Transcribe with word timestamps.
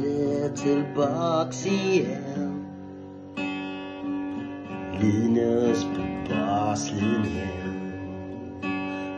det 0.00 0.56
tillbaks 0.56 1.66
igen 1.66 2.66
Linus 5.00 5.84
på 5.84 6.02
baslinjen 6.28 7.92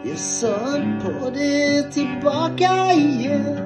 Jag 0.05 0.19
sa 0.19 0.57
på 1.03 1.31
det 1.31 1.83
tillbaka 1.93 2.93
igen 2.93 3.64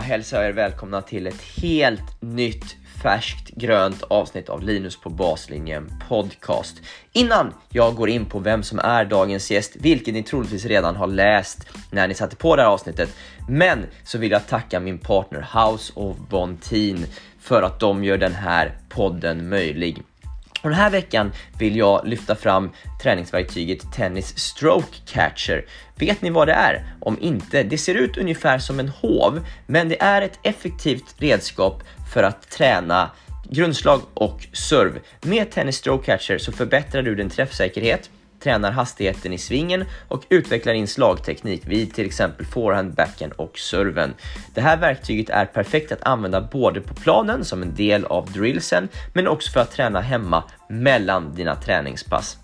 Hälsar 0.00 0.42
er 0.42 0.52
välkomna 0.52 1.02
till 1.02 1.26
ett 1.26 1.42
helt 1.62 2.22
nytt 2.22 2.76
färskt 3.02 3.50
grönt 3.50 4.02
avsnitt 4.02 4.48
av 4.48 4.62
Linus 4.62 5.00
på 5.00 5.10
baslinjen 5.10 5.92
podcast. 6.08 6.82
Innan 7.12 7.54
jag 7.68 7.94
går 7.94 8.08
in 8.08 8.24
på 8.24 8.38
vem 8.38 8.62
som 8.62 8.78
är 8.78 9.04
dagens 9.04 9.50
gäst, 9.50 9.76
vilket 9.76 10.14
ni 10.14 10.22
troligtvis 10.22 10.64
redan 10.64 10.96
har 10.96 11.06
läst 11.06 11.68
när 11.90 12.08
ni 12.08 12.14
satte 12.14 12.36
på 12.36 12.56
det 12.56 12.62
här 12.62 12.68
avsnittet, 12.68 13.16
men 13.48 13.86
så 14.04 14.18
vill 14.18 14.30
jag 14.30 14.46
tacka 14.46 14.80
min 14.80 14.98
partner 14.98 15.46
House 15.54 15.92
of 15.96 16.16
Bontin 16.16 17.06
för 17.40 17.62
att 17.62 17.80
de 17.80 18.04
gör 18.04 18.18
den 18.18 18.34
här 18.34 18.78
podden 18.88 19.48
möjlig. 19.48 20.02
Och 20.62 20.70
den 20.70 20.78
här 20.78 20.90
veckan 20.90 21.32
vill 21.58 21.76
jag 21.76 22.06
lyfta 22.06 22.34
fram 22.34 22.70
träningsverktyget 23.02 23.92
Tennis 23.92 24.38
Stroke 24.38 24.96
Catcher. 25.06 25.64
Vet 25.94 26.22
ni 26.22 26.30
vad 26.30 26.48
det 26.48 26.52
är? 26.52 26.94
Om 27.00 27.18
inte, 27.20 27.62
det 27.62 27.78
ser 27.78 27.94
ut 27.94 28.18
ungefär 28.18 28.58
som 28.58 28.80
en 28.80 28.88
hov, 28.88 29.46
men 29.66 29.88
det 29.88 30.02
är 30.02 30.22
ett 30.22 30.38
effektivt 30.42 31.14
redskap 31.18 31.82
för 32.12 32.22
att 32.22 32.50
träna 32.50 33.10
grundslag 33.50 34.00
och 34.14 34.46
serve. 34.52 35.00
Med 35.22 35.50
Tennis 35.50 35.76
Stroke 35.76 36.06
Catcher 36.06 36.38
så 36.38 36.52
förbättrar 36.52 37.02
du 37.02 37.14
din 37.14 37.30
träffsäkerhet, 37.30 38.10
tränar 38.40 38.72
hastigheten 38.72 39.32
i 39.32 39.38
svingen 39.38 39.84
och 40.08 40.24
utvecklar 40.28 40.72
din 40.72 40.88
slagteknik 40.88 41.62
vid 41.64 41.94
till 41.94 42.06
exempel 42.06 42.46
forehand, 42.46 42.94
backhand 42.94 43.32
och 43.32 43.58
serven. 43.58 44.14
Det 44.54 44.60
här 44.60 44.76
verktyget 44.76 45.30
är 45.30 45.46
perfekt 45.46 45.92
att 45.92 46.02
använda 46.02 46.40
både 46.40 46.80
på 46.80 46.94
planen 46.94 47.44
som 47.44 47.62
en 47.62 47.74
del 47.74 48.04
av 48.04 48.32
drillsen 48.32 48.88
men 49.12 49.28
också 49.28 49.50
för 49.50 49.60
att 49.60 49.70
träna 49.70 50.00
hemma 50.00 50.44
mellan 50.68 51.34
dina 51.34 51.56
träningspass. 51.56 52.36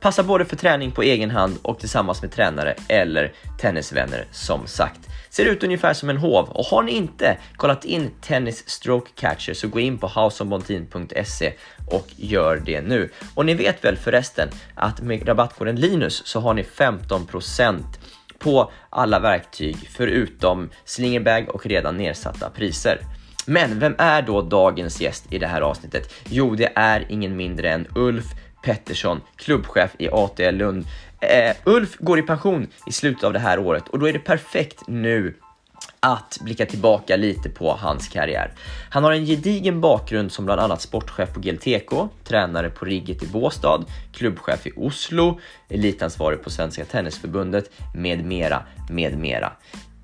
Passar 0.00 0.22
både 0.22 0.44
för 0.44 0.56
träning 0.56 0.90
på 0.90 1.02
egen 1.02 1.30
hand 1.30 1.58
och 1.62 1.78
tillsammans 1.78 2.22
med 2.22 2.32
tränare 2.32 2.74
eller 2.88 3.32
tennisvänner 3.58 4.24
som 4.32 4.66
sagt. 4.66 5.07
Ser 5.30 5.44
ut 5.44 5.64
ungefär 5.64 5.94
som 5.94 6.10
en 6.10 6.16
hov 6.16 6.48
och 6.48 6.64
har 6.64 6.82
ni 6.82 6.92
inte 6.92 7.36
kollat 7.56 7.84
in 7.84 8.10
Tennis 8.20 8.68
Stroke 8.68 9.10
Catcher 9.14 9.54
så 9.54 9.68
gå 9.68 9.80
in 9.80 9.98
på 9.98 10.06
houseonbontin.se 10.06 11.52
och 11.90 12.06
gör 12.16 12.62
det 12.66 12.80
nu. 12.80 13.10
Och 13.34 13.46
ni 13.46 13.54
vet 13.54 13.84
väl 13.84 13.96
förresten 13.96 14.48
att 14.74 15.00
med 15.00 15.28
rabattkoden 15.28 15.76
Linus 15.76 16.26
så 16.26 16.40
har 16.40 16.54
ni 16.54 16.62
15% 16.62 17.82
på 18.38 18.70
alla 18.90 19.18
verktyg 19.18 19.76
förutom 19.90 20.70
slingerbag 20.84 21.48
och 21.48 21.66
redan 21.66 21.96
nedsatta 21.96 22.50
priser. 22.50 22.98
Men 23.46 23.78
vem 23.78 23.94
är 23.98 24.22
då 24.22 24.42
dagens 24.42 25.00
gäst 25.00 25.32
i 25.32 25.38
det 25.38 25.46
här 25.46 25.60
avsnittet? 25.60 26.14
Jo, 26.28 26.54
det 26.54 26.72
är 26.74 27.06
ingen 27.08 27.36
mindre 27.36 27.70
än 27.70 27.86
Ulf 27.94 28.24
Pettersson, 28.62 29.20
klubbchef 29.36 29.90
i 29.98 30.08
ATL 30.08 30.54
Lund. 30.54 30.84
Eh, 31.20 31.56
Ulf 31.64 31.96
går 31.98 32.18
i 32.18 32.22
pension 32.22 32.66
i 32.86 32.92
slutet 32.92 33.24
av 33.24 33.32
det 33.32 33.38
här 33.38 33.58
året 33.58 33.88
och 33.88 33.98
då 33.98 34.08
är 34.08 34.12
det 34.12 34.18
perfekt 34.18 34.82
nu 34.86 35.34
att 36.00 36.38
blicka 36.40 36.66
tillbaka 36.66 37.16
lite 37.16 37.48
på 37.48 37.72
hans 37.72 38.08
karriär. 38.08 38.52
Han 38.90 39.04
har 39.04 39.12
en 39.12 39.26
gedigen 39.26 39.80
bakgrund 39.80 40.32
som 40.32 40.44
bland 40.44 40.60
annat 40.60 40.80
sportchef 40.80 41.32
på 41.32 41.40
GLTK, 41.40 42.08
tränare 42.24 42.70
på 42.70 42.84
Rigget 42.84 43.22
i 43.22 43.26
Båstad, 43.26 43.84
klubbchef 44.12 44.66
i 44.66 44.72
Oslo, 44.76 45.40
elitansvarig 45.68 46.42
på 46.42 46.50
Svenska 46.50 46.84
Tennisförbundet 46.84 47.70
med 47.94 48.24
mera, 48.24 48.62
med 48.90 49.18
mera. 49.18 49.52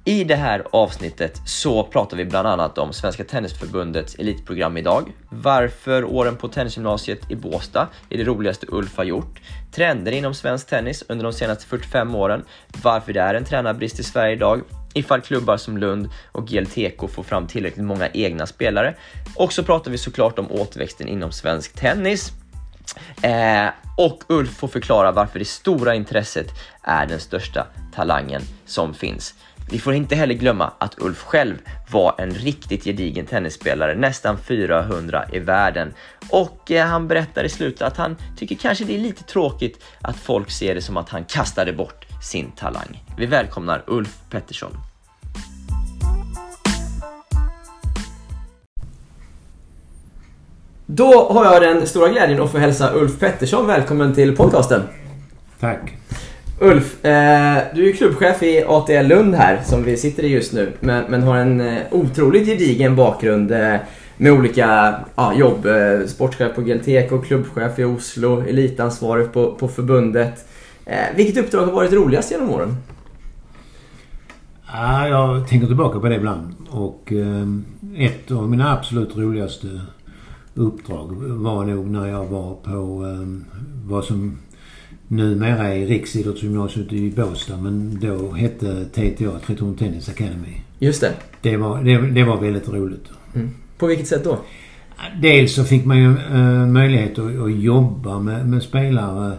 I 0.06 0.25
det 0.25 0.34
här 0.34 0.65
avsnittet 0.70 1.41
så 1.47 1.84
pratar 1.84 2.16
vi 2.16 2.25
bland 2.25 2.48
annat 2.48 2.78
om 2.78 2.92
Svenska 2.92 3.25
Tennisförbundets 3.25 4.15
elitprogram 4.15 4.76
idag, 4.76 5.12
varför 5.28 6.04
åren 6.04 6.37
på 6.37 6.48
tennisgymnasiet 6.48 7.31
i 7.31 7.37
Båstad 7.37 7.88
är 8.10 8.19
det 8.19 8.25
roligaste 8.25 8.66
Ulf 8.69 8.97
har 8.97 9.04
gjort, 9.04 9.41
trender 9.72 10.12
inom 10.12 10.34
svensk 10.34 10.66
tennis 10.66 11.04
under 11.09 11.25
de 11.25 11.32
senaste 11.32 11.66
45 11.66 12.14
åren, 12.14 12.44
varför 12.82 13.12
det 13.12 13.20
är 13.20 13.34
en 13.34 13.44
tränarbrist 13.44 14.00
i 14.00 14.03
Sverige 14.03 14.32
idag, 14.32 14.62
ifall 14.94 15.20
klubbar 15.20 15.56
som 15.56 15.78
Lund 15.78 16.09
och 16.32 16.47
GLTK 16.47 17.09
får 17.09 17.22
fram 17.22 17.47
tillräckligt 17.47 17.87
många 17.87 18.09
egna 18.09 18.47
spelare. 18.47 18.94
Och 19.37 19.53
så 19.53 19.62
pratar 19.62 19.91
vi 19.91 19.98
såklart 19.98 20.38
om 20.38 20.53
återväxten 20.53 21.09
inom 21.09 21.32
svensk 21.32 21.75
tennis. 21.75 22.32
Eh, 23.22 23.69
och 23.97 24.22
Ulf 24.28 24.56
får 24.56 24.69
förklara 24.69 25.12
varför 25.12 25.38
det 25.38 25.44
stora 25.44 25.94
intresset 25.94 26.47
är 26.82 27.06
den 27.06 27.20
största 27.20 27.66
talangen 27.94 28.43
som 28.66 28.94
finns. 28.94 29.34
Vi 29.70 29.78
får 29.78 29.94
inte 29.94 30.14
heller 30.16 30.34
glömma 30.34 30.72
att 30.78 30.94
Ulf 30.98 31.22
själv 31.22 31.54
var 31.91 32.14
en 32.19 32.30
riktigt 32.30 32.84
gedigen 32.84 33.26
tennisspelare, 33.26 33.94
nästan 33.94 34.38
400 34.38 35.25
i 35.32 35.38
världen. 35.38 35.94
Och 36.30 36.70
eh, 36.70 36.86
han 36.86 37.08
berättar 37.08 37.44
i 37.44 37.48
slutet 37.48 37.82
att 37.82 37.97
han 37.97 38.16
tycker 38.36 38.54
kanske 38.54 38.84
det 38.84 38.94
är 38.94 38.98
lite 38.98 39.22
tråkigt 39.25 39.84
att 40.00 40.16
folk 40.16 40.50
ser 40.50 40.75
det 40.75 40.82
som 40.82 40.97
att 40.97 41.08
han 41.08 41.25
kastade 41.25 41.72
bort 41.72 42.06
sin 42.22 42.52
talang. 42.52 43.04
Vi 43.19 43.26
välkomnar 43.26 43.84
Ulf 43.86 44.19
Pettersson. 44.30 44.76
Då 50.86 51.32
har 51.32 51.44
jag 51.44 51.62
den 51.62 51.86
stora 51.86 52.08
glädjen 52.08 52.42
att 52.42 52.52
få 52.52 52.58
hälsa 52.58 52.92
Ulf 52.94 53.19
Pettersson 53.19 53.66
välkommen 53.66 54.14
till 54.14 54.36
podcasten. 54.36 54.82
Tack. 55.60 55.94
Ulf, 56.60 57.04
eh, 57.04 57.62
du 57.75 57.88
är 57.88 57.92
klubbchef 57.92 58.42
i 58.42 58.65
ATL 58.69 59.06
Lund 59.06 59.34
här 59.34 59.62
som 59.65 59.84
vi 59.84 59.97
sitter 59.97 60.22
i 60.22 60.28
just 60.28 60.53
nu. 60.53 60.72
Men, 60.81 61.04
men 61.09 61.22
har 61.22 61.37
en 61.37 61.60
eh, 61.60 61.82
otroligt 61.91 62.47
gedigen 62.47 62.97
bakgrund 62.97 63.53
eh, 63.53 63.76
med 64.16 64.32
olika 64.32 64.94
ah, 65.14 65.32
jobb. 65.34 65.66
Eh, 65.66 66.06
sportchef 66.06 66.54
på 66.54 66.60
GLTK, 66.60 67.26
klubbchef 67.26 67.78
i 67.78 67.84
Oslo, 67.84 68.43
elitansvarig 68.48 69.32
på, 69.32 69.54
på 69.54 69.69
förbundet. 69.69 70.48
Eh, 70.84 71.16
vilket 71.16 71.44
uppdrag 71.44 71.66
har 71.66 71.72
varit 71.72 71.93
roligast 71.93 72.31
genom 72.31 72.50
åren? 72.50 72.76
Ja, 74.72 75.09
jag 75.09 75.48
tänker 75.48 75.66
tillbaka 75.66 76.00
på 76.00 76.09
det 76.09 76.16
ibland. 76.16 76.54
Och 76.70 77.12
eh, 77.12 78.04
ett 78.06 78.31
av 78.31 78.50
mina 78.50 78.72
absolut 78.72 79.16
roligaste 79.16 79.81
uppdrag 80.54 81.14
var 81.16 81.64
nog 81.64 81.91
när 81.91 82.06
jag 82.06 82.25
var 82.25 82.54
på 82.54 83.06
eh, 83.06 83.54
vad 83.84 84.04
som 84.04 84.38
numera 85.16 85.75
är 85.75 85.86
Riksidrottsgymnasiet 85.86 86.92
i 86.92 87.10
Båstad 87.16 87.56
men 87.56 87.98
då 88.00 88.32
hette 88.32 88.84
TTA, 88.84 89.38
Tretorn 89.47 89.75
Tennis 89.76 90.08
Academy. 90.08 90.60
Just 90.78 91.00
det. 91.00 91.12
Det 91.42 91.56
var, 91.56 91.82
det, 91.84 91.97
det 92.10 92.25
var 92.25 92.41
väldigt 92.41 92.69
roligt. 92.69 93.04
Mm. 93.34 93.50
På 93.78 93.86
vilket 93.86 94.06
sätt 94.08 94.25
då? 94.25 94.38
Dels 95.22 95.54
så 95.54 95.64
fick 95.64 95.84
man 95.84 95.98
ju 95.98 96.16
äh, 96.32 96.66
möjlighet 96.66 97.19
att, 97.19 97.38
att 97.38 97.54
jobba 97.58 98.19
med, 98.19 98.48
med 98.48 98.62
spelare 98.62 99.36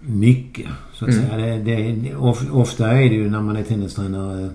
mycket. 0.00 0.66
Så 0.92 1.04
att 1.04 1.10
Mm. 1.10 1.26
säga. 1.28 1.56
Det, 1.56 1.92
det, 1.92 2.14
of, 2.16 2.44
ofta 2.52 2.88
är 2.92 3.08
det 3.08 3.14
ju 3.14 3.30
när 3.30 3.40
man 3.40 3.56
är 3.56 3.62
tennistränare 3.62 4.48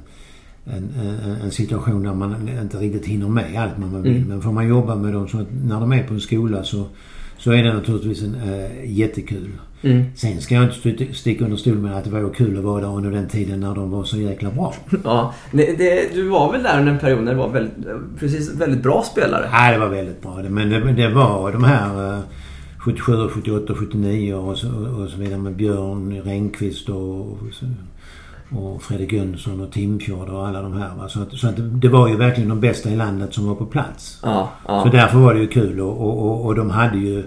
en, 0.65 0.89
en, 0.99 1.35
en 1.43 1.51
situation 1.51 2.03
där 2.03 2.13
man 2.13 2.49
inte 2.61 2.77
riktigt 2.77 3.05
hinner 3.05 3.27
med 3.27 3.61
allt 3.61 3.77
man 3.77 4.01
vill. 4.03 4.15
Mm. 4.15 4.27
Men 4.27 4.41
får 4.41 4.51
man 4.51 4.67
jobba 4.67 4.95
med 4.95 5.13
dem 5.13 5.27
så 5.27 5.39
att 5.39 5.47
när 5.63 5.79
de 5.79 5.91
är 5.93 6.03
på 6.03 6.13
en 6.13 6.21
skola 6.21 6.63
så, 6.63 6.85
så 7.39 7.51
är 7.51 7.63
det 7.63 7.73
naturligtvis 7.73 8.23
en, 8.23 8.35
äh, 8.35 8.91
jättekul. 8.99 9.49
Mm. 9.81 10.03
Sen 10.15 10.41
ska 10.41 10.55
jag 10.55 10.63
inte 10.63 10.75
st- 10.89 11.13
sticka 11.13 11.43
under 11.43 11.57
stol 11.57 11.75
med 11.77 11.97
att 11.97 12.03
det 12.03 12.09
var 12.09 12.33
kul 12.33 12.57
att 12.57 12.63
vara 12.63 12.81
där 12.81 12.95
under 12.95 13.11
den 13.11 13.27
tiden 13.27 13.59
när 13.59 13.75
de 13.75 13.91
var 13.91 14.03
så 14.03 14.17
jäkla 14.17 14.51
bra. 14.51 14.73
Ja, 15.03 15.33
det, 15.51 15.77
det, 15.77 16.13
du 16.13 16.23
var 16.29 16.51
väl 16.51 16.63
där 16.63 16.79
under 16.79 16.91
en 16.93 16.99
period 16.99 17.23
när 17.23 17.31
du 17.31 17.37
var 17.37 17.49
väldigt, 17.49 17.73
precis, 18.19 18.53
väldigt 18.55 18.83
bra 18.83 19.03
spelare? 19.11 19.49
Nej, 19.51 19.73
det 19.73 19.79
var 19.79 19.89
väldigt 19.89 20.21
bra. 20.21 20.41
Men 20.49 20.69
det, 20.69 20.93
det 20.93 21.09
var 21.09 21.51
de 21.51 21.63
här 21.63 22.13
eh, 22.17 22.19
77, 22.77 23.27
78, 23.29 23.73
79 23.75 24.33
och 24.33 24.57
så, 24.57 24.67
och 25.03 25.09
så 25.09 25.17
vidare 25.17 25.37
med 25.39 25.55
Björn 25.55 26.21
Rehnqvist 26.25 26.89
och, 26.89 27.21
och 27.31 27.37
Fredrik 28.81 29.13
Jönsson 29.13 29.61
och 29.61 29.71
Timfjord 29.71 30.29
och 30.29 30.47
alla 30.47 30.61
de 30.61 30.73
här. 30.73 30.95
Va? 30.97 31.09
Så, 31.09 31.21
att, 31.21 31.33
så 31.33 31.47
att 31.47 31.55
det, 31.57 31.89
var 31.89 32.07
ju 32.07 32.15
verkligen 32.15 32.49
de 32.49 32.59
bästa 32.59 32.89
i 32.89 32.95
landet 32.95 33.33
som 33.33 33.47
var 33.47 33.55
på 33.55 33.65
plats. 33.65 34.19
Ja, 34.23 34.49
ja. 34.67 34.83
Så 34.83 34.89
därför 34.89 35.17
var 35.17 35.33
det 35.33 35.39
ju 35.39 35.47
kul 35.47 35.79
och, 35.79 36.01
och, 36.01 36.25
och, 36.25 36.45
och 36.45 36.55
de 36.55 36.69
hade 36.69 36.97
ju 36.97 37.19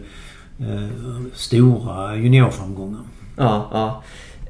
eh, 0.59 0.89
stora 1.33 2.17
juniorframgångar. 2.17 3.01
ja, 3.37 3.69
ja. 3.73 4.03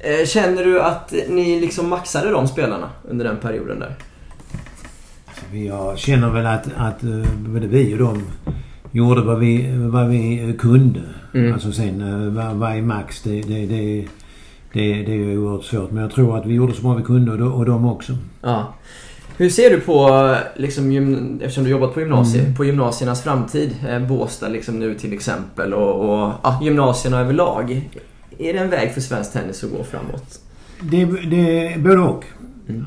Eh, 0.03 0.25
Känner 0.25 0.63
du 0.63 0.81
att 0.81 1.13
ni 1.29 1.59
liksom 1.59 1.89
maxade 1.89 2.29
de 2.29 2.47
spelarna 2.47 2.89
under 3.09 3.25
den 3.25 3.37
perioden 3.37 3.79
där? 3.79 3.95
Jag 5.51 5.97
känner 5.97 6.29
väl 6.29 6.45
att, 6.45 6.67
att 6.77 7.03
eh, 7.03 7.23
både 7.37 7.67
vi 7.67 7.93
och 7.93 7.97
de 7.97 8.23
gjorde 8.91 9.21
vad 9.21 9.39
vi, 9.39 9.77
vad 9.77 10.07
vi 10.07 10.55
kunde. 10.59 11.01
Mm. 11.33 11.53
Alltså 11.53 11.71
sen 11.71 12.01
eh, 12.01 12.33
vad, 12.33 12.55
vad 12.55 12.77
är 12.77 12.81
max? 12.81 13.21
Det, 13.21 13.41
det, 13.41 13.65
det, 13.65 14.07
det, 14.73 14.93
det 15.03 15.11
är 15.11 15.15
ju 15.15 15.37
oerhört 15.37 15.63
svårt. 15.63 15.91
Men 15.91 16.03
jag 16.03 16.11
tror 16.11 16.37
att 16.37 16.45
vi 16.45 16.53
gjorde 16.53 16.73
så 16.73 16.81
bra 16.81 16.93
vi 16.93 17.03
kunde 17.03 17.31
och, 17.31 17.37
de- 17.37 17.53
och 17.53 17.65
de 17.65 17.85
också. 17.85 18.13
Ja. 18.41 18.73
Hur 19.37 19.49
ser 19.49 19.69
du 19.69 19.79
på, 19.79 20.35
liksom, 20.55 20.91
gym, 20.91 21.39
eftersom 21.41 21.63
du 21.63 21.69
jobbat 21.69 21.93
på 21.93 21.99
gymnasiet, 21.99 22.57
på 22.57 22.65
gymnasiernas 22.65 23.21
framtid? 23.23 23.75
Eh, 23.89 23.99
Båstad 24.07 24.47
liksom 24.47 24.79
nu 24.79 24.95
till 24.95 25.13
exempel 25.13 25.73
och, 25.73 25.95
och 26.09 26.31
ja, 26.43 26.59
gymnasierna 26.63 27.19
överlag. 27.19 27.89
Är 28.37 28.53
det 28.53 28.59
en 28.59 28.69
väg 28.69 28.93
för 28.93 29.01
svensk 29.01 29.33
tennis 29.33 29.63
att 29.63 29.71
gå 29.71 29.83
framåt? 29.83 30.39
Det, 30.81 31.05
det 31.05 31.67
är 31.67 31.79
både 31.79 31.99
och. 31.99 32.25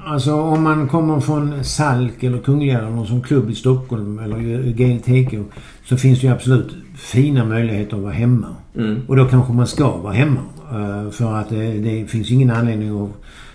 Alltså 0.06 0.32
om 0.34 0.62
man 0.62 0.88
kommer 0.88 1.20
från 1.20 1.64
Salk 1.64 2.22
eller 2.22 2.38
Kungliga 2.38 2.78
eller 2.78 2.90
någon 2.90 3.06
som 3.06 3.22
klubb 3.22 3.50
i 3.50 3.54
Stockholm 3.54 4.18
eller 4.18 4.62
GLTK 4.72 5.38
så 5.84 5.96
finns 5.96 6.20
det 6.20 6.26
ju 6.26 6.32
absolut 6.32 6.74
fina 6.96 7.44
möjligheter 7.44 7.96
att 7.96 8.02
vara 8.02 8.12
hemma. 8.12 8.46
Mm. 8.76 9.00
Och 9.08 9.16
då 9.16 9.24
kanske 9.28 9.52
man 9.52 9.66
ska 9.66 9.96
vara 9.96 10.12
hemma. 10.12 10.40
Eh, 10.72 11.10
För 11.10 11.34
att 11.34 11.48
det, 11.48 11.72
det 11.78 12.06
finns 12.10 12.30
ingen 12.30 12.50
anledning 12.50 13.04
att 13.04 13.10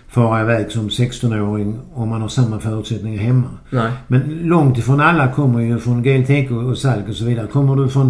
fara 0.08 0.42
iväg 0.42 0.72
som 0.72 0.90
16-åring 0.90 1.80
om 1.94 2.10
man 2.10 2.22
har 2.22 2.28
samma 2.28 2.60
förutsättningar 2.60 3.22
hemma. 3.22 3.48
Nej. 3.70 3.92
Men 4.08 4.22
långt 4.44 4.78
ifrån 4.78 5.00
alla 5.00 5.28
kommer 5.32 5.60
ju 5.60 5.80
från 5.80 6.04
GLTK 6.04 6.52
och 6.56 6.78
Salk 6.78 7.10
och 7.10 7.16
så 7.16 7.26
vidare. 7.26 7.48
Kommer 7.48 7.76
du 7.76 7.90
från 7.90 8.08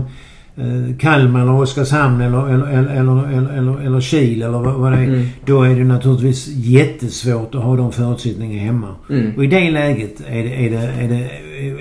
eh, 0.56 0.98
Kalmar 1.00 1.42
eller 1.42 1.51
Oskarshamn 1.62 2.21
eller, 2.21 2.50
eller, 2.50 2.68
eller, 2.68 2.89
eller, 2.95 3.27
eller, 3.38 3.50
eller, 3.57 3.80
eller 3.81 4.01
Kil 4.01 4.42
eller 4.42 4.59
vad, 4.59 4.74
vad 4.74 4.92
det 4.92 4.98
är. 4.98 5.03
Mm. 5.03 5.25
Då 5.45 5.63
är 5.63 5.75
det 5.75 5.83
naturligtvis 5.83 6.48
jättesvårt 6.48 7.56
att 7.56 7.63
ha 7.63 7.75
de 7.75 7.92
förutsättningarna 7.92 8.62
hemma. 8.62 8.95
Mm. 9.09 9.31
Och 9.38 9.44
i 9.44 9.48
det 9.48 9.71
läget 9.71 10.21
är 10.27 10.44
det, 10.44 10.65
är, 10.65 10.69
det, 10.69 10.77
är 11.03 11.07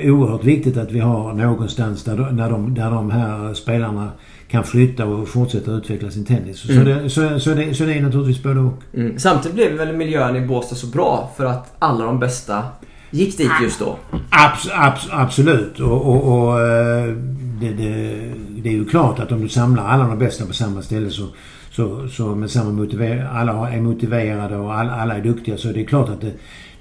det 0.02 0.10
oerhört 0.10 0.44
viktigt 0.44 0.76
att 0.76 0.92
vi 0.92 1.00
har 1.00 1.32
någonstans 1.34 2.04
där, 2.04 2.16
de- 2.16 2.36
där, 2.36 2.50
de, 2.50 2.74
där 2.74 2.90
de 2.90 3.10
här 3.10 3.54
spelarna 3.54 4.08
kan 4.50 4.64
flytta 4.64 5.04
och 5.06 5.28
fortsätta 5.28 5.70
utveckla 5.70 6.10
sin 6.10 6.24
tennis. 6.24 6.58
Så, 6.60 6.72
Mm. 6.72 6.84
det, 6.84 7.10
så, 7.10 7.40
så, 7.40 7.54
det, 7.54 7.74
så 7.74 7.84
det 7.84 7.94
är 7.94 8.02
naturligtvis 8.02 8.42
både 8.42 8.60
och. 8.60 8.72
Mm. 8.94 9.18
Samtidigt 9.18 9.54
blev 9.54 9.72
väl 9.72 9.96
miljön 9.96 10.36
i 10.36 10.40
Båstad 10.40 10.74
så 10.76 10.86
bra 10.86 11.30
för 11.36 11.44
att 11.44 11.74
alla 11.78 12.04
de 12.04 12.18
bästa 12.18 12.62
gick 13.10 13.38
dit 13.38 13.50
just 13.62 13.78
då. 13.78 13.96
Abs, 14.30 14.68
abs, 14.72 15.08
absolut. 15.10 15.80
Och, 15.80 16.06
och, 16.06 16.38
och 16.48 16.60
eh, 16.60 17.14
det, 17.60 17.70
det, 17.70 18.14
det 18.62 18.68
är 18.68 18.72
ju 18.72 18.84
klart 18.84 19.18
att 19.18 19.32
om 19.32 19.40
du 19.40 19.48
samlar 19.48 19.84
alla 19.88 20.06
de 20.06 20.18
bästa 20.18 20.46
på 20.46 20.52
samma 20.52 20.82
ställe 20.82 21.10
så, 21.10 21.26
så, 21.70 22.08
så 22.08 22.26
med 22.34 22.50
samma 22.50 22.70
motiver 22.70 23.28
alla 23.32 23.70
är 23.70 23.80
motiverade 23.80 24.56
och 24.56 24.74
alla, 24.74 24.92
alla 24.92 25.14
är 25.16 25.22
duktiga 25.22 25.56
så 25.56 25.68
det 25.68 25.80
är 25.80 25.84
klart 25.84 26.08
att 26.08 26.20
det, 26.20 26.32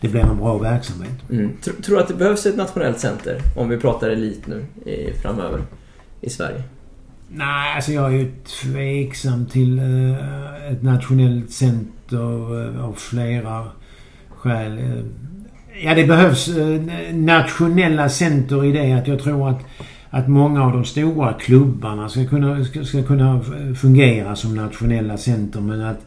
det 0.01 0.07
blir 0.07 0.21
en 0.21 0.37
bra 0.37 0.57
verksamhet. 0.57 1.11
Mm. 1.31 1.51
Tr- 1.63 1.81
tror 1.81 1.95
du 1.95 2.01
att 2.01 2.07
det 2.07 2.13
behövs 2.13 2.45
ett 2.45 2.57
nationellt 2.57 2.99
center 2.99 3.37
om 3.57 3.69
vi 3.69 3.77
pratar 3.77 4.09
elit 4.09 4.47
nu 4.47 4.65
i, 4.91 5.13
framöver 5.21 5.59
i 6.21 6.29
Sverige? 6.29 6.63
Nej, 7.31 7.75
alltså 7.75 7.91
jag 7.91 8.05
är 8.05 8.17
ju 8.17 8.31
tveksam 8.61 9.45
till 9.45 9.79
eh, 9.79 10.71
ett 10.71 10.83
nationellt 10.83 11.51
center 11.51 12.65
eh, 12.65 12.85
av 12.85 12.93
flera 12.93 13.65
skäl. 14.29 14.77
Eh, 14.77 15.03
ja, 15.83 15.95
det 15.95 16.07
behövs 16.07 16.47
eh, 16.47 16.81
nationella 17.13 18.09
center 18.09 18.65
i 18.65 18.71
det 18.71 18.91
att 18.93 19.07
jag 19.07 19.19
tror 19.19 19.49
att, 19.49 19.59
att 20.09 20.27
många 20.27 20.63
av 20.63 20.71
de 20.71 20.85
stora 20.85 21.33
klubbarna 21.33 22.09
ska 22.09 22.25
kunna, 22.25 22.65
ska, 22.65 22.83
ska 22.83 23.03
kunna 23.03 23.35
eh, 23.35 23.73
fungera 23.73 24.35
som 24.35 24.55
nationella 24.55 25.17
center. 25.17 25.61
Men 25.61 25.81
att, 25.81 26.05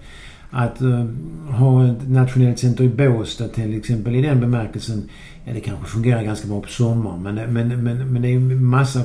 att 0.53 0.81
eh, 0.83 1.05
ha 1.51 1.87
ett 1.87 2.09
nationellt 2.09 2.59
center 2.59 2.85
i 2.85 2.89
Båstad 2.89 3.49
till 3.49 3.77
exempel 3.79 4.15
i 4.15 4.23
den 4.23 4.41
bemärkelsen 4.41 5.03
Ja, 5.45 5.53
det 5.53 5.61
kanske 5.61 5.87
fungerar 5.87 6.23
ganska 6.23 6.49
bra 6.49 6.61
på 6.61 6.69
sommaren 6.69 7.23
men, 7.23 7.35
men, 7.35 7.85
men, 7.85 8.13
men 8.13 8.23
det 8.23 8.29
är 8.29 8.33
ju 8.33 8.39
massa 8.41 9.01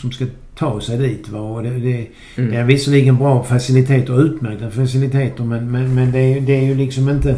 som 0.00 0.12
ska 0.12 0.26
ta 0.54 0.80
sig 0.80 0.98
dit. 0.98 1.28
Va? 1.28 1.40
Och 1.40 1.62
det, 1.62 1.70
det, 1.70 2.06
Mm. 2.36 2.50
det 2.50 2.56
är 2.56 2.64
visserligen 2.64 3.16
bra 3.16 3.44
faciliteter, 3.44 4.22
utmärkta 4.24 4.70
faciliteter 4.70 5.44
men, 5.44 5.70
men, 5.70 5.94
men 5.94 6.12
det, 6.12 6.18
är, 6.18 6.40
det 6.40 6.52
är 6.56 6.64
ju 6.64 6.74
liksom 6.74 7.08
inte... 7.08 7.36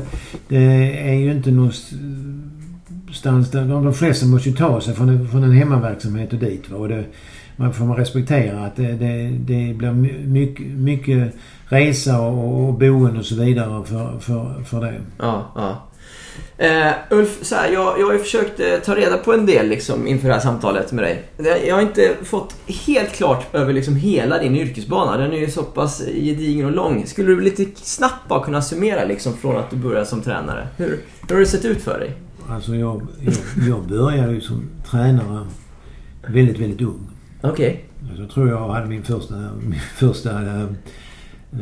Det 0.49 1.09
är 1.11 1.15
ju 1.15 1.33
inte 1.33 1.51
någonstans 1.51 3.51
där... 3.51 3.65
De, 3.65 3.85
de 3.85 3.95
flesta 3.95 4.27
måste 4.27 4.49
ju 4.49 4.55
ta 4.55 4.81
sig 4.81 4.95
från 4.95 5.09
en, 5.09 5.29
från 5.29 5.45
en 5.45 5.53
hemmaverksamhet 5.53 6.33
och 6.33 6.39
dit. 6.39 6.71
Va? 6.71 6.77
Och 6.77 6.89
det, 6.89 7.05
man 7.57 7.73
får 7.73 7.85
man 7.87 7.97
respektera 7.97 8.65
att 8.67 8.77
det, 8.77 8.93
det, 8.93 9.31
det 9.47 9.75
blir 9.75 9.93
my- 9.93 10.27
mycket, 10.27 10.67
mycket 10.67 11.35
resa 11.73 12.21
och, 12.21 12.75
boende 12.75 13.19
och 13.19 13.25
så 13.25 13.35
vidare 13.35 13.85
för, 13.85 14.19
för, 14.19 14.65
för 14.65 14.81
det. 14.81 15.01
Ja, 15.19 15.53
ja. 15.55 15.89
Eh, 16.59 16.93
Ulf, 17.11 17.39
så 17.43 17.55
här, 17.55 17.73
jag, 17.73 18.01
jag 18.01 18.07
har 18.07 18.13
ju 18.13 18.19
försökt 18.19 18.61
eh, 18.61 18.79
ta 18.85 18.97
reda 18.97 19.17
på 19.17 19.33
en 19.33 19.47
del 19.47 19.69
liksom, 19.69 20.07
inför 20.07 20.29
det 20.29 20.35
här 20.35 20.41
samtalet 20.41 20.93
med 20.93 21.05
dig. 21.05 21.25
Jag 21.69 21.75
har 21.75 21.83
inte 21.83 22.15
fått 22.23 22.57
helt 22.87 23.13
klart 23.13 23.55
över 23.55 23.73
liksom, 23.73 23.97
hela 23.97 24.39
din 24.39 24.57
yrkesbana. 24.57 25.17
Den 25.17 25.33
är 25.33 25.37
ju 25.37 25.51
så 25.51 25.63
pass 25.63 26.03
gedigen 26.07 26.67
och 26.67 26.73
lång. 26.73 27.07
Skulle 27.07 27.29
du 27.29 27.41
lite 27.41 27.67
snabbt 27.75 28.29
bara 28.29 28.45
kunna 28.45 28.63
summera 28.63 29.05
liksom, 29.05 29.37
från 29.37 29.57
att 29.57 29.71
du 29.71 29.77
började 29.77 30.07
som 30.07 30.21
tränare? 30.21 30.69
Hur, 30.77 31.01
hur 31.29 31.35
har 31.35 31.41
det 31.41 31.47
sett 31.47 31.65
ut 31.65 31.83
för 31.83 31.99
dig? 31.99 32.13
Alltså 32.49 32.75
jag, 32.75 33.03
jag, 33.21 33.35
jag 33.69 33.83
började 33.89 34.33
ju 34.33 34.41
som 34.41 34.69
tränare 34.91 35.47
väldigt, 36.27 36.59
väldigt 36.59 36.81
ung. 36.81 37.09
Okej. 37.43 37.85
Alltså 38.03 38.23
jag 38.23 38.31
tror 38.31 38.49
jag 38.49 38.69
hade 38.69 38.87
min 38.87 39.03
första, 39.03 39.35
min 39.61 39.81
första 39.97 40.31
eh, 40.31 40.67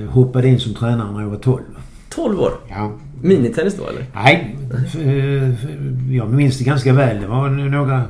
hoppade 0.08 0.48
in 0.48 0.60
som 0.60 0.74
tränare 0.74 1.12
när 1.12 1.20
jag 1.20 1.28
var 1.28 1.36
12. 1.36 1.60
12 2.14 2.40
år. 2.40 2.52
Ja. 2.68 2.92
Minitennis 3.22 3.76
då 3.76 3.82
eller? 3.88 4.06
Nej, 4.14 4.56
eh, 4.98 6.14
jag 6.16 6.30
minns 6.32 6.58
det 6.58 6.64
ganska 6.64 6.92
väl. 6.92 7.20
Det 7.20 7.26
var 7.26 7.48
några 7.48 8.02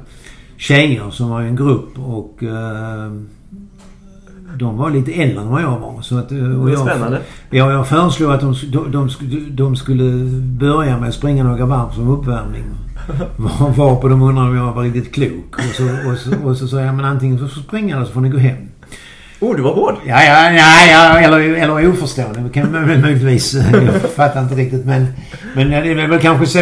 tjejer 0.56 1.11
som 1.11 1.31
var 1.31 1.43
i 1.43 1.47
en 1.47 1.56
grupp 1.56 1.99
och 1.99 2.43
eh, 2.43 3.12
de 4.59 4.77
var 4.77 4.91
lite 4.91 5.12
äldre 5.12 5.41
än 5.43 5.49
vad 5.49 5.62
jag 5.62 5.79
var. 5.79 6.03
Så 6.03 6.19
att, 6.19 6.32
eh, 6.32 6.61
och 6.61 6.67
Det 6.67 6.73
jag, 6.73 6.81
spännande. 6.81 7.21
Ja, 7.50 7.73
jag 7.73 7.88
föreslog 7.88 8.33
att 8.33 8.41
de, 8.41 8.55
de, 8.91 9.09
de, 9.50 9.76
skulle- 9.76 10.31
börja 10.43 11.00
med 11.00 11.09
att 11.09 11.15
springa 11.15 11.44
några 11.44 11.67
varv 11.67 11.91
som 11.94 12.09
uppvärmning. 12.09 12.62
Var- 13.37 13.71
Varpå 13.71 14.09
de 14.09 14.23
undrade 14.23 14.49
om 14.50 14.56
jag 14.56 14.73
var 14.73 14.83
riktigt 14.83 15.12
klok. 15.15 15.56
Och 15.56 15.75
så, 15.75 15.85
och 16.11 16.17
så, 16.19 16.49
och 16.49 16.56
så 16.56 16.69
sa 16.69 16.81
jag, 16.81 16.94
men 16.94 17.05
antingen 17.05 17.38
så 17.38 17.49
springa 17.61 17.97
eller 17.97 18.06
så 18.06 18.12
får 18.12 18.21
ni 18.21 18.29
gå 18.29 18.38
hem. 18.38 18.56
Oh, 19.41 19.57
du 19.57 19.63
var 19.63 19.73
hård. 19.75 19.95
Ja, 20.07 20.23
ja, 20.25 20.53
ja, 20.53 20.87
ja 20.93 21.19
eller, 21.19 21.41
eller 21.41 21.89
oförstående. 21.89 22.51
Kan 22.53 22.73
man 22.73 22.87
möjligtvis. 23.01 23.55
Jag 23.73 23.95
fattar 24.17 24.43
inte 24.43 24.55
riktigt. 24.55 24.85
Men, 24.87 25.07
men 25.55 25.71
det 25.71 25.77
är 25.77 26.09
väl 26.09 26.19
kanske 26.21 26.47
så 26.47 26.59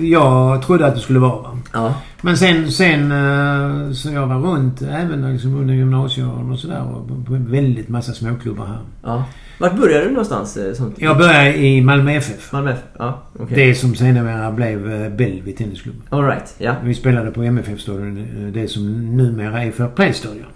jag 0.00 0.62
trodde 0.62 0.86
att 0.86 0.94
det 0.94 1.00
skulle 1.00 1.18
vara. 1.18 1.42
va. 1.42 1.58
Ja. 1.72 1.94
Men 2.22 2.36
sen, 2.36 2.70
sen 2.72 3.12
eh, 3.12 3.92
så 3.92 4.10
jag 4.12 4.26
var 4.26 4.36
runt 4.38 4.82
även 4.82 5.32
liksom 5.32 5.54
under 5.60 5.74
gymnasieåren 5.74 6.50
och 6.52 6.58
sådär. 6.58 6.82
På 7.26 7.34
en 7.34 7.50
väldigt 7.50 7.88
massa 7.88 8.12
småklubbar 8.12 8.66
här. 8.66 8.78
ja. 9.02 9.24
Vart 9.60 9.76
började 9.76 10.04
du 10.04 10.10
någonstans? 10.10 10.56
eh, 10.56 10.74
Som... 10.74 10.94
Jag 10.96 11.18
började 11.18 11.56
i 11.58 11.80
Malmö 11.80 12.12
FF. 12.12 12.52
Malmö 12.52 12.70
F? 12.72 12.78
Ja, 12.98 13.22
okej. 13.38 13.66
Det 13.66 13.74
som 13.74 13.94
senare 13.94 14.52
blev 14.52 14.92
eh, 14.92 15.08
Bellevue 15.10 15.52
Tennisklubb. 15.52 15.96
All 16.10 16.24
right. 16.24 16.54
ja. 16.58 16.74
Vi 16.84 16.94
spelade 16.94 17.30
på 17.30 17.42
MFF-stadion. 17.42 18.50
Det 18.54 18.68
som 18.68 19.16
numera 19.16 19.62
är 19.62 19.70
för 19.70 19.88
Play-stadion. 19.88 20.46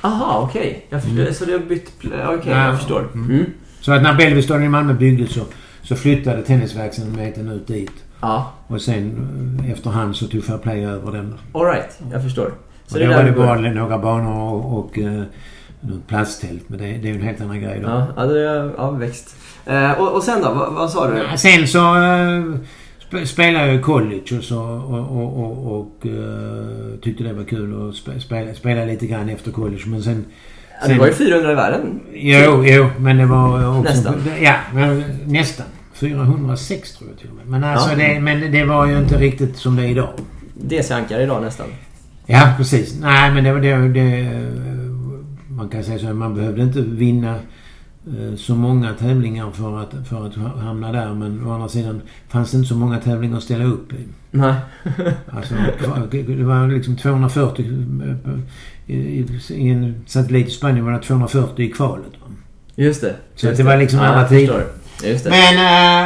Aha, 0.00 0.40
okej. 0.48 0.86
Jag 0.90 1.02
förstår. 1.02 1.32
Så 1.32 1.44
du 1.44 1.52
har 1.52 1.58
bytt... 1.58 1.92
Okej, 2.04 2.52
Ja. 2.52 2.64
jag 2.66 2.76
förstår. 2.78 3.08
Mm. 3.14 3.30
Mm. 3.30 3.46
Så 3.80 3.92
att 3.92 4.02
när 4.02 4.14
Bellevue-stadion 4.14 4.64
i 4.64 4.68
Malmö 4.68 4.92
byggdes 4.94 5.32
så, 5.34 5.40
så 5.82 5.96
flyttade 5.96 6.42
tennisverksamheten 6.42 7.48
ut 7.48 7.66
dit. 7.66 7.92
Ja, 8.20 8.52
Och 8.66 8.82
sen 8.82 9.28
eh, 9.64 9.70
efterhand 9.72 10.16
så 10.16 10.26
tog 10.26 10.44
Fairplay 10.44 10.84
över 10.84 11.12
den. 11.12 11.34
all 11.54 11.64
right. 11.66 11.98
Jag 12.12 12.22
förstår. 12.22 12.52
Så 12.86 12.94
och 12.94 13.00
det 13.00 13.06
då 13.06 13.12
var 13.16 13.24
det 13.24 13.32
bara 13.32 13.60
några 13.60 13.98
banor 13.98 14.52
och, 14.54 14.78
och 14.78 14.98
eh, 14.98 15.22
något 15.80 16.06
plasttält. 16.08 16.62
Men 16.68 16.78
det, 16.78 16.84
det 16.84 17.08
är 17.08 17.12
ju 17.12 17.14
en 17.14 17.22
helt 17.26 17.40
annan 17.40 17.60
grej 17.60 17.80
då. 17.82 17.88
Ja, 17.88 18.06
ja, 18.16 18.24
det 18.26 18.48
är 18.48 18.72
ja, 18.76 18.90
växt. 18.90 19.36
Eh, 19.66 19.92
och, 19.92 20.12
och 20.12 20.22
sen 20.22 20.42
då? 20.42 20.54
Vad, 20.54 20.72
vad 20.72 20.90
sa 20.90 21.10
du? 21.10 21.16
Ja, 21.30 21.36
Sen 21.36 21.66
så 21.68 21.78
eh, 21.96 22.42
sp- 23.12 23.24
spelade 23.26 23.66
jag 23.66 23.74
i 23.76 23.78
college 23.82 24.38
och, 24.38 24.44
så, 24.44 24.60
och, 24.62 25.16
och, 25.16 25.44
och, 25.44 25.80
och 25.80 26.06
eh, 26.06 26.98
tyckte 27.02 27.24
det 27.24 27.32
var 27.32 27.44
kul 27.44 27.88
att 27.88 27.94
spe, 27.94 28.20
spela, 28.20 28.54
spela 28.54 28.84
lite 28.84 29.06
grann 29.06 29.28
efter 29.28 29.50
college. 29.52 29.82
Men 29.86 30.02
sen... 30.02 30.24
Ja, 30.82 30.88
du 30.88 30.98
var 30.98 31.06
ju 31.06 31.12
400 31.12 31.52
i 31.52 31.54
världen. 31.54 32.00
Jo, 32.14 32.64
jo, 32.66 32.88
men 32.98 33.16
det 33.16 33.26
var 33.26 33.78
också... 33.78 33.92
Nästan. 33.92 34.14
Ja, 34.42 34.54
men, 34.74 35.04
nästan. 35.26 35.66
406 35.94 36.92
tror 36.92 37.10
jag 37.10 37.18
till 37.18 37.30
och 37.30 37.36
med. 37.36 37.46
Men 37.46 37.64
alltså 37.64 37.90
Ja. 37.90 37.96
det, 37.96 38.20
men 38.20 38.52
det 38.52 38.64
var 38.64 38.86
ju 38.86 38.98
inte 38.98 39.18
riktigt 39.18 39.56
som 39.56 39.76
det 39.76 39.82
är 39.82 39.88
idag. 39.88 40.08
DC-ankare 40.54 41.22
idag 41.22 41.42
nästan. 41.42 41.66
Ja, 42.26 42.52
precis. 42.56 42.98
Nej, 43.00 43.32
men 43.34 43.44
det 43.44 43.52
var 43.52 43.60
det, 43.60 43.88
det... 43.88 44.28
Man 45.48 45.68
kan 45.68 45.84
säga 45.84 45.98
så 45.98 46.08
att 46.08 46.16
man 46.16 46.34
behövde 46.34 46.62
inte 46.62 46.80
vinna 46.80 47.34
så 48.36 48.54
många 48.54 48.94
tävlingar 48.94 49.50
för 49.50 49.80
att, 49.82 49.94
för 50.08 50.26
att 50.26 50.34
ha- 50.34 50.56
hamna 50.60 50.92
där. 50.92 51.14
Men 51.14 51.46
å 51.46 51.52
andra 51.52 51.68
sidan 51.68 52.00
fanns 52.28 52.50
det 52.50 52.56
inte 52.56 52.68
så 52.68 52.74
många 52.74 52.98
tävlingar 52.98 53.36
att 53.36 53.42
ställa 53.42 53.64
upp 53.64 53.92
i. 53.92 53.96
Nej. 54.30 54.54
Alltså, 55.32 55.54
det 56.10 56.44
var 56.44 56.68
liksom 56.68 56.96
240... 56.96 57.64
eh, 58.86 58.96
I, 58.96 59.68
en 59.70 60.04
satellit 60.06 60.48
i 60.48 60.50
Spanien 60.50 60.84
var 60.84 60.92
det 60.92 61.00
240 61.02 61.64
i 61.64 61.70
kvalet. 61.70 62.04
va. 62.20 62.26
Just 62.74 63.00
det. 63.00 63.16
Så 63.34 63.46
Just 63.46 63.56
det 63.58 63.64
var 63.64 63.76
liksom 63.76 64.00
andra 64.00 64.20
jag 64.20 64.28
tider. 64.28 64.66
det. 65.02 65.24
Men, 65.30 65.54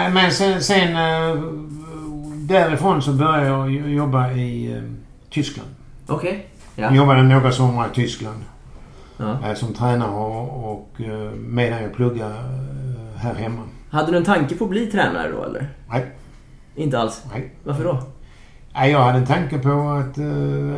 eh, 0.06 0.14
men 0.14 0.30
sen, 0.32 0.60
sen 0.62 0.88
eh, 0.96 1.42
därifrån 2.48 3.02
så 3.02 3.12
började 3.12 3.46
jag 3.46 3.72
jo- 3.72 3.88
jobba 3.88 4.32
i 4.32 4.72
eh, 4.72 4.82
Tyskland. 5.30 5.68
Okej. 6.06 6.46
Jag 6.76 6.92
Ja. 6.92 6.96
jobbade 6.96 7.22
några 7.22 7.52
somrar 7.52 7.86
i 7.92 7.94
Tyskland 7.94 8.36
ja. 9.16 9.48
eh, 9.48 9.54
som 9.54 9.74
tränare 9.74 10.10
och, 10.10 10.72
och 10.72 11.00
eh, 11.00 11.30
medan 11.32 11.82
jag 11.82 11.92
pluggade 11.94 12.34
eh, 12.34 13.16
här 13.20 13.34
hemma. 13.34 13.62
Hade 13.90 14.12
du 14.12 14.18
en 14.18 14.24
tanke 14.24 14.54
på 14.56 14.64
att 14.64 14.70
bli 14.70 14.86
tränare 14.86 15.32
då 15.32 15.44
eller? 15.44 15.68
Nej, 15.88 16.06
Inte 16.74 16.98
alls? 16.98 17.24
nej. 17.32 17.52
Varför 17.64 17.84
då? 17.84 18.02
Nej, 18.74 18.90
jag 18.90 18.98
hade 19.00 19.18
en 19.18 19.26
tanke 19.26 19.58
på 19.58 19.70
att... 19.70 20.18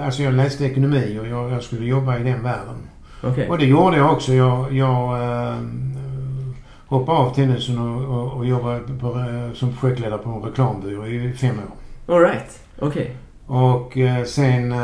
alltså 0.05 0.23
jag 0.23 0.35
läste 0.35 0.65
ekonomi 0.65 1.19
och 1.21 1.27
jag, 1.27 1.51
jag 1.51 1.63
skulle 1.63 1.87
jobba 1.87 2.19
i 2.19 2.23
den 2.23 2.43
världen. 2.43 2.89
Okej. 3.23 3.49
Och 3.49 3.59
det 3.59 3.65
gjorde 3.65 3.97
jag 3.97 4.13
också. 4.13 4.33
Jag, 4.33 4.73
jag 4.73 5.19
hoppade 6.87 7.19
av 7.19 7.35
tennisen 7.35 7.79
och, 7.79 8.19
och, 8.19 8.33
och 8.33 8.47
jobbade 8.47 8.81
på, 8.81 9.25
som 9.55 9.73
projektledare 9.73 10.19
på 10.19 10.31
en 10.31 10.43
reklambyrå 10.43 11.07
i 11.07 11.33
fem 11.33 11.57
år. 11.59 12.15
All 12.15 12.21
right. 12.21 12.61
Okej. 12.79 13.17
Och 13.47 13.99
eh, 13.99 14.25
sen 14.25 14.75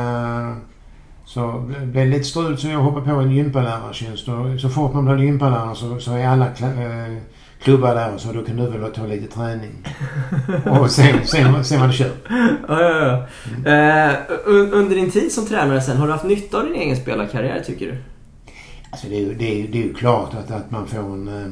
så 1.25 1.59
blev 1.61 1.93
det 1.93 2.05
lite 2.05 2.25
strul 2.25 2.59
så 2.59 2.69
jag 2.69 2.79
hoppade 2.79 3.07
på 3.07 3.21
en 3.21 3.31
gympalärartjänst. 3.31 4.29
Och 4.29 4.61
så 4.61 4.69
fort 4.69 4.95
man 4.95 5.05
blir 5.05 5.25
gympalärare 5.25 5.75
så, 5.75 6.01
så 6.01 6.13
är 6.13 6.27
alla 6.27 6.47
eh, 6.47 7.17
klubbar 7.63 7.95
där 7.95 8.19
så 8.19 8.33
då 8.33 8.43
kan 8.45 8.57
du 8.57 8.67
väl 8.71 8.93
ta 8.93 9.07
lite 9.07 9.35
träning. 9.35 9.87
och 10.81 10.91
sen, 10.91 11.27
sen, 11.27 11.65
sen 11.65 11.81
var 11.81 11.87
det 11.89 11.95
kört. 11.95 12.25
Ja, 12.69 12.81
ja, 12.83 13.07
ja. 13.07 13.71
Eh, 13.71 14.15
un- 14.47 14.73
under 14.73 14.97
din 14.97 15.11
tid 15.11 15.33
som 15.33 15.47
tränare 15.47 15.81
sen, 15.81 15.97
har 15.97 16.07
du 16.07 16.13
haft 16.13 16.25
nytta 16.25 16.59
av 16.59 16.65
din 16.65 16.75
egen 16.75 16.97
spelarkarriär 16.97 17.63
tycker 17.67 17.87
du? 17.87 17.97
Alltså 18.91 19.07
det 19.09 19.17
är 19.17 19.21
ju, 19.21 19.35
det 19.35 19.63
är, 19.63 19.69
det 19.69 19.79
är 19.79 19.83
ju 19.83 19.95
klart 19.95 20.35
att, 20.35 20.51
att 20.51 20.71
man 20.71 20.87
får 20.87 20.99
en... 20.99 21.29
Eh, 21.29 21.51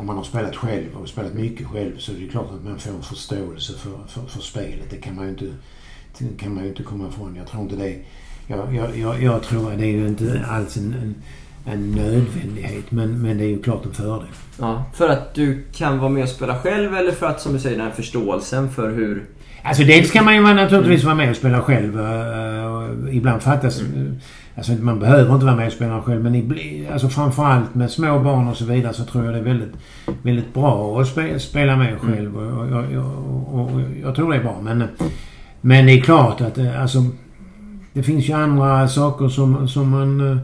om 0.00 0.06
man 0.06 0.16
har 0.16 0.24
spelat 0.24 0.56
själv 0.56 0.96
och 0.96 1.08
spelat 1.08 1.34
mycket 1.34 1.66
själv 1.66 1.98
så 1.98 2.12
är 2.12 2.16
det 2.16 2.22
ju 2.22 2.28
klart 2.30 2.50
att 2.54 2.64
man 2.64 2.78
får 2.78 2.90
en 2.90 3.02
förståelse 3.02 3.72
för, 3.78 3.90
för, 4.08 4.26
för 4.26 4.40
spelet. 4.40 4.90
Det 4.90 4.96
kan 4.96 5.14
man 5.16 5.24
ju 5.24 5.30
inte, 5.30 5.46
kan 6.38 6.54
man 6.54 6.66
inte 6.66 6.82
komma 6.82 7.08
ifrån. 7.08 7.36
Jag 7.36 7.46
tror 7.46 7.62
inte 7.62 7.76
det... 7.76 7.98
Jag, 8.46 8.96
jag, 8.96 9.22
jag, 9.22 9.42
tror 9.42 9.72
att 9.72 9.78
det 9.78 9.84
är 9.84 9.90
ju 9.92 10.06
inte 10.08 10.44
alls 10.50 10.76
en, 10.76 10.94
en, 11.02 11.14
en 11.72 11.90
nödvändighet 11.92 12.90
men, 12.90 13.22
men 13.22 13.38
det 13.38 13.44
är 13.44 13.48
ju 13.48 13.62
klart 13.62 13.84
en 13.86 13.92
fördel. 13.92 14.28
Ja, 14.60 14.84
för 14.94 15.08
att 15.08 15.34
du 15.34 15.64
kan 15.72 15.98
vara 15.98 16.08
med 16.08 16.22
och 16.22 16.28
spela 16.28 16.58
själv 16.58 16.94
eller 16.94 17.12
för 17.12 17.26
att 17.26 17.40
som 17.40 17.52
du 17.52 17.58
säger 17.58 17.76
den 17.76 17.86
här 17.86 17.92
förståelsen 17.92 18.70
för 18.70 18.90
hur... 18.90 19.24
Alltså 19.62 19.82
dels 19.82 20.10
kan 20.10 20.24
man 20.24 20.34
ju 20.34 20.40
naturligtvis 20.42 21.04
vara 21.04 21.14
med 21.14 21.30
och 21.30 21.36
spela 21.36 21.60
själv. 21.60 22.00
eh, 22.00 22.64
och 22.74 23.14
ibland 23.14 23.42
fattas... 23.42 23.80
eh, 23.80 23.86
Alltså 24.56 24.72
man 24.72 24.98
behöver 24.98 25.34
inte 25.34 25.44
vara 25.46 25.56
med 25.56 25.66
och 25.66 25.72
spela 25.72 26.02
själv 26.02 26.22
men 26.22 26.58
alltså 26.92 27.08
framförallt 27.08 27.74
med 27.74 27.90
små 27.90 28.18
barn 28.18 28.48
och 28.48 28.56
så 28.56 28.64
vidare 28.64 28.92
så 28.92 29.04
tror 29.04 29.24
jag 29.24 29.34
det 29.34 29.38
är 29.38 29.44
väldigt, 29.44 29.72
väldigt 30.22 30.54
bra 30.54 31.00
att 31.00 31.08
spe, 31.08 31.38
spela 31.38 31.76
med 31.76 31.98
själv. 31.98 32.36
Och, 32.36 32.42
och, 32.42 32.84
och, 32.84 33.60
och, 33.60 33.74
och 33.74 33.80
jag 34.02 34.14
tror 34.14 34.32
det 34.32 34.38
är 34.38 34.42
bra. 34.42 34.60
Men, 34.62 34.84
men 35.60 35.86
det 35.86 35.92
är 35.92 36.00
klart 36.00 36.40
att 36.40 36.58
eh, 36.58 36.82
alltså, 36.82 36.98
det 37.94 38.02
finns 38.02 38.28
ju 38.28 38.32
andra 38.32 38.88
saker 38.88 39.28
som, 39.28 39.68
som 39.68 39.90
man 39.90 40.30
eh, 40.30 40.38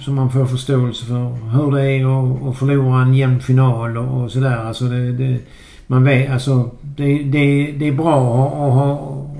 som 0.00 0.14
man 0.14 0.30
får 0.30 0.46
förståelse 0.46 1.06
för. 1.06 1.28
Hur 1.50 1.72
det 1.72 1.82
är 1.82 2.04
att, 2.04 2.48
att 2.48 2.58
förlora 2.58 3.02
en 3.02 3.14
jämn 3.14 3.40
final 3.40 3.98
och, 3.98 4.22
och 4.22 4.30
sådär. 4.30 4.56
Alltså 4.56 4.84
det, 4.84 5.12
det, 5.12 5.38
man 5.86 6.04
vet, 6.04 6.30
alltså 6.30 6.70
det, 6.82 7.22
det, 7.22 7.72
det 7.72 7.88
är 7.88 7.92
bra 7.92 8.16
att 8.16 8.48
ha, 8.48 8.70
ha, 8.70 8.94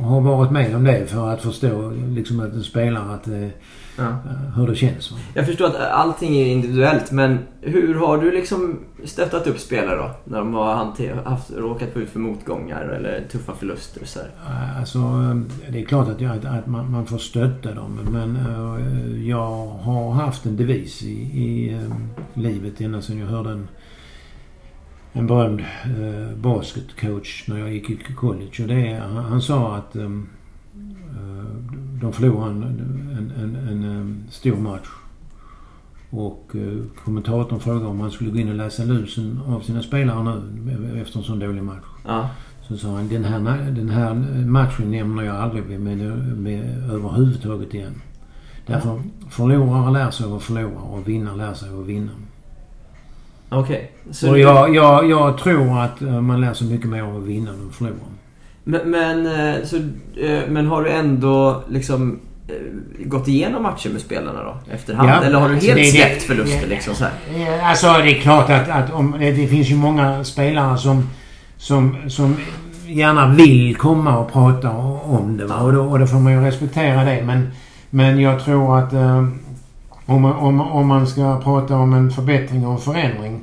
ha 0.08 0.20
varit 0.20 0.50
med 0.50 0.76
om 0.76 0.84
det 0.84 1.06
för 1.06 1.30
att 1.30 1.42
förstå 1.42 1.92
liksom 2.08 2.40
att 2.40 2.52
en 2.52 2.62
spelare 2.62 3.14
att, 3.14 3.28
eh, 3.28 3.48
Ja. 3.98 4.16
hur 4.56 4.66
det 4.66 4.74
känns. 4.74 5.12
Jag 5.34 5.46
förstår 5.46 5.66
att 5.66 5.76
allting 5.76 6.36
är 6.36 6.46
individuellt 6.46 7.12
men 7.12 7.38
hur 7.60 7.94
har 7.94 8.18
du 8.18 8.32
liksom 8.32 8.78
stöttat 9.04 9.46
upp 9.46 9.58
spelare 9.58 9.96
då? 9.96 10.10
När 10.24 10.38
de 10.38 10.54
har 10.54 10.74
haft, 11.24 11.50
råkat 11.50 11.96
ut 11.96 12.10
för 12.10 12.20
motgångar 12.20 12.84
eller 12.84 13.24
tuffa 13.32 13.54
förluster 13.54 14.02
och 14.02 14.08
så 14.08 14.18
här. 14.18 14.30
Alltså 14.78 14.98
eh, 14.98 15.36
det 15.72 15.80
är 15.80 15.84
klart 15.84 16.08
att, 16.08 16.20
jag, 16.20 16.46
att, 16.46 16.66
man, 16.66 16.90
man 16.90 17.06
får 17.06 17.18
stötta 17.18 17.74
dem 17.74 17.98
men 18.12 18.36
eh, 18.36 19.28
jag 19.28 19.66
har 19.66 20.12
haft 20.12 20.46
en 20.46 20.56
devis 20.56 21.02
i, 21.02 21.12
i 21.18 21.72
eh, 21.72 21.92
livet 22.34 22.80
ända 22.80 23.02
sedan 23.02 23.18
jag 23.18 23.26
hörde 23.26 23.50
en, 23.50 23.68
en 25.12 25.26
berömd 25.26 25.60
eh, 25.84 26.36
basketcoach 26.36 27.44
när 27.48 27.58
jag 27.58 27.72
gick 27.72 27.90
i 27.90 28.14
college. 28.16 28.62
Och 28.62 28.68
det, 28.68 29.02
han, 29.02 29.24
han 29.24 29.42
sa 29.42 29.76
att 29.76 29.96
eh, 29.96 30.04
eh, 30.04 31.57
de 32.00 32.12
förlorade 32.12 32.50
en, 32.50 32.62
en, 33.18 33.32
en, 33.42 33.68
en 33.68 34.00
eh, 34.00 34.30
stor 34.32 34.56
match. 34.56 34.88
Och 36.10 36.52
eh, 36.54 37.02
kommentatorn 37.04 37.60
frågade 37.60 37.86
om 37.86 38.00
han 38.00 38.10
skulle 38.10 38.30
gå 38.30 38.38
in 38.38 38.48
och 38.48 38.54
läsa 38.54 38.84
lusen 38.84 39.40
av 39.46 39.60
sina 39.60 39.82
spelare 39.82 40.42
nu 40.64 41.00
efter 41.02 41.18
en 41.18 41.24
sån 41.24 41.38
dålig 41.38 41.62
match. 41.62 41.84
Ja. 42.06 42.30
Så 42.68 42.76
sa 42.76 42.88
han 42.88 43.08
den 43.08 43.24
här, 43.24 43.70
den 43.70 43.88
här 43.88 44.14
matchen 44.46 44.90
nämner 44.90 45.22
jag 45.22 45.36
aldrig 45.36 45.80
med, 45.80 45.98
med, 46.38 46.84
överhuvudtaget 46.90 47.74
igen. 47.74 48.02
Därför 48.66 49.02
förlorare 49.30 49.92
lär 49.92 50.10
sig 50.10 50.32
att 50.32 50.42
förlora 50.42 50.80
och 50.80 51.08
vinnare 51.08 51.36
lär 51.36 51.54
sig 51.54 51.68
att 51.68 51.86
vinna. 51.86 52.10
Okej. 53.48 53.92
Så 54.10 54.30
Och 54.30 54.38
jag, 54.38 54.74
jag, 54.74 55.10
jag 55.10 55.38
tror 55.38 55.80
att 55.80 56.02
eh, 56.02 56.20
man 56.20 56.40
lär 56.40 56.54
sig 56.54 56.68
mycket 56.68 56.88
mer 56.88 57.02
av 57.02 57.16
att 57.16 57.22
vinna 57.22 57.50
än 57.50 57.68
att 57.68 57.74
förlora. 57.74 57.94
Men, 58.70 58.90
men, 58.90 59.26
eh, 59.26 59.64
så, 59.64 59.76
eh, 60.20 60.40
men 60.48 60.66
har 60.66 60.82
du 60.82 60.90
ändå 60.90 61.62
liksom 61.68 62.18
eh, 62.48 62.54
gått 63.08 63.28
igenom 63.28 63.62
matcher 63.62 63.90
med 63.90 64.00
spelarna 64.00 64.42
då? 64.42 64.56
Efterhand? 64.74 65.08
Ja, 65.08 65.22
Eller 65.22 65.38
har 65.40 65.48
du 65.48 65.54
alltså 65.54 65.68
helt 65.70 65.80
det- 65.80 65.90
släppt 65.90 66.22
förluster 66.22 66.60
det- 66.60 66.66
liksom 66.74 66.94
så 66.94 67.04
här? 67.04 67.12
Alltså 67.62 67.86
det 67.92 68.10
är 68.10 68.20
klart 68.20 68.50
att, 68.50 68.68
att 68.68 68.92
om, 68.92 69.14
det, 69.18 69.46
finns 69.46 69.68
ju 69.70 69.74
många 69.76 70.24
spelare 70.24 70.78
som, 70.78 71.08
som, 71.56 71.96
som 72.08 72.36
gärna 72.86 73.28
vill 73.28 73.76
komma 73.76 74.18
och 74.18 74.32
prata 74.32 74.70
om 74.70 75.36
det. 75.36 75.44
Och, 75.44 75.72
då, 75.72 75.80
och 75.82 75.98
då 75.98 76.06
får 76.06 76.18
man 76.18 76.32
ju 76.32 76.40
respektera 76.40 77.04
det. 77.04 77.22
Men, 77.26 77.48
men 77.90 78.20
jag 78.20 78.44
tror 78.44 78.78
att 78.78 78.92
eh, 78.92 79.24
om, 80.06 80.22
man- 80.22 80.36
om, 80.36 80.60
om 80.60 80.86
man 80.88 81.06
ska 81.06 81.40
prata 81.44 81.74
om 81.76 81.92
en 81.92 82.10
förbättring 82.10 82.66
och 82.66 82.72
en 82.72 82.78
förändring 82.78 83.40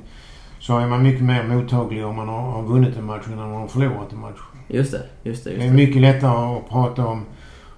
så 0.59 0.77
är 0.79 0.87
man 0.87 1.03
mycket 1.03 1.23
mer 1.23 1.43
mottaglig 1.43 2.05
om 2.05 2.15
man 2.15 2.27
har, 2.27 2.41
har 2.51 2.63
vunnit 2.63 2.97
en 2.97 3.05
match 3.05 3.23
än 3.27 3.39
om 3.39 3.51
man 3.51 3.61
har 3.61 3.67
förlorat 3.67 4.11
en 4.13 4.19
match. 4.19 4.39
Just 4.67 4.91
det, 4.91 5.01
just 5.23 5.43
det. 5.43 5.49
Det 5.49 5.55
Just 5.55 5.65
är 5.65 5.69
det. 5.69 5.75
mycket 5.75 6.01
lättare 6.01 6.57
att 6.57 6.69
prata 6.69 7.05
om, 7.07 7.25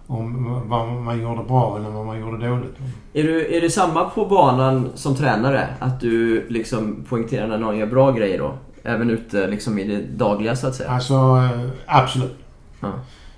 om 0.07 0.61
vad 0.69 0.87
man 0.87 1.21
gjorde 1.21 1.43
bra 1.43 1.77
än 1.77 1.93
vad 1.93 2.05
man 2.05 2.19
gjorde 2.19 2.47
dåligt. 2.49 2.75
Är, 3.13 3.23
du, 3.23 3.55
är 3.57 3.61
det 3.61 3.69
samma 3.69 4.09
på 4.09 4.25
banan 4.25 4.89
som 4.95 5.15
tränare? 5.15 5.67
Att 5.79 5.99
du 6.01 6.45
liksom 6.49 7.05
poängterar 7.09 7.47
när 7.47 7.57
någon 7.57 7.77
gör 7.77 7.87
bra 7.87 8.11
grejer 8.11 8.39
då? 8.39 8.53
Även 8.83 9.09
ute 9.09 9.47
liksom 9.47 9.79
i 9.79 9.83
det 9.83 10.01
dagliga 10.17 10.55
så 10.55 10.67
att 10.67 10.75
säga? 10.75 10.89
Alltså, 10.89 11.13
eh, 11.13 11.69
absolut. 11.85 12.37
Ja. 12.79 12.91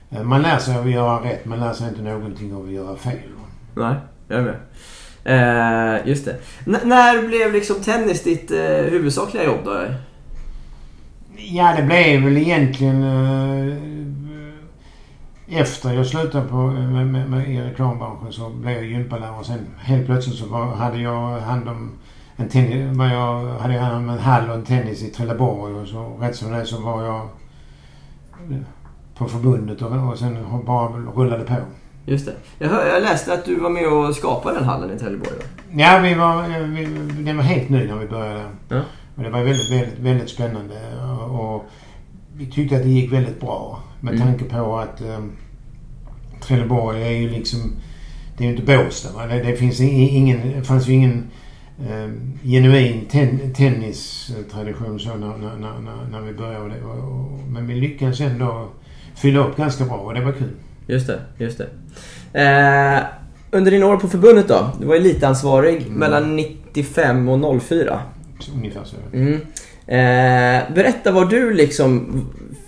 Eh, 0.10 0.24
Man 0.24 0.42
lär 0.42 0.58
sig 0.58 0.76
att 0.78 0.90
göra 0.92 1.24
rätt. 1.24 1.46
Man 1.46 1.60
lär 1.60 1.74
sig 1.74 1.88
inte 1.90 2.02
någonting 2.02 2.56
av 2.56 2.64
att 2.66 2.72
göra 2.72 2.96
fel. 2.96 3.18
Nej, 3.76 3.96
jag 4.28 4.40
är 4.40 4.44
med. 4.44 4.56
Eh, 5.24 6.08
just 6.08 6.26
det. 6.26 6.36
N- 6.68 6.78
när 6.84 7.28
blev 7.28 7.54
liksom 7.54 7.76
tennis 7.76 8.24
ditt 8.24 8.52
eh, 8.52 8.58
huvudsakliga 8.68 9.46
jobb 9.46 9.60
då? 9.66 9.78
Ja, 11.42 11.74
det 11.78 11.84
blev 11.84 12.24
väl 12.24 12.38
egentligen 12.38 13.04
eh, 13.04 13.78
efter 15.60 15.94
jag 15.94 16.06
slutade 16.06 16.48
på, 16.48 16.58
med, 16.58 17.08
med, 17.08 17.30
med, 17.30 17.50
i 17.50 17.62
reklambranschen 17.62 18.34
så 18.34 18.50
blev 18.50 18.76
jag 18.76 18.86
gympalärare. 18.86 19.44
Sen 19.44 19.68
helt 19.78 20.06
plötsligt 20.06 20.36
så 20.36 20.46
var, 20.46 20.66
hade 20.66 20.98
jag 20.98 21.40
hand 21.40 21.70
om 21.70 21.92
en 22.36 22.50
tennis, 22.50 22.98
var 22.98 23.08
jag, 23.08 23.60
hade 23.60 23.74
jag 23.74 23.82
hand 23.82 23.96
om 23.96 24.10
en 24.10 24.20
hall 24.20 24.50
och 24.50 24.56
en 24.56 24.66
tennis 24.66 25.04
i 25.04 25.10
Trelleborg 25.10 25.74
och 25.74 25.88
så 25.88 26.18
rätt 26.20 26.36
som 26.36 26.52
det 26.52 26.66
så 26.66 26.82
var 26.82 27.04
jag 27.04 27.28
på 29.18 29.26
förbundet 29.26 29.82
och, 29.82 30.10
och 30.10 30.20
sen 30.20 30.38
bara 30.66 30.88
rullade 30.88 31.44
på. 31.44 31.56
Just 32.06 32.26
det. 32.26 32.34
Jag, 32.58 32.70
hör, 32.70 32.86
jag 32.86 33.02
läste 33.02 33.34
att 33.34 33.46
du 33.46 33.60
var 33.60 33.70
med 33.70 33.88
och 33.88 34.16
skapade 34.16 34.56
den 34.56 34.64
hallen 34.64 34.96
i 34.96 35.00
Trelleborg? 35.00 35.38
Ja, 35.72 36.00
vi 36.04 36.14
var, 36.14 36.44
eh, 36.44 36.64
vi, 36.64 36.86
den 37.24 37.38
var 37.38 37.44
helt 37.44 37.70
ny 37.70 37.88
när 37.88 37.96
vi 37.96 38.08
började. 38.08 38.44
Ja. 38.70 38.82
Och 39.20 39.26
det 39.26 39.32
var 39.32 39.44
väldigt, 39.44 39.72
väldigt, 39.72 40.00
väldigt 40.00 40.30
spännande. 40.30 40.76
Och, 41.32 41.66
vi 42.38 42.46
tyckte 42.46 42.76
att 42.76 42.84
det 42.84 42.90
gick 42.90 43.12
väldigt 43.14 43.40
bra. 43.40 43.84
Med 44.00 44.14
Mm. 44.14 44.28
tanke 44.28 44.44
på 44.46 44.78
att 44.80 45.02
um, 45.02 45.32
Trelleborg 46.42 47.04
är 47.04 47.12
ju 47.12 47.30
liksom... 47.30 47.60
Det 48.38 48.44
är 48.44 48.48
ju 48.50 48.56
inte 48.56 48.78
Båstad. 48.78 49.12
Va? 49.16 49.26
Det, 49.26 49.44
det, 49.44 49.56
finns 49.56 49.80
ingen, 49.82 50.52
det 50.58 50.64
fanns 50.64 50.88
ju 50.88 50.94
ingen 50.94 51.24
um, 51.92 52.40
genuin 52.44 53.06
ten, 53.12 53.54
tennistradition 53.54 55.00
så 55.00 55.10
när, 55.10 55.38
när, 55.38 55.58
när, 55.58 56.08
när, 56.12 56.22
vi 56.22 56.34
började. 56.34 56.82
Och, 56.84 56.98
och, 56.98 57.40
men 57.50 57.68
vi 57.68 57.76
lyckades 57.76 58.22
ändå 58.22 58.70
fylla 59.16 59.40
upp 59.40 59.58
ganska 59.58 59.86
bra 59.86 59.98
och 59.98 60.14
det 60.14 60.22
var 60.22 60.32
kul. 60.32 60.52
Just 60.88 61.08
det, 61.08 61.20
just 61.38 61.58
det. 61.58 61.70
Eh, 62.42 63.04
under 63.52 63.72
dina 63.72 63.86
år 63.86 63.98
på 63.98 64.08
förbundet 64.08 64.48
då? 64.48 64.70
Du 64.80 64.86
var 64.86 64.96
elitansvarig 64.96 65.88
mellan 65.92 66.36
95 66.36 67.30
och 67.30 67.62
04. 67.64 68.00
Ungefär 68.56 68.84
så. 68.84 68.96
Mm. 69.14 69.34
Eh, 69.88 70.74
berätta 70.76 71.12
vad 71.12 71.30
du 71.30 71.54
liksom 71.54 72.22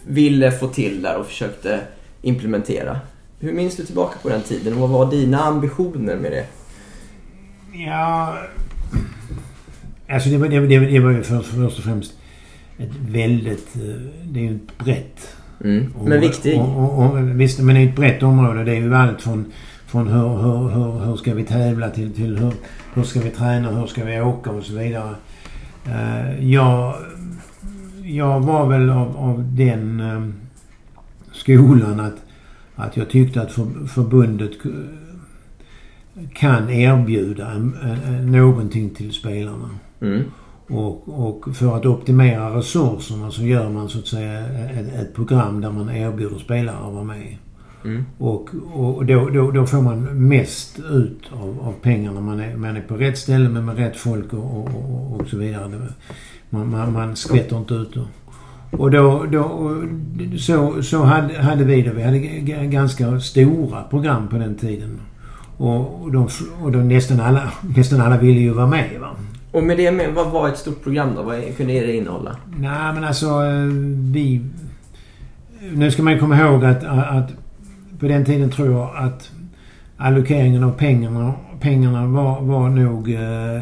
ville 0.08 0.52
få 0.52 0.68
till 0.68 1.02
där 1.02 1.18
och 1.18 1.26
försökte 1.26 1.80
implementera. 2.22 3.00
Hur 3.40 3.54
minns 3.54 3.76
du 3.76 3.86
tillbaka 3.86 4.20
på 4.22 4.30
den 4.30 4.42
tiden 4.42 4.74
och 4.74 4.80
vad 4.80 4.90
var 4.90 5.12
dina 5.12 5.40
ambitioner 5.44 6.16
med 6.16 6.32
det? 6.32 6.46
Ja... 7.86 8.38
Alltså 10.10 10.30
det 10.30 10.38
var, 10.38 10.48
det, 10.48 10.60
det, 10.60 10.80
det 10.80 11.00
var 11.00 11.12
ju 11.12 11.24
först, 11.24 11.50
först 11.50 11.78
och 11.78 11.84
främst 11.84 12.14
ett 12.78 12.90
väldigt... 13.10 13.76
eh, 13.76 13.82
Det 14.24 14.40
är 14.40 14.44
ju 14.44 14.56
ett 14.56 14.78
brett 14.86 15.36
Mm. 15.64 15.94
Men 16.06 16.20
viktig. 16.22 16.60
Och, 16.60 17.00
och, 17.00 17.06
och, 17.06 17.40
visst, 17.42 17.60
men 17.60 17.76
det 17.76 17.82
är 17.82 17.88
ett 17.88 17.96
brett 17.96 18.24
område. 18.24 18.64
Det 18.64 18.72
är 18.72 18.76
ju 18.76 18.96
allt 18.96 19.22
från, 19.22 19.46
från 19.88 20.08
hur, 20.08 20.28
hur, 20.38 20.70
hur, 20.70 21.06
hur 21.06 21.16
ska 21.16 21.34
vi 21.34 21.44
tävla 21.44 21.90
till, 21.90 22.14
till 22.14 22.38
hur, 22.38 22.54
hur 22.94 23.04
ska 23.04 23.20
vi 23.20 23.30
träna, 23.30 23.72
hur 23.72 23.88
ska 23.88 24.04
vi 24.04 24.22
åka 24.22 24.52
och 24.52 24.64
så 24.64 24.74
vidare. 24.74 25.16
Eh, 25.86 26.50
jag, 26.52 26.96
jag 28.04 28.40
var 28.40 28.68
väl 28.68 28.90
av, 28.90 29.18
av 29.18 29.56
den 29.56 30.00
eh, 30.00 30.28
skolan 31.32 32.00
att, 32.00 32.16
att 32.76 32.98
jag 32.98 33.10
tyckte 33.10 33.42
att 33.42 33.52
för, 33.52 33.88
förbundet 33.88 34.52
kan 36.34 36.70
erbjuda 36.70 37.52
en, 37.52 37.76
en, 38.06 38.32
någonting 38.32 38.90
till 38.90 39.14
spelarna. 39.14 39.70
Mm. 40.02 40.24
Och, 40.68 41.28
och 41.28 41.56
för 41.56 41.78
att 41.78 41.86
optimera 41.86 42.58
resurserna 42.58 43.32
så 43.32 43.44
gör 43.44 43.70
man 43.70 43.90
så 43.90 44.00
att 44.00 44.08
säga 44.08 44.40
ett, 44.70 44.94
ett 44.94 45.16
program 45.16 45.62
där 45.62 45.72
man 45.72 45.90
erbjuder 45.90 46.38
spelare 46.38 46.78
att 46.78 46.94
vara 46.94 47.04
med. 47.04 47.38
Mm. 47.86 48.06
Och, 48.18 48.50
och 48.74 49.06
då, 49.06 49.30
då, 49.30 49.52
då 49.52 49.66
får 49.66 49.82
man 49.82 50.28
mest 50.28 50.80
ut 50.80 51.32
av, 51.32 51.60
av 51.62 51.74
pengarna. 51.82 52.22
Man 52.22 52.40
är, 52.40 52.56
man 52.56 52.78
är 52.78 52.82
på 52.82 52.96
rätt 52.96 53.18
ställe 53.18 53.50
med, 53.50 53.64
med 53.64 53.78
rätt 53.78 53.98
folk 53.98 54.34
och, 54.34 54.58
och, 54.58 55.20
och 55.20 55.28
så 55.28 55.38
vidare. 55.38 55.70
Man, 56.50 56.70
man, 56.70 56.94
man 56.94 57.16
skvätter 57.16 57.58
inte 57.58 57.74
ut. 57.74 57.98
Och, 57.98 58.08
och 58.72 58.92
då, 58.92 59.26
då, 59.32 59.76
så, 60.40 60.84
så 60.84 61.04
hade, 61.04 61.42
hade 61.42 61.64
vi 61.64 61.82
det. 61.82 61.92
Vi 61.92 62.04
hade 62.04 62.20
ganska 62.66 63.20
stora 63.20 63.84
program 63.84 64.28
på 64.28 64.38
den 64.38 64.56
tiden. 64.56 65.00
Och, 65.58 66.02
och, 66.02 66.12
de, 66.12 66.28
och 66.64 66.72
de, 66.72 66.88
nästan, 66.88 67.20
alla, 67.20 67.52
nästan 67.76 68.02
alla 68.02 68.18
ville 68.18 68.40
ju 68.40 68.54
vara 68.54 68.68
med. 68.68 69.00
Va? 69.00 69.10
Och 69.52 69.64
med 69.64 69.78
det 69.78 69.92
med, 69.92 70.14
vad 70.14 70.32
var 70.32 70.50
ett 70.50 70.58
stort 70.58 70.84
program 70.84 71.16
då? 71.16 71.24
Vad 71.24 71.58
kunde 71.58 71.74
det 71.74 71.96
innehålla? 71.96 72.36
Nej 72.58 72.94
men 72.94 73.04
alltså 73.04 73.28
vi... 74.12 74.42
Nu 75.72 75.92
ska 75.92 76.04
man 76.04 76.20
komma 76.20 76.38
ihåg 76.38 76.66
att, 76.66 76.84
att 76.84 77.32
på 78.02 78.08
den 78.08 78.26
tiden 78.26 78.52
tror 78.52 78.72
jag 78.72 78.92
att 78.96 79.32
allokeringen 79.98 80.64
av 80.64 80.72
pengarna, 80.72 81.34
pengarna 81.60 82.06
var, 82.06 82.42
var 82.42 82.70
nog 82.70 83.14
eh, 83.14 83.62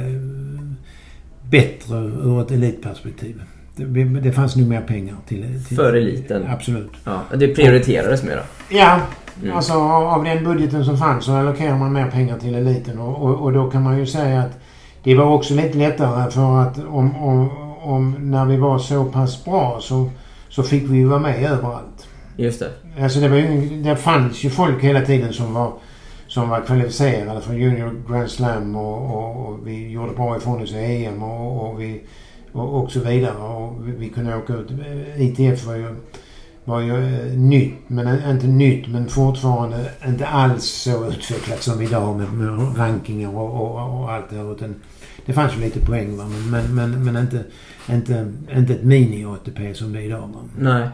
bättre 1.49 1.97
ur 1.97 2.41
ett 2.41 2.51
elitperspektiv. 2.51 3.41
Det, 3.75 4.03
det 4.03 4.31
fanns 4.31 4.55
nog 4.55 4.67
mer 4.67 4.81
pengar 4.81 5.15
till... 5.27 5.65
till 5.67 5.77
För 5.77 5.93
eliten? 5.93 6.45
Absolut. 6.49 6.91
Ja, 7.03 7.21
det 7.35 7.47
prioriterades 7.47 8.23
mer 8.23 8.35
då? 8.35 8.75
Ja. 8.77 8.99
Mm. 9.43 9.55
Alltså 9.55 9.73
av 9.73 10.23
den 10.23 10.43
budgeten 10.43 10.85
som 10.85 10.97
fanns 10.97 11.25
så 11.25 11.31
allokerar 11.31 11.77
man 11.77 11.93
mer 11.93 12.11
pengar 12.11 12.39
till 12.39 12.55
eliten 12.55 12.99
och, 12.99 13.23
och, 13.23 13.35
och, 13.35 13.53
då 13.53 13.69
kan 13.69 13.83
man 13.83 13.99
ju 13.99 14.05
säga 14.05 14.41
att 14.41 14.59
det 15.03 15.15
var 15.15 15.25
också 15.25 15.53
lite 15.53 15.77
lättare 15.77 16.31
för 16.31 16.61
att 16.61 16.77
om, 16.77 17.15
om, 17.15 17.49
om 17.81 18.31
när 18.31 18.45
vi 18.45 18.57
var 18.57 18.79
så 18.79 19.05
pass 19.05 19.45
bra 19.45 19.77
så, 19.81 20.09
så 20.49 20.63
fick 20.63 20.83
vi 20.89 20.97
ju 20.97 21.05
vara 21.05 21.19
med 21.19 21.43
överallt. 21.43 21.88
Just 22.39 22.59
det. 22.59 22.71
Alltså 23.01 23.19
det, 23.19 23.27
var 23.27 23.37
ju, 23.37 23.81
det 23.83 23.95
fanns 23.95 24.43
ju 24.43 24.49
folk 24.49 24.83
hela 24.83 25.01
tiden 25.01 25.33
som 25.33 25.53
var, 25.53 25.73
som 26.27 26.49
var 26.49 26.61
kvalificerade 26.61 27.41
för 27.41 27.53
Junior 27.53 28.03
Grand 28.09 28.29
Slam 28.29 28.75
och, 28.75 29.17
och, 29.17 29.45
och 29.45 29.67
vi 29.67 29.89
gjorde 29.89 30.13
bra 30.13 30.37
ifrån 30.37 30.61
oss 30.61 30.71
i 30.71 31.05
EM 31.05 31.23
och, 31.23 31.69
och, 31.69 31.81
vi, 31.81 32.01
och, 32.51 32.91
så 32.91 32.99
vidare. 32.99 33.37
Och 33.37 33.87
vi, 33.87 33.91
vi 33.91 34.09
kunde 34.09 34.35
åka 34.35 34.53
ut. 34.53 34.71
ITF 35.17 35.65
var 35.65 35.75
ju, 35.75 35.95
var 36.65 36.79
ju 36.79 36.91
eh, 36.91 37.37
nytt, 37.37 37.73
men 37.87 38.31
inte 38.31 38.47
nytt 38.47 38.87
men 38.87 39.09
fortfarande 39.09 39.91
inte 40.07 40.27
alls 40.27 40.65
så 40.65 41.07
utvecklat 41.07 41.61
som 41.61 41.81
idag 41.81 42.17
med, 42.17 42.33
med 42.33 42.77
rankingar 42.77 43.37
och, 43.37 44.11
allt 44.11 44.29
det 44.29 44.35
här. 44.35 44.51
Utan 44.51 44.75
det 45.25 45.33
fanns 45.33 45.55
ju 45.57 45.61
lite 45.61 45.79
poäng 45.79 46.17
va? 46.17 46.25
men, 46.25 46.51
men, 46.51 46.75
men, 46.75 47.03
men 47.03 47.15
inte, 47.15 47.43
inte, 47.89 48.33
inte 48.55 48.73
ett 48.73 48.83
mini-ATP 48.83 49.73
som 49.73 49.93
det 49.93 49.99
är 49.99 50.03
idag. 50.03 50.19
Va? 50.33 50.41
Nej. 50.57 50.89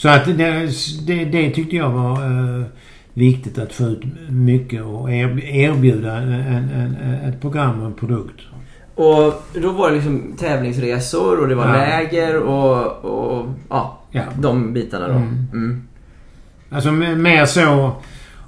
Så 0.00 0.08
att 0.08 0.24
det, 0.24 0.70
det, 1.06 1.24
det 1.24 1.50
tyckte 1.50 1.76
jag 1.76 1.90
var 1.90 2.24
uh, 2.30 2.64
viktigt 3.14 3.58
att 3.58 3.72
få 3.72 3.84
ut 3.84 4.02
mycket 4.28 4.82
och 4.82 5.10
erbjuda 5.10 6.16
en, 6.16 6.32
en, 6.32 6.96
ett 7.28 7.40
program 7.40 7.80
och 7.80 7.86
en 7.86 7.94
produkt. 7.94 8.40
Och 8.94 9.42
då 9.54 9.72
var 9.72 9.88
det 9.88 9.94
liksom 9.94 10.36
tävlingsresor 10.38 11.40
och 11.40 11.48
det 11.48 11.54
var 11.54 11.66
ja. 11.66 11.72
läger 11.72 12.42
och, 12.42 13.04
och 13.04 13.46
ja, 13.68 13.98
ja, 14.10 14.22
de 14.38 14.72
bitarna 14.72 15.08
då. 15.08 15.14
Mm. 15.14 15.46
Mm. 15.52 15.88
Alltså 16.70 16.92
mer 16.92 17.44
så 17.44 17.92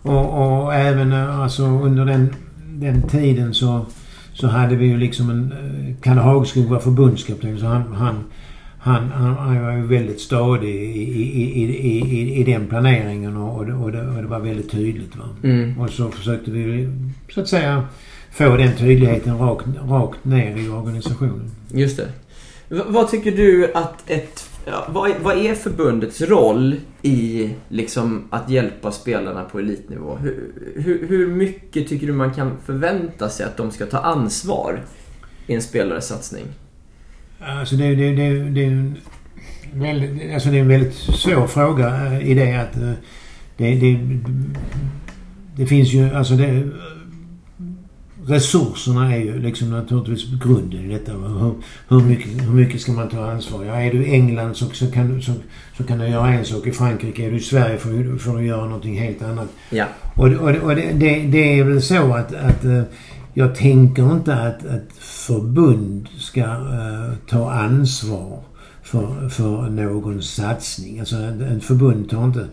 och, 0.03 0.63
och 0.63 0.75
även 0.75 1.13
eh, 1.13 1.41
alltså 1.41 1.63
under 1.63 2.05
den, 2.05 2.35
den 2.67 3.03
tiden 3.03 3.55
så, 3.55 3.87
så 4.33 4.47
hade 4.47 4.77
vi 4.77 4.87
ju 4.87 4.99
liksom 4.99 5.31
en... 5.31 5.53
Eh, 5.53 5.95
Kalle 6.03 6.21
Hagskog 6.21 6.65
var 6.65 6.79
förbundskapten 6.79 7.59
så 7.59 7.67
han, 7.67 7.95
han 7.95 8.25
han, 8.85 9.11
han, 9.11 9.35
han 9.35 9.63
var 9.63 9.73
ju 9.73 9.87
väldigt 9.87 10.21
stadig 10.21 10.75
i, 10.75 11.13
i, 11.33 11.63
i, 11.63 12.01
i, 12.01 12.41
i 12.41 12.45
den 12.45 12.67
planeringen 12.67 13.37
och, 13.37 13.59
och, 13.59 13.67
det, 13.67 13.75
och, 13.75 13.93
det, 13.93 14.09
och 14.09 14.23
det 14.23 14.29
var 14.29 14.41
väldigt 14.41 14.71
tydligt. 14.71 15.17
Va? 15.17 15.25
Mm. 15.43 15.81
Och 15.81 15.91
så 15.91 16.11
försökte 16.11 16.51
vi 16.51 16.89
så 17.35 17.41
att 17.41 17.49
säga 17.49 17.87
få 18.33 18.57
den 18.57 18.77
tydligheten 18.77 19.39
rakt, 19.39 19.67
rakt 19.89 20.25
ner 20.25 20.57
i 20.57 20.69
organisationen. 20.69 21.51
Just 21.69 21.97
det. 21.97 22.09
V 22.69 22.83
vad 22.87 23.11
tycker 23.11 23.33
du 23.33 23.73
att 23.75 24.11
ett... 24.11 24.49
Ja, 24.67 24.87
vad, 24.89 25.11
vad 25.23 25.37
är 25.37 25.55
förbundets 25.55 26.21
roll 26.21 26.77
i 27.03 27.51
liksom 27.69 28.25
att 28.31 28.51
hjälpa 28.51 28.93
spelarna 28.93 29.45
på 29.45 29.59
elitnivå? 29.59 30.17
Hur, 30.17 30.53
hur, 30.77 31.09
hur 31.09 31.27
mycket 31.27 31.89
tycker 31.89 32.07
du 32.07 32.13
man 32.13 32.35
kan 32.35 32.57
förvänta 32.67 33.29
sig 33.29 33.47
att 33.47 33.57
de 33.57 33.71
ska 33.71 33.87
ta 33.87 33.99
ansvar 33.99 34.81
i 35.47 35.55
en 35.55 35.63
spelares 35.63 36.07
satsning? 36.07 36.45
Alltså 37.47 37.77
det, 37.77 37.95
det, 37.95 38.15
det, 38.15 38.51
det, 38.51 38.65
är 38.65 38.71
en 38.71 38.97
väldigt, 39.73 40.35
alltså 40.35 40.51
det 40.51 40.57
är 40.57 40.61
en 40.61 40.69
väldigt 40.69 40.95
svår 40.95 41.47
fråga 41.47 42.07
eh, 42.07 42.29
i 42.31 42.35
det 42.35 42.55
att 42.55 42.77
eh, 42.77 42.93
det, 43.57 43.75
det, 43.75 43.99
det 45.57 45.67
finns 45.67 45.93
ju, 45.93 46.15
alltså 46.15 46.35
det, 46.35 46.69
resurserna 48.27 49.15
är 49.15 49.19
ju 49.19 49.39
liksom 49.39 49.71
naturligtvis 49.71 50.43
grunden 50.43 50.91
i 50.91 50.93
detta. 50.93 51.13
Hur, 51.13 51.55
hur, 51.89 52.01
mycket, 52.01 52.43
hur 52.43 52.53
mycket 52.53 52.81
ska 52.81 52.93
man 52.93 53.09
ta 53.09 53.31
ansvar? 53.31 53.65
Ja, 53.65 53.75
är 53.75 53.93
du 53.93 54.07
i 54.07 54.15
England 54.15 54.57
så, 54.57 54.67
så, 54.67 54.91
kan, 54.91 55.23
så, 55.23 55.33
så 55.77 55.85
kan 55.85 55.99
du 55.99 56.09
göra 56.09 56.29
en 56.29 56.45
sak. 56.45 56.67
I 56.67 56.73
Frankrike 56.73 57.27
är 57.27 57.31
du 57.31 57.37
i 57.37 57.41
Sverige 57.41 57.79
får, 57.79 58.19
får 58.19 58.39
du 58.39 58.47
göra 58.47 58.65
någonting 58.65 59.01
helt 59.01 59.23
annat. 59.23 59.49
Ja. 59.71 59.87
Och, 60.15 60.27
och, 60.27 60.51
och 60.51 60.77
det, 60.77 60.93
det, 60.93 61.23
det, 61.23 61.59
är 61.59 61.65
väl 61.65 61.83
så 61.83 62.15
att, 62.15 62.35
att 62.35 62.65
eh, 62.65 62.83
jag 63.35 63.55
tänker 63.55 64.13
inte 64.13 64.35
att 64.35 64.65
ett 64.65 64.93
förbund 64.99 66.09
ska 66.19 66.41
uh, 66.41 67.13
ta 67.29 67.53
ansvar 67.53 68.39
för, 68.83 69.29
för 69.29 69.71
någon 69.71 70.23
satsning. 70.23 71.01
Alltså 71.01 71.17
en 71.17 71.61
förbund 71.61 72.11
tar 72.11 72.25
inte, 72.25 72.47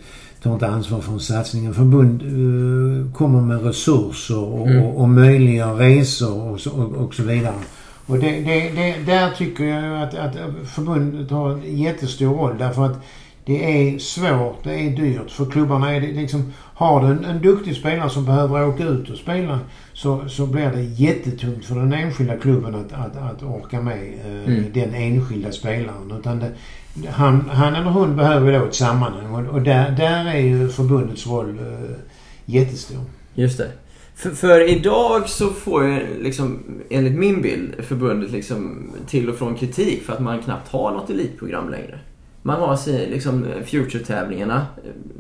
tar 0.44 0.54
inte 0.54 0.68
ansvar 0.68 1.02
för 1.02 1.13
en 1.13 1.20
satsning. 1.20 1.65
En 1.65 1.74
förbund 1.74 2.24
uh, 2.24 3.13
kommer 3.13 3.42
med 3.42 3.63
resurser 3.63 4.38
och, 4.38 4.68
mm. 4.68 4.84
och, 4.84 5.02
och 5.02 5.10
möjliggör 5.10 5.76
resor 5.76 6.52
och 6.52 6.60
så, 6.60 6.72
och, 6.72 6.92
och 6.92 7.15
så 7.15 7.24
vidare. 7.24 7.56
Och 8.06 8.20
det, 8.20 8.32
det, 8.32 8.70
det, 8.70 8.96
där 9.06 9.32
tycker 9.38 9.63
jag 9.63 10.04
att, 10.04 10.15
att 10.15 10.36
förbundet 10.65 11.32
har 11.32 11.52
en 11.52 11.78
jättestor 11.78 12.36
roll 12.36 12.58
därför 12.58 12.86
att 12.86 13.04
det 13.50 13.92
är 13.94 14.00
svårt, 14.00 14.64
det 14.64 14.74
är 14.74 14.90
dyrt. 14.90 15.32
För 15.32 15.46
klubbarna 15.46 15.96
är 15.96 16.02
det 16.02 16.08
liksom... 16.08 16.54
Har 16.74 17.02
du 17.02 17.08
en, 17.08 17.26
en 17.26 17.42
duktig 17.42 17.76
spelare 17.76 18.10
som 18.10 18.26
behöver 18.26 18.68
åka 18.68 18.84
ut 18.84 19.10
och 19.10 19.18
spela 19.18 19.60
så, 19.94 20.30
så 20.30 20.46
blir 20.46 20.72
det 20.72 20.82
jättetungt 20.82 21.66
för 21.66 21.76
den 21.76 21.94
enskilda 21.94 22.38
klubben 22.38 22.76
att, 22.76 22.94
att, 22.94 23.18
att 23.18 23.44
orka 23.44 23.82
med 23.82 24.14
eh, 24.26 24.54
mm. 24.54 24.66
den 24.74 24.94
enskilda 24.94 25.52
spelaren. 25.52 26.12
Utan 26.20 26.40
det, 26.40 26.52
han, 27.10 27.50
han 27.50 27.76
eller 27.76 27.92
hon 27.92 28.16
behöver 28.16 28.60
då 28.60 28.66
ett 28.66 28.76
sammanhang 28.76 29.36
och, 29.36 29.54
och 29.54 29.62
där, 29.62 29.92
där 29.92 30.26
är 30.26 30.40
ju 30.40 30.70
förbundets 30.70 31.28
roll 31.28 31.60
eh, 31.60 31.96
jättestor. 32.46 33.04
Just 33.34 33.58
det. 33.58 33.72
För, 34.16 34.30
för, 34.30 34.70
idag 34.70 35.30
så 35.30 35.50
får 35.50 35.86
ju 35.86 36.24
liksom, 36.24 36.64
enligt 36.90 37.20
min 37.20 37.42
bild, 37.42 37.76
förbundet 37.84 38.32
liksom 38.32 38.92
till 39.08 39.30
och 39.30 39.36
från 39.36 39.56
kritik 39.56 40.04
för 40.04 40.14
att 40.14 40.20
man 40.20 40.42
knappt 40.42 40.68
har 40.68 40.92
något 40.92 41.10
elitprogram 41.10 41.70
längre. 41.70 42.00
Man 42.50 42.60
har 42.60 42.76
sig, 42.76 43.10
liksom 43.10 43.46
Future-tävlingarna. 43.66 44.68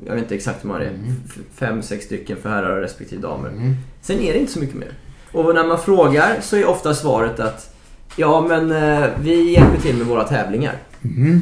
Jag 0.05 0.13
vet 0.13 0.23
inte 0.23 0.35
exakt 0.35 0.63
hur 0.63 0.67
många 0.67 0.79
det 0.79 0.85
är. 0.85 0.89
Mm. 0.89 1.15
Fem, 1.53 1.81
sex 1.81 2.05
stycken 2.05 2.37
för 2.41 2.49
herrar 2.49 2.81
respektive 2.81 3.21
damer. 3.21 3.49
Mm. 3.49 3.75
Sen 4.01 4.19
är 4.19 4.33
det 4.33 4.39
inte 4.39 4.51
så 4.51 4.59
mycket 4.59 4.75
mer. 4.75 4.91
Och 5.31 5.55
när 5.55 5.67
man 5.67 5.79
frågar 5.79 6.37
så 6.41 6.55
är 6.55 6.69
ofta 6.69 6.93
svaret 6.93 7.39
att 7.39 7.75
Ja 8.15 8.45
men 8.49 8.71
eh, 8.71 9.09
vi 9.21 9.51
hjälper 9.51 9.81
till 9.81 9.95
med 9.95 10.07
våra 10.07 10.23
tävlingar. 10.23 10.75
Mm. 11.03 11.41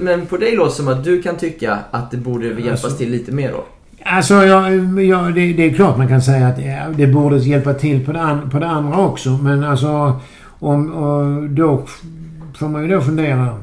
Men 0.00 0.26
på 0.26 0.36
dig 0.36 0.56
låter 0.56 0.70
det 0.70 0.76
som 0.76 0.88
att 0.88 1.04
du 1.04 1.22
kan 1.22 1.36
tycka 1.36 1.78
att 1.90 2.10
det 2.10 2.16
borde 2.16 2.46
hjälpas 2.46 2.84
alltså, 2.84 2.98
till 2.98 3.10
lite 3.10 3.32
mer 3.32 3.52
då? 3.52 3.64
Alltså, 4.04 4.34
ja, 4.34 4.70
ja, 5.00 5.20
det, 5.22 5.52
det, 5.52 5.62
är 5.62 5.74
klart 5.74 5.98
man 5.98 6.08
kan 6.08 6.22
säga 6.22 6.48
att 6.48 6.64
ja, 6.64 6.88
det 6.96 7.06
borde 7.06 7.38
hjälpa 7.38 7.74
till 7.74 8.06
på 8.06 8.12
det, 8.12 8.20
an, 8.20 8.50
på 8.50 8.58
det 8.58 8.66
andra 8.66 8.98
också. 8.98 9.30
Men 9.30 9.64
alltså, 9.64 10.20
om, 10.58 10.92
och 10.92 11.50
då 11.50 11.82
får 12.58 12.68
man 12.68 12.82
ju 12.82 12.88
då 12.88 13.00
fundera 13.00 13.58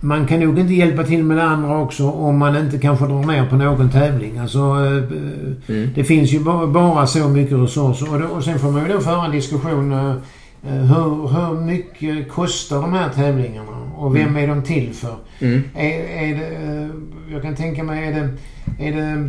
man 0.00 0.26
kan 0.26 0.40
nog 0.40 0.58
inte 0.58 0.74
hjälpa 0.74 1.04
till 1.04 1.24
med 1.24 1.36
det 1.36 1.42
andra 1.42 1.78
också 1.78 2.10
om 2.10 2.38
man 2.38 2.56
inte 2.56 2.78
kanske 2.78 3.06
drar 3.06 3.22
ner 3.22 3.46
på 3.46 3.56
någon 3.56 3.90
tävling. 3.90 4.38
Alltså, 4.38 4.58
eh, 4.58 5.76
mm. 5.76 5.90
Det 5.94 6.04
finns 6.04 6.32
ju 6.32 6.40
bara, 6.40 6.66
bara 6.66 7.06
så 7.06 7.28
mycket 7.28 7.58
resurser. 7.58 8.12
Och, 8.12 8.20
då, 8.20 8.26
och 8.26 8.44
sen 8.44 8.58
får 8.58 8.70
man 8.70 8.86
ju 8.86 8.92
då 8.92 9.00
föra 9.00 9.24
en 9.24 9.30
diskussion. 9.30 9.92
Uh, 9.92 10.12
hur, 10.70 11.28
hur 11.28 11.60
mycket 11.60 12.28
kostar 12.28 12.82
de 12.82 12.92
här 12.92 13.08
tävlingarna? 13.08 13.90
Och 13.96 14.16
vem 14.16 14.28
mm. 14.28 14.44
är 14.44 14.48
de 14.48 14.62
till 14.62 14.92
för? 14.92 15.16
Mm. 15.38 15.62
Är, 15.74 16.00
är 16.00 16.36
det, 16.36 16.88
jag 17.32 17.42
kan 17.42 17.56
tänka 17.56 17.82
mig, 17.82 18.08
är 18.08 18.12
det, 18.12 18.28
är 18.78 18.92
det 18.92 19.28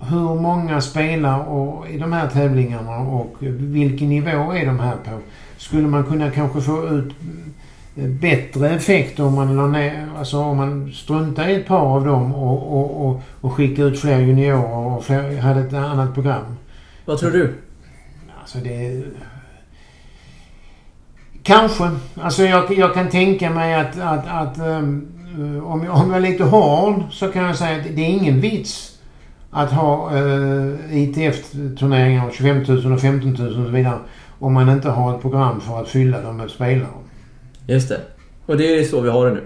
hur 0.00 0.40
många 0.40 0.80
spelar 0.80 1.38
och, 1.38 1.88
i 1.88 1.98
de 1.98 2.12
här 2.12 2.28
tävlingarna 2.28 2.98
och 2.98 3.36
vilken 3.40 4.08
nivå 4.08 4.52
är 4.52 4.66
de 4.66 4.80
här 4.80 4.96
på? 4.96 5.18
Skulle 5.56 5.88
man 5.88 6.04
kunna 6.04 6.30
kanske 6.30 6.60
få 6.60 6.88
ut 6.88 7.08
eh, 7.08 7.50
bättre 7.94 8.70
effekt 8.70 9.20
om 9.20 9.34
man 9.34 9.56
la 9.56 9.66
ner, 9.66 10.08
alltså 10.18 10.38
om 10.38 10.56
man 10.56 10.92
struntade 10.92 11.52
i 11.52 11.54
ett 11.54 11.66
par 11.66 11.96
av 11.96 12.04
dem 12.04 12.34
och, 12.34 12.80
och, 12.80 13.06
och, 13.06 13.22
och 13.40 13.52
skickade 13.52 13.88
ut 13.88 14.00
fler 14.00 14.20
juniorer 14.20 14.96
och 14.96 15.04
fler, 15.04 15.40
hade 15.40 15.60
ett 15.60 15.72
annat 15.72 16.14
program. 16.14 16.56
Vad 17.04 17.18
tror 17.18 17.30
du? 17.30 17.54
Alltså 18.40 18.58
det... 18.58 19.04
Kanske. 21.42 21.90
Alltså 22.14 22.42
jag, 22.42 22.72
jag 22.72 22.94
kan 22.94 23.08
tänka 23.08 23.50
mig 23.50 23.74
att, 23.74 24.00
att, 24.00 24.28
att 24.28 24.58
um, 24.58 25.08
om, 25.64 25.84
jag, 25.84 25.96
om 25.96 26.08
jag 26.08 26.16
är 26.16 26.20
lite 26.20 26.44
hård 26.44 27.02
så 27.10 27.28
kan 27.28 27.42
jag 27.44 27.56
säga 27.56 27.76
att 27.76 27.96
det 27.96 28.02
är 28.02 28.08
ingen 28.08 28.40
vits 28.40 28.98
att 29.50 29.72
ha 29.72 30.14
uh, 30.14 30.96
ITF-turneringar 30.98 32.24
om 32.24 32.30
25 32.30 32.62
000 32.68 32.92
och 32.92 33.00
15 33.00 33.32
000 33.32 33.48
och 33.48 33.66
så 33.66 33.70
vidare 33.70 33.98
om 34.38 34.52
man 34.52 34.68
inte 34.68 34.88
har 34.88 35.14
ett 35.14 35.20
program 35.20 35.60
för 35.60 35.80
att 35.80 35.88
fylla 35.88 36.20
dem 36.20 36.36
med 36.36 36.50
spelare. 36.50 36.88
Just 37.70 37.88
det. 37.88 38.00
Och 38.46 38.56
det 38.56 38.78
är 38.78 38.84
så 38.84 39.00
vi 39.00 39.10
har 39.10 39.26
det 39.26 39.34
nu. 39.34 39.42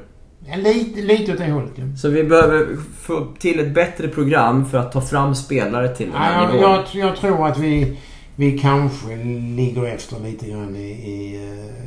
Lite, 0.57 1.01
lite 1.01 1.33
åt 1.33 1.39
det 1.39 1.51
hållet 1.51 1.73
ja. 1.77 1.85
Så 1.97 2.09
vi 2.09 2.25
behöver 2.25 2.77
få 3.01 3.27
till 3.39 3.61
ett 3.61 3.75
bättre 3.75 4.09
program 4.09 4.67
för 4.67 4.79
att 4.79 4.93
ta 4.93 5.01
fram 5.01 5.35
spelare 5.35 5.89
till 5.89 6.07
den 6.07 6.17
här 6.17 6.43
Ja, 6.43 6.49
nivån. 6.53 6.63
jag, 6.63 6.85
jag, 6.93 7.17
tror 7.17 7.47
att 7.49 7.59
vi, 7.59 7.99
vi 8.37 8.59
kanske 8.59 9.17
ligger 9.57 9.85
efter 9.85 10.21
lite 10.21 10.47
grann 10.51 10.77
i, 10.77 10.89
i, 10.89 11.37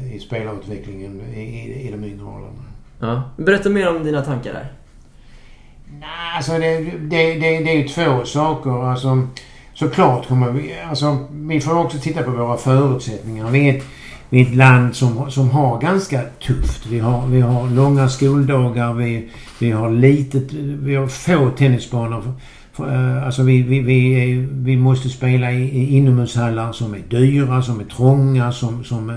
eh, 0.10 0.15
i 0.15 0.19
spelarutvecklingen 0.19 1.21
i, 1.36 1.39
i, 1.39 1.88
i 1.88 1.91
de 1.91 2.04
yngre 2.04 2.26
åldrarna. 2.26 2.63
Ja. 3.00 3.23
Berätta 3.38 3.69
mer 3.69 3.89
om 3.95 4.04
dina 4.04 4.21
tankar 4.21 4.54
där. 4.54 4.71
Nej, 6.00 6.36
alltså 6.36 6.52
det, 6.52 6.78
det, 7.00 7.34
det, 7.34 7.60
det 7.60 7.71
är 7.71 7.78
ju 7.78 7.88
två 7.88 8.26
saker. 8.26 8.89
Alltså, 8.91 9.28
såklart 9.73 10.28
kommer 10.28 10.52
vi... 10.52 10.76
Alltså, 10.89 11.17
vi 11.32 11.62
får 11.62 11.78
också 11.78 11.97
titta 11.97 12.23
på 12.23 12.32
våra 12.32 12.58
förutsättningar. 12.58 13.52
Vi 13.52 13.69
är 13.69 13.78
ett, 13.78 13.84
vi 14.30 14.42
är 14.42 14.46
ett 14.46 14.56
land 14.56 14.96
som, 14.96 15.32
som 15.32 15.50
har 15.50 15.82
ganska 15.82 16.22
tufft. 16.48 16.86
Vi 16.86 17.00
har, 17.00 17.28
vi 17.28 17.42
har 17.42 17.70
långa 17.70 18.10
skoldagar. 18.10 18.94
Vi, 18.94 19.30
vi 19.60 19.72
har 19.72 19.92
litet... 19.92 20.54
Vi 20.54 20.96
har 20.96 21.08
få 21.08 21.50
tennisbanor. 21.50 22.34
Eh, 22.80 23.26
alltså 23.26 23.44
vi, 23.44 23.62
vi, 23.62 23.80
vi, 23.80 24.13
är, 24.13 24.48
vi 24.52 24.78
måste 24.78 25.10
spela 25.10 25.52
i, 25.52 25.63
i 25.63 25.98
inomhushallar 25.98 26.72
som 26.72 26.94
är 26.94 27.02
dyra, 27.10 27.62
som 27.62 27.80
är 27.80 27.86
trånga, 27.86 28.52
som... 28.52 28.84
som 28.84 29.10
eh, 29.10 29.16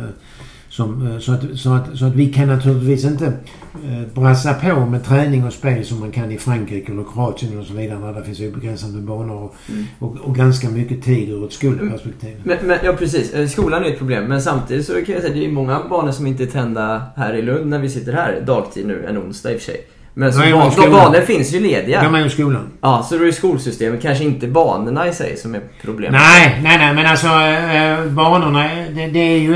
som, 0.71 1.07
eh, 1.07 1.19
så, 1.19 1.33
att, 1.33 1.41
så, 1.55 1.73
att, 1.73 1.99
så 1.99 2.05
att 2.05 2.15
vi 2.15 2.33
kan 2.33 2.49
naturligtvis 2.49 3.05
inte 3.05 3.27
eh, 3.27 4.15
brassa 4.15 4.55
på 4.55 4.87
med 4.87 5.05
träning 5.05 5.45
och 5.45 5.53
spel 5.53 5.85
som 5.85 6.01
man 6.01 6.11
kan 6.11 6.33
i 6.33 6.39
Frankrike 6.39 6.93
eller 6.93 7.05
Kroatien 7.13 7.59
och 7.59 7.67
så 7.67 7.75
vidare 7.75 7.99
när 7.99 8.13
det 8.13 8.25
finns 8.25 8.41
obegränsat 8.41 8.91
med 8.91 9.03
banor 9.03 9.43
och, 9.43 9.55
och, 9.99 10.17
och 10.17 10.37
ganska 10.37 10.71
mycket 10.71 11.03
tid 11.03 11.29
ur 11.29 11.45
ett 11.45 11.53
skolperspektiv. 11.53 12.41
Men, 12.45 12.59
men, 12.63 12.79
ja 12.85 12.93
precis, 12.93 13.35
Eh, 13.35 13.47
skolan 13.47 13.85
är 13.85 13.91
ett 13.91 13.99
problem. 13.99 14.25
Men 14.25 14.43
samtidigt 14.43 14.87
så 14.87 14.93
kan 14.93 15.15
jag 15.15 15.23
säga 15.23 15.27
att 15.27 15.35
det 15.35 15.45
är 15.45 15.51
många 15.51 15.81
banor 15.91 16.13
som 16.13 16.27
inte 16.27 16.43
är 16.43 16.47
tända 16.47 17.03
här 17.17 17.35
i 17.35 17.43
Lund 17.43 17.67
när 17.67 17.79
vi 17.79 17.89
sitter 17.89 18.13
här 18.13 18.41
dagtid 18.47 18.87
nu, 18.87 19.05
en 19.09 19.19
onsdag 19.19 19.53
i 19.53 19.57
och 19.57 19.61
för 19.61 19.65
sig. 19.65 19.87
Men 20.15 20.33
så 20.33 20.41
ban- 20.41 20.73
de 20.77 20.91
banor 20.91 21.21
finns 21.21 21.55
ju 21.55 21.61
lediga. 21.61 22.03
De 22.03 22.15
är 22.15 22.23
ju 22.23 22.31
skolan. 22.31 22.67
Ja, 22.81 23.03
så 23.09 23.19
då 23.19 23.25
är 23.27 23.33
skolsystemet 23.33 24.03
kanske 24.03 24.25
inte 24.25 24.47
banorna 24.47 25.09
i 25.09 25.13
sig 25.13 25.37
som 25.37 25.55
är 25.55 25.61
problemet. 25.83 26.21
Nej, 26.21 26.61
nej, 26.63 26.79
nej 26.79 26.95
men 26.95 27.07
alltså 27.07 27.27
eh, 27.29 28.05
banorna, 28.13 28.69
det, 28.95 29.07
det 29.07 29.19
är 29.19 29.39
ju 29.39 29.55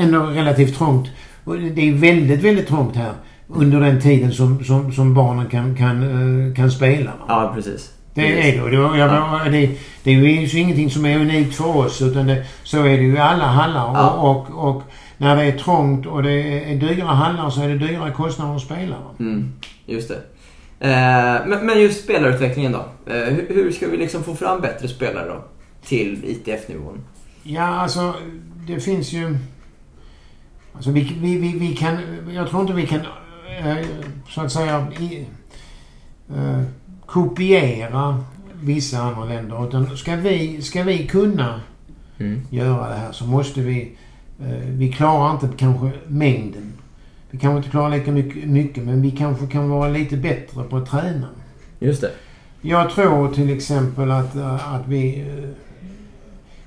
ändå, 0.00 0.20
relativt 0.20 0.78
trångt. 0.78 1.08
Och 1.44 1.58
det 1.58 1.88
är 1.88 1.92
väldigt, 1.92 2.42
väldigt 2.42 2.68
trångt 2.68 2.96
här. 2.96 3.12
Under 3.48 3.80
den 3.80 4.00
tiden 4.00 4.32
som, 4.32 4.64
som, 4.64 4.92
som 4.92 5.14
barnen 5.14 5.46
kan, 5.46 5.76
kan, 5.76 6.02
eh, 6.48 6.54
kan 6.54 6.70
spela. 6.70 7.10
Ja, 7.28 7.52
precis. 7.54 7.90
Det 8.14 8.20
Precis. 8.22 8.44
är 8.54 8.70
det. 8.70 8.76
Det, 8.76 8.98
jag, 8.98 9.52
det, 9.52 9.70
det 10.04 10.10
är 10.10 10.14
ju 10.14 10.58
ingenting 10.60 10.90
som 10.90 11.06
är 11.06 11.16
unikt 11.18 11.54
för 11.56 11.76
oss 11.76 12.02
utan 12.02 12.26
det, 12.26 12.44
så 12.62 12.78
är 12.78 12.96
det 12.96 13.02
ju 13.02 13.14
i 13.14 13.18
alla 13.18 13.46
hallar. 13.46 13.92
Ja. 13.94 14.10
Och, 14.10 14.50
och, 14.50 14.68
och 14.76 14.82
när 15.16 15.36
det 15.36 15.42
är 15.44 15.52
trångt 15.52 16.06
och 16.06 16.22
det 16.22 16.32
är 16.72 16.74
dyra 16.74 17.06
hallar 17.06 17.50
så 17.50 17.62
är 17.62 17.68
det 17.68 17.78
dyra 17.78 18.10
kostnader 18.10 18.56
att 18.56 18.62
spela. 18.62 18.96
Mm, 19.20 19.52
just 19.92 20.08
det. 20.08 20.22
Eh, 20.80 21.46
men, 21.46 21.66
men 21.66 21.80
just 21.80 22.04
spelarutvecklingen 22.04 22.72
då. 22.72 22.84
Eh, 23.12 23.22
hur, 23.24 23.46
hur 23.48 23.72
ska 23.72 23.88
vi 23.88 23.96
liksom 23.96 24.24
få 24.24 24.34
fram 24.34 24.60
bättre 24.60 24.88
spelare 24.88 25.28
då? 25.28 25.44
Till 25.84 26.24
ITF-nivån. 26.24 27.04
Ja, 27.42 27.62
alltså 27.66 28.14
det 28.66 28.80
finns 28.80 29.12
ju... 29.12 29.36
Alltså 30.74 30.90
vi, 30.90 31.16
vi, 31.20 31.38
vi, 31.38 31.58
vi 31.58 31.76
kan... 31.76 31.96
Jag 32.34 32.48
tror 32.48 32.62
inte 32.62 32.72
vi 32.72 32.86
kan 32.86 33.00
eh, 33.64 33.76
så 34.28 34.40
att 34.40 34.52
säga 34.52 34.86
i, 35.00 35.26
kopiera 37.06 38.24
vissa 38.62 38.98
andra 38.98 39.24
länder. 39.24 39.68
Utan 39.68 39.96
ska 39.96 40.16
vi, 40.16 40.62
ska 40.62 40.82
vi 40.82 41.06
kunna 41.06 41.60
Mm. 42.18 42.40
göra 42.50 42.88
det 42.88 42.94
här 42.94 43.12
så 43.12 43.26
måste 43.26 43.60
vi... 43.60 43.96
Vi 44.64 44.92
klarar 44.92 45.32
inte 45.32 45.48
kanske 45.56 45.90
mängden. 46.06 46.72
Vi 47.32 47.38
kanske 47.38 47.56
inte 47.56 47.68
klarar 47.70 47.90
lika 47.90 48.12
mycket, 48.12 48.44
mycket 48.48 48.84
men 48.84 49.02
vi 49.02 49.10
kanske 49.10 49.46
kan 49.46 49.68
vara 49.70 49.88
lite 49.88 50.16
bättre 50.16 50.62
på 50.64 50.76
att 50.76 50.86
träna. 50.90 51.28
Just 51.78 52.00
det. 52.00 52.10
Jag 52.62 52.90
tror 52.90 53.28
till 53.32 53.50
exempel 53.56 54.10
att, 54.10 54.36
eh, 54.36 54.74
att 54.74 54.88
vi, 54.88 55.20
eh, 55.20 55.48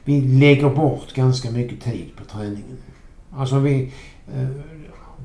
vi 0.03 0.21
lägger 0.21 0.69
bort 0.69 1.13
ganska 1.15 1.51
mycket 1.51 1.81
tid 1.83 2.05
på 2.17 2.23
träningen. 2.37 2.77
Alltså 3.37 3.59
vi... 3.59 3.91
eh, 4.35 4.47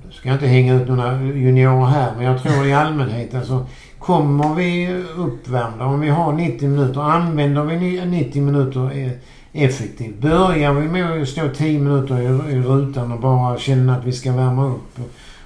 Jag 0.04 0.12
ska 0.14 0.32
inte 0.32 0.46
hänga 0.46 0.74
ut 0.74 0.88
några 0.88 1.22
juniorer 1.22 1.86
här 1.86 2.12
men 2.16 2.24
jag 2.24 2.42
tror 2.42 2.66
i 2.66 2.72
allmänhet 2.72 3.34
alltså 3.34 3.66
Kommer 3.98 4.54
vi 4.54 5.02
uppvärmda, 5.16 5.84
om 5.84 6.00
vi 6.00 6.08
har 6.08 6.32
90 6.32 6.68
minuter, 6.68 7.00
använder 7.00 7.64
vi 7.64 7.76
ni- 7.76 8.06
90 8.06 8.42
minuter 8.42 8.98
eh, 8.98 9.10
effektivt. 9.64 10.18
Börjar 10.20 10.72
vi 10.72 10.88
med 10.88 11.22
att 11.22 11.28
stå 11.28 11.48
10 11.48 11.78
minuter 11.78 12.20
i, 12.20 12.52
i 12.52 12.60
rutan 12.60 13.12
och 13.12 13.20
bara 13.20 13.58
känna 13.58 13.96
att 13.96 14.04
vi 14.06 14.12
ska 14.12 14.32
värma 14.32 14.66
upp. 14.66 14.98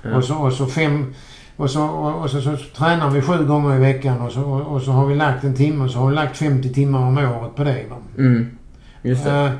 Ja. 0.04 0.16
Och, 0.16 0.24
så, 0.24 0.34
och 0.34 0.52
så 0.52 0.66
fem... 0.66 1.14
Och 1.56 1.70
så, 1.70 1.84
och, 1.84 2.22
och 2.22 2.30
så, 2.30 2.40
så, 2.40 2.56
tränar 2.76 3.10
vi 3.10 3.22
sju 3.22 3.44
gånger 3.44 3.76
i 3.76 3.78
veckan 3.78 4.20
och 4.20 4.32
så, 4.32 4.42
och, 4.42 4.74
och 4.74 4.82
så 4.82 4.90
har 4.90 5.06
vi 5.06 5.14
lagt 5.14 5.44
en 5.44 5.54
timme 5.54 5.84
och 5.84 5.90
så 5.90 5.98
har 5.98 6.08
vi 6.08 6.14
lagt 6.14 6.36
50 6.36 6.74
timmar 6.74 6.98
om 6.98 7.18
året 7.18 7.56
på 7.56 7.64
det. 7.64 7.84
Va? 7.90 7.96
Mm. 8.18 8.58
Just 9.02 9.24
det. 9.24 9.52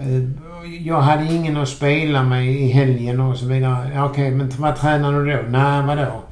Eh, 0.00 0.22
jag 0.86 1.00
hade 1.00 1.24
ingen 1.24 1.56
att 1.56 1.68
spela 1.68 2.22
med 2.22 2.46
i 2.46 2.68
helgen 2.68 3.20
och 3.20 3.36
så 3.36 3.46
vidare. 3.46 4.02
Okej, 4.02 4.30
men 4.30 4.50
vad 4.58 4.76
tränar 4.76 5.12
du 5.12 5.32
då? 5.32 5.42
Nej, 5.48 5.82
vadå? 5.82 6.22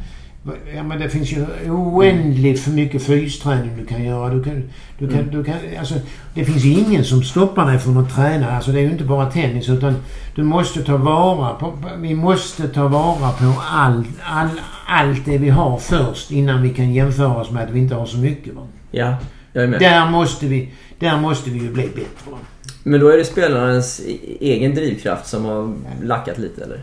Ja, 0.76 0.82
men 0.82 0.98
det 1.00 1.09
finns 1.09 1.32
ju 1.32 1.46
oändligt 1.70 2.61
för 2.61 2.70
mycket 2.70 3.02
fysträning 3.02 3.70
du 3.78 3.87
kan 3.87 4.04
göra. 4.04 4.35
Du 4.35 4.42
kan, 4.44 4.62
du 4.98 5.09
kan, 5.09 5.18
Mm. 5.18 5.30
du 5.30 5.44
kan, 5.44 5.54
alltså, 5.78 5.94
det 6.35 6.44
finns 6.44 6.64
ju 6.64 6.70
ingen 6.72 7.04
som 7.04 7.22
stoppar 7.22 7.66
dig 7.66 7.78
från 7.78 7.96
att 7.96 8.14
träna. 8.14 8.50
Alltså, 8.56 8.72
det 8.72 8.78
är 8.78 8.82
ju 8.82 8.90
inte 8.90 9.04
bara 9.04 9.30
tennis 9.30 9.68
utan 9.68 9.94
du 10.35 10.42
måste 10.42 10.82
ta 10.85 10.96
vara 10.96 11.54
på... 11.54 11.72
Vi 11.98 12.14
måste 12.14 12.68
ta 12.68 12.88
vara 12.88 13.32
på 13.32 13.54
allt 13.70 14.09
all, 14.22 14.48
allt 14.88 15.24
det 15.24 15.38
vi 15.38 15.48
har 15.48 15.78
först 15.78 16.30
innan 16.30 16.62
vi 16.62 16.70
kan 16.70 16.94
jämföra 16.94 17.37
oss 17.37 17.50
med 17.50 17.64
att 17.64 17.70
vi 17.70 17.78
inte 17.78 17.94
har 17.94 18.06
så 18.06 18.16
mycket. 18.18 18.54
Va? 18.54 18.62
Ja, 18.90 19.16
jag 19.52 19.64
är 19.64 19.68
med. 19.68 19.80
Där 19.80 20.11
måste 20.11 20.46
vi, 20.46 20.72
där 20.98 21.20
måste 21.20 21.50
vi 21.50 21.59
ju 21.59 21.72
bli 21.72 21.82
bättre. 21.82 22.30
Va? 22.30 22.38
Men 22.82 23.00
då 23.00 23.09
är 23.09 23.16
det 23.16 23.24
spelarens 23.24 24.00
e- 24.06 24.37
egen 24.40 24.74
drivkraft 24.74 25.26
som 25.26 25.44
har 25.44 25.72
lackat 26.02 26.38
lite 26.38 26.64
eller? 26.64 26.80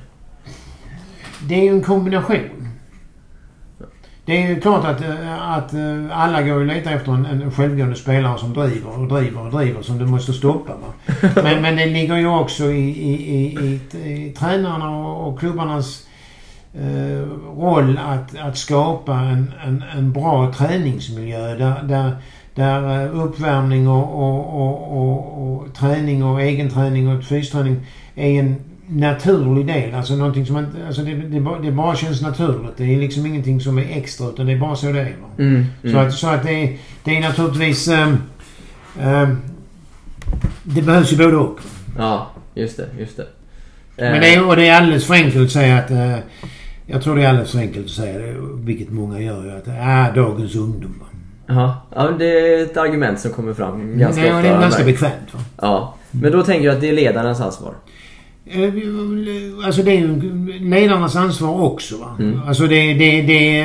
Det 1.48 1.56
är 1.56 1.64
ju 1.64 1.70
en 1.70 1.82
kombination. 1.82 2.68
Det 4.26 4.44
är 4.44 4.48
ju 4.48 4.60
klart 4.60 4.86
att, 4.86 5.02
eh, 5.02 5.52
att 5.52 5.74
eh, 5.74 6.20
alla 6.20 6.42
går 6.42 6.54
och 6.54 6.66
letar 6.66 6.92
efter 6.92 7.12
en, 7.12 7.26
en 7.26 7.52
självgående 7.52 7.96
spelare 7.96 8.38
som 8.38 8.54
driver 8.54 9.00
och 9.00 9.08
driver 9.08 9.42
och 9.42 9.52
driver 9.52 9.82
som 9.82 9.98
du 9.98 10.06
måste 10.06 10.34
stoppa. 10.34 10.74
Va? 10.74 11.14
Men, 11.44 11.62
men 11.62 11.76
det 11.76 11.86
ligger 11.86 12.16
ju 12.16 12.28
också 12.28 12.64
i, 12.64 12.90
i, 12.90 13.14
i, 13.36 13.60
i, 13.64 13.98
i 13.98 14.34
tränarna 14.38 14.90
och, 14.90 15.28
och 15.28 15.40
klubbarnas 15.40 16.08
eh, 16.74 17.28
roll 17.58 18.00
att, 18.06 18.40
att 18.40 18.58
skapa 18.58 19.14
en, 19.14 19.54
en, 19.66 19.84
en 19.98 20.14
bra 20.14 20.54
träningsmiljö 20.54 21.56
där, 21.56 21.84
där, 21.84 22.12
där 22.56 23.04
eh, 23.04 23.24
uppvärmning 23.24 23.88
och, 23.88 24.14
och, 24.14 24.62
och, 24.62 24.98
och, 24.98 25.54
och 25.54 25.74
träning 25.74 26.24
och 26.24 26.42
egenträning 26.42 27.18
och 27.18 27.24
fysträning 27.24 27.86
är 28.16 28.40
en 28.40 28.56
naturlig 28.94 29.68
del. 29.68 29.94
Alltså 29.96 30.16
någonting 30.16 30.46
som 30.46 30.56
man, 30.56 30.68
alltså 30.88 31.02
det, 31.02 31.14
det, 31.16 31.40
bara, 31.40 31.60
det 31.60 31.72
bara 31.72 31.96
känns 31.96 32.22
naturligt. 32.22 32.78
Det 32.78 32.84
är 32.96 33.00
liksom 33.00 33.26
ingenting 33.26 33.62
som 33.62 33.78
är 33.78 33.86
extra 33.98 34.28
utan 34.28 34.46
det 34.46 34.52
är 34.54 34.58
bara 34.58 34.76
så 34.76 34.86
det 34.92 35.02
är. 35.02 35.06
Va? 35.22 35.28
Mm. 35.38 35.66
Så 35.92 35.98
att, 35.98 36.14
så 36.14 36.28
att 36.28 36.44
det, 36.44 36.52
är- 36.64 36.78
det 37.04 37.18
är 37.18 37.22
naturligtvis... 37.22 37.88
ehm, 37.88 38.18
ehm, 39.02 39.38
det 40.64 40.82
behövs 40.82 41.14
ju 41.14 41.18
både 41.18 41.36
och. 41.38 41.60
Ja, 41.98 42.28
just 42.54 42.78
det. 42.78 42.88
Just 43.00 43.18
det. 43.18 43.28
Men 43.98 44.22
det 44.22 44.34
är, 44.34 44.48
och 44.48 44.56
det 44.56 44.68
är 44.68 44.78
alldeles 44.78 45.06
för 45.06 45.14
enkelt 45.14 45.46
att 45.46 45.52
säga 45.52 45.78
att... 45.78 45.92
eh, 45.92 46.16
jag 46.86 47.02
tror 47.04 47.16
det 47.16 47.24
är 47.24 47.30
alldeles 47.30 47.52
för 47.52 47.60
enkelt 47.60 47.86
att 47.86 47.92
säga 47.92 48.18
det, 48.18 48.36
vilket 48.64 48.90
många 48.90 49.20
gör 49.20 49.44
ju, 49.44 49.52
att 49.52 49.68
ah, 49.68 50.12
dagens 50.16 50.56
ungdom. 50.56 51.04
Ja, 51.48 51.82
men 51.96 52.18
det 52.18 52.26
är 52.26 52.64
ett 52.64 52.78
argument 52.78 53.20
som 53.20 53.32
kommer 53.32 53.54
fram 53.54 53.98
ganska 53.98 54.22
det, 54.22 54.28
ofta. 54.30 54.42
det 54.42 54.48
är 54.48 54.62
ganska 54.62 54.84
bekvämt. 54.84 55.34
Va? 55.34 55.40
Ja. 55.62 55.96
Men 56.12 56.32
då 56.32 56.44
tänker 56.44 56.66
jag 56.66 56.76
att 56.76 56.82
det 56.82 56.90
är 56.90 56.94
ledarnas 56.94 57.42
ansvar. 57.42 57.74
Eh, 58.46 58.74
Alltså 59.66 59.84
det 59.84 59.92
är 59.92 60.00
ju 60.00 60.60
ledarnas 60.60 61.16
ansvar 61.16 61.62
också. 61.62 61.98
Va? 61.98 62.16
Mm. 62.20 62.40
Alltså 62.48 62.68
det, 62.68 62.94
det, 62.94 63.22
det, 63.22 63.60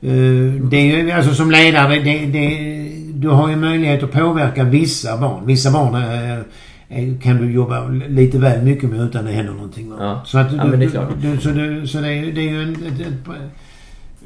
eh, 0.00 0.52
det 0.70 0.76
är 0.76 0.96
ju, 1.04 1.10
alltså 1.10 1.34
som 1.34 1.50
ledare, 1.50 1.94
det, 1.98 2.26
det, 2.26 2.88
du 3.14 3.28
har 3.28 3.48
ju 3.48 3.56
möjlighet 3.56 4.02
att 4.02 4.12
påverka 4.12 4.64
vissa 4.64 5.16
barn. 5.16 5.46
Vissa 5.46 5.70
barn 5.70 5.94
är, 5.94 6.44
är, 6.88 7.20
kan 7.22 7.36
du 7.36 7.52
jobba 7.52 7.88
lite 8.08 8.38
väl 8.38 8.62
mycket 8.62 8.90
med 8.90 9.00
utan 9.00 9.24
det 9.24 9.32
händer 9.32 9.52
någonting. 9.52 9.90
Va? 9.90 9.96
Ja. 10.00 10.22
Så, 10.26 10.38
att 10.38 10.50
du, 10.50 10.56
Ja, 10.56 10.64
men 10.64 10.78
det 10.80 10.84
är 10.84 10.86
du- 10.86 10.92
klart. 10.92 11.08
Du, 11.22 11.36
så 11.40 11.48
det, 11.48 11.86
så 11.88 11.98
det, 12.00 12.12
är, 12.12 12.32
det 12.32 12.40
är 12.40 12.50
ju 12.50 12.62
en, 12.62 12.72
ett, 12.72 13.00
ett, 13.00 13.06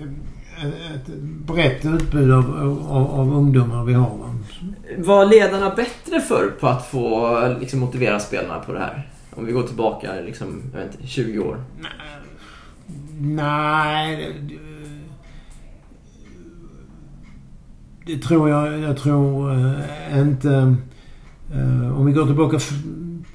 ett, 0.01 0.75
ett 0.95 1.15
brett 1.47 1.85
utbud 1.87 2.33
av, 2.33 2.45
av, 2.89 3.21
av 3.21 3.33
ungdomar 3.37 3.85
vi 3.85 3.93
har. 3.93 4.11
Va? 4.17 4.35
Var 4.99 5.27
ledarna 5.27 5.71
bättre 5.71 6.21
för 6.21 6.47
på 6.61 6.67
att 6.69 6.87
få 6.87 7.39
liksom, 7.61 7.81
motivera 7.81 8.21
spelarna 8.21 8.59
på 8.59 8.73
det 8.73 8.79
här? 8.79 9.09
Om 9.37 9.47
vi 9.47 9.53
går 9.53 9.63
tillbaka 9.63 10.13
liksom, 10.27 10.63
jag 10.75 10.81
vet 10.81 10.95
inte, 10.95 11.07
20 11.07 11.39
år. 11.39 11.57
Nej, 13.21 14.35
det, 18.07 18.19
tror 18.19 18.51
jag, 18.51 18.79
jag 18.79 18.97
tror 18.97 19.53
eh, 19.53 20.19
inte. 20.21 20.77
eh, 21.55 21.99
om 21.99 22.07
vi 22.07 22.13
går 22.13 22.27
tillbaka 22.27 22.57
f- 22.57 22.73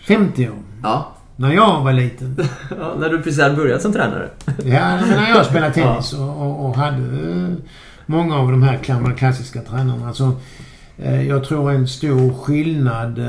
50 0.07 0.49
år. 0.49 0.55
Ja. 0.83 1.11
När 1.35 1.53
jag 1.53 1.81
var 1.83 1.93
liten. 1.93 2.37
ja 2.79 2.95
när 2.99 3.09
du 3.09 3.17
precis 3.21 3.41
hade 3.41 3.55
börjat 3.55 3.81
som 3.81 3.93
tränare. 3.93 4.29
Ja, 4.45 4.95
men 5.01 5.09
när 5.09 5.29
jag 5.29 5.45
spelade 5.45 5.73
tennis 5.73 6.13
och, 6.13 6.41
och, 6.41 6.65
och 6.65 6.75
hade 6.75 7.31
eh, 7.31 7.53
många 8.05 8.35
av 8.35 8.51
de 8.51 8.63
här 8.63 8.79
gamla 8.85 9.11
klassiska 9.11 9.61
tränarna. 9.61 10.07
Alltså, 10.07 10.31
jag 11.27 11.43
tror 11.43 11.71
en 11.71 11.87
stor 11.87 12.33
skillnad 12.33 13.19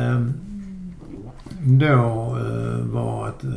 då 1.65 2.39
eh, 2.41 2.85
var 2.85 3.29
att 3.29 3.45
eh, 3.45 3.51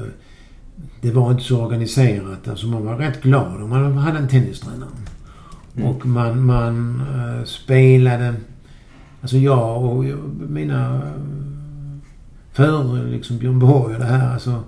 det 1.02 1.12
var 1.12 1.32
inte 1.32 1.44
så 1.44 1.66
organiserat. 1.66 2.48
Alltså 2.48 2.68
man 2.68 2.86
var 2.86 2.96
rätt 2.96 3.22
glad 3.22 3.62
om 3.62 3.70
man 3.70 3.98
hade 3.98 4.18
en 4.18 4.28
tennistränare. 4.28 4.90
Mm. 5.76 5.90
Och 5.90 6.06
man, 6.06 6.46
man 6.46 7.02
eh, 7.16 7.46
spelade... 7.46 8.36
Alltså 9.22 9.38
jag 9.38 9.84
och 9.84 10.04
mina 10.50 11.02
före 12.54 13.04
liksom 13.04 13.38
Björn 13.38 13.60
Borg 13.60 13.94
och 13.94 14.00
det 14.00 14.06
här. 14.06 14.34
Alltså, 14.34 14.64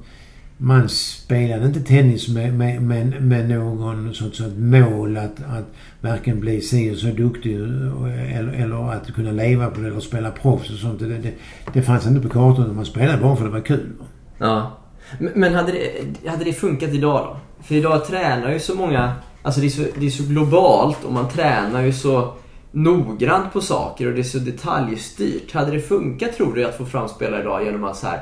man 0.58 0.90
spelade 0.90 1.66
inte 1.66 1.80
tennis 1.80 2.28
med, 2.30 2.54
med, 2.54 2.82
med, 2.82 3.22
med 3.24 3.50
någon 3.50 4.14
sorts 4.14 4.42
mål 4.58 5.18
att, 5.18 5.40
att 5.50 5.66
varken 6.02 6.40
bli 6.40 6.62
si 6.62 6.94
och 6.94 6.98
så 6.98 7.08
duktig 7.08 7.56
eller, 7.56 8.54
eller 8.54 8.92
att 8.92 9.14
kunna 9.14 9.32
leva 9.32 9.68
på 9.68 9.82
det 9.82 9.88
eller 9.88 10.00
spela 10.00 10.32
proffs 10.32 10.70
och 10.70 10.78
sånt. 10.78 11.00
Det, 11.00 11.18
det, 11.18 11.32
det 11.74 11.82
fanns 11.82 12.08
inte 12.08 12.28
på 12.28 12.30
kartan. 12.34 12.76
Man 12.76 12.86
spelade 12.86 13.18
bara 13.24 13.36
för 13.36 13.46
att 13.46 13.52
det 13.52 13.58
var 13.60 13.66
kul. 13.66 13.90
Ja. 14.38 14.72
Men- 15.20 15.32
Men 15.36 15.54
hade 15.56 15.72
det, 15.72 16.30
hade 16.30 16.44
det 16.44 16.54
funkat 16.54 16.90
idag 16.90 17.26
då? 17.26 17.38
För 17.64 17.76
idag 17.76 18.06
tränar 18.06 18.52
ju 18.52 18.60
så 18.60 18.76
många, 18.76 19.14
alltså 19.42 19.62
det 19.62 19.68
är 19.68 19.70
så, 19.70 19.84
det 20.00 20.06
är 20.06 20.10
så 20.10 20.24
globalt 20.24 21.04
och 21.04 21.14
man 21.14 21.30
tränar 21.30 21.82
ju 21.82 21.94
så 21.94 22.34
noggrant 22.72 23.54
på 23.54 23.62
saker 23.62 24.08
och 24.08 24.14
det 24.14 24.20
är 24.22 24.24
så 24.24 24.38
detaljstyrt. 24.40 25.52
Hade 25.54 25.72
det 25.72 25.80
funkat 25.80 26.34
tror 26.38 26.54
du 26.56 26.66
att 26.66 26.78
få 26.78 26.86
fram 26.86 27.08
spelare 27.08 27.42
idag 27.42 27.66
genom 27.66 27.84
att 27.84 27.98
så 27.98 28.08
här 28.08 28.20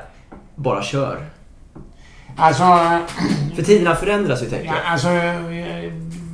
bara 0.56 0.82
kör? 0.82 1.18
Alltså, 2.36 2.62
För 3.54 3.62
tiderna 3.62 3.94
förändras 3.94 4.42
ju 4.42 4.46
tänker 4.46 4.66
ja, 4.66 4.74
jag. 4.84 4.92
alltså 4.92 5.08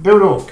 både 0.02 0.24
och. 0.24 0.50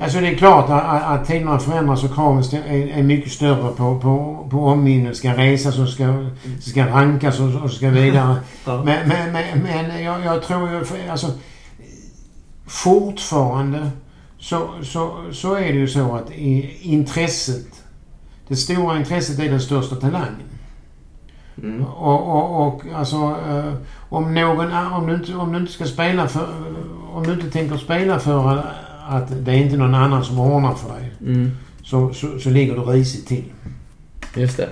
Alltså 0.00 0.20
det 0.20 0.28
är 0.28 0.34
klart 0.34 0.70
att, 0.70 1.02
att, 1.02 1.26
tiderna 1.26 1.58
förändras 1.58 2.04
och 2.04 2.14
kraven 2.14 2.42
är, 2.68 3.02
mycket 3.02 3.32
större 3.32 3.72
på, 3.72 4.00
på, 4.00 4.46
på 4.50 4.66
omgivningen. 4.66 5.14
Ska 5.14 5.36
resas 5.36 5.78
och 5.78 5.88
ska, 5.88 6.26
ska 6.60 6.86
rankas 6.86 7.40
och, 7.40 7.62
och 7.62 7.70
ska 7.70 7.90
vidare. 7.90 8.36
Ja. 8.64 8.82
Men, 8.84 9.08
men, 9.08 9.32
men, 9.32 9.62
men 9.62 10.04
jag, 10.04 10.24
jag 10.24 10.42
tror 10.42 10.70
ju... 10.70 10.84
Alltså, 11.10 11.30
fortfarande 12.66 13.90
så, 14.38 14.68
så, 14.82 15.24
så 15.32 15.54
är 15.54 15.72
det 15.72 15.78
ju 15.78 15.88
så 15.88 16.14
att 16.14 16.30
i, 16.30 16.78
intresset... 16.82 17.66
Det 18.48 18.56
stora 18.56 18.98
intresset 18.98 19.38
är 19.38 19.50
den 19.50 19.60
största 19.60 19.96
talangen. 19.96 20.42
Mm. 21.62 21.84
Och, 21.84 22.28
och, 22.36 22.66
och 22.66 22.82
alltså 22.94 23.16
eh, 23.48 23.72
om 24.08 24.34
någon... 24.34 24.72
Om 24.72 25.06
du, 25.06 25.14
inte, 25.14 25.34
om 25.34 25.52
du 25.52 25.58
inte 25.58 25.72
ska 25.72 25.84
spela 25.84 26.28
för... 26.28 26.46
Om 27.12 27.26
du 27.26 27.32
inte 27.32 27.50
tänker 27.50 27.76
spela 27.76 28.18
för 28.18 28.62
att 29.08 29.44
det 29.44 29.52
är 29.52 29.56
inte 29.56 29.76
någon 29.76 29.94
annan 29.94 30.24
som 30.24 30.40
ordnar 30.40 30.74
för 30.74 30.94
dig. 30.94 31.12
Mm. 31.20 31.50
Så, 31.82 32.14
så, 32.14 32.38
så 32.38 32.50
ligger 32.50 32.74
du 32.74 32.80
risigt 32.80 33.28
till. 33.28 33.44
Just 34.36 34.56
det. 34.56 34.68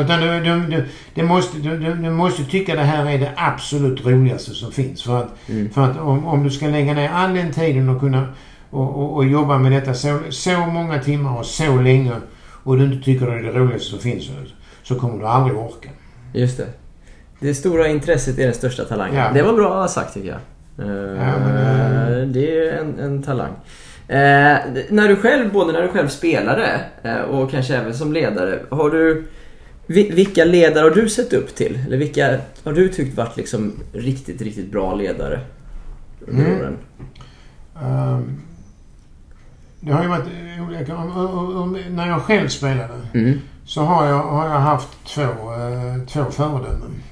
Utan 0.00 0.20
du, 0.20 0.40
du, 0.40 0.66
du, 0.66 0.88
det 1.14 1.22
måste, 1.22 1.58
du, 1.58 1.78
du, 1.78 1.94
du 1.94 2.10
måste 2.10 2.44
tycka 2.44 2.74
det 2.74 2.82
här 2.82 3.06
är 3.06 3.18
det 3.18 3.32
absolut 3.36 4.06
roligaste 4.06 4.54
som 4.54 4.72
finns. 4.72 5.02
För 5.02 5.18
att, 5.18 5.34
Mm. 5.48 5.70
för 5.70 5.82
att 5.82 5.98
om, 5.98 6.26
om 6.26 6.42
du 6.42 6.50
ska 6.50 6.66
lägga 6.66 6.94
ner 6.94 7.08
all 7.08 7.34
den 7.34 7.52
tiden 7.52 7.88
och 7.88 8.00
kunna 8.00 8.26
och, 8.70 9.02
och, 9.02 9.16
och 9.16 9.26
jobba 9.26 9.58
med 9.58 9.72
detta 9.72 9.94
så, 9.94 10.18
så 10.30 10.66
många 10.66 10.98
timmar 10.98 11.38
och 11.38 11.46
så 11.46 11.80
länge 11.80 12.12
och 12.64 12.78
du 12.78 12.84
inte 12.84 13.04
tycker 13.04 13.26
det 13.26 13.32
är 13.32 13.42
det 13.42 13.58
roligaste 13.58 13.90
som 13.90 13.98
finns 13.98 14.26
så, 14.26 14.32
så 14.82 14.94
kommer 14.94 15.18
du 15.18 15.26
aldrig 15.26 15.58
orka. 15.58 15.88
Just 16.32 16.56
det. 16.58 16.66
Det 17.40 17.54
stora 17.54 17.88
intresset 17.88 18.38
är 18.38 18.44
den 18.44 18.54
största 18.54 18.84
talangen. 18.84 19.16
Ja. 19.16 19.30
Det 19.34 19.42
var 19.42 19.52
bra 19.52 19.88
sagt 19.88 20.14
tycker 20.14 20.28
jag. 20.28 20.38
Ja, 20.76 21.38
men, 21.38 22.20
eh, 22.22 22.28
Det 22.28 22.58
är 22.68 22.72
en, 22.72 22.98
en 22.98 23.22
talang. 23.22 23.52
Eh, 24.08 24.58
när 24.90 25.08
du 25.08 25.16
själv, 25.16 25.52
både 25.52 25.72
när 25.72 25.82
du 25.82 25.88
själv 25.88 26.08
spelade 26.08 26.80
eh, 27.02 27.16
och 27.20 27.50
kanske 27.50 27.76
även 27.76 27.94
som 27.94 28.12
ledare. 28.12 28.58
Har 28.70 28.90
du, 28.90 29.24
vi, 29.86 30.10
vilka 30.10 30.44
ledare 30.44 30.82
har 30.82 30.90
du 30.90 31.08
sett 31.08 31.32
upp 31.32 31.54
till? 31.54 31.78
Eller 31.86 31.96
vilka 31.96 32.38
har 32.64 32.72
du 32.72 32.88
tyckt 32.88 33.16
varit 33.16 33.36
liksom 33.36 33.72
riktigt, 33.92 34.42
riktigt 34.42 34.70
bra 34.72 34.94
ledare? 34.94 35.40
Under 36.26 36.44
Mm. 36.46 36.58
åren? 36.60 36.76
Ehm, 37.82 38.40
det 39.80 39.92
har 39.92 40.02
ju 40.02 40.08
varit 40.08 40.24
olika. 40.68 40.94
När 41.90 42.08
jag 42.08 42.22
själv 42.22 42.48
spelade 42.48 42.88
Mm. 43.14 43.38
Så 43.68 43.82
har 43.82 44.06
jag, 44.06 44.22
har 44.22 44.46
jag 44.48 44.60
haft 44.60 44.88
två, 45.06 45.22
eh, 45.22 46.06
två 46.08 46.24
föredömen. 46.30 47.02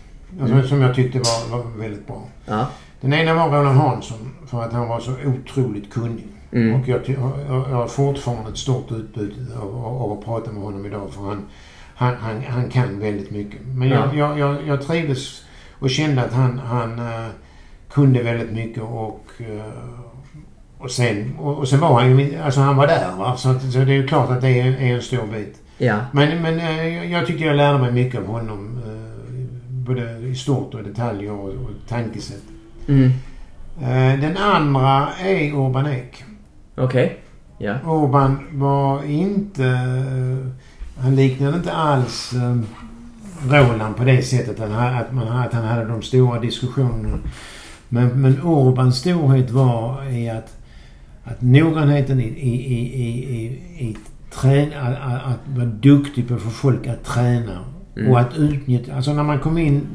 Alltså, 0.41 0.55
Mm. 0.55 0.67
Som 0.69 0.81
jag 0.83 0.95
tyckte 0.95 1.19
var, 1.19 1.57
var 1.59 1.71
väldigt 1.79 2.07
bra. 2.07 2.23
Ja. 2.47 2.67
Den 3.01 3.13
ena 3.15 3.35
var 3.35 3.59
Roland 3.59 3.79
Hansson 3.79 4.31
för 4.47 4.63
att 4.63 4.73
han 4.73 4.89
var 4.89 5.01
så 5.01 5.11
otroligt 5.27 5.93
kunnig. 5.93 6.27
Mm. 6.53 6.81
Och 6.81 6.89
jag, 6.89 7.01
jag, 7.09 7.33
jag 7.49 7.77
har 7.77 7.87
fortfarande 7.87 8.51
ett 8.51 8.59
stort 8.59 8.93
utbud 8.93 9.53
av, 9.63 9.85
av, 9.87 10.13
att 10.13 10.25
prata 10.25 10.53
med 10.53 10.63
honom 10.63 10.87
idag 10.87 11.11
för 11.11 11.23
han, 11.23 11.43
han, 11.95 12.15
han, 12.21 12.43
han 12.49 12.69
kan 12.71 13.01
väldigt 13.01 13.31
mycket. 13.31 13.61
Men 13.75 13.89
jag, 13.89 13.99
Ja. 14.15 14.15
jag, 14.15 14.39
jag, 14.39 14.67
jag 14.67 14.87
trivdes 14.87 15.43
och 15.79 15.91
kände 15.91 16.23
att 16.23 16.33
han, 16.33 16.59
han 16.59 16.99
eh, 16.99 17.27
kunde 17.91 18.23
väldigt 18.23 18.53
mycket 18.53 18.83
och, 18.83 19.25
eh, 19.39 19.73
och, 20.79 20.91
sen, 20.91 21.37
och, 21.41 21.59
och 21.59 21.69
sen 21.69 21.81
var 21.81 22.01
han 22.01 22.19
ju, 22.19 22.39
alltså 22.41 22.61
han 22.61 22.77
var 22.77 22.87
där 22.87 23.17
va. 23.19 23.37
Så, 23.37 23.49
att, 23.49 23.63
så 23.73 23.79
det 23.79 23.93
är 23.93 23.97
ju 23.97 24.07
klart 24.07 24.31
att 24.31 24.41
det 24.41 24.61
är, 24.61 24.67
är 24.67 24.95
en 24.95 25.03
stor 25.03 25.27
bit. 25.33 25.63
Ja. 25.79 25.99
Men, 26.13 26.43
men 26.43 26.61
eh, 26.61 27.13
jag- 27.13 27.27
tyckte 27.27 27.45
jag 27.45 27.57
lärde 27.57 27.79
mig 27.79 27.93
mycket 27.93 28.21
av 28.21 28.27
honom. 28.27 28.83
eh, 28.87 28.93
Både 29.71 30.19
i 30.19 30.35
stort 30.35 30.75
och 30.75 30.83
detaljer 30.83 31.33
och, 31.33 31.49
och 31.49 31.71
tankesätt. 31.89 32.43
Mm. 32.89 33.11
Eh, 33.81 34.21
Den 34.21 34.37
andra 34.37 35.09
är 35.25 35.53
Urban 35.53 35.87
Ek. 35.87 36.25
Okej. 36.77 37.19
Ja. 37.59 37.75
Urban 37.87 38.39
var 38.53 39.05
inte... 39.05 39.65
Han 40.99 41.17
liknade 41.17 41.57
inte 41.57 41.73
alls 41.73 42.33
Roland 43.51 43.97
på 43.97 44.05
det 44.05 44.23
sättet 44.23 44.61
att, 44.61 45.13
man, 45.13 45.29
att 45.29 45.53
han 45.53 45.65
hade 45.65 45.85
de 45.85 46.03
stora 46.03 46.41
diskussionerna. 46.41 47.19
Men, 47.89 48.09
men 48.23 48.41
Urbans 48.45 48.97
storhet 48.99 49.51
var 49.51 50.05
i 50.11 50.31
att, 50.31 50.57
att 51.25 51.43
noggrannheten 51.43 52.21
i, 52.21 52.25
i, 52.25 52.75
i, 52.75 53.05
i, 53.05 53.47
i, 53.85 53.97
i 54.31 54.35
trän, 54.35 54.69
att, 54.83 55.25
att, 55.25 55.57
vara 55.57 55.67
duktig 55.67 56.29
på 56.29 56.35
att 56.35 56.43
få 56.43 56.51
folk 56.51 56.87
att 56.87 57.05
träna. 57.05 57.59
Mm. 57.97 58.11
Och 58.11 58.21
att 58.21 58.37
utnyttja... 58.37 58.95
Alltså 58.97 59.13
när 59.13 59.23
man 59.23 59.39
kom 59.39 59.59
in 59.59 59.87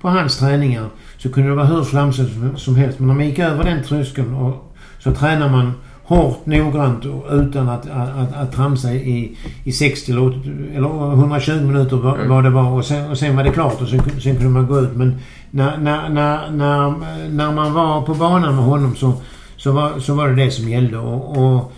på 0.00 0.08
hans 0.08 0.38
träningar 0.38 0.88
så 1.18 1.32
kunde 1.32 1.48
det 1.48 1.54
vara 1.54 1.66
hur 1.66 1.84
flamsigt 1.84 2.30
som, 2.56 2.76
helst. 2.76 2.98
Men 2.98 3.08
när 3.08 3.14
man 3.14 3.26
gick 3.26 3.38
över 3.38 3.64
den 3.64 3.84
tröskeln 3.84 4.34
och, 4.34 4.74
så 4.98 5.12
tränar 5.12 5.48
man 5.48 5.72
hårt, 6.02 6.46
noggrant 6.46 7.04
och 7.04 7.24
utan 7.30 7.68
att, 7.68 7.90
att, 7.90 8.16
att, 8.16 8.36
att 8.36 8.52
tramsa 8.52 8.92
i, 8.92 9.36
i 9.64 9.72
60 9.72 10.12
eller, 10.12 10.38
80 10.38 10.38
eller 10.74 11.12
120 11.12 11.52
minuter 11.52 11.96
vad, 11.96 12.14
Mm. 12.14 12.28
vad 12.28 12.44
det 12.44 12.50
var. 12.50 12.70
Och 12.70 12.84
sen, 12.84 13.10
och 13.10 13.18
sen 13.18 13.36
var 13.36 13.44
det 13.44 13.50
klart 13.50 13.82
och 13.82 13.88
sen, 13.88 14.00
sen 14.20 14.36
kunde 14.36 14.50
man 14.50 14.66
gå 14.66 14.80
ut. 14.80 14.96
Men 14.96 15.18
när, 15.50 15.78
när, 15.78 16.08
när, 16.08 16.50
när, 16.50 16.94
när 17.30 17.52
man 17.52 17.72
var 17.72 18.02
på 18.02 18.14
banan 18.14 18.56
med 18.56 18.64
honom 18.64 18.96
så, 18.96 19.12
så, 19.56 19.72
var, 19.72 19.98
så 19.98 20.14
var 20.14 20.28
det 20.28 20.44
det 20.44 20.50
som 20.50 20.68
gällde. 20.68 20.98
Och, 20.98 21.36
och 21.36 21.72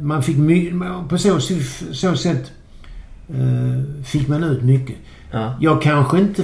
man 0.00 0.22
fick 0.22 0.36
på 1.08 1.18
så, 1.18 1.40
så 1.92 2.16
sätt 2.16 2.52
eh, 3.28 4.04
fick 4.04 4.28
man 4.28 4.44
ut 4.44 4.62
mycket. 4.62 4.96
Ja. 5.30 5.54
Jag 5.60 5.82
kanske 5.82 6.18
inte... 6.18 6.42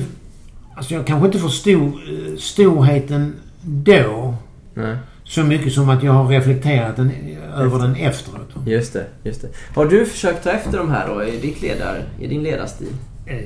Alltså 0.75 0.95
jag 0.95 1.07
kanske 1.07 1.27
inte 1.27 1.39
förstod 1.39 1.83
eh, 1.83 2.37
storheten 2.39 3.35
då 3.63 4.35
Nej. 4.75 4.97
så 5.25 5.43
mycket 5.43 5.73
som 5.73 5.89
att 5.89 6.03
jag 6.03 6.13
har 6.13 6.29
reflekterat 6.29 6.97
den, 6.97 7.13
över 7.57 7.79
den 7.79 7.95
efteråt. 7.97 8.49
Just 8.67 8.93
det, 8.93 9.07
just 9.23 9.43
det. 9.43 9.49
Har 9.75 9.87
du 9.87 10.07
försökt 10.07 10.45
ta 10.45 10.51
efter 10.51 10.79
de 10.79 10.91
här 10.91 11.09
då 11.09 11.25
i, 11.25 11.41
ditt 11.41 11.63
ledar, 11.63 12.03
i 12.21 12.27
din 12.27 12.43
ledarstil? 12.43 12.89
Eh, 13.27 13.37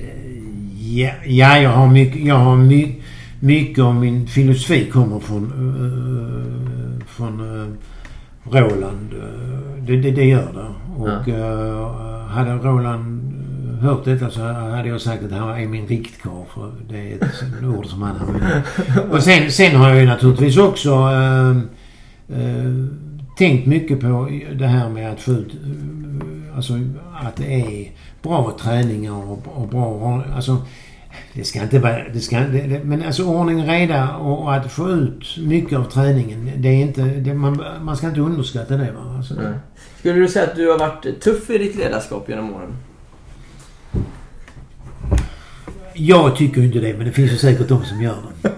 Ja, 0.93 1.13
ja 1.27 1.59
jag 1.59 1.71
har 1.71 1.87
mycket... 1.87 2.25
Jag 2.25 2.35
har 2.35 2.57
my, 2.57 2.95
mycket 3.41 3.85
av 3.85 3.95
min 3.95 4.27
filosofi 4.27 4.91
kommer 4.93 5.21
från... 5.21 5.45
eh, 5.45 7.07
från 7.07 7.61
eh, 7.61 7.69
Roland. 8.45 9.13
Eh, 9.13 9.85
det, 9.87 9.97
det, 9.97 10.11
det 10.11 10.25
gör 10.25 10.53
det. 10.53 11.03
Och 11.03 11.29
eh, 11.29 12.27
hade 12.29 12.53
Roland 12.55 13.33
hört 13.81 14.05
detta 14.05 14.31
så 14.31 14.41
hade 14.53 14.89
jag 14.89 15.01
sagt 15.01 15.23
att 15.25 15.31
det 15.31 15.37
här 15.37 15.59
är 15.61 15.67
min 15.67 15.87
riktkarl. 15.87 16.45
För 16.55 16.73
det 16.89 17.13
är 17.13 17.15
ett 17.17 17.65
ord 17.79 17.87
som 17.87 18.03
han 18.03 18.17
använder. 18.17 18.63
Och 19.11 19.23
sen, 19.23 19.51
sen 19.51 19.77
har 19.77 19.89
jag 19.89 20.01
ju 20.01 20.07
naturligtvis 20.07 20.59
också 20.59 20.91
eh, 20.91 21.51
eh, 22.41 22.73
tänkt 23.39 23.67
mycket 23.67 24.01
på 24.01 24.29
det 24.55 24.67
här 24.67 24.89
med 24.89 25.13
att 25.13 25.21
få 25.21 25.31
ut... 25.33 25.55
eh, 25.55 26.57
Alltså 26.57 26.73
att 27.23 27.37
det 27.37 27.55
är 27.55 27.91
bra 28.23 28.57
träningar 28.61 29.13
och, 29.31 29.43
och 29.63 29.69
bra... 29.69 30.23
Alltså, 30.35 30.57
det 31.33 31.45
ska 31.45 31.63
inte 31.63 31.79
vara... 31.79 32.09
Det 32.09 32.21
ska, 32.21 32.39
det, 32.39 32.61
det, 32.61 32.85
men 32.85 33.03
alltså 33.03 33.25
ordning 33.25 33.61
och 33.61 33.67
reda 33.67 34.17
och, 34.17 34.43
och 34.43 34.55
att 34.55 34.73
få 34.73 34.91
ut 34.91 35.37
mycket 35.39 35.79
av 35.79 35.85
träningen. 35.85 36.51
Det 36.57 36.69
är 36.69 36.73
inte... 36.73 37.03
Det, 37.03 37.35
man, 37.35 37.65
man 37.83 37.97
ska 37.97 38.09
inte 38.09 38.21
underskatta 38.21 38.77
det. 38.77 38.93
Va? 38.93 39.15
Alltså, 39.17 39.35
Nej. 39.35 39.53
Skulle 39.99 40.19
du 40.19 40.29
säga 40.29 40.45
att 40.45 40.57
du 40.57 40.71
har 40.71 40.79
varit 40.79 41.21
tuff 41.21 41.51
i 41.51 41.59
ditt 41.59 41.77
ledarskap 41.77 42.29
genom 42.29 42.55
åren? 42.55 42.77
Jag 45.95 46.37
tycker 46.37 46.63
inte 46.63 46.79
det, 46.79 46.95
men 46.95 47.07
det 47.07 47.13
finns 47.13 47.33
ju 47.33 47.37
säkert 47.37 47.69
de 47.69 47.85
som 47.85 48.03
gör 48.03 48.17
det. 48.43 48.51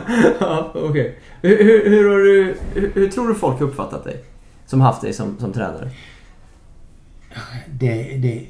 ja, 0.40 0.72
okej. 0.74 1.18
Hur, 1.42 1.64
hur, 1.64 1.90
hur, 1.90 2.56
hur, 2.74 2.92
hur 2.94 3.08
tror 3.08 3.28
du 3.28 3.34
folk 3.34 3.58
har 3.58 3.66
uppfattat 3.66 4.04
dig? 4.04 4.24
Som 4.66 4.80
haft 4.80 5.02
dig 5.02 5.12
som, 5.12 5.38
som 5.38 5.52
tränare? 5.52 5.90
Det, 7.66 8.16
det, 8.16 8.46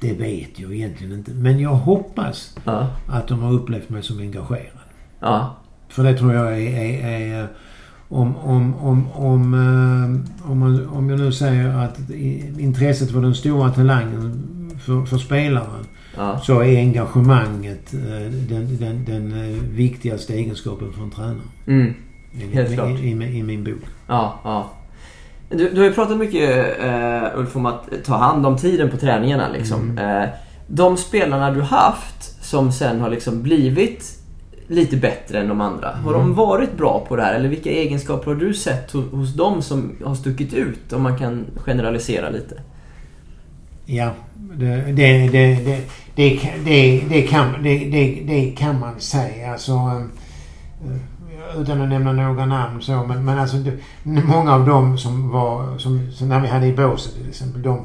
det 0.00 0.12
vet 0.12 0.58
jag 0.60 0.74
egentligen 0.74 1.12
inte. 1.12 1.30
Men 1.30 1.60
jag 1.60 1.70
hoppas 1.74 2.56
Ja. 2.64 2.86
att 3.08 3.28
de 3.28 3.40
har 3.42 3.52
upplevt 3.52 3.88
mig 3.88 4.02
som 4.02 4.18
engagerad. 4.18 4.66
Ja. 5.20 5.56
För 5.88 6.04
det 6.04 6.14
tror 6.18 6.34
jag 6.34 6.52
är... 6.62 6.80
är, 6.80 7.32
är 7.32 7.48
om, 8.08 8.36
om, 8.36 8.74
om, 8.74 9.12
om, 9.12 9.54
eh, 9.54 10.50
om, 10.50 10.58
man, 10.58 10.88
om 10.88 11.10
jag 11.10 11.18
nu 11.20 11.32
säger 11.32 11.68
att 11.78 12.10
intresset 12.58 13.10
för 13.10 13.20
den 13.20 13.34
stora 13.34 13.70
talangen 13.70 14.42
för, 14.84 15.04
för 15.04 15.18
spelaren 15.18 15.86
Ja. 16.16 16.38
så 16.38 16.60
är 16.60 16.78
engagemanget 16.78 17.94
eh, 17.94 18.00
den, 18.48 18.76
den, 18.80 19.04
den 19.04 19.32
eh, 19.32 19.56
viktigaste 19.62 20.34
egenskapen 20.34 20.92
för 20.92 21.02
en 21.02 21.10
tränare. 21.10 21.36
Mm. 21.66 21.94
Helt 22.52 22.70
i, 22.70 22.74
klart. 22.74 22.88
i, 22.88 23.08
i, 23.08 23.38
I 23.38 23.42
min 23.42 23.64
bok. 23.64 23.80
Ja, 24.06 24.40
ja. 24.44 24.70
Du, 25.50 25.70
du 25.70 25.80
har 25.80 25.88
ju 25.88 25.92
pratat 25.94 26.16
mycket 26.18 26.78
eh, 26.80 27.38
Ulf 27.38 27.56
om 27.56 27.66
att 27.66 27.88
ta 28.04 28.16
hand 28.16 28.46
om 28.46 28.56
tiden 28.56 28.90
på 28.90 28.96
träningarna 28.96 29.48
liksom. 29.52 29.98
Eh, 29.98 30.28
de 30.68 30.96
spelarna 30.96 31.50
du 31.50 31.62
haft 31.62 32.44
som 32.44 32.72
sen 32.72 33.00
har 33.00 33.10
liksom 33.10 33.42
blivit 33.42 34.18
lite 34.68 34.96
bättre 34.96 35.40
än 35.40 35.48
de 35.48 35.60
andra. 35.60 35.88
Har 36.04 36.12
de 36.12 36.34
varit 36.34 36.76
bra 36.76 37.04
på 37.08 37.16
det 37.16 37.22
här? 37.22 37.34
Eller 37.34 37.48
vilka 37.48 37.70
egenskaper 37.70 38.30
har 38.30 38.40
du 38.40 38.54
sett 38.54 38.90
hos, 38.92 39.10
hos 39.12 39.34
dem 39.34 39.62
som 39.62 39.92
har 40.04 40.14
stuckit 40.14 40.54
ut? 40.54 40.92
Om 40.92 41.02
man 41.02 41.18
kan 41.18 41.46
generalisera 41.64 42.30
lite. 42.30 42.60
Ja, 43.86 44.10
det, 44.34 44.76
det, 44.92 45.28
det, 45.28 45.80
det, 46.14 46.36
kan- 46.36 46.64
det 48.26 48.50
kan 48.58 48.80
man 48.80 49.00
säga. 49.00 49.52
Alltså, 49.52 49.72
eh, 49.72 50.96
utan 51.56 51.80
att 51.82 51.88
nämna 51.88 52.12
några 52.12 52.46
namn 52.46 52.82
så. 52.82 52.92
Men, 53.04 53.24
men 53.24 53.38
alltså, 53.38 53.56
det, 53.56 53.72
många 54.02 54.54
av 54.54 54.66
dem 54.66 54.98
som 54.98 55.28
var, 55.30 55.78
som, 55.78 56.12
som 56.12 56.28
när 56.28 56.40
vi 56.40 56.48
hade 56.48 56.66
i 56.66 56.72
båset 56.72 57.14
till 57.14 57.28
exempel, 57.28 57.62
de, 57.62 57.80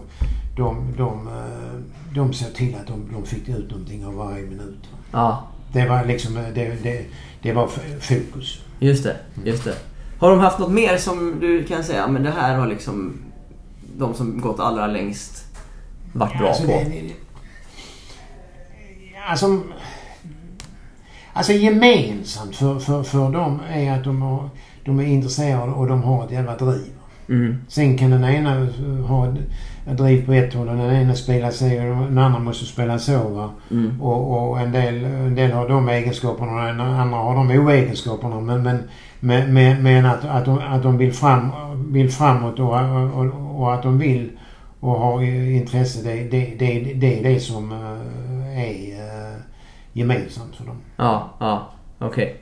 de, 0.57 0.93
de, 0.97 1.27
eh, 1.27 2.13
de 2.15 2.33
såg 2.33 2.53
till 2.53 2.75
att 2.81 2.87
de, 2.87 3.09
de 3.13 3.25
fick 3.25 3.49
ut 3.49 3.71
någonting 3.71 4.05
av 4.05 4.13
varje 4.13 4.43
minut. 4.43 4.89
Ja, 5.11 5.47
Det 5.73 5.87
var 5.87 6.05
liksom, 6.05 6.37
eh, 6.37 6.43
det, 6.53 6.83
det, 6.83 7.05
det 7.41 7.53
var 7.53 7.67
fokus. 7.99 8.59
just 8.79 9.03
det. 9.03 9.15
Just 9.43 9.63
det. 9.63 9.75
Har 10.19 10.29
de 10.29 10.39
haft 10.39 10.59
något 10.59 10.71
mer 10.71 10.97
som 10.97 11.39
du 11.39 11.63
kan 11.63 11.83
säga, 11.83 12.07
men 12.07 12.23
det 12.23 12.31
här 12.31 12.55
har 12.57 12.67
liksom 12.67 13.13
de 13.97 14.13
som 14.13 14.41
gått 14.41 14.59
allra 14.59 14.87
längst 14.87 15.45
varit 16.13 16.37
bra 16.37 16.47
alltså, 16.47 16.63
på? 16.63 16.69
det- 16.71 16.83
det- 16.89 17.15
Alltså, 19.29 19.59
alltså 21.33 21.53
gemensamt 21.53 22.55
för, 22.55 22.79
för, 22.79 23.03
för 23.03 23.31
dem 23.31 23.59
är 23.69 23.91
att 23.91 24.03
de, 24.03 24.21
har, 24.21 24.49
de 24.85 24.99
är 24.99 25.03
intresserade 25.03 25.71
och 25.71 25.87
de 25.87 26.03
har 26.03 26.25
ett 26.25 26.31
jävla 26.31 26.55
driv. 26.55 26.91
Mm. 27.29 27.57
Sen 27.67 27.97
kan 27.97 28.11
den 28.11 28.23
ena 28.23 28.67
ha 29.07 29.27
ett 29.27 29.97
driv 29.97 30.25
på 30.25 30.33
ett 30.33 30.53
håll 30.53 30.69
och 30.69 30.77
den 30.77 30.95
ena 30.95 31.15
spela 31.15 31.51
sig 31.51 31.91
och 31.91 31.97
den 31.97 32.17
andra 32.17 32.39
måste 32.39 32.65
spela 32.65 32.99
så. 32.99 33.27
Va? 33.27 33.49
Mm. 33.71 34.01
Och, 34.01 34.49
och 34.49 34.59
en, 34.59 34.71
del, 34.71 35.03
en 35.03 35.35
del 35.35 35.51
har 35.51 35.69
de 35.69 35.89
egenskaperna 35.89 36.51
och 36.51 36.67
den 36.67 36.79
andra 36.79 37.17
har 37.17 37.35
de 37.35 37.51
oegenskaperna. 37.51 38.39
Men, 38.39 38.63
men, 39.19 39.53
men, 39.53 39.83
men, 39.83 40.05
att, 40.05 40.25
att, 40.25 40.45
de, 40.45 40.59
att 40.59 40.83
de 40.83 40.97
vill, 40.97 41.13
fram, 41.13 41.51
vill 41.91 42.11
framåt 42.11 42.59
och, 42.59 42.73
och, 43.19 43.61
och 43.61 43.73
att 43.73 43.83
de 43.83 43.99
vill 43.99 44.29
och 44.79 44.99
har 44.99 45.23
intresse. 45.23 46.03
Det, 46.03 46.23
det, 46.23 46.53
det, 46.59 46.93
det 46.93 47.19
är 47.19 47.23
det 47.23 47.39
som 47.39 47.71
eh, 47.71 48.59
är 48.59 48.99
eh, 48.99 49.30
gemensamt 49.93 50.55
för 50.55 50.65
dem. 50.65 50.77
Ja, 50.97 51.35
ja, 51.39 51.71
okej. 51.99 52.37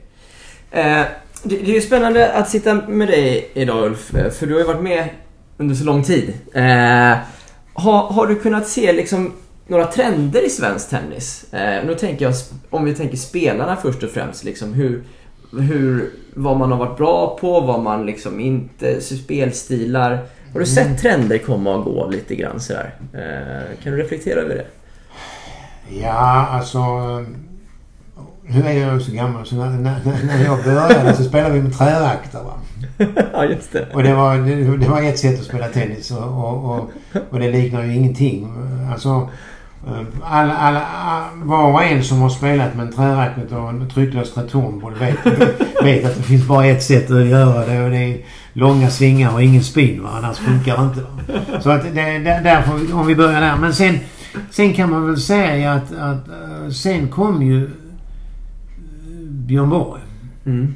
Eh, 0.71 1.03
det, 1.43 1.55
det 1.55 1.71
är 1.71 1.75
ju 1.75 1.81
spännande 1.81 2.33
att 2.33 2.49
sitta 2.49 2.73
med 2.73 3.07
dig 3.07 3.51
idag 3.53 3.85
Ulf, 3.85 4.15
eh, 4.15 4.31
för 4.31 4.47
du 4.47 4.53
har 4.53 4.59
ju 4.59 4.67
varit 4.67 4.81
med 4.81 5.09
under 5.57 5.75
så 5.75 5.83
lång 5.83 6.03
tid. 6.03 6.33
Eh, 6.53 7.17
har, 7.73 8.13
har 8.13 8.27
du 8.27 8.35
kunnat 8.35 8.67
se 8.67 8.93
liksom 8.93 9.33
några 9.67 9.85
trender 9.85 10.45
i 10.45 10.49
svensk 10.49 10.89
tennis? 10.89 11.53
Eh, 11.53 11.85
nu 11.85 11.95
tänker 11.95 12.25
jag, 12.25 12.33
om 12.69 12.85
vi 12.85 12.95
tänker 12.95 13.17
spelarna 13.17 13.75
först 13.75 14.03
och 14.03 14.09
främst, 14.09 14.43
liksom 14.43 14.73
hur, 14.73 15.03
hur, 15.59 16.09
vad 16.33 16.57
man 16.57 16.71
har 16.71 16.79
varit 16.79 16.97
bra 16.97 17.37
på, 17.41 17.61
vad 17.61 17.79
man 17.79 18.05
liksom 18.05 18.39
inte, 18.39 19.01
spelstilar. 19.01 20.19
Har 20.53 20.59
du 20.59 20.65
sett 20.65 21.01
trender 21.01 21.37
komma 21.37 21.75
och 21.75 21.83
gå 21.83 22.07
lite 22.07 22.35
grann 22.35 22.59
sådär? 22.59 22.95
Eh, 23.13 23.83
kan 23.83 23.91
du 23.91 23.97
reflektera 23.97 24.39
över 24.39 24.55
det? 24.55 24.65
Ja, 25.89 26.47
alltså... 26.51 26.77
eh, 26.77 27.25
Nu 28.55 28.63
är 28.67 28.73
jag 28.73 28.93
ju 28.93 28.99
så 28.99 29.11
gammal 29.11 29.45
så 29.45 29.55
när, 29.55 29.69
när, 29.69 29.99
när 30.25 30.43
jag 30.45 30.63
började 30.63 31.15
så 31.15 31.23
spelade 31.23 31.53
vi 31.53 31.61
med 31.61 31.77
trärakter. 31.77 32.39
Va? 32.43 32.53
ja, 33.33 33.45
just 33.45 33.71
det. 33.73 33.85
Och 33.93 34.03
det 34.03 34.13
var, 34.13 34.37
det, 34.37 34.77
det 34.77 34.87
var 34.89 35.01
ett 35.01 35.19
sätt 35.19 35.39
att 35.39 35.45
spela 35.45 35.67
tennis 35.67 36.11
och, 36.11 36.23
och, 36.27 36.75
och, 36.75 36.89
och 37.29 37.39
det 37.39 37.51
liknar 37.51 37.83
ju 37.83 37.95
ingenting. 37.95 38.53
Alltså, 38.91 39.29
eh, 39.87 40.01
alla, 40.23 40.53
alla, 40.57 40.81
all- 40.85 41.43
var 41.43 41.71
och 41.73 41.83
en 41.83 42.03
som 42.03 42.21
har 42.21 42.29
spelat 42.29 42.75
med 42.75 42.85
en 42.87 42.93
träracket 42.93 43.51
och 43.51 43.69
en 43.69 43.89
trycklös 43.89 44.33
trätornboll 44.33 44.93
vet, 44.95 45.25
vet 45.83 46.05
att 46.05 46.15
det 46.17 46.23
finns 46.23 46.47
bara 46.47 46.65
ett 46.65 46.83
sätt 46.83 47.11
att 47.11 47.25
göra 47.25 47.65
det 47.65 47.83
och 47.83 47.89
det 47.89 47.97
är 47.97 48.17
långa 48.53 48.89
svingar 48.89 49.33
och 49.33 49.43
ingen 49.43 49.63
spin. 49.63 50.03
Va? 50.03 50.09
Annars 50.17 50.37
funkar 50.37 50.77
det 50.77 50.83
inte. 50.83 51.01
Va? 51.01 51.61
Så 51.61 51.69
att 51.69 51.83
det, 51.83 51.89
det, 52.19 52.41
därför, 52.43 52.95
om 52.95 53.07
vi 53.07 53.15
börjar 53.15 53.41
där. 53.41 53.55
Men 53.55 53.73
sen, 53.73 53.99
sen 54.49 54.73
kan 54.73 54.89
man 54.89 55.05
väl 55.07 55.17
säga 55.17 55.73
att, 55.73 55.91
att 55.91 56.27
eh, 56.27 56.69
sen 56.69 57.07
kom 57.07 57.41
ju 57.41 57.63
eh, 57.63 57.69
Björn 59.29 59.69
Borg. 59.69 60.01
Mm. 60.45 60.75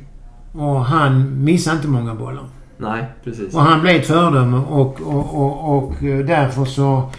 Och 0.51 0.85
han 0.85 1.43
missade 1.43 1.75
inte 1.75 1.87
många 1.87 2.15
bollar. 2.15 2.43
Nej, 2.77 3.05
precis. 3.23 3.55
Och 3.55 3.61
han 3.61 3.81
blev 3.81 3.95
ett 3.95 4.07
föredöme 4.07 4.57
och, 4.57 5.01
och, 5.01 5.41
och, 5.41 5.77
och 5.77 6.03
eh, 6.03 6.25
därför 6.25 6.65
så... 6.65 7.09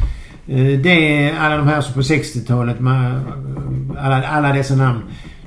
Det 0.82 1.24
är 1.24 1.38
alla 1.38 1.56
de 1.56 1.68
här 1.68 1.80
som 1.80 1.94
på 1.94 2.00
60-talet, 2.00 2.80
med, 2.80 3.14
eh, 3.14 4.06
alla, 4.06 4.26
alla 4.28 4.52
dessa 4.52 4.74
namn. 4.74 5.00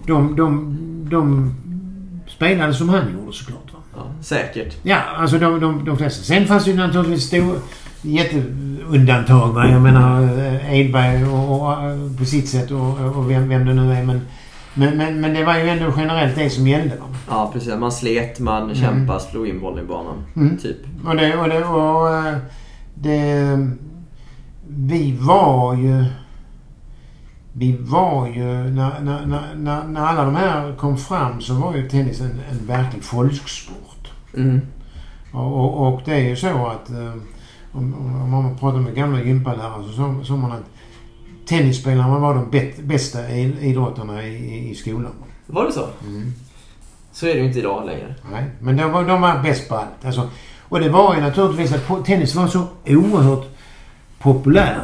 De, 0.06 0.36
de, 0.36 0.78
de 1.10 1.54
spelade 2.28 2.74
som 2.74 2.90
han 2.90 3.04
gjorde 3.14 3.34
såklart. 3.34 3.74
Va? 3.74 3.80
Ja, 3.96 4.04
säkert. 4.22 4.78
Ja, 4.84 4.98
alltså 5.18 5.38
de, 5.38 5.60
de, 5.60 5.86
de 5.86 5.98
flesta. 5.98 6.24
Sen 6.24 6.48
fanns 6.48 6.66
det 6.66 6.72
ju 6.72 6.78
naturligtvis 6.78 7.24
stor, 7.24 7.60
jätteundantag. 8.02 9.54
Va? 9.54 9.68
Jag 9.70 9.82
menar 9.82 10.24
eh, 10.24 10.80
Edberg 10.80 11.26
och, 11.26 11.52
och, 11.52 11.72
och 11.72 12.18
på 12.18 12.26
sitt 12.26 12.50
sätt 12.50 12.72
och, 12.72 13.00
och 13.00 13.32
vem, 13.32 13.50
vem 13.50 13.66
det 13.66 13.74
nu 13.74 13.94
är. 13.94 14.04
Men, 14.04 14.22
men, 14.74 14.98
men, 14.98 15.22
men 15.22 15.34
det 15.34 15.44
var 15.44 15.58
ju 15.58 15.70
ändå 15.70 15.94
generellt 15.98 16.36
det 16.36 16.50
som 16.50 16.68
gällde. 16.68 16.96
Va? 16.96 17.06
Ja, 17.30 17.50
precis. 17.54 17.76
Man 17.76 17.92
slet, 17.92 18.40
man 18.40 18.76
kämpade, 18.76 19.20
slog 19.20 19.48
in 19.48 19.60
bollen 19.60 19.86
i 19.86 19.88
banan. 19.88 20.24
Mm. 20.36 20.58
Typ. 20.58 20.78
Och 21.06 21.16
det, 21.16 21.38
och 21.38 21.50
det, 21.50 21.64
och 21.64 22.16
eh, 22.16 22.38
det... 22.94 23.70
Vi 24.70 25.18
var 25.22 25.76
ju... 25.76 26.06
Vi 27.54 27.78
var 27.80 28.28
ju... 28.28 28.44
När, 28.46 29.00
när, 29.02 29.26
när, 29.26 29.56
när, 29.56 29.84
när 29.84 30.02
alla 30.02 30.24
de 30.24 30.36
här 30.36 30.76
kom 30.76 30.98
fram 30.98 31.42
så 31.42 31.54
var 31.54 31.76
ju 31.76 31.90
tennis 31.90 32.22
en, 32.22 32.40
en 32.52 32.68
verklig 32.68 33.04
folksport. 33.04 34.12
Mm. 34.38 34.62
Och, 35.32 35.54
och, 35.54 35.94
och 35.94 36.02
det 36.06 36.14
är 36.14 36.30
ju 36.30 36.36
så 36.36 36.68
att... 36.68 36.90
Om, 37.78 37.94
om 38.24 38.30
man 38.32 38.58
pratar 38.58 38.80
med 38.80 38.96
gamla 38.96 39.22
gympalärare 39.22 39.84
så 39.88 39.94
sa- 39.94 40.24
sa 40.24 40.36
man 40.36 40.52
att 40.52 40.64
tennisspelarna 41.48 42.20
var 42.20 42.36
de 42.36 42.72
bästa 42.84 43.30
idrottarna 43.62 44.24
i, 44.24 44.70
i 44.72 44.76
skolan. 44.76 45.12
Var 45.46 45.66
det 45.66 45.72
så? 45.72 45.86
Så 47.12 47.26
är 47.28 47.34
det 47.34 47.40
ju 47.40 47.46
inte 47.48 47.60
idag 47.60 47.86
längre. 47.86 48.16
Nej, 48.32 48.46
men 48.60 48.78
de 48.78 48.92
var, 48.92 49.04
de 49.06 49.22
var 49.22 49.44
bäst 49.44 49.70
på 49.70 49.76
allt. 49.76 50.06
Alltså, 50.06 50.30
och 50.62 50.80
det 50.80 50.90
var 50.90 51.16
ju 51.16 51.22
naturligtvis 51.22 51.74
att 51.74 52.06
tennis 52.06 52.36
var 52.36 52.48
så 52.48 52.64
oerhört 52.88 53.46
populärt. 54.20 54.78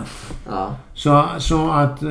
Ja. 0.50 0.76
Så, 0.94 1.26
så 1.38 1.72
att 1.72 2.04
eh, 2.04 2.10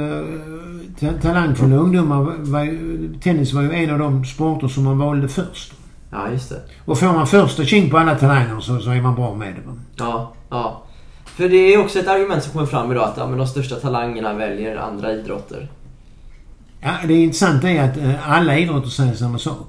ta- 1.00 1.20
talangfulla 1.22 1.76
ungdomar 1.76 2.22
var, 2.38 2.62
ju, 2.64 3.14
Tennis 3.22 3.52
var 3.52 3.62
ju 3.62 3.72
en 3.72 3.90
av 3.90 3.98
de 3.98 4.24
sporter 4.24 4.68
som 4.68 4.84
man 4.84 4.98
valde 4.98 5.28
först. 5.28 5.72
Ja, 6.10 6.30
just 6.30 6.48
det. 6.50 6.60
Och 6.84 6.98
får 6.98 7.06
man 7.06 7.26
första 7.26 7.64
tjing 7.64 7.90
på 7.90 7.98
alla 7.98 8.14
talanger 8.14 8.60
så, 8.60 8.78
så 8.78 8.90
är 8.90 9.00
man 9.00 9.14
bra 9.14 9.34
med 9.34 9.54
det. 9.54 9.60
Ja, 9.96 10.32
ja. 10.52 10.82
För 11.24 11.48
det 11.48 11.56
är 11.74 11.80
också 11.80 11.98
ett 11.98 12.08
argument 12.08 12.42
som 12.42 12.52
kommer 12.52 12.66
fram 12.66 12.92
idag 12.92 13.04
att 13.04 13.16
ja, 13.16 13.26
men 13.26 13.38
de 13.38 13.46
största 13.46 13.74
talangerna 13.76 14.34
väljer 14.34 14.76
andra 14.76 15.12
idrotter. 15.12 15.68
Ja, 16.80 16.90
det 17.08 17.14
intressanta 17.14 17.70
är 17.70 17.82
att 17.90 17.96
eh, 17.96 18.30
alla 18.32 18.58
idrotter 18.58 18.88
säger 18.88 19.14
samma 19.14 19.38
sak. 19.38 19.68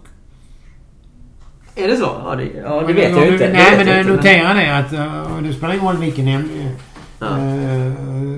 Är 1.75 1.87
det 1.87 1.97
så? 1.97 2.09
Ja, 2.25 2.35
det, 2.35 2.43
ja, 2.43 2.79
det 2.79 2.85
Men 2.85 2.95
vet 2.95 3.11
jag 3.11 3.25
ju 3.25 3.31
inte. 3.33 3.53
Nej, 3.53 3.77
men 3.77 3.87
jag 3.87 4.05
noterar 4.05 4.53
det 4.55 4.77
att 4.77 4.93
uh, 4.93 5.41
det 5.43 5.53
spelar 5.53 5.73
ingen 5.73 5.85
roll 5.85 5.97
vilken, 5.97 6.25
äm- 6.27 6.69
Ja. 7.19 7.27
eh, 7.37 7.91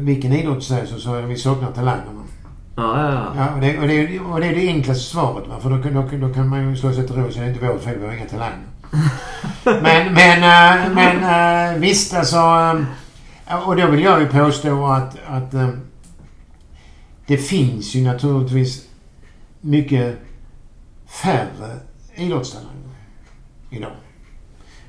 vilken 0.05 0.33
idrott 0.33 0.55
du 0.59 0.61
säger 0.65 0.85
så, 0.85 0.99
så 0.99 1.21
vi 1.21 1.35
saknar 1.37 1.71
talangerna. 1.71 2.21
Ja, 2.75 3.01
ja, 3.01 3.13
ja. 3.13 3.33
Ja, 3.37 3.55
och, 3.55 3.61
det, 3.61 3.77
och, 3.79 3.87
det, 3.87 4.19
och 4.19 4.39
det 4.39 4.47
är 4.47 4.55
det 4.55 4.67
enklaste 4.67 5.03
svaret. 5.03 5.47
Va? 5.47 5.55
För 5.61 5.69
då, 5.69 5.81
kan- 5.83 5.93
då, 5.93 6.27
då 6.27 6.33
kan 6.33 6.49
man 6.49 6.69
ju 6.69 6.75
slå 6.75 6.91
sig 6.91 7.07
till 7.07 7.15
ro 7.15 7.25
och 7.27 7.33
säga 7.33 7.45
det 7.45 7.51
är 7.51 7.53
inte 7.53 7.67
vårt 7.67 7.81
fel, 7.83 7.99
vi 7.99 8.05
har 8.07 8.13
inga 8.13 8.25
talanger. 8.25 8.57
Men 9.63 10.13
men, 10.13 10.43
eh, 10.43 10.93
men 10.93 11.23
eh, 11.73 11.79
visst 11.79 12.13
alltså. 12.13 12.37
eh, 13.47 13.67
och 13.67 13.75
då 13.75 13.87
vill 13.87 14.03
jag 14.03 14.21
ju 14.21 14.27
påstå 14.27 14.85
att, 14.85 15.17
att 15.27 15.51
det 17.27 17.37
finns 17.37 17.95
ju 17.95 18.03
naturligtvis 18.03 18.87
mycket 19.61 20.19
färre 21.07 21.79
idrottstalanger 22.15 22.71
idag. 23.69 23.91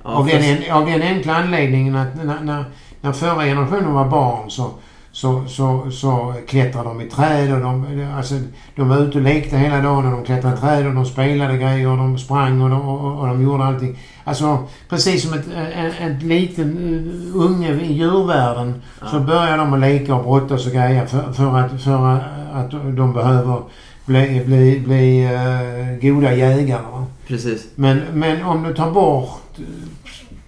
ja 0.03 0.11
av, 0.11 0.26
den, 0.26 0.72
av 0.72 0.86
den 0.86 1.03
enkla 1.03 1.36
anledningen 1.36 1.97
att 1.97 2.16
när, 2.16 2.40
när, 2.40 2.64
när 3.01 3.12
förra 3.12 3.44
generationen 3.44 3.92
var 3.92 4.09
barn 4.09 4.51
så, 4.51 4.70
så, 5.16 5.42
så, 5.48 5.90
så 5.90 6.34
klättrade 6.48 6.88
de 6.88 7.00
i 7.00 7.10
träd 7.10 7.52
och 7.52 7.60
de, 7.60 8.06
alltså, 8.16 8.34
de 8.74 8.88
var 8.88 8.98
ute 8.98 9.18
och 9.18 9.24
lekte 9.24 9.56
hela 9.56 9.80
dagen 9.80 10.06
och 10.06 10.12
de 10.12 10.24
klättrade 10.24 10.56
i 10.56 10.60
träd 10.60 10.86
och 10.86 10.94
de 10.94 11.06
spelade 11.06 11.58
grejer 11.58 11.88
och 11.88 11.96
de 11.96 12.18
sprang 12.18 12.62
och 12.62 12.70
de, 12.70 12.88
och, 12.88 13.20
och 13.20 13.26
de 13.26 13.42
gjorde 13.42 13.64
allting. 13.64 13.98
Alltså 14.24 14.58
precis 14.88 15.22
som 15.22 15.38
ett, 15.38 15.46
en, 15.74 15.92
en 16.00 16.18
liten 16.18 16.78
uh, 16.78 17.36
unge 17.36 17.80
i 17.80 17.92
djurvärlden 17.92 18.82
så 19.10 19.20
börjar 19.20 19.58
de 19.58 19.72
att 19.72 19.80
leka 19.80 20.14
och 20.14 20.24
brottas 20.24 20.66
och 20.66 20.72
grejer 20.72 21.06
för, 21.06 21.32
för, 21.32 21.58
att, 21.58 21.82
för 21.82 22.20
att 22.52 22.70
de 22.70 23.12
behöver 23.12 23.62
bli, 24.06 24.42
bli, 24.46 24.80
bli 24.86 25.24
uh, 25.24 26.12
goda 26.12 26.34
jägare. 26.34 27.04
Precis. 27.26 27.66
Men, 27.74 28.00
men 28.12 28.42
om 28.42 28.62
du 28.62 28.74
tar 28.74 28.90
bort 28.90 29.58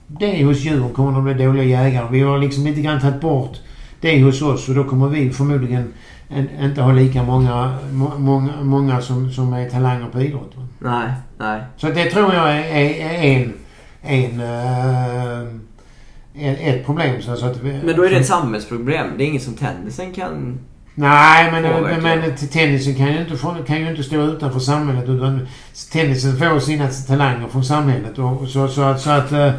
det 0.06 0.44
hos 0.44 0.58
djur 0.58 0.88
kommer 0.88 1.12
de 1.12 1.24
bli 1.24 1.34
dåliga 1.34 1.64
jägare. 1.64 2.06
Vi 2.10 2.20
har 2.20 2.38
liksom 2.38 2.64
lite 2.64 2.80
grann 2.80 3.00
tagit 3.00 3.20
bort 3.20 3.58
det 4.00 4.22
hos 4.22 4.42
oss 4.42 4.68
och 4.68 4.74
då 4.74 4.84
kommer 4.84 5.08
vi 5.08 5.30
förmodligen 5.30 5.92
en, 6.28 6.48
inte 6.60 6.82
ha 6.82 6.92
lika 6.92 7.22
många, 7.22 7.78
må, 7.92 8.18
många, 8.18 8.52
många 8.62 9.00
som, 9.00 9.30
som 9.32 9.52
är 9.52 9.70
talanger 9.70 10.06
på 10.06 10.20
idrott. 10.20 10.54
Nej, 10.78 11.08
nej. 11.38 11.60
Så 11.76 11.86
det 11.88 12.04
tror 12.10 12.34
jag 12.34 12.50
är, 12.56 12.62
är, 12.62 13.22
är 13.24 13.42
en, 13.42 13.52
en, 14.02 14.40
eh, 16.34 16.68
ett, 16.68 16.86
problem. 16.86 17.22
Så, 17.22 17.36
så 17.36 17.46
att 17.46 17.56
vi, 17.62 17.80
Men 17.84 17.96
då 17.96 18.02
är 18.04 18.10
det 18.10 18.16
ett 18.16 18.26
samhällsproblem. 18.26 19.06
Det 19.18 19.24
är 19.24 19.26
inget 19.26 19.42
som 19.42 19.54
tennisen 19.54 20.12
kan... 20.12 20.58
Nej, 20.94 21.52
men, 21.52 21.72
påverka. 21.72 22.00
men, 22.00 22.36
tennisen 22.52 22.94
kan 22.94 23.06
ju, 23.12 23.20
inte, 23.20 23.36
kan 23.66 23.80
ju 23.80 23.90
inte 23.90 24.02
stå 24.02 24.16
utanför 24.22 24.60
samhället. 24.60 25.08
Utan 25.08 25.46
tennisen 25.92 26.36
får 26.38 26.60
sina 26.60 26.88
talanger 26.88 27.48
från 27.48 27.64
samhället. 27.64 28.18
Och, 28.18 28.48
så, 28.48 28.68
så, 28.68 28.82
att- 28.82 29.00
så 29.00 29.10
att... 29.10 29.32
eh, 29.32 29.50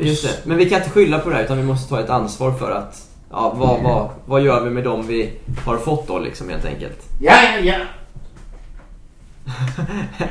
Just 0.00 0.22
det. 0.24 0.48
Men 0.48 0.56
vi 0.56 0.70
kan 0.70 0.78
inte 0.78 0.90
skylla 0.90 1.18
på 1.18 1.28
det 1.30 1.36
här 1.36 1.44
utan 1.44 1.56
vi 1.56 1.62
måste 1.64 1.88
ta 1.88 2.00
ett 2.00 2.10
ansvar 2.10 2.52
för 2.52 2.70
att... 2.70 3.05
Ja, 3.30 3.52
vad, 3.56 3.82
vad, 3.82 4.10
vad 4.24 4.42
gör 4.42 4.64
vi 4.64 4.70
med 4.70 4.84
dem 4.84 5.06
vi 5.06 5.32
har 5.64 5.76
fått 5.76 6.08
då 6.08 6.18
liksom 6.18 6.48
helt 6.48 6.64
enkelt? 6.64 6.98
Ja, 7.20 7.32
ja, 7.42 7.60
ja. 7.60 7.76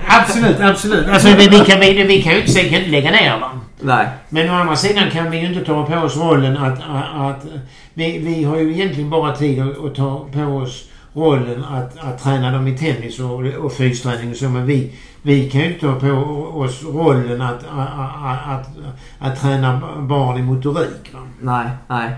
absolut, 0.07 0.59
absolut. 0.59 1.07
Alltså 1.07 1.27
vi, 1.27 1.47
vi, 1.47 1.59
kan, 1.59 1.79
vi, 1.79 2.03
vi 2.03 2.21
kan 2.21 2.33
ju 2.33 2.41
inte, 2.41 2.63
kan 2.63 2.79
inte 2.79 2.91
lägga 2.91 3.11
ner 3.11 3.39
va. 3.39 3.51
Nej. 3.79 4.07
Men 4.29 4.49
å 4.49 4.53
andra 4.53 4.75
sidan 4.75 5.11
kan 5.11 5.31
vi 5.31 5.39
ju 5.39 5.47
inte 5.47 5.65
ta 5.65 5.85
på 5.85 5.95
oss 5.95 6.17
rollen 6.17 6.57
att... 6.57 6.79
att, 6.79 7.21
att 7.21 7.45
vi, 7.93 8.17
vi 8.17 8.43
har 8.43 8.57
ju 8.57 8.73
egentligen 8.73 9.09
bara 9.09 9.35
tid 9.35 9.61
att, 9.61 9.85
att 9.85 9.95
ta 9.95 10.25
på 10.33 10.41
oss 10.41 10.89
rollen 11.13 11.63
att, 11.63 11.97
att 11.97 12.23
träna 12.23 12.51
dem 12.51 12.67
i 12.67 12.77
tennis 12.77 13.19
och, 13.19 13.45
och 13.65 13.73
fysträning 13.73 14.31
och 14.31 14.37
så. 14.37 14.49
Men 14.49 14.65
vi, 14.65 14.93
vi 15.21 15.49
kan 15.49 15.61
ju 15.61 15.67
inte 15.67 15.79
ta 15.79 15.99
på 15.99 16.07
oss 16.59 16.83
rollen 16.83 17.41
att, 17.41 17.63
att, 17.63 17.89
att, 18.23 18.47
att, 18.47 18.67
att 19.19 19.41
träna 19.41 19.81
barn 19.99 20.37
i 20.37 20.41
motorik. 20.41 21.13
Va? 21.13 21.19
Nej, 21.41 21.69
nej. 21.87 22.15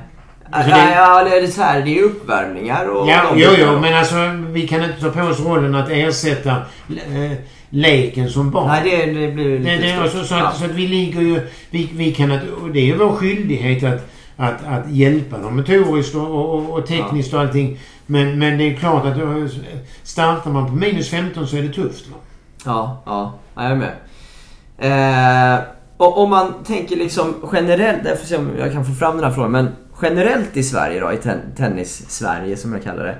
Alltså, 0.51 0.71
ja, 0.71 0.77
det- 0.77 0.93
ja, 0.95 1.23
det 1.23 1.37
är 1.37 1.47
så 1.47 1.61
här, 1.61 1.81
det 1.81 1.99
är 1.99 2.03
uppvärmningar 2.03 2.85
och... 2.85 3.09
Ja, 3.09 3.21
jo, 3.35 3.49
jo, 3.57 3.79
men 3.79 3.93
alltså 3.93 4.15
vi 4.51 4.67
kan 4.67 4.83
inte 4.83 5.01
ta 5.01 5.09
på 5.09 5.21
oss 5.21 5.39
rollen 5.39 5.75
att 5.75 5.89
ersätta 5.89 6.51
eh, 6.89 7.31
leken 7.69 8.29
som 8.29 8.51
barn. 8.51 8.67
Nej, 8.67 9.05
det, 9.13 9.21
det 9.21 9.31
blir 9.31 9.59
lite 9.59 9.71
Det, 9.71 9.77
det, 9.77 9.93
alltså, 10.01 10.23
så, 10.23 10.35
Ja. 10.35 10.47
att, 10.47 10.57
så 10.57 10.65
att 10.65 10.71
vi 10.71 10.87
ligger 10.87 11.21
ju... 11.21 11.41
Vi, 11.69 11.89
vi 11.93 12.11
kan 12.11 12.31
att, 12.31 12.41
och 12.63 12.69
det 12.71 12.79
är 12.79 12.85
ju 12.85 12.97
vår 12.97 13.11
skyldighet 13.11 13.83
att, 13.83 14.09
att, 14.37 14.65
att 14.67 14.89
hjälpa 14.91 15.37
dem 15.37 15.55
motoriskt 15.55 16.15
och, 16.15 16.55
och, 16.55 16.69
och 16.73 16.87
tekniskt 16.87 17.33
och 17.33 17.39
allting. 17.39 17.79
Men, 18.05 18.39
men 18.39 18.57
det 18.57 18.63
är 18.63 18.73
klart 18.75 19.05
att 19.05 19.17
startar 20.03 20.51
man 20.51 20.65
på 20.67 20.71
minus 20.75 21.09
15 21.09 21.47
så 21.47 21.57
är 21.57 21.61
det 21.61 21.69
tufft. 21.73 22.07
Va? 22.07 22.15
Ja, 22.65 23.03
ja, 23.05 23.33
ja, 23.55 23.63
jag 23.63 23.71
är 23.71 23.75
med. 23.75 23.93
Eh, 24.79 25.59
och 25.97 26.17
om 26.23 26.29
man 26.29 26.53
tänker 26.63 26.95
liksom 26.95 27.35
generellt, 27.53 28.01
jag 28.05 28.19
får 28.19 28.25
se 28.27 28.37
om 28.37 28.49
jag 28.59 28.71
kan 28.73 28.85
få 28.85 28.93
fram 28.93 29.15
den 29.15 29.23
här 29.25 29.31
frågan, 29.31 29.51
men 29.51 29.69
generellt 30.01 30.57
i 30.57 30.63
Sverige 30.63 30.99
då, 30.99 31.11
i 31.13 31.17
ten, 31.17 31.39
tennis-Sverige 31.57 32.57
som 32.57 32.73
jag 32.73 32.83
kallar 32.83 33.05
det. 33.05 33.17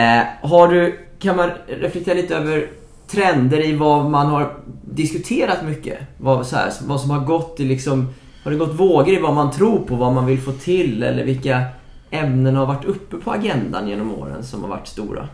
Eh, 0.00 0.48
har 0.50 0.68
du, 0.68 0.98
kan 1.18 1.36
man 1.36 1.50
reflektera 1.68 2.14
lite 2.14 2.36
över 2.36 2.68
trender 3.08 3.66
i 3.66 3.76
vad 3.76 4.10
man 4.10 4.26
har 4.26 4.56
diskuterat 4.84 5.64
mycket? 5.64 5.98
Vad, 6.18 6.46
så 6.46 6.56
här, 6.56 6.72
vad 6.86 7.00
som 7.00 7.10
har 7.10 7.20
gått 7.20 7.60
i 7.60 7.64
liksom, 7.64 8.14
har 8.44 8.50
det 8.50 8.56
gått 8.56 8.74
vågor 8.80 9.14
i 9.14 9.20
vad 9.20 9.34
man 9.34 9.50
tror 9.52 9.78
på, 9.86 9.96
vad 9.96 10.12
man 10.12 10.26
vill 10.26 10.40
få 10.40 10.52
till 10.52 11.02
eller 11.02 11.24
vilka 11.24 11.62
ämnen 12.10 12.56
har 12.56 12.66
varit 12.66 12.84
uppe 12.84 13.16
på 13.16 13.30
agendan 13.32 13.88
genom 13.88 14.14
åren 14.14 14.44
som 14.44 14.62
har 14.62 14.68
varit 14.68 14.86
stora? 14.86 15.28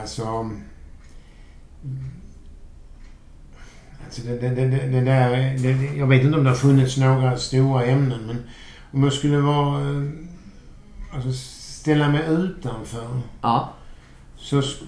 Alltså... 0.00 0.50
Alltså 4.04 4.22
det, 4.22 4.38
det, 4.38 4.48
det, 4.48 4.86
det, 4.86 5.00
där... 5.00 5.30
Det- 5.58 5.98
jag 5.98 6.06
vet 6.06 6.22
inte 6.22 6.38
om 6.38 6.44
det 6.44 6.50
har 6.50 6.56
funnits 6.56 6.96
några 6.96 7.36
stora 7.36 7.84
ämnen 7.84 8.26
men 8.26 8.36
om 8.92 9.02
jag 9.04 9.12
skulle 9.12 9.38
vara... 9.38 9.80
eh, 9.80 10.08
Alltså 11.14 11.32
ställa 11.32 12.08
mig 12.08 12.22
utanför 12.28 13.20
Ja, 13.42 13.68
så 14.36 14.60
sk- 14.60 14.84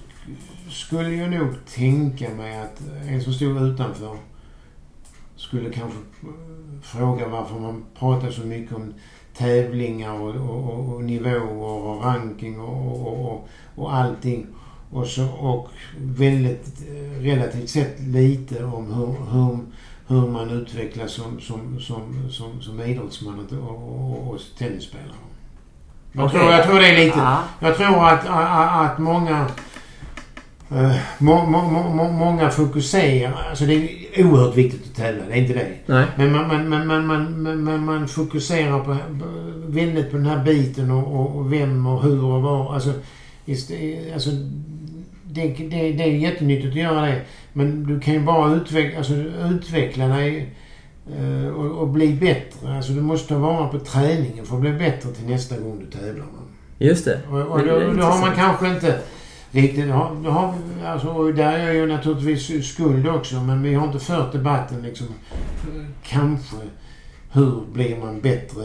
skulle 0.71 1.11
jag 1.15 1.31
nog 1.31 1.49
tänka 1.75 2.29
mig 2.35 2.61
att 2.61 2.81
en 3.09 3.23
som 3.23 3.33
stod 3.33 3.63
utanför 3.63 4.17
skulle 5.37 5.71
kanske 5.71 5.99
eh, 6.23 6.29
fråga 6.83 7.29
varför 7.29 7.59
man 7.61 7.85
pratar 7.99 8.31
så 8.31 8.41
mycket 8.47 8.77
om 8.77 8.95
tävlingar 9.37 10.13
och, 10.21 10.35
och, 10.35 10.65
och, 10.75 10.95
och 10.95 11.05
nivåer 11.05 11.53
och 11.87 12.05
ranking 12.05 12.61
och, 12.61 13.07
och, 13.07 13.33
och, 13.33 13.49
och 13.75 13.95
allting. 13.95 14.47
Och, 14.91 15.07
så, 15.07 15.29
och 15.29 15.69
väldigt 15.99 16.83
eh, 16.89 17.21
relativt 17.23 17.71
sett 17.71 18.01
lite 18.01 18.65
om 18.65 18.93
hur, 18.93 19.07
hur, 19.33 19.59
hur 20.07 20.29
man 20.29 20.51
utvecklas 20.51 21.13
som, 21.13 21.41
som, 21.41 21.81
som, 21.81 22.31
som, 22.31 22.63
som 22.63 22.81
idrottsman 22.81 23.49
och, 23.51 23.71
och, 23.71 24.35
och 24.35 24.41
tennisspelare. 24.59 25.09
Jag, 26.13 26.25
Okej. 26.27 26.39
tror, 26.41 26.53
jag 26.53 26.65
tror 26.67 26.81
det 26.81 26.89
är 26.89 27.05
lite... 27.05 27.19
ja. 27.19 27.43
Jag 27.61 27.77
tror 27.77 28.07
att, 28.09 28.27
att, 28.29 28.91
att 28.91 28.99
många... 28.99 29.47
eh, 30.71 30.97
må, 31.19 31.47
må, 31.47 31.63
må, 31.63 31.89
må, 31.89 32.13
många 32.13 32.51
fokuserar... 32.51 33.47
Alltså 33.51 33.65
det 33.65 33.75
är 33.75 34.25
oerhört 34.25 34.57
viktigt 34.57 34.85
att 34.91 34.97
tävla, 34.97 35.25
det 35.25 35.33
är 35.33 35.37
inte 35.37 35.53
det. 35.53 35.69
nej. 35.87 36.07
Men 36.17 36.33
man, 36.33 36.49
man, 36.49 36.69
man, 36.69 36.87
man, 37.07 37.43
man, 37.43 37.65
man, 37.65 37.85
man, 37.85 38.09
fokuserar 38.09 38.81
på, 38.85 38.97
väldigt 39.67 40.11
på 40.11 40.17
den 40.17 40.27
här 40.27 40.45
biten 40.45 40.91
och, 40.91 41.21
och, 41.21 41.37
och 41.37 41.53
vem 41.53 41.87
och 41.87 42.03
hur 42.03 42.25
och 42.25 42.43
var. 42.43 42.75
Alltså, 42.75 42.93
ist- 43.47 44.13
alltså 44.15 44.31
det, 45.25 45.49
det, 45.49 45.93
det 45.93 46.05
är 46.05 46.09
jättenyttigt 46.09 46.69
att 46.69 46.75
göra 46.75 47.01
det. 47.01 47.21
Men 47.57 47.87
du 47.87 48.01
kan 48.01 48.15
ju 48.15 48.21
bara 48.21 48.55
utveckla, 48.55 48.99
alltså, 48.99 49.15
utveckla 49.51 50.09
dig 50.09 50.55
eh, 51.19 51.49
och, 51.49 51.81
och 51.81 51.89
bli 51.89 52.15
bättre. 52.15 52.77
Alltså 52.77 52.93
du 52.93 53.01
måste 53.01 53.29
ta 53.29 53.39
vara 53.39 53.69
på 53.69 53.79
träningen 53.79 54.47
för 54.47 54.55
att 54.55 54.61
bli 54.61 54.73
bättre 54.73 55.11
till 55.11 55.27
nästa 55.27 55.59
gång 55.59 55.81
du 55.81 55.99
tävlar. 55.99 56.27
Just 56.79 57.05
det. 57.05 57.21
Och, 57.31 57.41
och 57.41 57.57
Men 57.57 57.67
då, 57.67 57.79
det 57.79 57.95
då 57.95 58.03
har 58.03 58.21
man 58.21 58.37
kanske 58.37 58.69
inte 58.69 58.99
riktigt... 59.51 59.91
Har, 59.91 60.31
har, 60.31 60.55
alltså, 60.85 61.09
och 61.09 61.35
där 61.35 61.59
är 61.59 61.73
ju 61.73 61.87
naturligtvis 61.87 62.67
skuld 62.73 63.09
också 63.09 63.41
men 63.41 63.63
vi 63.63 63.75
har 63.75 63.87
inte 63.87 63.99
fört 63.99 64.33
debatten 64.33 64.83
liksom 64.83 65.07
kanske 66.03 66.57
hur 67.33 67.61
blir 67.73 67.97
man 67.97 68.21
bättre 68.21 68.65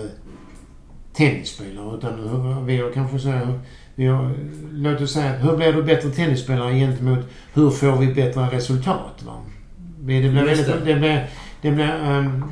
tennisspelare 1.13 1.97
utan 1.97 2.13
hur, 2.13 2.61
vi 2.65 2.77
har 2.77 2.91
kanske 2.91 3.19
så 3.19 3.29
här, 3.29 3.59
har, 4.07 4.31
låt 4.71 5.01
oss 5.01 5.13
säga 5.13 5.31
hur 5.37 5.57
blir 5.57 5.73
du 5.73 5.83
bättre 5.83 6.09
tennisspelare 6.09 6.73
gentemot 6.73 7.19
hur 7.53 7.69
får 7.69 7.97
vi 7.97 8.13
bättre 8.13 8.41
resultat? 8.51 9.23
Va? 9.25 9.33
Det 9.99 10.03
blir 10.05 10.29
väldigt, 10.31 10.67
det. 10.67 10.93
det 10.93 10.95
blir, 10.99 11.27
det 11.61 11.71
blir 11.71 11.85
ehm, 12.05 12.43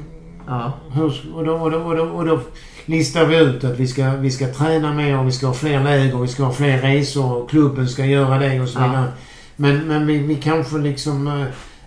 Ja. 0.47 0.73
hur, 0.93 1.35
och, 1.35 1.45
då, 1.45 1.53
och, 1.53 1.71
då, 1.71 1.77
och, 1.77 1.95
då, 1.95 2.03
och 2.03 2.25
då 2.25 2.39
listar 2.85 3.25
vi 3.25 3.37
ut 3.37 3.63
att 3.63 3.79
vi 3.79 3.87
ska, 3.87 4.09
vi 4.15 4.31
ska 4.31 4.47
träna 4.47 4.93
mer 4.93 5.19
och 5.19 5.27
vi 5.27 5.31
ska 5.31 5.47
ha 5.47 5.53
fler 5.53 5.83
läger, 5.83 6.17
vi 6.17 6.27
ska 6.27 6.43
ha 6.43 6.53
fler 6.53 6.81
resor 6.81 7.33
och 7.37 7.49
klubben 7.49 7.87
ska 7.87 8.05
göra 8.05 8.39
det 8.39 8.61
och 8.61 8.69
så 8.69 8.79
Ja. 8.79 8.87
vidare. 8.87 9.07
Men, 9.55 9.87
men 9.87 10.07
vi, 10.07 10.17
vi 10.17 10.35
kanske 10.35 10.77
liksom 10.77 11.27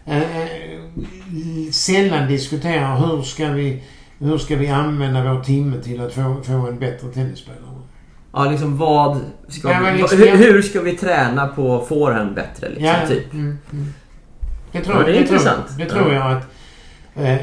eh, 0.07 0.17
eh, 0.19 0.49
sällan 1.73 2.29
diskuterar 2.29 2.97
hur 2.99 3.23
ska 3.23 3.49
vi 3.49 3.83
hur 4.19 4.39
ska 4.39 4.57
vi 4.57 4.69
använda 4.69 5.35
vår 5.35 5.41
timme 5.43 5.77
till 5.83 6.01
att 6.01 6.13
få, 6.13 6.37
få 6.43 6.53
en 6.53 6.79
bättre 6.79 7.09
tennisspelare? 7.09 7.80
Ja, 8.33 8.51
liksom 8.51 8.77
vad 8.79 9.21
ska 9.49 9.71
Ja, 9.71 9.79
vi, 9.93 9.99
liksom- 9.99 10.19
hur, 10.19 10.37
hur 10.37 10.63
ska 10.63 10.81
vi 10.81 10.97
träna 10.97 11.47
på 11.47 11.85
forehand 11.89 12.35
bättre 12.35 12.69
liksom, 12.69 12.85
Ja, 12.87 12.95
typ? 13.09 13.33
mm, 13.33 13.59
mm. 13.73 13.87
Det 14.73 14.81
tror, 14.81 14.97
Ja, 14.97 15.03
det 15.03 15.11
är 15.11 15.15
det 15.15 15.21
intressant. 15.21 15.67
Tror, 15.69 15.79
det 15.79 15.91
tror 15.91 16.15
jag 16.15 16.33
att... 16.33 16.43
Eh, 17.15 17.37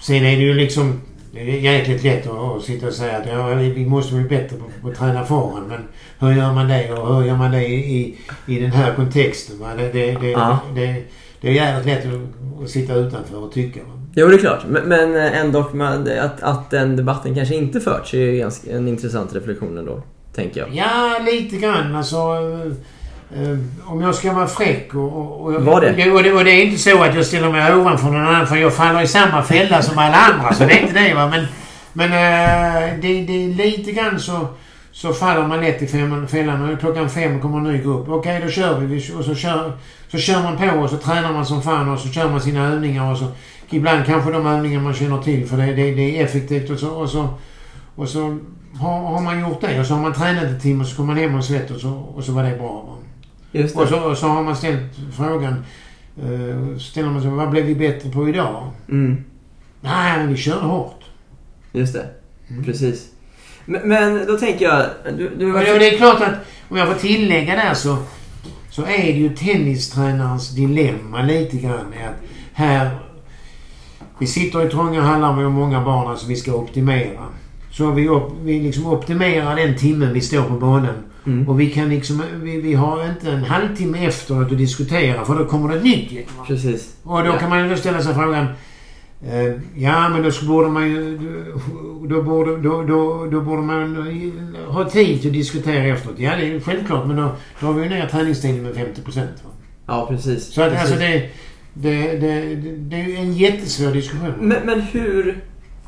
sen 0.00 0.16
är 0.16 0.36
det 0.36 0.42
ju 0.42 0.54
liksom... 0.54 1.00
Det 1.34 1.40
är 1.40 1.44
jäkligt 1.44 2.02
lätt 2.04 2.26
att, 2.26 2.38
att 2.56 2.62
sitta 2.62 2.86
och 2.86 2.92
säga 2.92 3.16
att 3.18 3.26
ja, 3.26 3.46
vi 3.54 3.86
måste 3.86 4.14
bli 4.14 4.24
bättre 4.24 4.56
på, 4.82 4.88
att 4.88 4.94
träna 4.96 5.24
forehand. 5.24 5.68
Men 5.68 5.80
hur 6.18 6.36
gör 6.36 6.52
man 6.52 6.68
det 6.68 6.92
och 6.92 7.16
hur 7.16 7.24
gör 7.24 7.36
man 7.36 7.50
det 7.50 7.66
i, 7.66 8.18
i 8.46 8.58
den 8.60 8.72
här 8.72 8.94
kontexten? 8.94 9.58
Va? 9.58 9.68
Det, 9.76 9.92
det, 9.92 10.12
det, 10.20 10.30
Ja. 10.30 10.58
det, 10.74 11.02
det 11.40 11.48
är 11.48 11.52
jävligt 11.52 11.86
lätt 11.86 12.06
att, 12.14 12.62
att 12.64 12.70
sitta 12.70 12.94
utanför 12.94 13.44
och 13.44 13.52
tycka. 13.52 13.80
Va? 13.80 14.01
Jo, 14.14 14.28
det 14.28 14.34
är 14.34 14.38
klart. 14.38 14.60
Men, 14.68 14.82
men 14.82 15.16
ändå 15.16 15.70
man, 15.72 16.08
att, 16.20 16.42
att 16.42 16.70
den 16.70 16.96
debatten 16.96 17.34
kanske 17.34 17.54
inte 17.54 17.80
förts 17.80 18.14
är 18.14 18.18
ju 18.18 18.38
ganska, 18.38 18.70
en 18.72 18.88
intressant 18.88 19.34
reflektion 19.34 19.78
ändå, 19.78 20.02
tänker 20.34 20.60
jag. 20.60 20.68
Ja, 20.74 21.18
lite 21.26 21.56
grann. 21.56 21.94
Alltså, 21.96 22.16
eh, 22.16 23.42
eh, 23.42 23.58
om 23.86 24.00
jag 24.02 24.14
ska 24.14 24.32
vara 24.32 24.46
fräck 24.46 24.94
och... 24.94 25.16
och, 25.16 25.40
och 25.40 25.52
Var 25.64 25.80
det? 25.80 26.10
Och 26.12 26.22
det? 26.22 26.32
Och 26.32 26.44
det 26.44 26.50
är 26.50 26.64
inte 26.64 26.78
så 26.82 27.02
att 27.02 27.14
jag 27.14 27.26
ställer 27.26 27.52
mig 27.52 27.74
ovanför 27.74 28.06
någon 28.10 28.26
annan 28.26 28.46
för 28.46 28.56
jag 28.56 28.74
faller 28.74 29.02
i 29.02 29.06
samma 29.06 29.42
fälla 29.42 29.82
som 29.82 29.98
alla 29.98 30.16
andra. 30.16 30.52
Så 30.54 30.64
det 30.64 30.72
är 30.72 30.82
inte 30.82 31.00
det 31.08 31.14
va. 31.14 31.26
Men, 31.28 31.46
men 31.92 32.06
eh, 32.12 33.00
det, 33.00 33.22
det 33.26 33.32
är 33.44 33.54
lite 33.70 33.92
grann 33.92 34.20
så, 34.20 34.46
så 34.92 35.12
faller 35.12 35.46
man 35.46 35.60
lätt 35.60 35.82
i 35.82 35.86
fällan. 36.28 36.70
Och 36.72 36.80
klockan 36.80 37.10
fem 37.10 37.40
kommer 37.40 37.58
en 37.58 37.64
ny 37.64 37.78
grupp. 37.82 38.08
Okej, 38.08 38.40
då 38.44 38.50
kör 38.50 38.78
vi. 38.80 38.86
Vi- 38.86 39.12
Och 39.18 39.24
så 39.24 39.34
kör, 39.34 39.72
så 40.10 40.18
kör 40.18 40.42
man 40.42 40.56
på 40.56 40.78
och 40.78 40.90
så 40.90 40.96
tränar 40.96 41.32
man 41.32 41.46
som 41.46 41.62
fan 41.62 41.88
och 41.88 41.98
så 41.98 42.08
kör 42.08 42.28
man 42.28 42.40
sina 42.40 42.66
övningar 42.72 43.12
och 43.12 43.18
så... 43.18 43.24
Ibland 43.72 44.06
kanske 44.06 44.30
de 44.30 44.46
övningar 44.46 44.80
man 44.80 44.94
känner 44.94 45.22
till 45.22 45.46
för 45.46 45.56
det, 45.56 45.66
det, 45.66 45.94
det 45.94 46.18
är 46.18 46.24
effektivt 46.24 46.70
och 46.70 46.78
så... 46.78 46.90
Och 46.90 47.08
så, 47.08 47.28
och 47.94 48.08
så 48.08 48.38
har, 48.74 48.98
har 48.98 49.20
man 49.20 49.40
gjort 49.40 49.60
det 49.60 49.80
och 49.80 49.86
så 49.86 49.94
har 49.94 50.02
man 50.02 50.12
tränat 50.12 50.44
en 50.44 50.60
timme 50.60 50.82
och 50.82 50.88
så 50.88 50.96
kommer 50.96 51.14
man 51.14 51.22
hem 51.22 51.34
och 51.34 51.44
svett 51.44 51.70
och 51.70 51.80
så, 51.80 51.90
och 51.90 52.24
så 52.24 52.32
var 52.32 52.42
det 52.42 52.56
bra. 52.56 52.98
Det. 53.52 53.76
Och 53.76 53.88
så, 53.88 54.00
och 54.00 54.18
så 54.18 54.26
har 54.26 54.42
man 54.42 54.56
ställt 54.56 54.92
frågan. 55.16 55.64
Uh, 56.24 56.78
ställer 56.78 57.08
man 57.08 57.22
sig 57.22 57.30
vad 57.30 57.50
blev 57.50 57.64
vi 57.64 57.74
bättre 57.74 58.10
på 58.10 58.28
idag? 58.28 58.70
Mm, 58.88 59.24
Nej, 59.80 60.18
men 60.18 60.28
vi 60.28 60.36
körde 60.36 60.66
hårt. 60.66 61.04
just 61.72 61.92
det. 61.92 62.06
Mm. 62.50 62.64
Precis. 62.64 63.08
Men, 63.64 63.88
men 63.88 64.26
då 64.26 64.36
tänker 64.36 64.64
jag... 64.64 64.86
Du, 65.18 65.34
du 65.38 65.50
var... 65.50 65.60
det, 65.64 65.78
det 65.78 65.94
är 65.94 65.96
klart 65.96 66.20
att 66.20 66.34
om 66.68 66.76
jag 66.76 66.88
får 66.88 66.94
tillägga 66.94 67.54
där 67.54 67.74
så, 67.74 67.96
så 68.70 68.82
är 68.82 68.86
det 68.86 69.18
ju 69.18 69.36
tennistränarens 69.36 70.50
dilemma 70.50 71.22
lite 71.22 71.56
grann. 71.56 71.94
Att 72.06 72.28
här... 72.52 72.98
Vi 74.18 74.26
sitter 74.26 74.66
i 74.66 74.70
trånga 74.70 75.00
hallar 75.02 75.36
med 75.36 75.50
många 75.50 75.84
barn, 75.84 76.10
alltså 76.10 76.26
vi 76.28 76.36
ska 76.36 76.54
optimera. 76.54 77.20
Så 77.70 77.90
vi, 77.90 78.08
op, 78.08 78.32
vi 78.42 78.60
liksom 78.60 78.86
optimerar 78.86 79.56
den 79.56 79.76
timmen 79.76 80.12
vi 80.12 80.20
står 80.20 80.42
på 80.42 80.54
banan. 80.54 80.94
Mm. 81.26 81.48
Och 81.48 81.60
vi 81.60 81.70
kan 81.70 81.88
liksom... 81.88 82.22
Vi, 82.42 82.60
vi 82.60 82.74
har 82.74 83.08
inte 83.08 83.30
en 83.30 83.44
halvtimme 83.44 84.06
efteråt 84.06 84.52
att 84.52 84.58
diskutera 84.58 85.24
för 85.24 85.34
då 85.38 85.44
kommer 85.44 85.68
det 85.68 85.76
ett 85.76 85.84
nytt 85.84 86.12
gäng. 86.12 86.24
Precis. 86.46 86.94
Och 87.02 87.18
då 87.18 87.26
Ja. 87.26 87.38
kan 87.38 87.50
man 87.50 87.62
ju 87.64 87.70
då 87.70 87.76
ställa 87.76 88.02
sig 88.02 88.14
frågan. 88.14 88.46
Eh, 89.30 89.52
ja 89.76 90.08
men 90.08 90.22
då 90.22 90.30
borde 90.46 90.68
man 90.68 90.90
ju... 90.90 91.18
Då 92.08 92.22
borde, 92.22 92.56
då, 92.56 92.82
då, 92.82 93.26
då 93.32 93.40
borde 93.40 93.62
man 93.62 93.96
ha 94.68 94.90
tid 94.90 95.26
att 95.26 95.32
diskutera 95.32 95.84
efteråt. 95.84 96.18
Ja 96.18 96.36
det 96.36 96.46
är 96.56 96.60
självklart 96.60 97.06
men 97.06 97.16
då 97.16 97.30
drar 97.60 97.72
vi 97.72 97.82
ju 97.82 97.88
ner 97.88 98.06
träningstiden 98.06 98.62
med 98.62 98.74
50 98.74 99.00
procent. 99.02 99.42
Ja, 99.86 100.06
precis. 100.10 100.52
Så 100.54 100.62
att, 100.62 100.70
precis. 100.72 100.90
alltså 100.90 101.00
det, 101.06 101.28
det, 101.74 102.06
det, 102.06 102.54
det, 102.78 102.96
är 102.96 103.06
ju 103.08 103.16
en 103.16 103.32
jättesvår 103.32 103.92
diskussion. 103.92 104.34
Men, 104.40 104.58
men 104.64 104.80
hur... 104.80 105.38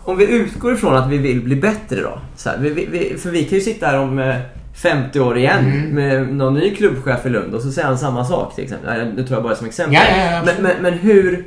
Om 0.06 0.16
vi 0.16 0.26
utgår 0.28 0.72
ifrån 0.74 0.94
att 0.96 1.10
vi 1.10 1.18
vill 1.18 1.40
bli 1.42 1.56
bättre 1.56 2.00
då. 2.02 2.18
Så 2.36 2.48
här, 2.50 2.58
vi, 2.58 2.70
vi, 2.90 3.18
för 3.18 3.30
vi 3.30 3.44
kan 3.44 3.58
ju 3.58 3.64
sitta 3.64 3.86
här 3.86 3.98
om 3.98 4.18
eh, 4.18 4.34
50 4.82 5.20
år 5.20 5.38
igen 5.38 5.64
Mm. 5.66 5.88
med 5.90 6.34
någon 6.34 6.54
ny 6.54 6.74
klubbchef 6.74 7.26
i 7.26 7.28
Lund 7.28 7.54
och 7.54 7.62
så 7.62 7.72
säger 7.72 7.88
han 7.88 7.98
samma 7.98 8.24
sak 8.24 8.54
till 8.54 8.64
exempel. 8.64 9.06
Nu 9.16 9.22
tror 9.22 9.36
jag 9.36 9.42
bara 9.42 9.54
som 9.56 9.66
exempel. 9.66 9.94
Ja, 9.94 10.32
ja, 10.32 10.42
men, 10.44 10.62
men, 10.62 10.82
men 10.82 10.92
hur, 10.92 11.44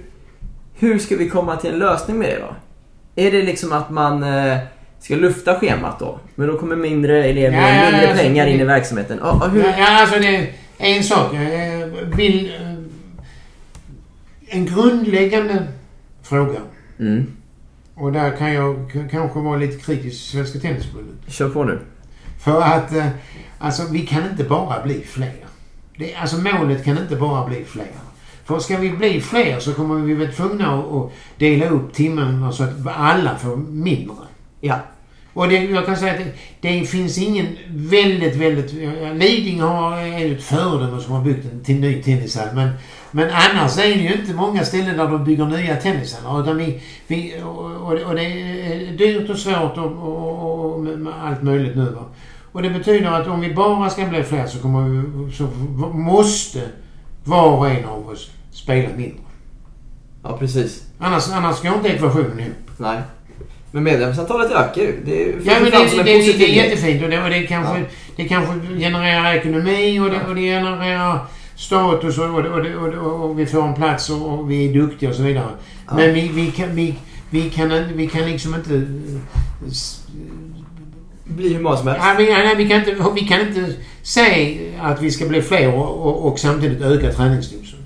hur 0.80 1.00
ska 1.00 1.16
vi 1.16 1.30
komma 1.30 1.56
till 1.56 1.70
en 1.74 1.80
lösning 1.80 2.18
med 2.20 2.30
det 2.30 2.40
då? 2.40 2.56
Är 3.22 3.32
det 3.32 3.42
liksom 3.42 3.72
att 3.72 3.90
man 3.90 4.24
eh, 4.24 4.58
ska 5.00 5.16
lufta 5.16 5.60
schemat 5.60 6.00
då? 6.00 6.20
Men 6.36 6.48
då 6.48 6.58
kommer 6.58 6.76
mindre 6.76 7.24
elever 7.24 7.58
ja, 7.58 7.64
och 7.68 7.84
mindre 7.92 8.02
ja, 8.04 8.10
alltså, 8.10 8.24
pengar 8.24 8.48
in 8.48 8.60
i 8.60 8.64
verksamheten. 8.64 9.20
Ja, 9.22 9.50
hur? 9.54 9.64
Ja, 9.64 10.02
alltså 10.02 10.20
det 10.20 10.36
är 10.80 10.98
en 10.98 11.04
sak. 11.04 11.34
eh, 11.34 11.88
Vill, 12.18 12.52
eh, 12.62 12.67
en 14.50 14.66
grundläggande 14.66 15.68
fråga. 16.22 16.60
Mm. 17.00 17.32
Och 17.96 18.12
där 18.12 18.38
kan 18.38 18.54
jag 18.54 18.92
kanske 19.12 19.40
vara 19.40 19.58
lite 19.58 19.78
kritisk 19.78 20.02
till 20.04 20.30
Svenska 20.32 20.60
Tennisförbundet. 20.60 21.16
Kör 21.28 21.50
på 21.50 21.64
nu. 21.64 21.80
För 22.40 22.62
att 22.62 22.96
eh, 22.96 23.08
alltså, 23.60 23.84
vi 23.92 24.06
kan 24.06 24.30
inte 24.32 24.44
bara 24.44 24.84
bli 24.84 25.02
fler. 25.02 25.36
Det, 25.98 26.16
alltså 26.16 26.38
målet 26.38 26.84
kan 26.84 26.98
inte 26.98 27.16
bara 27.16 27.48
bli 27.48 27.64
fler. 27.64 27.88
För 28.46 28.60
ska 28.60 28.78
vi 28.78 28.90
bli 28.90 29.22
fler 29.22 29.60
så 29.60 29.74
kommer 29.74 29.96
vi 29.96 30.14
vara 30.14 30.32
tvungna 30.32 30.80
att, 30.80 30.86
att 30.86 31.12
dela 31.38 31.70
upp 31.70 31.94
timmarna 31.94 32.52
så 32.52 32.64
att 32.64 32.88
alla 32.88 33.38
får 33.38 33.58
mindre. 33.58 34.16
Ja. 34.62 34.80
Och 35.34 35.48
det, 35.48 35.64
jag 35.64 35.86
kan 35.86 35.98
säga 35.98 36.12
att 36.12 36.20
det, 36.20 36.34
det 36.62 36.86
finns 36.86 37.18
ingen 37.18 37.48
väldigt, 37.70 38.36
väldigt... 38.36 38.74
Lidingö 39.14 39.66
har, 39.66 40.22
ett 40.26 40.44
föredöme 40.44 41.02
som 41.02 41.14
har 41.14 41.24
byggt 41.24 41.46
en 41.52 41.64
till 41.64 41.80
ny 41.80 42.04
tennishall. 42.04 42.56
Men, 42.56 42.70
men 43.18 43.30
annars 43.30 43.78
är 43.78 43.96
det 43.96 44.02
ju 44.02 44.14
inte 44.14 44.34
många 44.34 44.66
ställen 44.66 44.98
där 44.98 45.08
de 45.08 45.24
bygger 45.24 45.46
nya 45.46 45.76
tennishallar. 45.76 46.42
Utan 46.42 46.58
vi, 46.58 46.82
vi, 47.08 47.42
och, 47.44 48.02
och, 48.08 48.16
det 48.16 48.24
är 48.24 48.98
dyrt 48.98 49.30
och 49.30 49.38
svårt 49.38 49.78
och, 49.78 49.92
och, 49.92 50.74
och 50.74 50.86
allt 51.24 51.44
möjligt 51.44 51.76
nu. 51.76 51.86
Va? 51.86 52.04
Och 52.52 52.62
det 52.62 52.70
betyder 52.70 53.12
att 53.12 53.28
om 53.28 53.42
vi 53.42 53.54
bara 53.54 53.90
ska 53.90 54.06
bli 54.06 54.24
fler 54.24 54.48
så, 54.48 54.60
kommer 54.60 54.90
vi, 54.90 55.32
så 55.36 55.44
måste 55.94 56.62
var 57.24 57.58
och 57.58 57.70
en 57.70 57.86
av 57.86 58.10
oss 58.10 58.32
spela 58.52 58.90
mindre. 58.98 59.20
Ja, 60.24 60.38
precis. 60.38 60.84
Annars, 61.00 61.30
annars 61.30 61.62
går 61.62 61.74
inte 61.74 61.90
ekvationen 61.90 62.40
ihop. 62.40 62.70
Nej. 62.78 63.00
Men 63.72 63.84
medlemsantalet 63.84 64.52
ökar 64.52 64.82
ju. 64.82 65.02
Det 65.06 65.24
är 65.24 65.28
Ja, 65.44 65.54
men 65.62 65.72
det, 65.72 65.78
det, 65.78 66.04
det, 66.04 66.38
det 66.38 66.46
är 66.46 66.64
jättefint 66.64 67.04
och 67.04 67.10
det, 67.10 67.24
och 67.24 67.30
det, 67.30 67.44
kanske, 67.44 67.80
Ja. 67.80 67.86
det 68.16 68.28
kanske 68.28 68.54
genererar 68.80 69.34
ekonomi 69.34 70.00
och 70.00 70.10
det, 70.10 70.22
och 70.28 70.36
det 70.36 70.42
genererar 70.42 71.20
status 71.58 72.18
och, 72.18 72.26
och, 72.26 72.46
och, 72.46 73.24
och, 73.30 73.40
vi 73.40 73.46
får 73.46 73.68
en 73.68 73.74
plats 73.74 74.10
och, 74.10 74.52
vi 74.52 74.70
är 74.70 74.74
duktiga 74.74 75.10
och 75.10 75.16
så 75.16 75.24
vidare. 75.24 75.50
Ja. 75.88 75.96
Men 75.96 76.14
vi, 76.14 76.28
vi, 76.28 76.52
kan, 76.52 76.76
vi, 76.76 76.96
vi, 77.30 77.50
kan, 77.50 77.70
vi 77.96 78.08
kan 78.08 78.22
liksom 78.26 78.56
inte... 78.56 78.76
eh, 78.76 78.84
Blir 81.24 81.54
hur 81.54 81.62
många 81.62 81.78
som 81.78 81.88
helst. 81.88 82.02
Ja, 82.06 82.16
vi, 82.18 82.26
nej, 82.30 82.56
vi, 82.56 82.70
kan 82.70 82.80
inte 82.80 82.96
vi 83.16 83.22
kan 83.22 83.42
inte 83.42 83.74
säga 84.02 84.58
att 84.82 85.02
vi 85.02 85.12
ska 85.12 85.26
bli 85.26 85.42
fler 85.42 85.74
och, 85.74 86.28
och, 86.28 86.40
samtidigt 86.40 86.82
öka 86.82 87.14
träningsdosen. 87.14 87.80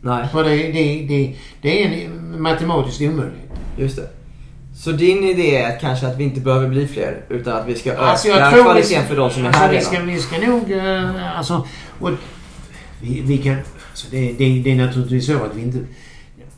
Nej, 0.00 0.28
För 0.32 0.44
det, 0.44 0.56
det, 0.56 1.06
det, 1.08 1.34
det 1.62 1.84
är 1.84 1.88
en 1.88 2.42
matematisk 2.42 3.00
omöjlighet. 3.00 3.50
just 3.76 3.96
det. 3.96 4.08
Så 4.76 4.92
din 4.92 5.24
idé 5.24 5.56
är 5.56 5.78
kanske 5.80 6.06
att 6.06 6.16
vi 6.18 6.24
inte 6.24 6.40
behöver 6.40 6.68
bli 6.68 6.86
fler 6.86 7.20
utan 7.28 7.56
att 7.56 7.68
vi 7.68 7.74
ska 7.74 7.92
öka 7.92 8.00
Alltså 8.00 8.28
jag 8.28 8.52
tror 8.52 8.64
kvaliteten 8.64 9.02
vi, 9.02 9.08
för 9.08 9.16
de 9.16 9.30
som 9.30 9.42
är 9.42 9.46
alltså 9.46 9.62
här 9.62 9.70
vi 9.70 9.76
redan? 9.76 9.92
ska, 9.92 10.02
vi 10.02 10.18
ska 10.18 10.38
nog... 10.46 10.72
eh, 10.72 11.38
alltså, 11.38 11.66
och 12.00 12.10
vi, 13.04 13.20
vi 13.20 13.38
kan... 13.38 13.56
Alltså 13.90 14.06
det, 14.10 14.32
det, 14.32 14.62
det 14.64 14.72
är 14.72 14.76
naturligtvis 14.76 15.26
så 15.26 15.34
att 15.34 15.56
vi 15.56 15.62
inte... 15.62 15.78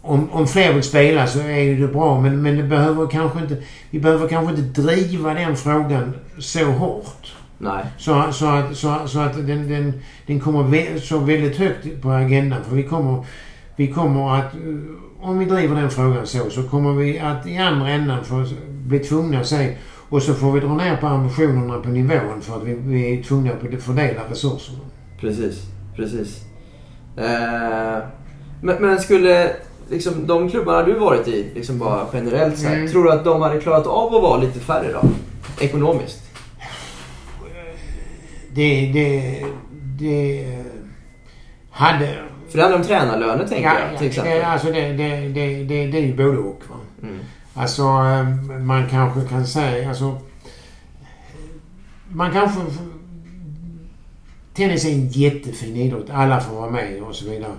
Om, 0.03 0.31
om 0.31 0.47
fler 0.47 0.73
vill 0.73 0.83
spela 0.83 1.27
så 1.27 1.39
är 1.39 1.81
det 1.81 1.89
bra 1.89 2.21
men, 2.21 2.43
men 2.43 2.57
det 2.57 2.63
behöver 2.63 3.07
kanske 3.07 3.39
inte... 3.39 3.57
Vi 3.91 4.01
behöver 4.01 4.29
kanske 4.29 4.55
inte 4.55 4.83
driva 4.83 5.35
den 5.35 5.57
frågan 5.57 6.13
så 6.39 6.65
hårt. 6.65 7.33
Nej. 7.59 7.85
Så, 7.99 8.27
så 8.33 8.47
att, 8.47 8.77
så, 8.77 8.97
så 9.07 9.21
att 9.21 9.35
den, 9.35 9.69
den, 9.69 9.93
den 10.27 10.41
kommer 10.41 10.99
så 10.99 11.19
väldigt 11.19 11.57
högt 11.57 12.03
på 12.03 12.11
agendan. 12.11 12.65
För 12.69 12.77
vi 12.77 12.83
kommer, 12.83 13.25
vi 13.77 13.87
kommer 13.87 14.39
att... 14.39 14.55
eh, 14.55 14.61
Om 15.21 15.39
vi 15.39 15.45
driver 15.45 15.75
den 15.75 15.91
frågan 15.91 16.27
så, 16.27 16.51
så 16.51 16.63
kommer 16.63 16.93
vi 16.93 17.19
att 17.19 17.47
i 17.47 17.57
andra 17.57 17.91
änden 17.91 18.25
få 18.25 18.47
bli 18.69 18.99
tvungna 18.99 19.41
att 19.41 19.47
säga 19.47 19.73
och 20.09 20.23
så 20.23 20.35
får 20.35 20.53
vi 20.53 20.61
dra 20.61 20.75
ner 20.75 20.97
på 20.97 21.07
ambitionerna 21.07 21.79
på 21.79 21.89
nivån 21.89 22.41
för 22.41 22.57
att 22.57 22.65
vi, 22.65 22.75
vi 22.75 23.19
är 23.19 23.23
tvungna 23.23 23.53
att 23.53 23.83
fördela 23.83 24.21
resurserna. 24.31 24.79
Precis, 25.21 25.63
precis. 25.97 26.41
Eh, 27.17 27.99
men, 28.63 28.77
men 28.81 29.01
skulle 29.01 29.57
liksom, 29.91 30.27
de 30.27 30.51
klubbarna 30.51 30.83
du 30.83 30.95
varit 30.99 31.29
i, 31.29 31.51
liksom 31.55 31.79
bara 31.79 32.07
generellt 32.13 32.59
så 32.59 32.67
här, 32.67 32.77
Mm. 32.77 32.89
tror 32.91 33.05
du 33.05 33.13
att 33.13 33.25
de 33.25 33.43
hade 33.43 33.61
klarat 33.61 33.87
av 33.87 34.15
att 34.15 34.23
vara 34.23 34.41
lite 34.41 34.61
färre 34.61 34.93
då? 34.93 35.09
Ekonomiskt? 35.65 36.23
Det, 38.55 38.91
det, 38.95 39.45
det 39.99 40.47
hade... 41.71 42.19
För 42.49 42.57
det 42.59 42.63
handlar 42.63 42.79
om 42.81 42.87
tränarlöner 42.87 43.47
tänker 43.47 43.65
Ja, 43.69 43.75
jag 43.91 43.99
till 43.99 44.07
exempel. 44.07 44.33
det, 44.33 44.47
alltså 44.47 44.67
det, 44.73 44.93
det, 44.93 45.29
det, 45.29 45.65
det, 45.65 45.87
det 45.87 45.99
är 45.99 46.03
ju 46.03 46.17
både 46.17 46.39
och. 46.39 46.63
Va? 46.69 46.77
Mm. 47.03 47.19
Alltså 47.55 47.83
eh, 47.83 48.59
man 48.61 48.89
kanske 48.89 49.29
kan 49.29 49.47
säga 49.47 49.89
alltså... 49.89 50.19
Man 52.09 52.33
kanske... 52.33 52.61
Tennis 54.57 54.85
är 54.85 54.91
en 54.93 55.09
jättefin 55.09 55.77
idrott. 55.77 56.07
Alla 56.11 56.41
får 56.41 56.57
vara 56.57 56.71
med 56.71 57.03
och 57.03 57.15
så 57.15 57.31
vidare. 57.31 57.53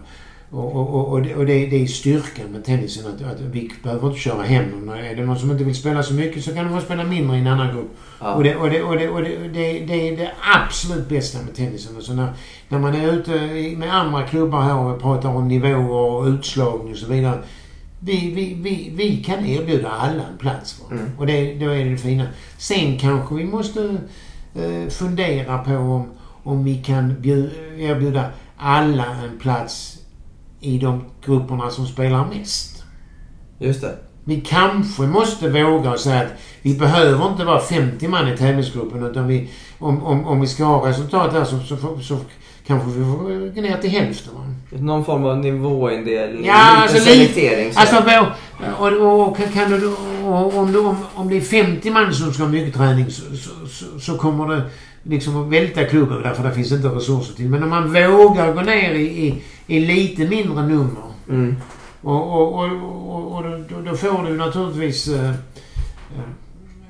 och, 0.52 0.76
och, 0.76 1.08
och, 1.12 1.22
det, 1.22 1.36
och 1.36 1.46
det, 1.46 1.66
det 1.66 1.82
är 1.84 1.88
styrkan 1.88 2.46
med 2.52 2.66
tennisen 2.66 3.06
att, 3.08 3.32
att 3.34 3.40
vi 3.42 3.72
behöver 3.84 4.08
inte 4.08 4.20
köra 4.20 4.42
hem 4.44 4.72
dem. 4.72 4.90
Är 4.90 5.16
det 5.16 5.26
någon 5.26 5.40
som 5.40 5.52
inte 5.52 5.64
vill 5.64 5.76
spela 5.76 6.04
så 6.04 6.14
mycket 6.14 6.44
så 6.44 6.54
kan 6.54 6.66
de 6.66 6.80
få 6.80 6.86
spela 6.86 7.04
mindre 7.04 7.38
i 7.38 7.40
en 7.40 7.48
annan 7.48 7.76
grupp. 7.76 7.92
Ja. 8.20 8.34
Och, 8.34 8.44
det, 8.44 8.56
och, 8.56 8.70
det, 8.70 8.84
och, 8.84 8.96
det, 8.98 9.10
och 9.10 9.22
det, 9.24 9.38
det, 9.48 9.80
det 9.80 10.10
är 10.10 10.18
det 10.18 10.32
absolut 10.56 11.10
bästa 11.10 11.38
med 11.46 11.56
tennisen. 11.56 11.96
Alltså 11.96 12.14
när, 12.14 12.34
när 12.70 12.80
man 12.80 12.96
är 12.96 13.14
ute 13.14 13.32
i- 13.34 13.76
med 13.78 13.94
andra 13.96 14.24
klubbar 14.28 14.62
här 14.62 14.76
och 14.78 15.02
pratar 15.02 15.30
om 15.30 15.48
nivåer 15.48 15.92
och 15.92 16.26
utslagning 16.28 16.92
och 16.94 16.98
så 17.00 17.08
vidare. 17.08 17.40
Vi, 18.00 18.32
vi, 18.36 18.54
vi, 18.62 18.92
vi 18.96 19.24
kan 19.24 19.46
erbjuda 19.46 19.90
alla 19.90 20.24
en 20.32 20.38
plats. 20.40 20.82
Mm. 20.92 21.04
Och 21.18 21.28
det, 21.28 21.54
då 21.56 21.70
är 21.70 21.86
det 21.86 21.92
det 21.92 21.98
fina. 21.98 22.28
Sen 22.58 22.98
kanske 23.00 23.36
vi 23.36 23.44
måste 23.44 23.98
eh, 24.56 24.90
fundera 24.90 25.58
på 25.58 25.72
om, 25.76 26.08
om 26.48 26.64
vi 26.64 26.76
kan 26.76 27.22
bjud, 27.22 27.50
erbjuda 27.78 28.26
alla 28.58 29.06
en 29.06 29.40
plats 29.40 29.98
i 30.62 30.78
de 30.78 31.04
grupperna 31.26 31.70
som 31.70 31.88
spelar 31.88 32.26
mest. 32.26 32.84
Just 33.60 33.82
det. 33.82 33.96
Vi 34.24 34.42
kanske 34.42 35.02
måste 35.02 35.50
våga 35.50 35.92
och 35.92 36.00
säga 36.00 36.22
att 36.22 36.32
vi 36.62 36.74
behöver 36.76 37.28
inte 37.32 37.44
vara 37.46 37.60
50 37.60 38.08
man 38.08 38.28
i 38.34 38.38
tävlingsgruppen 38.38 39.04
utan 39.06 39.28
vi, 39.28 39.50
om, 39.80 40.04
om, 40.04 40.26
om 40.28 40.42
vi 40.42 40.48
ska 40.48 40.64
ha 40.66 40.90
resultat 40.90 41.34
här 41.34 41.44
så, 41.46 41.60
så, 41.60 41.78
får- 41.78 42.00
så 42.00 42.18
kanske 42.68 42.90
vi 42.90 43.06
får 43.06 43.56
gå 43.56 43.62
ner 43.62 43.78
till 43.78 43.90
hälften. 43.90 44.34
Va? 44.36 44.78
Någon 44.80 45.06
form 45.06 45.26
av 45.26 45.38
nivåindelning. 45.38 46.46
Ja, 46.46 46.54
alltså 46.82 46.98
selektering. 46.98 47.74
så. 47.74 47.80
Alltså 47.80 47.96
och, 48.80 48.88
och, 48.88 49.28
och, 49.28 49.38
kan 49.54 49.72
du, 49.72 49.88
och 50.26 50.58
om, 50.58 50.72
du, 50.72 50.80
om, 50.80 50.98
om 51.16 51.30
det 51.30 51.38
är 51.38 51.42
50 51.42 51.90
man 51.92 52.14
som 52.14 52.34
ska 52.34 52.44
ha 52.44 52.50
mycket 52.50 52.74
träning 52.74 53.12
så, 53.12 53.22
så, 53.38 53.68
så, 53.68 54.00
så 54.00 54.18
kommer 54.18 54.56
det 54.56 54.62
liksom 55.04 55.50
välta 55.50 55.86
klubben 55.86 56.22
därför 56.24 56.44
det 56.44 56.54
finns 56.54 56.72
inte 56.72 56.88
resurser 56.88 57.34
till. 57.34 57.50
Men 57.50 57.64
om 57.64 57.70
man 57.70 57.94
vågar 57.94 58.54
gå 58.54 58.62
ner 58.62 58.94
i, 58.94 59.28
i, 59.28 59.44
i 59.68 59.80
lite 59.80 60.28
mindre 60.28 60.68
nummer 60.68 61.08
Mm. 61.30 61.56
och, 62.02 62.34
och, 62.34 62.54
och, 62.54 62.72
och, 63.16 63.38
och 63.38 63.44
då, 63.70 63.82
då 63.92 63.98
får 63.98 64.24
du 64.24 64.38
naturligtvis 64.38 65.08
eh, 65.08 65.30
eh, 65.30 66.30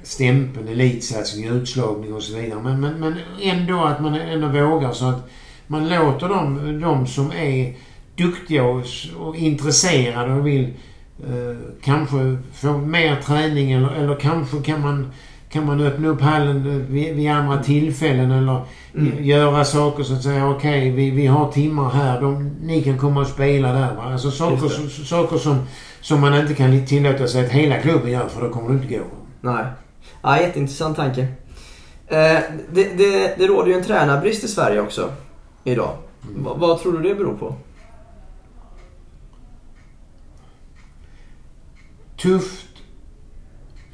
stämpeln 0.03 0.67
elitsatsning, 0.67 1.47
utslagning 1.47 2.13
och 2.13 2.23
så 2.23 2.37
vidare. 2.37 2.59
Men, 2.63 2.81
men, 2.81 2.99
men 2.99 3.15
ändå 3.41 3.83
att 3.83 4.01
man 4.01 4.15
ändå 4.15 4.47
vågar 4.47 4.91
så 4.91 5.05
att 5.05 5.29
man 5.67 5.89
låter 5.89 6.29
dem, 6.29 6.79
de 6.81 7.07
som 7.07 7.31
är 7.31 7.75
duktiga 8.15 8.63
och, 8.63 8.85
och 9.17 9.35
intresserade 9.35 10.33
och 10.33 10.47
vill 10.47 10.73
eh, 11.19 11.57
kanske 11.83 12.37
få 12.53 12.77
mer 12.77 13.15
träning 13.15 13.71
eller, 13.71 13.89
eller 13.89 14.15
kanske 14.15 14.61
kan 14.61 14.81
man 14.81 15.11
kan 15.49 15.65
man 15.65 15.81
öppna 15.81 16.07
upp 16.07 16.21
hallen 16.21 16.87
vid, 16.89 17.15
vid 17.15 17.31
andra 17.31 17.63
tillfällen 17.63 18.31
eller 18.31 18.61
Mm. 18.95 19.23
göra 19.23 19.65
saker 19.65 20.03
så 20.03 20.13
att 20.13 20.23
säga 20.23 20.49
okej 20.49 20.91
vi, 20.91 21.11
vi 21.11 21.25
har 21.25 21.51
timmar 21.51 21.89
här. 21.89 22.21
De, 22.21 22.49
ni 22.61 22.83
kan 22.83 22.97
komma 22.97 23.21
och 23.21 23.27
spela 23.27 23.73
där. 23.73 23.95
Va? 23.95 24.03
Alltså 24.03 24.31
saker, 24.31 24.67
som, 24.67 24.89
saker 24.89 25.37
som, 25.37 25.59
som 26.01 26.21
man 26.21 26.35
inte 26.35 26.53
kan 26.53 26.85
tillåta 26.85 27.27
sig 27.27 27.45
att 27.45 27.51
hela 27.51 27.81
klubben 27.81 28.11
gör 28.11 28.27
för 28.27 28.41
då 28.41 28.49
kommer 28.49 28.69
det 28.69 28.75
inte 28.75 28.95
gå. 28.97 29.03
Nej. 29.41 29.65
Ja, 30.21 30.41
jätteintressant 30.41 30.95
tanke. 30.97 31.21
Eh, 32.07 32.39
det, 32.73 32.97
det, 32.97 33.35
det 33.37 33.47
råder 33.47 33.67
ju 33.67 33.73
en 33.77 33.83
tränarbrist 33.83 34.43
i 34.43 34.47
Sverige 34.47 34.81
också 34.81 35.09
idag. 35.63 35.97
Va, 36.35 36.53
vad 36.57 36.81
tror 36.81 36.91
du 36.97 37.09
det 37.09 37.15
beror 37.15 37.33
på? 37.33 37.55
Tufft, 42.17 42.67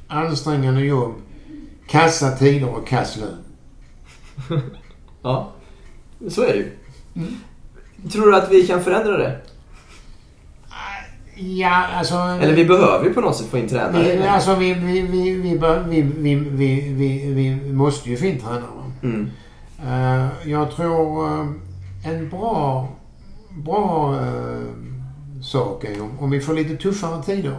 ansträngande 0.08 0.82
jobb, 0.82 1.14
kassa 1.88 2.32
tider 2.32 2.70
och 2.70 2.88
kass 2.88 3.18
lön. 3.18 3.44
Ja, 5.26 5.52
så 6.30 6.42
är 6.42 6.48
det 6.48 6.58
ju. 6.58 6.72
Mm. 7.16 7.34
Tror 8.12 8.26
du 8.32 8.36
att 8.36 8.52
vi 8.52 8.68
kan 8.68 8.84
förändra 8.84 9.18
det? 9.18 9.42
Ja, 11.36 11.88
alltså... 11.96 12.16
Eller 12.16 12.54
vi 12.54 12.66
behöver 12.66 13.06
ju 13.06 13.14
på 13.14 13.22
något 13.22 13.36
sätt 13.36 13.48
få 13.48 13.58
in 13.58 13.70
tränare. 13.70 14.18
vi, 14.18 14.28
alltså 14.28 14.56
vi, 14.56 14.74
vi, 14.74 15.02
vi, 15.02 15.36
vi, 15.36 15.58
vi, 15.88 16.02
vi, 16.02 16.36
vi, 16.36 16.94
vi, 16.94 17.34
vi 17.34 17.74
måste 17.74 18.10
ju 18.10 18.18
få 18.18 18.26
in 18.26 18.40
tränare. 18.40 18.92
Mm. 19.04 19.30
Eh, 19.88 20.50
jag 20.52 20.72
tror 20.72 21.26
eh, 21.26 21.48
en 22.04 22.30
bra, 22.30 22.90
bra 23.50 24.16
eh, 24.22 24.62
sak 25.42 25.84
är 25.84 26.02
om, 26.02 26.20
om 26.20 26.30
vi 26.30 26.42
får 26.42 26.54
lite 26.54 26.76
tuffare 26.76 27.24
tider. 27.24 27.58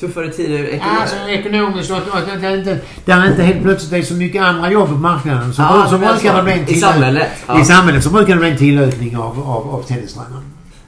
Tuffare 0.00 0.28
tider 0.32 0.64
ekonomiskt. 0.64 1.00
Alltså 1.00 1.28
ekonomiskt 1.28 1.90
och 1.90 1.96
att 1.96 2.40
det 2.40 2.54
inte, 2.58 2.78
där 3.04 3.30
inte 3.30 3.42
helt 3.42 3.62
plötsligt 3.62 3.92
är 3.92 4.02
så 4.06 4.14
mycket 4.14 4.42
andra 4.42 4.70
jobb 4.70 4.88
på 4.88 4.94
marknaden. 4.94 5.54
Så, 5.54 5.62
Ja, 5.62 5.86
så 5.90 5.98
men 5.98 6.14
brukar 6.14 6.36
det 6.36 6.42
bli 6.42 6.52
en 6.52 6.58
I 6.58 6.64
tillö- 6.64 6.80
samhället. 6.92 7.28
Ja. 7.46 7.60
I 7.60 7.64
samhället 7.64 8.04
så 8.04 8.10
brukar 8.10 8.34
det 8.34 8.40
bli 8.40 8.50
en 8.50 8.56
tillökning 8.56 9.16
av, 9.16 9.40
av, 9.50 9.74
av 9.74 9.82
tennistränare. 9.82 10.42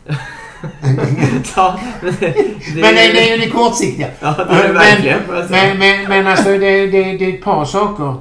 ja, 1.57 1.81
men 2.03 2.15
det, 2.21 2.35
Men 2.75 2.95
det, 2.95 3.13
det 3.13 3.31
är 3.31 3.37
ju 3.37 3.45
det 3.45 3.51
kortsiktiga. 3.51 4.09
Ja, 4.21 4.35
det 4.49 4.55
är 4.55 4.69
det 4.69 4.73
verkligen, 4.73 5.49
säga. 5.49 5.75
men, 5.75 5.79
men, 5.79 6.09
men 6.09 6.27
alltså 6.27 6.51
det, 6.51 6.87
det, 6.87 7.03
det 7.17 7.25
är 7.25 7.35
ett 7.35 7.45
par 7.45 7.65
saker 7.65 8.15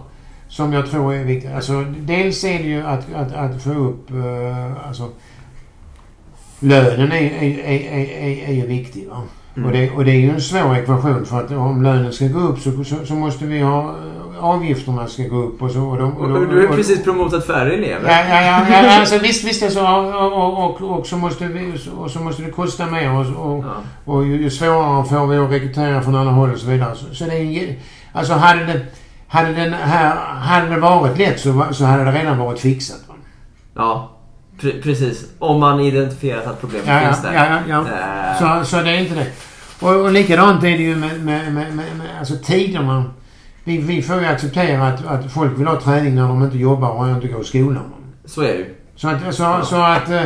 som 0.48 0.74
jag 0.74 0.92
tror 0.92 1.14
är 1.14 1.24
viktiga. 1.24 1.56
Alltså, 1.56 1.86
dels 2.00 2.44
är 2.44 2.58
det 2.58 2.64
ju 2.70 2.82
att, 2.82 3.14
att, 3.16 3.34
att 3.36 3.64
få 3.64 3.70
upp... 3.74 4.12
Uh, 4.12 4.88
alltså, 4.88 5.10
lönen 6.60 7.12
är, 7.12 7.16
är, 7.16 7.60
är, 7.60 7.80
är, 7.92 8.10
är, 8.10 8.50
är 8.50 8.54
ju 8.54 8.66
viktig. 8.68 9.08
Va? 9.10 9.22
Mm. 9.58 9.68
Och, 9.68 9.74
det, 9.74 9.92
och 9.92 10.06
det 10.06 10.12
är 10.12 10.20
ju 10.20 10.30
en 10.30 10.42
svår 10.42 10.76
ekvation 10.78 11.26
för 11.26 11.40
att 11.42 11.52
om 11.52 11.84
lönen 11.84 12.14
ska 12.14 12.28
gå 12.28 12.40
upp 12.40 12.60
så, 12.60 12.84
så, 12.84 13.06
så 13.06 13.14
måste 13.14 13.46
vi 13.46 13.60
ha... 13.60 13.80
eh, 13.82 14.16
Avgifterna 14.40 15.08
ska 15.08 15.24
gå 15.24 15.36
upp 15.36 15.62
och 15.62 15.72
så... 15.72 15.82
Och 15.82 15.98
de, 15.98 16.18
och 16.18 16.30
de, 16.30 16.36
Och 16.36 16.48
du 16.48 16.68
har 16.68 16.76
precis 16.76 17.04
promotat 17.04 17.48
färre 17.48 17.74
elever. 17.74 18.10
Ja, 18.10 18.20
ja, 18.30 18.42
ja, 18.42 18.84
ja 18.84 19.00
alltså 19.00 19.18
visst, 19.18 19.44
visst 19.46 19.62
är 19.62 19.66
det 19.66 19.72
så. 19.72 19.88
Och, 19.88 20.82
och, 20.82 21.00
och, 21.00 21.08
så 21.08 21.18
måste 21.18 21.46
vi, 21.46 21.74
och 21.98 22.12
så 22.12 22.20
måste 22.20 22.42
det 22.44 22.52
kosta 22.52 22.86
mer 22.86 23.12
och, 23.12 23.56
och, 23.56 23.66
och 24.06 24.26
ju, 24.26 24.42
ju 24.42 24.50
svårare 24.50 25.06
får 25.06 25.28
vi 25.28 25.38
att 25.38 25.52
rekrytera 25.52 26.02
från 26.02 26.16
alla 26.16 26.32
håll 26.32 26.52
och 26.52 26.60
så 26.60 26.68
vidare. 26.68 26.96
Så, 26.96 27.16
så 27.16 27.26
det 27.26 27.36
är 27.36 27.76
Alltså 28.14 28.34
hade 28.34 28.66
det, 28.66 28.86
hade, 29.28 29.54
den 29.54 29.74
här, 29.74 30.16
hade 30.26 30.70
det 30.70 30.80
varit 30.80 31.18
lätt 31.18 31.40
så, 31.40 31.66
så 31.72 31.86
hade 31.86 32.04
det 32.04 32.12
redan 32.12 32.38
varit 32.38 32.60
fixat. 32.60 33.04
Va? 33.08 33.14
Ja, 33.76 34.15
pre- 34.60 34.82
precis. 34.84 35.26
Om 35.40 35.60
man 35.60 35.80
identifierat 35.80 36.48
att 36.48 36.60
problemet 36.62 36.88
Ja, 36.88 37.02
ja, 37.02 37.08
finns 37.08 37.22
där. 37.22 37.34
ja, 37.34 37.60
ja, 37.70 37.86
Eh, 37.88 38.60
Så, 38.62 38.66
så 38.66 38.82
det 38.84 38.90
är 38.92 39.00
inte 39.00 39.16
det. 39.16 39.28
Och, 39.82 39.96
och 39.96 40.12
likadant 40.12 40.64
är 40.64 40.68
det 40.70 40.84
ju 40.84 40.96
med, 40.96 41.10
med, 41.24 41.54
med, 41.54 41.54
med, 41.54 41.86
med 41.98 42.08
alltså 42.20 42.34
tiderna. 42.44 43.04
Vi, 43.64 43.78
vi 43.78 44.02
får 44.02 44.20
ju 44.20 44.26
acceptera 44.26 44.88
att, 44.88 45.06
att 45.06 45.32
folk 45.32 45.60
vill 45.60 45.68
ha 45.68 45.82
träning 45.82 46.16
när 46.16 46.28
de 46.28 46.44
inte 46.44 46.58
jobbar 46.58 46.90
och 46.90 47.10
inte 47.10 47.28
går 47.28 47.42
i 47.42 47.44
skolan. 47.46 47.84
så 48.26 48.42
är 48.42 48.48
det 48.48 48.54
ju. 48.58 48.76
Så 48.96 49.08
att, 49.10 49.36
så, 49.36 49.60
så 49.66 49.76
att 49.82 50.10
eh, 50.10 50.24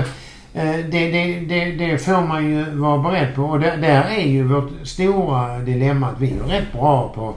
det, 0.54 1.12
det, 1.12 1.40
det, 1.50 1.72
det 1.72 1.98
får 1.98 2.28
man 2.28 2.46
ju 2.50 2.64
vara 2.72 2.98
beredd 2.98 3.36
på. 3.36 3.44
Och 3.44 3.60
där, 3.60 3.78
där 3.78 4.04
är 4.18 4.28
ju 4.28 4.44
vårt 4.44 4.70
stora 4.84 5.60
dilemma 5.60 6.08
att 6.08 6.20
vi 6.20 6.32
är 6.32 6.44
rätt 6.44 6.74
bra 6.74 7.12
på 7.16 7.34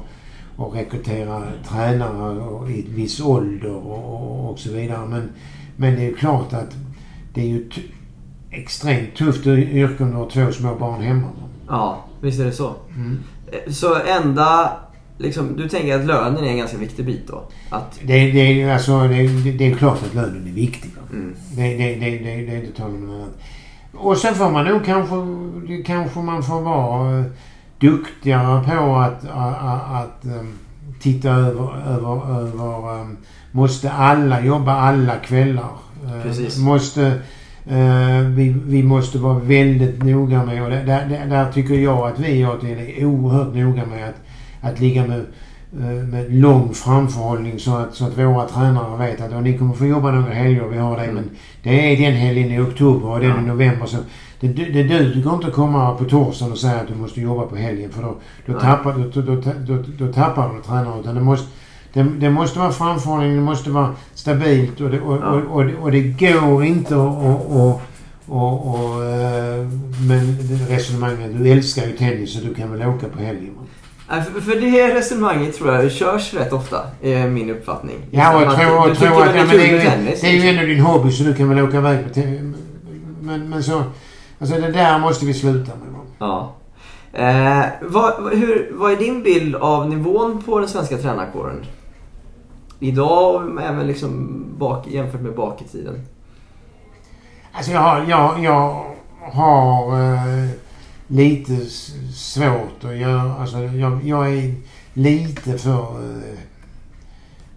att 0.66 0.74
rekrytera 0.76 1.43
tränare 1.68 2.70
i 2.72 2.86
viss 2.88 3.20
ålder 3.20 3.70
och, 3.76 4.14
och, 4.14 4.51
och 4.51 4.59
så 4.59 4.72
vidare. 4.72 5.07
Men, 5.07 5.30
men 5.82 5.96
det 5.96 6.06
är 6.06 6.14
klart 6.14 6.52
att 6.52 6.76
det 7.34 7.40
är 7.40 7.46
ju 7.46 7.68
t- 7.68 7.80
extremt 8.50 9.16
tufft 9.16 9.46
yrke 9.46 10.04
om 10.04 10.10
du 10.10 10.16
har 10.16 10.30
två 10.30 10.52
små 10.52 10.74
barn 10.74 11.00
hemma. 11.02 11.28
Ja, 11.68 12.04
visst 12.20 12.40
är 12.40 12.44
det 12.44 12.52
så. 12.52 12.74
Mm. 12.96 13.18
Eh, 13.52 13.72
Så 13.72 13.94
enda... 13.94 14.72
Liksom, 15.18 15.56
du 15.56 15.68
tänker 15.68 15.98
att 15.98 16.06
lönen 16.06 16.44
är 16.44 16.48
en 16.48 16.56
ganska 16.56 16.76
viktig 16.76 17.06
bit 17.06 17.28
då? 17.28 17.42
Att... 17.70 18.00
Det, 18.04 18.30
det, 18.30 18.70
alltså, 18.72 19.00
det, 19.00 19.52
det, 19.58 19.66
är 19.72 19.74
klart 19.74 20.02
att 20.02 20.14
lönen 20.14 20.46
är 20.48 20.52
viktig. 20.52 20.90
Mm. 21.12 21.34
Det, 21.56 21.62
det, 21.62 21.94
det, 21.94 22.18
det, 22.18 22.52
är 22.52 22.64
inte 22.64 22.80
tal 22.80 22.90
om 22.90 23.06
något 23.06 23.14
annat. 23.14 23.40
Och 23.94 24.16
sen 24.16 24.34
får 24.34 24.50
man 24.50 24.64
nog 24.64 24.84
kanske, 24.84 25.16
kanske 25.86 26.18
man 26.18 26.42
får 26.42 26.60
vara 26.60 27.18
eh, 27.18 27.24
duktigare 27.80 28.64
på 28.64 28.96
att, 28.96 29.24
att, 29.24 29.92
att 30.02 30.24
um, 30.24 30.52
titta 31.00 31.30
över, 31.30 31.76
över, 31.86 32.40
över 32.40 33.00
um, 33.00 33.16
måste 33.53 33.90
alla 33.90 34.44
jobba 34.44 34.72
alla 34.72 35.16
kvällar? 35.16 35.70
Eh, 36.07 36.22
Precis. 36.22 36.59
Måste, 36.59 37.07
eh, 37.66 38.18
vi, 38.36 38.57
vi 38.66 38.82
måste 38.82 39.18
vara 39.18 39.38
väldigt 39.38 40.03
noga 40.03 40.44
med 40.44 40.62
och 40.62 40.70
där, 40.70 40.84
där, 40.84 41.26
där 41.30 41.53
tycker 41.53 41.74
jag 41.74 41.98
att 42.09 42.18
vi 42.18 42.46
återigen 42.46 42.78
är 42.78 43.05
oerhört 43.05 43.55
noga 43.55 43.86
med 43.86 44.09
att, 44.09 44.16
att 44.72 44.80
ligga 44.80 45.07
med 45.07 45.20
eh, 45.80 45.86
med 46.09 46.34
lång 46.34 46.74
framförhållning 46.74 47.59
så 47.59 47.76
att, 47.76 47.94
så 47.94 48.05
att 48.07 48.18
våra 48.18 48.46
tränare 48.46 48.98
vet 48.98 49.20
att 49.20 49.32
"Ja, 49.32 49.40
ni 49.40 49.59
kommer 49.59 49.74
få 49.74 49.86
jobba 49.86 50.11
några 50.11 50.32
helger, 50.34 50.64
vi 50.68 50.78
har 50.78 50.96
det. 50.96 51.03
Mm. 51.05 51.14
Men 51.14 51.30
det 51.62 51.92
är 51.92 51.96
den 52.11 52.12
helgen 52.20 52.50
i 52.50 52.61
oktober 52.61 53.09
och 53.09 53.20
den 53.20 53.30
Ja. 53.30 53.38
i 53.38 53.46
november. 53.46 53.86
Så 53.86 53.96
det, 54.40 54.48
det 54.48 54.82
duger 54.82 55.34
inte 55.34 55.46
att 55.46 55.53
komma 55.53 55.94
på 55.94 56.05
torsdagen 56.05 56.53
och 56.53 56.59
säga 56.59 56.80
att 56.80 56.88
du 56.88 56.94
måste 56.94 57.20
jobba 57.20 57.42
på 57.46 57.57
helgen 57.57 57.90
för 57.90 58.03
då, 58.03 58.14
då, 58.46 58.53
Nej. 58.53 58.61
tappar, 58.62 58.92
då, 58.92 59.20
då, 59.22 59.34
då, 59.34 59.53
då, 59.66 59.82
då 59.98 60.12
tappar 60.12 60.50
du 60.57 60.62
tränare. 60.62 61.00
Utan 61.00 61.14
det 61.14 61.20
måste, 61.20 61.46
det, 61.93 62.03
det 62.03 62.30
måste 62.30 62.59
vara 62.59 62.72
framförhållning, 62.72 63.36
det 63.36 63.43
måste 63.43 63.70
vara 63.70 63.95
stabilt 64.14 64.80
och 64.80 64.90
det, 64.90 65.01
och, 65.01 65.16
Ja. 65.16 65.26
och, 65.30 65.61
och, 65.61 65.70
och 65.82 65.93
det 65.93 66.01
går 66.03 66.64
inte 66.64 66.95
att 66.95 67.01
och, 67.01 67.80
och, 68.28 68.74
och, 68.74 69.05
eh, 69.05 69.66
men 70.09 70.38
resonemanget, 70.68 71.38
du 71.38 71.49
älskar 71.51 71.86
ju 71.86 71.93
tennis 71.93 72.32
så 72.32 72.40
du 72.45 72.55
kan 72.55 72.72
väl 72.72 72.88
åka 72.88 73.09
på 73.09 73.18
helgen. 73.22 73.51
För, 74.09 74.40
för 74.40 74.61
det 74.61 74.68
här 74.68 74.95
resonemanget 74.95 75.57
tror 75.59 75.74
jag 75.74 75.93
körs 75.93 76.34
rätt 76.34 76.53
ofta, 76.53 76.78
är 77.03 77.28
min 77.28 77.51
uppfattning. 77.51 77.97
Ja, 78.11 78.34
och 78.36 78.43
Att 78.43 78.61
jag 78.62 78.68
tror, 78.68 78.88
du 78.88 78.95
tror 78.95 79.22
att 79.22 79.36
ja, 79.36 79.45
men 79.45 79.57
det, 79.57 79.68
är 79.68 79.72
ju, 79.72 79.80
tennis, 79.80 80.20
det 80.20 80.26
är 80.26 80.30
ju 80.30 80.36
liksom. 80.36 80.49
ändå 80.59 80.66
din 80.66 80.80
hobby 80.80 81.11
så 81.12 81.22
du 81.22 81.34
kan 81.34 81.49
väl 81.49 81.61
åka 81.64 81.76
iväg 81.76 82.05
på 82.09 82.14
te- 82.14 82.40
men, 83.20 83.49
men 83.51 83.62
så... 83.62 83.82
Alltså 84.38 84.57
det 84.61 84.72
där 84.72 84.99
måste 84.99 85.26
vi 85.26 85.34
sluta 85.34 85.70
med. 85.76 85.88
Ja. 86.18 86.55
Eh, 87.12 87.64
vad, 87.82 88.32
hur, 88.32 88.70
vad 88.74 88.93
är 88.93 88.97
din 88.97 89.22
bild 89.22 89.55
av 89.55 89.88
nivån 89.90 90.43
på 90.43 90.59
den 90.59 90.68
svenska 90.68 90.99
tränarkåren? 90.99 91.64
Idag 92.82 93.58
även 93.62 93.86
liksom 93.86 94.44
bak, 94.58 94.86
jämfört 94.86 95.20
med 95.20 95.34
bak 95.34 95.62
i 95.62 95.64
tiden. 95.64 96.00
Alltså 97.52 97.72
jag 97.72 97.80
har, 97.80 98.04
jag, 98.08 98.44
jag 98.44 98.84
har 99.32 100.02
eh, 100.14 100.50
lite 101.06 101.56
svårt 102.14 102.84
att 102.84 102.96
göra... 102.96 103.34
Alltså 103.34 103.58
jag, 103.58 104.04
jag 104.04 104.34
är 104.34 104.54
lite 104.94 105.58
för, 105.58 105.82
eh, 105.82 106.38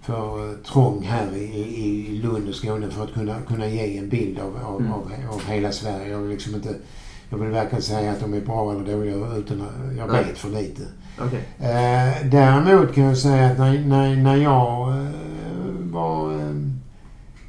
för 0.02 0.50
eh, 0.50 0.56
trång 0.58 1.04
här 1.04 1.36
i, 1.36 1.44
i 1.44 2.08
i 2.08 2.18
Lund 2.18 2.50
och 2.50 2.56
Skåne 2.56 2.90
för 2.90 3.04
att 3.04 3.14
kunna, 3.14 3.36
kunna 3.48 3.68
ge 3.68 3.98
en 3.98 4.10
bild 4.10 4.40
av, 4.40 4.66
av, 4.66 4.80
Mm. 4.82 4.94
av, 4.94 5.12
av 5.34 5.42
hela 5.48 5.72
Sverige. 5.72 6.12
Jag 6.12 6.20
vill 6.20 6.32
liksom 6.32 6.56
inte... 6.56 6.76
Jag 7.36 7.40
vill 7.44 7.50
verkligen 7.54 7.82
säga 7.82 8.12
att 8.12 8.20
de 8.20 8.34
är 8.34 8.42
bra 8.42 8.72
eller 8.72 8.92
dåliga 8.94 9.16
utan 9.38 9.62
att 9.62 9.98
jag 9.98 10.12
Nej. 10.12 10.24
vet 10.24 10.38
för 10.38 10.50
lite. 10.50 10.82
Okej. 11.20 11.40
Eh, 11.60 12.28
däremot 12.32 12.94
kan 12.96 13.04
jag 13.04 13.18
säga 13.18 13.48
att 13.48 13.58
när, 13.58 13.80
när, 13.86 14.16
när 14.16 14.36
jag 14.36 14.90
eh, 14.90 15.06
var 15.92 16.34
eh, 16.34 16.56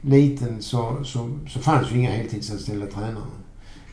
liten 0.01 0.63
så, 0.63 0.97
så, 1.05 1.31
så 1.49 1.59
fanns 1.59 1.93
ju 1.93 1.99
inga 1.99 2.11
heltidsanställda 2.11 2.87
tränare. 2.87 3.25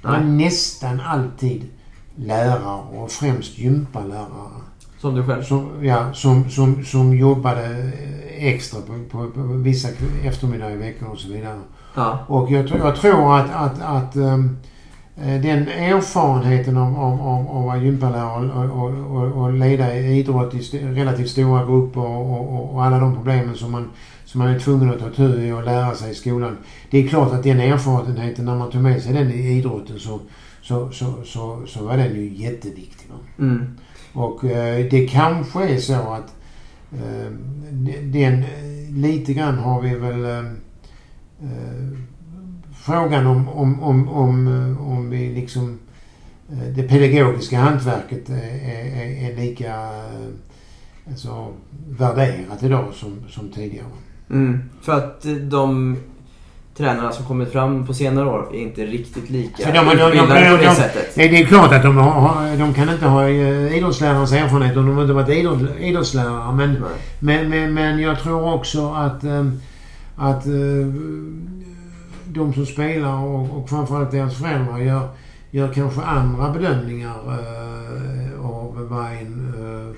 Det 0.02 0.08
var 0.08 0.20
nästan 0.20 1.00
alltid 1.02 1.70
lärare 2.16 2.82
och 2.98 3.12
främst 3.12 3.58
gympalärare 3.58 4.62
Som 5.00 5.16
du 5.16 5.24
själv? 5.24 5.44
som, 5.44 5.86
ja, 5.86 6.14
som, 6.14 6.50
som, 6.50 6.86
som 6.86 7.18
jobbade 7.18 7.66
eh, 7.68 8.46
extra 8.48 8.82
på, 8.82 8.94
på, 9.12 9.32
på 9.32 9.42
vissa 9.42 9.88
eftermiddagar 10.24 10.74
i 10.74 10.78
veckan 10.78 11.08
och 11.08 11.18
så 11.20 11.28
vidare. 11.34 11.60
Ja. 11.96 12.20
Och 12.28 12.52
jag, 12.52 12.68
tror- 12.68 12.80
jag 12.80 12.96
tror 12.96 13.38
att, 13.38 13.52
att, 13.54 13.82
att 13.82 14.16
ehm, 14.16 14.46
eh, 14.46 14.73
den 15.16 15.68
erfarenheten 15.68 16.78
av, 16.78 17.00
av, 17.00 17.22
av, 17.22 17.50
av 17.50 17.58
att 17.58 17.66
vara 17.66 17.78
gympalärare 17.78 18.70
och, 18.70 18.84
och, 18.84 19.18
och, 19.18 19.44
och 19.44 19.54
leda 19.54 19.98
idrott 19.98 20.54
i 20.54 20.60
relativt 20.80 21.30
stora 21.30 21.66
grupper 21.66 22.02
och, 22.02 22.74
och, 22.74 22.86
alla 22.86 23.00
de 23.00 23.16
problemen 23.16 23.56
som 23.56 23.72
man, 23.72 23.90
som 24.26 24.40
man 24.40 24.50
är 24.50 24.60
tvungen 24.60 24.90
att 24.90 25.00
ta 25.00 25.10
tur 25.10 25.40
i 25.40 25.52
och 25.52 25.64
lära 25.64 25.96
sig 25.96 26.12
i 26.12 26.16
skolan. 26.16 26.58
Det 26.90 26.98
är 26.98 27.08
klart 27.08 27.34
att 27.34 27.44
den 27.44 27.60
erfarenheten, 27.60 28.46
när 28.46 28.56
man 28.56 28.72
tog 28.72 28.82
med 28.82 29.02
sig 29.02 29.14
den 29.14 29.32
i 29.32 29.58
idrotten 29.58 30.00
så, 30.00 30.20
så, 30.62 30.92
så, 30.92 31.14
så, 31.26 31.62
så 31.68 31.86
var 31.86 31.98
den 31.98 32.16
ju 32.16 32.34
jätteviktig. 32.34 33.10
Mm. 33.40 33.78
Och 34.14 34.46
eh, 34.46 34.86
det 34.92 35.08
kanske 35.08 35.64
är 35.64 35.78
så 35.78 35.94
att 35.94 36.36
eh, 36.92 37.32
den, 38.02 38.34
eh, 38.34 38.94
lite 38.96 39.34
grann 39.34 39.58
har 39.58 39.82
vi 39.82 39.96
väl 39.96 40.24
eh, 40.24 40.38
eh, 41.42 41.98
frågan 42.86 43.28
om, 43.28 43.50
om, 43.50 43.84
om, 43.84 44.10
om, 44.10 44.48
eh, 44.48 44.92
om 44.92 45.10
vi 45.10 45.30
liksom 45.30 45.80
eh, 46.52 46.58
det 46.76 46.84
pedagogiska 46.84 47.58
hantverket 47.60 48.30
är, 48.30 48.34
är, 48.36 49.32
är 49.32 49.36
lika 49.36 49.74
eh, 49.76 51.10
alltså, 51.12 51.48
värderat 51.90 52.64
idag 52.64 52.86
som, 52.94 53.24
som 53.30 53.50
tidigare. 53.50 53.86
Mm. 54.30 54.70
För 54.82 54.98
att 54.98 55.26
de 55.42 55.98
tränarna 56.78 57.12
som 57.12 57.26
kommit 57.26 57.52
fram 57.52 57.88
på 57.88 57.94
senare 57.94 58.30
år 58.30 58.50
är 58.54 58.60
inte 58.60 58.86
riktigt 58.86 59.30
lika 59.30 59.72
de- 59.72 59.72
de- 59.72 59.96
de- 59.98 60.12
de- 60.12 60.28
på 60.28 60.34
det 60.34 60.66
de- 60.66 60.76
sättet. 60.76 61.16
Nej, 61.18 61.30
det 61.30 61.38
är 61.38 61.46
klart 61.46 61.74
att 61.74 61.84
de, 61.84 61.98
har, 61.98 62.58
de 62.58 62.74
kan 62.74 62.90
inte 62.90 63.06
ha 63.06 63.30
idrottslärarens 63.30 64.32
erfarenhet 64.34 64.78
om 64.78 64.86
de 64.86 65.02
inte 65.02 65.14
varit 65.14 65.30
idrott, 65.30 65.60
idrottslärare. 65.80 66.56
Men. 66.56 66.84
Men, 67.20 67.50
men, 67.50 67.74
men 67.74 68.00
jag 68.00 68.20
tror 68.20 68.54
också 68.54 68.94
att, 68.94 69.24
att 70.18 70.46
de 72.34 72.54
som 72.54 72.66
spelar 72.66 73.24
och, 73.24 73.58
och 73.58 73.70
framförallt 73.70 74.12
deras 74.12 74.38
föräldrar 74.38 74.78
gör, 74.78 75.10
gör 75.52 75.74
kanske 75.74 76.02
andra 76.02 76.52
bedömningar 76.52 77.16
eh, 77.28 78.46
av 78.46 78.88
vad 78.90 79.06
en 79.06 79.54
eh, 79.58 79.90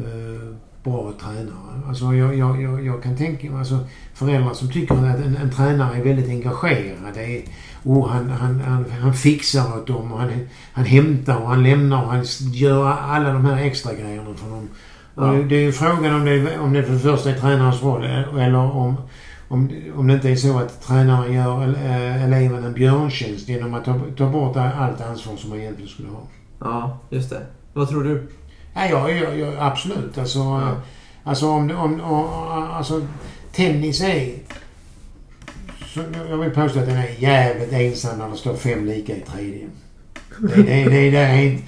eh, 0.00 0.54
bra 0.84 1.12
tränare. 1.20 1.88
Alltså 1.88 2.14
jag, 2.14 2.36
jag, 2.36 2.62
jag, 2.62 2.86
jag 2.86 3.02
kan 3.02 3.16
tänka 3.16 3.50
mig 3.50 3.58
alltså, 3.58 3.78
föräldrar 4.14 4.52
som 4.52 4.72
tycker 4.72 4.94
att 4.94 5.20
en, 5.20 5.36
en 5.36 5.50
tränare 5.50 5.96
är 5.96 6.04
väldigt 6.04 6.28
engagerad. 6.28 7.14
Det 7.14 7.36
är, 7.38 7.42
och 7.82 8.08
han, 8.08 8.30
han, 8.30 8.60
han, 8.60 8.84
han 9.00 9.14
fixar 9.14 9.78
åt 9.78 9.86
dem 9.86 10.12
och 10.12 10.18
han, 10.18 10.30
han 10.72 10.84
hämtar 10.84 11.36
och 11.36 11.48
han 11.48 11.62
lämnar 11.62 12.04
och 12.04 12.10
han 12.10 12.24
gör 12.52 12.86
alla 12.86 13.32
de 13.32 13.44
här 13.44 13.64
extra 13.64 13.94
grejerna 13.94 14.34
för 14.36 14.50
dem. 14.50 14.68
Ja. 15.14 15.32
Det 15.48 15.56
är 15.56 15.60
ju 15.60 15.72
frågan 15.72 16.14
om 16.14 16.24
det, 16.24 16.58
om 16.58 16.72
det 16.72 16.82
för 16.82 16.92
det 16.92 16.98
första 16.98 17.30
är 17.30 17.38
tränarens 17.38 17.82
roll 17.82 18.04
eller 18.04 18.58
om, 18.58 18.96
om, 19.50 19.70
om 19.96 20.06
det 20.06 20.14
inte 20.14 20.30
är 20.30 20.36
så 20.36 20.58
att 20.58 20.82
tränaren 20.82 21.32
gör 21.32 21.68
eh, 21.68 22.24
eleven 22.24 22.64
en 22.64 22.72
björntjänst 22.72 23.48
genom 23.48 23.74
att 23.74 23.84
ta, 23.84 24.00
ta 24.16 24.26
bort 24.28 24.56
allt 24.56 25.00
ansvar 25.00 25.36
som 25.36 25.50
man 25.50 25.58
egentligen 25.60 25.90
skulle 25.90 26.08
ha. 26.08 26.22
Ja, 26.58 26.98
just 27.10 27.30
det. 27.30 27.46
Vad 27.72 27.88
tror 27.88 28.04
du? 28.04 28.28
Ja, 28.74 28.88
ja, 28.90 29.10
ja, 29.10 29.34
ja 29.34 29.66
absolut. 29.66 30.18
Alltså, 30.18 30.38
Ja. 30.38 30.76
alltså 31.24 31.48
om, 31.48 31.70
om, 31.70 32.00
om 32.00 32.24
alltså, 32.72 33.06
tennis 33.52 34.00
är... 34.00 34.34
Så 35.94 36.00
jag 36.28 36.36
vill 36.36 36.50
påstå 36.50 36.78
att 36.78 36.86
den 36.86 36.96
är 36.96 37.14
jävligt 37.18 37.72
ensam 37.72 38.18
när 38.18 38.28
det 38.28 38.36
står 38.36 38.56
fem 38.56 38.86
lika 38.86 39.16
i 39.16 39.20
tredje. 39.20 39.66
Det, 40.38 40.62
det, 40.62 40.84
det, 40.84 41.10
det, 41.10 41.18
är 41.18 41.58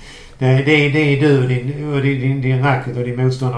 inte- 0.50 0.70
det, 0.70 0.88
det, 0.88 0.88
det 0.88 0.98
är 0.98 1.20
du 1.20 1.42
och 1.42 1.48
din, 1.48 1.94
och 1.94 2.02
din, 2.02 2.20
din, 2.20 2.40
din 2.40 2.62
racket 2.62 2.96
och 2.96 3.04
din 3.04 3.16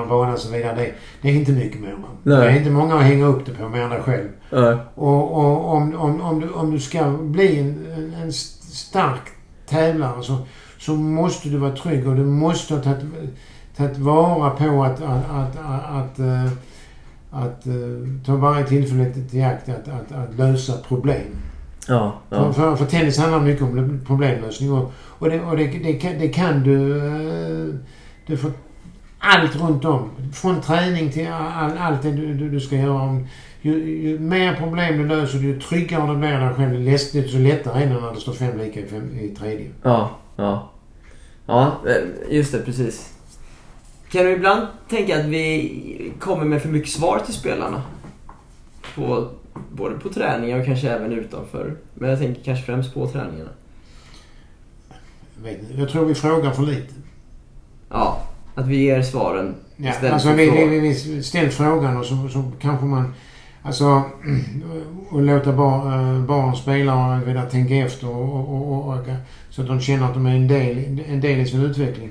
banan 0.09 0.33
och 0.33 0.39
så 0.39 0.53
vidare. 0.53 0.75
Det, 0.77 0.93
det 1.23 1.29
är 1.29 1.35
inte 1.35 1.53
mycket 1.53 1.81
mer. 1.81 1.93
Man. 1.93 2.11
Nej. 2.23 2.39
Det 2.39 2.51
är 2.53 2.59
inte 2.59 2.71
många 2.71 2.95
att 2.95 3.03
hänga 3.03 3.27
upp 3.27 3.47
det 3.47 3.53
på 3.53 3.69
mer 3.69 3.81
än 3.81 3.91
dig 3.91 4.03
själv. 4.03 4.29
Ja. 4.51 4.79
Och, 4.95 5.33
och 5.33 5.75
om, 5.75 5.95
om, 5.95 6.21
om, 6.21 6.41
du, 6.41 6.49
om 6.49 6.71
du 6.71 6.81
ska 6.81 7.11
bli 7.11 7.59
en, 7.59 8.15
en, 8.23 8.33
stark 8.33 9.21
tävlare 9.69 10.23
så, 10.23 10.39
så 10.79 10.93
måste 10.93 11.49
du 11.49 11.57
vara 11.57 11.77
trygg 11.77 12.09
och 12.09 12.17
du 12.17 12.25
måste 12.25 12.75
ha 12.75 12.83
tagit, 12.83 13.05
tagit 13.77 13.99
vara 13.99 14.51
på 14.51 14.85
att, 14.85 15.03
att, 15.03 15.31
att, 15.31 15.57
att, 15.59 15.85
att, 15.91 16.19
eh, 16.19 16.53
att 17.31 17.67
eh, 17.67 18.23
ta 18.27 18.37
varje 18.37 18.67
tillfälle 18.67 19.13
till 19.31 19.45
akt 19.45 19.69
att, 19.69 19.89
att, 19.89 20.13
att 20.13 20.39
lösa 20.39 20.73
problem. 20.89 21.37
Ja. 21.89 22.13
För, 22.31 22.37
ja. 22.37 22.53
för, 22.53 22.77
för 22.77 22.87
tennis 22.87 23.19
handlar 23.19 23.41
mycket 23.41 23.63
om 23.63 24.01
problemlösning 24.07 24.73
och, 24.73 24.93
och, 24.99 25.31
det, 25.31 25.41
och 25.41 25.57
det, 25.57 25.67
det, 25.67 25.93
kan, 25.95 26.19
det 26.19 26.29
kan 26.29 26.63
du... 26.63 26.97
eh, 26.99 27.75
Du 28.27 28.37
får 28.37 28.51
allt 29.19 29.57
runt 29.57 29.85
om. 29.85 30.11
Från 30.35 30.61
träning 30.61 31.13
till 31.13 31.29
all, 31.29 31.79
allt 31.79 32.03
det 32.03 32.11
du, 32.11 32.35
du, 32.35 32.51
du 32.51 32.61
ska 32.61 32.77
göra. 32.77 33.03
Om, 33.03 33.27
ju, 33.63 33.73
ju 34.03 34.19
mer 34.19 34.55
problem 34.57 34.99
du 34.99 35.09
löser, 35.09 35.39
ju 35.39 35.61
tryggare 35.61 36.13
du 36.13 36.17
blir 36.19 36.31
dig 36.31 36.55
själv, 36.55 36.85
desto 36.85 37.29
så 37.29 37.39
lättare 37.39 37.83
är 37.83 37.87
det 37.87 38.01
när 38.01 38.15
det 38.15 38.21
står 38.21 38.33
fem 38.33 38.59
lika 38.59 38.81
i, 38.81 38.87
fem, 38.87 39.19
i 39.19 39.29
tredje. 39.29 39.71
Ja, 39.83 40.11
ja. 40.37 40.71
Ja, 41.47 41.73
eh, 41.87 42.37
just 42.37 42.53
det, 42.53 42.59
precis. 42.59 43.11
Kan 44.11 44.25
du 44.25 44.33
ibland 44.33 44.67
tänka 44.89 45.21
att 45.21 45.25
vi 45.25 46.13
kommer 46.21 46.45
med 46.45 46.63
för 46.63 46.69
mycket 46.69 46.91
svar 46.91 47.19
till 47.25 47.35
spelarna? 47.35 47.83
På, 48.95 49.29
både 49.73 49.95
på 49.99 50.09
träningar 50.09 50.61
och 50.61 50.67
kanske 50.67 50.91
även 50.91 51.13
utanför. 51.13 51.77
Men 51.95 52.11
jag 52.11 52.19
tänker 52.19 52.43
kanske 52.43 52.65
främst 52.65 52.95
på 52.95 53.09
träningarna. 53.09 53.51
Jag, 55.77 55.89
tror 55.89 56.05
vi 56.05 56.15
frågar 56.15 56.51
för 56.51 56.63
lite. 56.63 56.95
Ja, 57.89 58.23
att 58.55 58.67
vi 58.67 58.77
ger 58.77 59.03
svaren 59.03 59.55
Ja, 59.77 59.91
istället 59.91 60.13
alltså 60.13 60.29
för 60.29 60.37
vi, 60.37 60.47
frågor. 60.47 60.69
vi, 60.69 60.79
vi 60.81 61.23
ställt 61.23 61.55
frågan 61.55 61.97
och 61.97 62.05
så, 62.07 62.29
så 62.29 62.45
kanske 62.61 62.87
man... 62.87 63.15
Alltså, 63.63 64.03
och 65.11 65.23
låta 65.23 65.53
bar, 65.53 65.87
eh, 65.87 66.21
barn 66.21 66.57
spela 66.57 67.17
och 67.17 67.29
vidare 67.29 67.51
tänka 67.51 67.75
efter 67.75 68.09
och, 68.09 68.35
och, 68.35 68.73
och, 68.73 68.95
och, 68.95 69.07
så 69.51 69.63
att 69.63 69.69
de 69.69 69.81
känner 69.81 70.07
att 70.07 70.15
de 70.15 70.27
är 70.27 70.37
en 70.37 70.49
del, 70.49 71.01
en 71.09 71.21
del 71.21 71.41
i 71.41 71.47
sin 71.47 71.61
utveckling. 71.61 72.11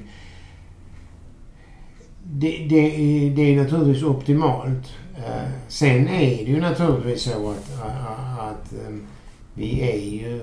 Det, 2.24 2.66
det, 2.70 2.96
är, 2.96 3.36
det 3.36 3.42
är 3.42 3.64
naturligtvis 3.64 4.04
optimalt. 4.04 4.94
Eh, 5.18 5.44
sen 5.68 6.08
är 6.08 6.46
det 6.46 6.52
ju 6.52 6.62
naturligtvis 6.62 7.24
så 7.24 7.30
att, 7.50 7.86
att, 7.86 8.40
att 8.40 8.74
eh, 8.74 8.96
vi 9.54 9.82
är 9.82 10.00
ju... 10.28 10.42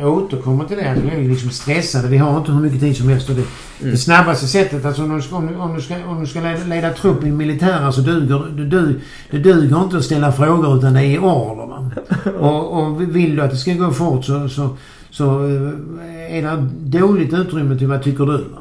Jag 0.00 0.12
återkommer 0.12 0.64
till 0.64 0.76
det. 0.76 0.96
Vi 1.04 1.24
är 1.24 1.28
liksom 1.28 1.50
stressade. 1.50 2.08
Vi 2.08 2.16
har 2.16 2.38
inte 2.38 2.52
hur 2.52 2.60
mycket 2.60 2.80
tid 2.80 2.96
som 2.96 3.08
helst. 3.08 3.26
Det, 3.26 3.32
Mm. 3.32 3.92
det 3.92 3.98
snabbaste 3.98 4.46
sättet, 4.46 4.84
alltså 4.84 5.02
om 5.02 5.16
du 5.16 5.22
ska, 5.22 5.36
om 5.36 5.46
du, 5.46 5.54
om 5.54 5.74
du 5.74 5.80
ska, 5.82 5.94
om 6.06 6.20
du 6.20 6.26
ska 6.26 6.40
leda, 6.40 6.64
leda 6.64 6.90
trupp 6.92 7.24
i 7.24 7.30
militären 7.30 7.92
så 7.92 8.00
duger 8.00 8.38
det, 8.56 8.64
du, 8.66 9.00
det 9.30 9.38
duger 9.38 9.82
inte 9.84 9.96
att 9.96 10.04
ställa 10.04 10.32
frågor 10.32 10.78
utan 10.78 10.94
det 10.94 11.02
är 11.06 11.18
order. 11.18 11.66
Va? 11.66 11.90
Och, 12.40 12.82
och 12.82 13.16
vill 13.16 13.36
du 13.36 13.42
att 13.42 13.50
det 13.50 13.56
ska 13.56 13.72
gå 13.74 13.90
fort 13.90 14.24
så, 14.24 14.48
så, 14.48 14.76
så 15.10 15.24
eh, 15.44 16.36
är 16.36 16.42
det 16.42 16.68
dåligt 16.98 17.32
utrymme 17.32 17.78
till 17.78 17.86
vad 17.86 18.02
tycker 18.02 18.26
du? 18.26 18.36
Va? 18.36 18.58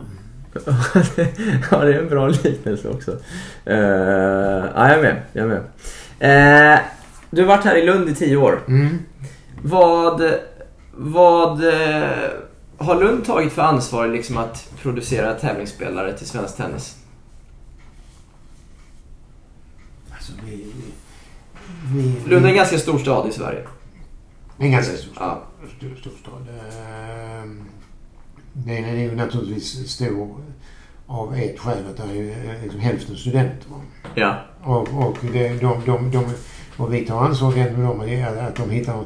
Ja, 1.71 1.77
det 1.85 1.93
är 1.93 1.99
en 1.99 2.09
bra 2.09 2.27
liknelse 2.27 2.89
också. 2.89 3.11
Uh, 3.11 3.17
ja, 4.75 4.89
jag 4.89 4.97
är 4.97 5.01
med. 5.01 5.21
Jag 5.33 5.43
är 5.43 5.47
med. 5.47 5.63
Eh, 6.19 6.79
du 7.29 7.41
har 7.41 7.47
varit 7.47 7.65
här 7.65 7.75
i 7.75 7.85
Lund 7.85 8.09
i 8.09 8.15
tio 8.15 8.37
år. 8.37 8.63
Mm. 8.67 8.99
Vad, 9.63 10.33
vad 10.91 11.67
eh, 11.67 12.29
har 12.77 12.99
Lund 12.99 13.25
tagit 13.25 13.53
för 13.53 13.61
ansvar 13.61 14.07
liksom 14.07 14.37
att 14.37 14.71
producera 14.81 15.33
tävlingsspelare 15.33 16.17
till 16.17 16.27
svensk 16.27 16.57
tennis? 16.57 16.97
Alltså 20.11 20.31
vi... 20.45 20.73
vi 21.93 22.29
Lund 22.29 22.45
är 22.45 22.49
en 22.49 22.55
ganska 22.55 22.77
stor 22.77 22.97
stad 22.97 23.29
i 23.29 23.31
Sverige. 23.31 23.63
är 24.57 24.67
ganska 24.67 24.97
stort. 24.97 25.17
Ja. 25.19 25.43
Stor, 25.77 25.95
storstad. 25.99 26.47
Eh, 26.49 27.45
Den 28.53 28.85
är 28.85 28.95
ju 28.95 29.15
naturligtvis 29.15 29.89
stor 29.91 30.35
av 31.07 31.35
ett 31.35 31.59
skäl 31.59 31.77
att 31.89 31.97
det 31.97 32.03
är 32.19 32.55
eh, 32.55 32.63
liksom 32.63 32.79
hälften 32.79 33.15
studenter. 33.15 33.67
Ja. 34.15 34.35
Och, 34.63 34.87
och, 35.07 35.17
det, 35.33 35.47
de, 35.49 35.81
de, 35.85 36.11
de, 36.11 36.25
och 36.77 36.93
vi 36.93 37.05
tar 37.05 37.25
ansvar 37.25 37.51
gentemot 37.51 37.99
dem 37.99 38.37
att- 38.47 38.55
de 38.55 38.69
hittar... 38.69 39.03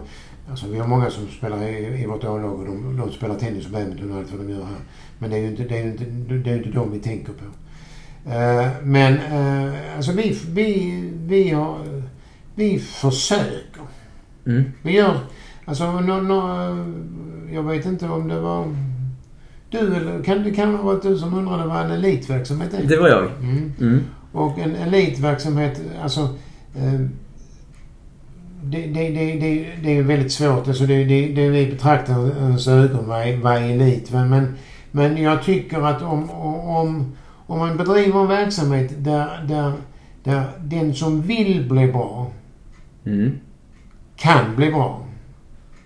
Alltså 0.50 0.68
vi 0.68 0.80
har 0.80 0.88
många 0.88 1.10
som 1.10 1.28
spelar 1.28 1.64
i, 1.64 2.02
i 2.04 2.06
vårt 2.06 2.24
A-lag 2.24 2.60
och 2.60 2.66
de, 2.66 2.98
de 2.98 3.12
spelar 3.12 3.36
tennis 3.36 3.66
och 3.66 3.72
badminton 3.72 4.12
och 4.12 4.18
allt 4.18 4.32
vad 4.32 4.40
de 4.48 4.54
gör 4.54 4.64
här. 4.64 4.76
Men 5.20 5.30
det 5.30 5.36
är 5.38 5.40
ju 5.42 5.48
inte, 5.48 5.64
det 5.64 5.78
är 5.80 5.84
inte, 5.84 6.04
det 6.36 6.52
är 6.52 6.58
inte 6.58 6.70
dem 6.70 6.92
vi 6.92 7.00
tänker 7.00 7.34
på. 7.34 7.46
Eh, 8.30 8.68
men 8.84 9.14
eh, 9.14 9.96
alltså 9.96 10.12
vi, 10.12 10.40
vi, 10.50 11.00
vi, 11.26 11.50
har, 11.50 12.04
vi 12.56 12.80
försöker. 12.80 13.82
Mm. 14.48 14.64
Vi 14.82 14.92
gör... 14.92 15.20
Alltså 15.66 15.92
nå, 16.02 16.22
nå, 16.22 16.68
jag 17.52 17.64
vet 17.64 17.86
inte 17.86 18.06
om 18.08 18.28
det 18.28 18.40
var... 18.40 18.76
Du 19.74 19.96
eller 19.96 20.24
kan 20.24 20.44
det 20.44 20.52
kan 20.52 20.76
ha 20.76 20.84
varit 20.84 21.04
du 21.04 21.18
som 21.18 21.34
undrade 21.34 21.68
vad 21.68 21.86
en 21.86 21.92
elitverksamhet 21.92 22.74
är? 22.74 22.84
Det 22.84 22.98
var 22.98 23.08
jag. 23.08 23.24
Mm. 23.24 23.74
Mm. 23.80 24.04
Och 24.32 24.60
en 24.60 24.76
elitverksamhet, 24.76 25.82
alltså... 26.04 26.22
Eh, 26.76 27.00
det, 28.66 28.88
det, 28.88 29.10
det, 29.10 29.66
det, 29.84 29.98
är 29.98 30.04
väldigt 30.04 30.32
svårt. 30.32 30.68
Alltså 30.68 30.86
det, 30.86 31.04
det, 31.04 31.28
det 31.28 31.50
vi 31.50 31.66
betraktar 31.66 32.38
ens 32.40 32.68
ögon 32.68 33.08
vad 33.08 33.28
är, 33.28 33.38
vad 33.38 33.58
är 33.58 33.70
elit. 33.70 34.12
Men, 34.12 34.30
men, 34.30 34.56
men 34.92 35.18
jag 35.18 35.44
tycker 35.44 35.82
att 35.82 36.02
om, 36.02 36.30
om, 36.30 37.16
om 37.48 37.60
man 37.60 37.78
bedriver 37.78 38.22
en 38.22 38.28
verksamhet 38.28 38.92
där, 38.98 39.46
där, 39.48 39.74
där 40.24 40.44
den 40.60 40.96
som 40.96 41.22
vill 41.22 41.70
bli 41.70 41.88
bra 41.88 42.32
Mm. 43.06 43.40
kan 44.16 44.56
bli 44.56 44.72
bra. 44.72 45.06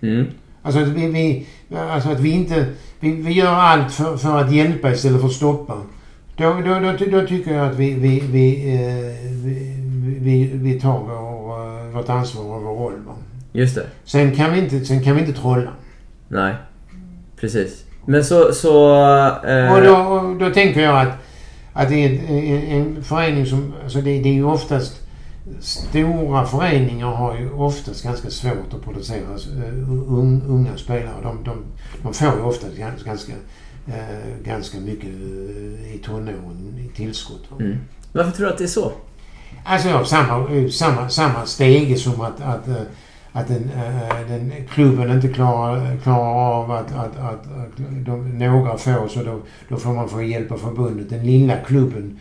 Mm. 0.00 0.26
Alltså 0.62 0.80
att 0.80 0.88
vi, 0.88 1.06
vi, 1.06 1.46
alltså 1.76 2.08
att 2.08 2.20
vi 2.20 2.30
inte... 2.30 2.66
Vi, 3.00 3.10
vi 3.10 3.32
gör 3.32 3.52
allt 3.52 3.92
för, 3.92 4.16
för 4.16 4.38
att 4.38 4.52
hjälpa 4.52 4.90
istället 4.90 5.20
för 5.20 5.28
att 5.28 5.34
stoppa. 5.34 5.74
Då, 6.36 6.52
då, 6.64 6.74
då, 6.80 6.92
då 7.10 7.26
tycker 7.26 7.54
jag 7.54 7.66
att 7.70 7.76
vi, 7.76 7.94
vi, 7.94 8.22
vi, 8.30 8.74
eh, 8.74 9.30
vi, 9.44 10.18
vi, 10.20 10.50
vi 10.54 10.80
tar 10.80 10.98
vår, 10.98 11.78
eh, 11.78 11.94
vårt 11.96 12.08
ansvar 12.08 12.44
och 12.44 12.62
vår 12.62 12.74
roll. 12.74 12.92
Va? 13.06 13.12
Just 13.52 13.74
det. 13.74 13.86
Sen, 14.04 14.36
kan 14.36 14.52
vi 14.52 14.58
inte, 14.58 14.84
sen 14.84 15.02
kan 15.04 15.14
vi 15.14 15.20
inte 15.20 15.40
trolla. 15.40 15.70
Nej. 16.28 16.54
Precis. 17.40 17.84
Men 18.06 18.24
så... 18.24 18.52
så 18.52 18.94
eh, 19.46 19.72
Och, 19.74 19.82
då, 19.82 19.96
och 19.96 20.36
då 20.36 20.50
tänker 20.50 20.80
jag 20.80 21.00
att, 21.00 21.12
att 21.72 21.88
det 21.88 21.94
är 21.94 22.08
en, 22.08 22.38
en, 22.38 22.62
en 22.62 23.02
förening 23.02 23.46
som... 23.46 23.74
Alltså 23.84 23.98
det, 23.98 24.20
det 24.20 24.28
är 24.28 24.34
ju 24.34 24.44
oftast... 24.44 25.07
Stora 25.60 26.46
föreningar 26.46 27.06
har 27.06 27.38
ju 27.38 27.50
oftast 27.50 28.04
ganska 28.04 28.30
svårt 28.30 28.74
att 28.74 28.84
producera 28.84 29.18
eh, 29.18 29.90
un, 29.90 30.42
unga 30.48 30.76
spelare. 30.76 31.22
De, 31.22 31.44
de, 31.44 31.64
de 32.02 32.14
får 32.14 32.26
ju 32.26 32.42
oftast 32.42 32.76
ganska, 32.76 33.08
ganska, 33.08 33.32
eh, 33.86 34.44
ganska 34.44 34.80
mycket 34.80 35.10
eh, 35.10 35.94
i 35.94 36.00
tonåren 36.04 36.78
i 36.78 36.96
tillskott. 36.96 37.60
Mm. 37.60 37.78
Varför 38.12 38.30
tror 38.30 38.46
du 38.46 38.52
att 38.52 38.58
det 38.58 38.64
är 38.64 38.68
så? 38.68 38.92
Alltså 39.64 39.88
ja, 39.88 40.04
samma, 40.04 40.68
samma, 40.70 41.08
samma 41.08 41.46
stege 41.46 41.96
som 41.96 42.20
att, 42.20 42.40
att, 42.40 42.68
att 43.32 43.48
den, 43.48 43.70
den 44.28 44.52
klubben 44.70 45.10
inte 45.10 45.28
klarar, 45.28 45.96
klarar 46.02 46.54
av 46.54 46.70
att, 46.70 46.92
att, 46.94 47.18
att, 47.18 47.44
de, 47.78 48.38
några 48.38 48.76
får 48.76 49.08
så 49.08 49.22
då, 49.22 49.40
då 49.68 49.76
får 49.76 49.92
man 49.92 50.08
få 50.08 50.22
hjälp 50.22 50.52
av 50.52 50.56
förbundet. 50.58 51.10
Den 51.10 51.26
lilla 51.26 51.56
klubben 51.56 52.18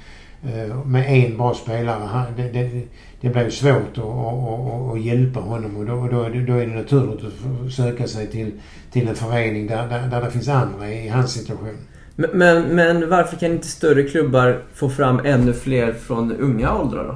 med 0.86 1.06
en 1.08 1.38
bra 1.38 1.54
spelare, 1.54 2.04
han, 2.06 2.26
det, 2.38 2.50
det, 2.50 2.84
det 3.22 3.44
ju 3.44 3.52
svårt 3.52 3.98
att, 3.98 4.04
att, 4.04 4.94
att, 4.94 5.02
hjälpa 5.02 5.40
honom 5.40 5.78
och 5.78 5.86
då, 5.86 6.08
då, 6.12 6.24
är 6.24 6.30
det, 6.30 6.46
då 6.46 6.54
är 6.54 6.68
det 6.68 6.76
naturligt 6.76 7.26
att 7.26 7.74
söka 7.74 8.08
sig 8.08 8.28
till, 8.28 8.52
till 8.92 9.08
en 9.08 9.16
förening 9.16 9.68
där, 9.68 9.88
där, 9.88 10.08
där 10.08 10.22
det 10.22 10.32
finns 10.32 10.48
andra 10.48 10.92
i 10.92 11.08
hans 11.08 11.34
situation. 11.34 11.78
Men, 12.16 12.30
men, 12.34 12.76
men 12.76 13.10
varför 13.10 13.38
kan 13.38 13.52
inte 13.52 13.68
större 13.68 14.04
klubbar 14.04 14.62
få 14.74 14.90
fram 14.90 15.20
ännu 15.26 15.54
fler 15.54 15.94
från 15.94 16.32
unga 16.32 16.78
åldrar 16.78 17.04
då? 17.04 17.16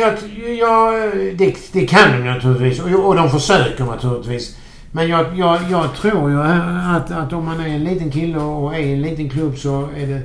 Jag, 0.00 0.12
jag, 0.58 1.12
det, 1.38 1.56
det 1.72 1.86
kan 1.86 2.12
de 2.12 2.24
naturligtvis 2.24 2.80
och, 2.80 3.06
och 3.06 3.14
de 3.16 3.30
försöker 3.30 3.84
naturligtvis. 3.84 4.56
Men 4.92 5.08
jag, 5.08 5.38
jag, 5.38 5.60
jag 5.70 5.94
tror 5.94 6.30
ju 6.30 6.42
att, 6.42 7.10
att 7.10 7.32
om 7.32 7.44
man 7.44 7.60
är 7.60 7.68
en 7.68 7.84
liten 7.84 8.10
kille 8.10 8.38
och 8.38 8.74
är 8.74 8.78
i 8.78 8.92
en 8.92 9.02
liten 9.02 9.30
klubb 9.30 9.58
så 9.58 9.88
är 9.96 10.06
det 10.06 10.22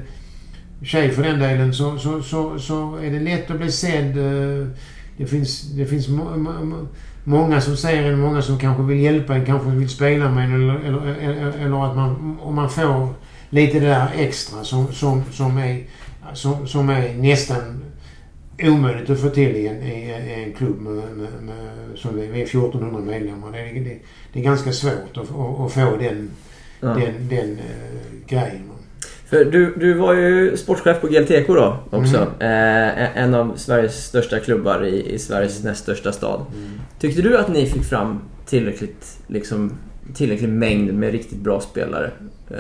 tjej 0.84 1.12
för 1.12 1.24
den 1.24 1.40
delen 1.40 1.74
så, 1.74 1.98
så, 1.98 2.22
så, 2.22 2.60
så 2.60 2.96
är 2.96 3.12
det 3.12 3.20
lätt 3.20 3.52
att 3.52 3.58
bli 3.58 3.72
sedd. 3.72 4.18
eh, 4.18 4.68
Det 5.18 5.26
finns, 5.26 5.62
det 5.62 5.86
finns 5.86 6.08
må, 6.08 6.24
må, 6.38 6.52
må- 6.52 6.88
många 7.24 7.62
som 7.62 7.78
ser 7.78 8.04
en, 8.04 8.20
många 8.20 8.42
som 8.42 8.60
kanske 8.60 8.84
vill 8.84 9.00
hjälpa 9.00 9.36
en, 9.36 9.46
kanske 9.46 9.70
vill 9.70 9.90
spela 9.90 10.30
med 10.32 10.46
en 10.46 10.54
eller, 10.54 10.76
eller, 10.80 11.16
eller, 11.16 11.52
eller 11.66 11.86
att 11.90 11.96
man, 11.96 12.38
om 12.42 12.56
man 12.56 12.70
får 12.70 13.10
lite 13.50 13.80
det 13.80 13.86
där 13.88 14.08
extra 14.18 14.64
som, 14.64 14.88
som, 14.94 15.24
som, 15.32 15.58
är, 15.58 15.84
som, 16.34 16.68
som 16.68 16.90
är 16.90 17.14
nästan 17.14 17.84
omöjligt 18.64 19.10
att 19.10 19.20
få 19.22 19.30
till 19.30 19.56
i 19.56 19.68
en, 19.68 19.82
i 19.84 20.12
en- 20.44 20.54
klubb 20.54 20.82
med, 20.82 20.94
med, 20.94 21.28
med, 21.42 21.98
som 21.98 22.16
vi, 22.16 22.26
är 22.42 22.44
1400 22.44 23.02
medlemmar. 23.02 23.52
Det 23.52 23.60
är, 23.60 23.74
det, 23.74 23.98
det 24.34 24.40
är 24.40 24.44
ganska 24.44 24.72
svårt 24.72 25.12
att, 25.18 25.18
att, 25.18 25.60
att 25.60 25.72
få 25.72 25.98
den, 26.00 26.30
Ja. 26.82 26.88
den, 26.90 27.28
den 27.30 27.50
uh, 27.52 28.28
grejen. 28.28 28.70
För 29.34 29.46
du, 29.46 29.74
du 29.78 29.94
var 29.94 30.14
ju 30.14 30.58
sportchef 30.58 31.02
på 31.02 31.08
GLTK 31.08 31.48
då 31.48 31.78
också. 31.90 32.28
Mm. 32.40 32.90
Eh, 32.90 33.18
en 33.24 33.34
av 33.36 33.54
Sveriges 33.56 34.06
största 34.06 34.40
klubbar 34.40 34.86
i, 34.86 35.14
i 35.14 35.20
Sveriges 35.20 35.60
Mm. 35.60 35.70
näst 35.72 35.84
största 35.84 36.12
stad. 36.12 36.42
Tyckte 37.00 37.22
du 37.22 37.38
att 37.38 37.48
ni 37.54 37.66
fick 37.66 37.84
fram 37.84 38.20
tillräckligt, 38.46 39.18
liksom, 39.28 39.72
tillräcklig 40.16 40.50
mängd 40.50 40.94
med 40.94 41.12
riktigt 41.12 41.40
bra 41.40 41.60
spelare? 41.60 42.12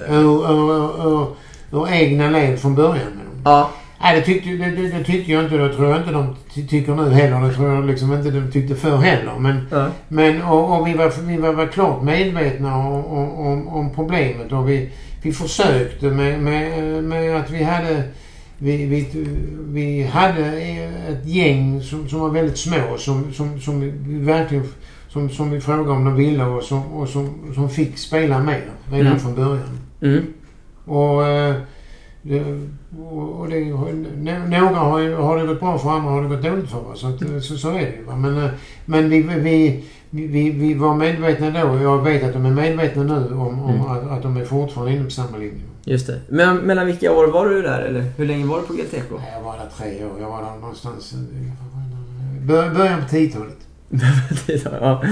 Eh, 0.07 0.13
Ur, 0.15 0.51
ur, 0.51 1.07
ur, 1.07 1.27
ur 1.71 1.91
egna 1.93 2.29
led 2.29 2.59
från 2.59 2.75
början 2.75 2.93
med 2.95 3.25
dem. 3.25 3.41
ja. 3.45 3.69
Nej, 4.05 4.19
det 4.19 4.25
tyckte, 4.25 4.49
det, 4.49 4.65
det, 4.81 4.97
det 4.97 5.03
tyckte 5.03 5.31
jag 5.31 5.43
inte. 5.43 5.57
Det 5.57 5.73
tror 5.73 5.89
jag 5.89 5.97
inte 5.99 6.11
de 6.11 6.35
ty- 6.53 6.67
tycker 6.67 6.95
nu 6.95 7.09
heller. 7.09 7.47
Det 7.47 7.53
tror 7.53 7.73
jag 7.73 7.85
liksom 7.85 8.13
inte 8.13 8.29
de 8.31 8.51
tyckte 8.51 8.75
förr 8.75 8.97
heller. 8.97 9.33
Men, 9.39 9.67
ja. 9.71 9.87
men 10.07 10.41
och, 10.41 10.79
och 10.79 10.87
vi, 10.87 10.93
var, 10.93 11.11
vi 11.27 11.37
var 11.37 11.53
väl 11.53 11.67
klart 11.67 12.03
medvetna 12.03 12.75
om, 12.77 13.05
om, 13.37 13.67
om 13.67 13.93
problemet 13.95 14.51
och 14.51 14.69
vi, 14.69 14.89
vi 15.23 15.33
försökte 15.33 16.05
med, 16.09 16.39
med, 16.39 17.03
med 17.03 17.35
att 17.35 17.49
vi 17.51 17.63
hade 17.63 18.03
vi, 18.57 18.85
vi, 18.85 19.07
vi 19.67 20.03
hade 20.03 20.45
ett 21.09 21.25
gäng 21.25 21.81
som, 21.81 22.09
som 22.09 22.19
var 22.19 22.29
väldigt 22.29 22.57
små 22.57 22.97
som, 22.97 23.33
som, 23.33 23.61
som 23.61 23.79
vi 23.81 24.19
verkligen 24.19 24.63
som, 25.09 25.29
som 25.29 25.51
vi 25.51 25.61
frågade 25.61 25.89
om 25.91 26.05
de 26.05 26.15
ville 26.15 26.45
och 26.45 26.63
som, 26.63 26.93
och 26.93 27.09
som, 27.09 27.29
som 27.55 27.69
fick 27.69 27.97
spela 27.97 28.39
mer 28.39 28.61
redan 28.91 29.07
Mm. 29.07 29.19
från 29.19 29.35
början. 29.35 29.79
Mm. 30.01 30.23
Och, 30.85 31.27
eh, 31.27 31.55
det, 32.21 32.43
och 33.11 33.47
det, 33.49 33.59
nå- 33.65 34.47
några 34.49 34.75
har, 34.75 35.11
har 35.15 35.37
det 35.37 35.47
gått 35.47 35.59
bra 35.59 35.77
för, 35.77 35.89
andra 35.89 36.11
har 36.11 36.23
det 36.23 36.29
gått 36.29 36.43
dåligt 36.43 36.69
för. 36.69 36.95
Så, 36.95 37.07
att, 37.07 37.43
så, 37.43 37.57
så 37.57 37.69
är 37.69 37.73
det 37.73 37.79
ju. 37.79 38.15
Men, 38.17 38.37
eh, 38.43 38.49
men 38.85 39.09
vi, 39.09 39.21
vi, 39.21 39.83
vi, 40.13 40.49
vi 40.51 40.73
var 40.73 40.95
medvetna 40.95 41.49
då 41.63 41.69
och 41.69 41.81
jag 41.81 42.03
vet 42.03 42.23
att 42.23 42.33
de 42.33 42.45
är 42.45 42.51
medvetna 42.51 43.03
nu 43.03 43.35
om, 43.35 43.63
om 43.63 43.69
Mm. 43.75 43.81
att, 43.91 44.11
att 44.11 44.21
de 44.23 44.37
är 44.37 44.45
fortfarande 44.45 44.93
inom 44.93 45.09
samma 45.09 45.37
linje. 45.37 45.61
Just 45.85 46.07
det. 46.07 46.19
Men 46.29 46.57
mellan 46.57 46.85
vilka 46.85 47.11
år 47.11 47.27
var 47.27 47.49
du 47.49 47.61
där? 47.61 47.79
Eller 47.81 48.03
hur 48.17 48.25
länge 48.25 48.45
var 48.45 48.59
du 48.59 48.65
på? 48.67 48.73
Nej, 48.73 49.33
Jag 49.37 49.41
var 49.43 49.53
där 49.57 49.69
tre 49.77 50.05
år. 50.05 50.11
Jag 50.21 50.29
var 50.29 50.41
där 50.41 50.59
någonstans... 50.61 51.13
eh, 51.13 51.19
bör- 52.47 52.69
Början 52.75 52.99
på 53.09 53.15
10-talet. 53.15 53.57
ja. 54.81 55.03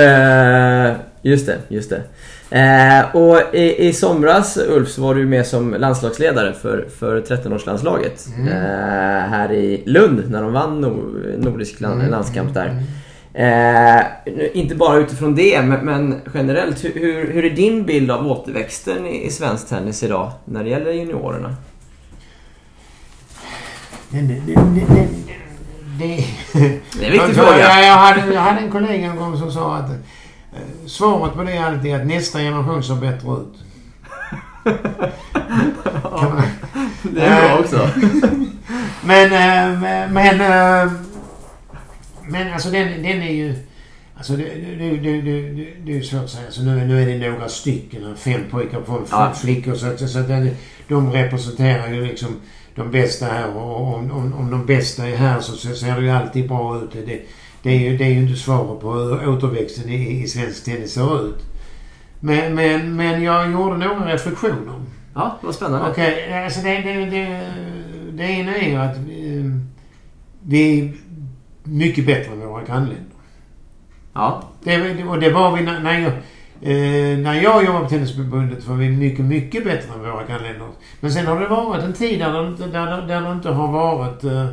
eh, 0.00 0.96
just 1.22 1.46
det, 1.46 1.56
just 1.68 1.90
det. 1.90 2.02
Eh, 2.58 3.16
och 3.16 3.54
i, 3.54 3.88
i 3.88 3.92
somras 3.92 4.58
Ulf 4.68 4.88
så 4.88 5.02
var 5.02 5.14
du 5.14 5.26
med 5.26 5.46
som 5.46 5.74
landslagsledare 5.78 6.52
för, 6.52 6.86
för 6.98 7.20
13-årslandslaget. 7.20 8.28
Mm. 8.36 8.48
Eh, 8.48 9.28
här 9.30 9.52
i 9.52 9.82
Lund 9.86 10.22
när 10.30 10.42
de 10.42 10.52
vann 10.52 10.80
nor- 10.84 11.36
Nordisk 11.38 11.80
land, 11.80 12.00
Mm. 12.00 12.10
landskamp 12.10 12.54
där. 12.54 12.82
Eh, 13.34 14.00
inte 14.52 14.74
bara 14.74 14.96
utifrån 14.96 15.34
det 15.34 15.62
men, 15.62 15.84
men 15.84 16.20
generellt. 16.34 16.84
Hur, 16.84 17.32
hur, 17.32 17.44
är 17.44 17.50
din 17.50 17.84
bild 17.86 18.10
av 18.10 18.26
återväxten 18.26 19.06
i, 19.06 19.26
i 19.26 19.30
svensk 19.30 19.68
tennis 19.68 20.02
idag 20.02 20.32
när 20.44 20.64
det 20.64 20.70
gäller 20.70 20.92
juniorerna? 20.92 21.54
Den, 24.08 24.28
den, 24.28 24.46
den, 24.46 24.86
det... 25.98 26.24
Det 26.52 27.06
är 27.06 27.06
en 27.06 27.12
viktig 27.12 27.18
Jag- 27.18 27.34
fråga. 27.34 27.58
Jag, 27.58 27.86
jag, 27.86 27.94
hade, 27.96 28.34
jag 28.34 28.40
hade 28.40 28.60
en 28.60 28.70
kollega 28.70 29.06
en 29.10 29.16
gång 29.16 29.38
som 29.38 29.52
sa 29.52 29.76
att 29.76 29.90
eh, 29.90 30.86
svaret 30.86 31.34
på 31.34 31.42
det 31.42 31.52
är 31.52 31.64
alltid 31.64 31.94
att 31.94 32.06
nästa 32.06 32.38
generation 32.38 32.82
ser 32.82 32.94
bättre 32.94 33.30
ut. 33.32 33.64
Man, 36.12 36.42
Det 37.02 37.20
är 37.20 37.48
bra 37.48 37.58
också. 37.58 37.88
men, 39.04 39.32
eh, 39.32 40.10
men, 40.10 40.40
eh, 40.40 40.92
men 42.30 42.52
alltså 42.52 42.70
den, 42.70 42.88
den 43.02 43.22
är 43.22 43.32
ju... 43.32 43.54
Alltså 44.16 44.32
det, 44.36 44.44
det, 44.78 44.90
det, 44.96 45.20
det, 45.20 45.66
det, 45.84 45.96
är 45.98 46.02
svårt 46.02 46.24
att 46.24 46.30
säga. 46.30 46.46
Alltså 46.46 46.62
nu, 46.62 46.84
nu 46.86 47.02
är 47.02 47.06
det 47.18 47.30
några 47.30 47.48
stycken, 47.48 48.16
fem 48.16 48.40
pojkar 48.50 48.80
på 48.80 49.02
fem 49.06 49.34
flickor. 49.34 49.74
Så, 49.74 49.86
att- 49.86 50.10
så 50.10 50.18
att 50.18 50.28
de 50.88 51.12
representerar 51.12 51.88
ju 51.92 52.06
liksom 52.06 52.28
de 52.74 52.90
bästa 52.90 53.26
här. 53.26 53.56
Och 53.56 53.94
om, 53.94 54.10
om, 54.10 54.32
om 54.34 54.50
de 54.50 54.66
bästa 54.66 55.08
är 55.08 55.16
här 55.16 55.40
så, 55.40 55.52
ser 55.74 55.96
det 55.96 56.02
ju 56.02 56.10
alltid 56.10 56.48
bra 56.48 56.82
ut. 56.82 56.92
Det, 57.06 57.22
det, 57.62 57.70
är 57.70 57.90
ju, 57.90 57.96
det 57.96 58.04
är 58.04 58.08
ju 58.10 58.18
inte 58.22 58.36
svaret 58.40 58.80
på 58.80 58.92
hur 58.92 59.28
återväxten 59.28 59.88
i, 59.90 60.22
i 60.22 60.26
svensk 60.26 60.64
tennis 60.64 60.92
ser 60.92 61.26
ut. 61.28 61.38
Men, 62.20 62.54
men, 62.54 62.96
men 62.96 63.22
jag 63.22 63.50
gjorde 63.52 63.76
några 63.76 64.12
reflektioner. 64.14 64.74
Ja, 65.14 65.38
vad 65.42 65.54
spännande. 65.54 65.90
Okej, 65.90 66.44
alltså 66.44 66.60
det, 66.60 66.76
det, 66.80 67.04
det, 67.06 67.40
det 68.12 68.22
ena 68.24 68.56
är 68.56 68.68
ju 68.68 68.76
att 68.76 68.96
eh, 68.96 69.60
vi 70.42 70.92
mycket 71.64 72.06
bättre 72.06 72.32
än 72.32 72.40
våra 72.48 72.64
grannländer. 72.64 73.04
Ja. 74.12 74.42
Det, 74.64 75.04
och 75.04 75.20
det 75.20 75.30
var 75.30 75.56
vi 75.56 75.62
när, 75.62 75.80
när 75.80 76.00
jag... 76.00 76.12
Eh, 76.62 77.18
när 77.18 77.34
jag 77.42 77.64
jobbade 77.64 77.84
på 77.84 77.90
Tennisförbundet 77.90 78.66
var 78.66 78.76
vi 78.76 78.88
mycket, 78.90 79.24
mycket 79.24 79.64
bättre 79.64 79.94
än 79.94 80.00
våra 80.00 80.26
grannländer. 80.26 80.68
Men 81.00 81.12
sen 81.12 81.26
har 81.26 81.40
det 81.40 81.48
varit 81.48 81.84
en 81.84 81.92
tid 81.92 82.20
där 82.20 82.42
det, 82.42 82.48
inte- 82.48 82.66
där, 82.66 83.06
där, 83.06 83.20
det 83.20 83.32
inte 83.32 83.48
har 83.50 83.72
varit 83.72 84.24
eh, 84.24 84.46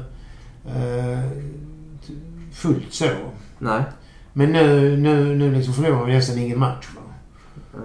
eh, 0.67 1.19
fullt 2.53 2.93
så. 2.93 3.05
Nej. 3.59 3.81
Men 4.33 4.51
nu, 4.51 4.97
nu, 4.97 5.35
nu 5.35 5.51
liksom 5.55 5.73
förlorar 5.73 6.05
vi 6.05 6.13
nästan 6.13 6.37
ingen 6.37 6.59
match. 6.59 6.87
Va? 6.95 7.01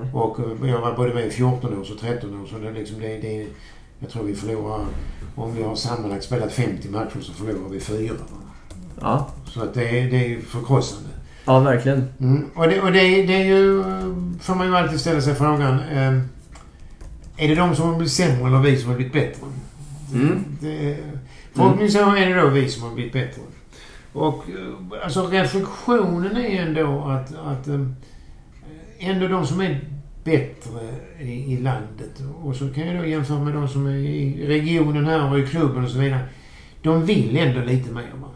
Nej. 0.03 0.11
Och 0.13 0.39
eh, 0.41 0.71
jag 0.71 0.81
var 0.81 0.97
både 0.97 1.15
med 1.15 1.27
i 1.27 1.31
14 1.31 1.75
år 1.75 1.81
och 1.81 1.99
13 2.01 2.43
år 2.43 2.47
så 2.47 2.59
det, 2.59 2.71
liksom, 2.73 3.01
det, 3.01 3.19
det, 3.19 3.47
jag 3.99 4.11
tror 4.11 4.23
vi 4.25 4.35
förlorar... 4.35 4.81
Om 5.35 5.55
vi 5.55 5.63
har 5.63 5.75
sammanlagt 5.77 6.25
spelat 6.25 6.53
50 6.53 6.89
matcher 6.89 7.21
så 7.21 7.33
förlorar 7.33 7.69
vi 7.71 7.81
fyra. 7.81 8.15
Va? 8.15 8.37
Ja. 9.01 9.29
Så 9.47 9.63
att 9.63 9.75
det, 9.75 9.99
är- 10.01 10.11
det 10.11 10.35
är 10.35 10.41
förkrossande. 10.41 11.09
Ja, 11.45 11.59
verkligen. 11.61 12.09
Mm. 12.21 12.45
Och, 12.55 12.69
det, 12.69 12.81
och 12.81 12.93
det, 12.93 13.01
det 13.27 13.35
är 13.35 13.45
ju... 13.45 13.85
Får 14.41 14.55
man 14.55 14.67
ju 14.67 14.77
alltid 14.77 15.01
ställa 15.01 15.21
sig 15.21 15.35
frågan. 15.35 15.81
Eh, 15.81 16.19
är 17.37 17.49
det 17.49 17.55
de 17.55 17.77
som 17.77 17.89
har 17.89 17.95
blivit 17.97 18.13
sämre 18.13 18.47
eller 18.47 18.59
vi 18.59 18.77
som 18.77 18.89
har 18.91 18.97
blivit 18.97 19.13
bättre? 19.13 19.47
Mm. 20.15 20.45
Det, 20.61 20.97
förhoppningsvis 21.55 22.03
är 22.03 22.29
det 22.35 22.41
då 22.41 22.49
vi 22.49 22.69
som 22.69 22.83
har 22.83 22.95
blivit 22.95 23.13
bättre. 23.13 23.43
Och 24.13 24.45
eh, 24.49 25.05
alltså 25.05 25.27
reflektionen 25.27 26.37
är 26.37 26.63
ändå 26.67 27.05
att, 27.05 27.35
att 27.47 27.69
eh, 27.69 27.87
ändå 28.99 29.29
de 29.29 29.47
som 29.47 29.61
är 29.61 29.81
bättre 30.25 30.81
i, 31.21 31.53
i 31.53 31.59
landet 31.59 32.23
och 32.43 32.57
så 32.57 32.69
kan 32.69 32.87
jag 32.87 32.97
då 33.03 33.07
jämföra 33.09 33.39
med 33.39 33.55
de 33.55 33.69
som 33.69 33.87
är 33.87 33.91
i 33.97 34.47
regionen 34.47 35.07
här 35.07 35.31
och 35.33 35.39
i 35.39 35.47
klubben 35.47 35.85
och 35.85 35.91
så 35.91 35.99
vidare. 35.99 36.21
De 36.83 37.05
vill 37.07 37.37
ändå 37.37 37.61
lite 37.61 37.93
mer 37.93 38.03
va? 38.21 38.29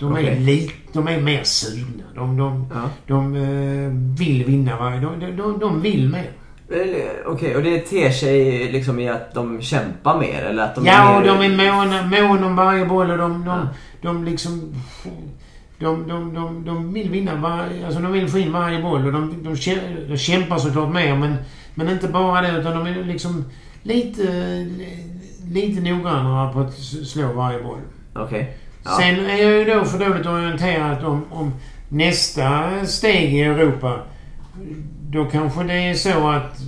De, 0.00 0.12
är, 0.16 0.20
Okej. 0.20 0.38
li, 0.40 0.70
de 0.92 1.08
är 1.08 1.20
mer 1.20 1.44
sugna. 1.44 2.04
De, 2.14 2.36
de, 2.36 2.66
Ja. 2.74 2.90
de 3.06 3.36
eh, 3.36 3.90
vill 4.18 4.44
vinna 4.44 4.76
dag. 5.00 5.20
De, 5.20 5.36
de, 5.36 5.58
de 5.58 5.80
vill 5.80 6.08
mer. 6.08 6.30
Eller, 6.70 7.26
Okej, 7.26 7.56
och 7.56 7.62
det 7.62 7.78
ter 7.78 8.10
sig 8.10 8.72
liksom 8.72 8.98
i 8.98 9.08
att 9.08 9.34
de 9.34 9.60
kämpar 9.62 10.20
mer 10.20 10.42
eller 10.42 10.62
att 10.62 10.74
de 10.74 10.86
ja, 10.86 11.16
och 11.16 11.22
mer... 11.22 11.28
de 11.28 11.62
är 11.62 11.72
måna, 11.72 12.02
måna 12.28 12.46
om 12.46 12.56
varje 12.56 12.86
boll 12.86 13.10
och 13.10 13.18
de, 13.18 13.44
de, 13.44 13.46
Ja. 13.46 13.68
de 14.02 14.24
liksom... 14.24 14.74
De, 15.78 16.08
de, 16.08 16.34
de, 16.34 16.64
de 16.64 16.92
vill 16.92 17.10
vinna 17.10 17.34
varje... 17.34 17.86
Alltså 17.86 18.00
de 18.00 18.12
vill 18.12 18.28
få 18.28 18.38
in 18.38 18.52
varje 18.52 18.82
boll 18.82 19.06
och 19.06 19.12
de, 19.12 19.42
de, 19.44 19.56
de 20.08 20.16
kämpar 20.16 20.58
såklart 20.58 20.94
mer 20.94 21.16
men, 21.16 21.36
men 21.74 21.88
inte 21.88 22.08
bara 22.08 22.40
det 22.40 22.60
utan 22.60 22.84
de 22.84 22.86
är 22.86 23.04
liksom 23.04 23.44
lite, 23.82 24.22
lite 25.52 25.80
noggrannare 25.80 26.52
på 26.52 26.60
att 26.60 26.74
slå 27.06 27.32
varje 27.32 27.62
boll. 27.62 27.78
Okej. 28.14 28.56
Ja. 28.84 28.90
Sen 29.00 29.26
är 29.26 29.36
jag 29.42 29.52
ju 29.58 29.64
då 29.64 29.84
för 29.84 29.98
dåligt 29.98 30.26
orienterad 30.26 31.04
om, 31.04 31.24
om 31.30 31.52
nästa 31.88 32.70
steg 32.86 33.34
i 33.34 33.40
Europa. 33.42 34.00
Då 35.10 35.24
kanske 35.24 35.62
det 35.62 35.74
är 35.74 35.94
så 35.94 36.28
att 36.28 36.58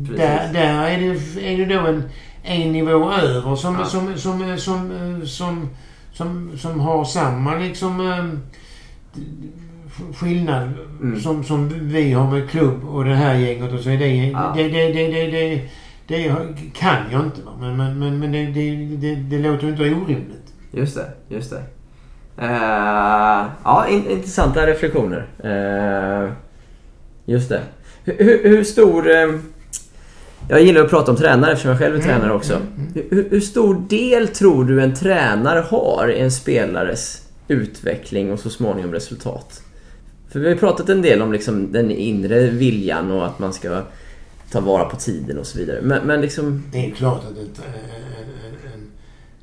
Precis. 0.00 0.16
där, 0.16 0.52
där 0.52 0.88
är, 0.90 0.98
det, 0.98 1.52
är 1.52 1.58
det 1.66 1.74
då 1.74 1.86
en, 1.86 2.02
en 2.42 2.72
nivå 2.72 3.12
över 3.12 3.56
som, 3.56 3.74
Ja. 3.78 3.84
som, 3.84 4.16
som, 4.18 4.56
som, 4.58 4.92
som, 5.26 5.68
som, 6.12 6.50
som, 6.58 6.80
har 6.80 7.04
samma 7.04 7.54
liksom 7.54 8.00
eh, 8.12 8.24
skillnad 10.14 10.68
Mm. 11.02 11.20
som, 11.20 11.44
som 11.44 11.68
vi 11.88 12.12
har 12.12 12.30
med 12.30 12.50
klubb 12.50 12.84
och 12.88 13.04
det 13.04 13.14
här 13.14 13.34
gänget 13.34 13.72
och 13.72 13.80
så 13.80 13.90
är 13.90 13.98
det, 13.98 14.06
Ja. 14.16 14.52
det, 14.56 14.68
det, 14.68 14.92
det, 14.92 15.06
det, 15.08 15.26
det, 15.30 15.62
det 16.06 16.32
kan 16.74 16.96
jag 17.12 17.24
inte. 17.24 17.42
Va? 17.42 17.52
Men, 17.60 17.76
men, 17.76 17.98
men, 17.98 18.18
men 18.18 18.32
det, 18.32 18.46
det, 18.46 18.76
det, 18.96 19.14
det 19.14 19.38
låter 19.38 19.68
inte 19.68 19.82
orimligt. 19.82 20.47
Just 20.78 20.94
det, 20.96 21.06
just 21.28 21.50
det. 21.50 21.62
Eh, 22.38 23.46
ja, 23.64 23.86
in, 23.90 24.10
intressanta 24.10 24.66
reflektioner. 24.66 25.26
Eh, 25.44 26.32
just 27.24 27.48
det. 27.48 27.60
Hur, 28.04 28.42
hur, 28.48 28.64
stor... 28.64 29.10
eh, 29.10 29.28
jag 30.48 30.62
gillar 30.62 30.80
att 30.84 30.90
prata 30.90 31.10
om 31.10 31.16
tränare 31.16 31.52
eftersom 31.52 31.70
jag 31.70 31.78
själv 31.78 31.94
är 31.94 32.00
Mm, 32.00 32.08
tränare 32.10 32.32
också. 32.32 32.54
mm, 32.54 32.68
mm. 32.94 33.06
Hur, 33.10 33.28
hur 33.30 33.40
stor 33.40 33.82
del 33.88 34.28
tror 34.28 34.64
du 34.64 34.82
en 34.82 34.94
tränare 34.94 35.64
har 35.70 36.08
i 36.08 36.18
en 36.18 36.30
spelares 36.30 37.22
utveckling 37.48 38.32
och 38.32 38.40
så 38.40 38.50
småningom 38.50 38.92
resultat? 38.92 39.62
För 40.28 40.38
vi 40.40 40.46
har 40.46 40.52
ju 40.54 40.58
pratat 40.60 40.88
en 40.88 41.02
del 41.02 41.22
om 41.22 41.32
liksom 41.32 41.72
den 41.72 41.90
inre 41.90 42.40
viljan 42.46 43.10
och 43.10 43.26
att 43.26 43.38
man 43.38 43.52
ska 43.52 43.82
ta 44.52 44.60
vara 44.60 44.84
på 44.84 44.96
tiden 44.96 45.38
och 45.38 45.46
så 45.46 45.58
vidare. 45.58 45.78
Men, 45.82 46.06
men 46.06 46.20
liksom... 46.20 46.62
Det 46.72 46.86
är 46.86 46.90
klart 46.90 47.22
att 47.24 47.36
en, 47.36 47.48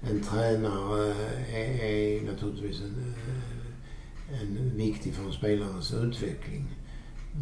en 0.09 0.19
tränare 0.23 1.13
är, 1.53 1.83
är 1.85 2.21
naturligtvis 2.31 2.81
en, 2.81 3.13
eh, 4.31 4.41
en 4.41 4.71
viktig 4.77 5.13
för 5.13 5.23
en 5.25 5.31
spelares 5.31 5.93
utveckling. 5.93 6.65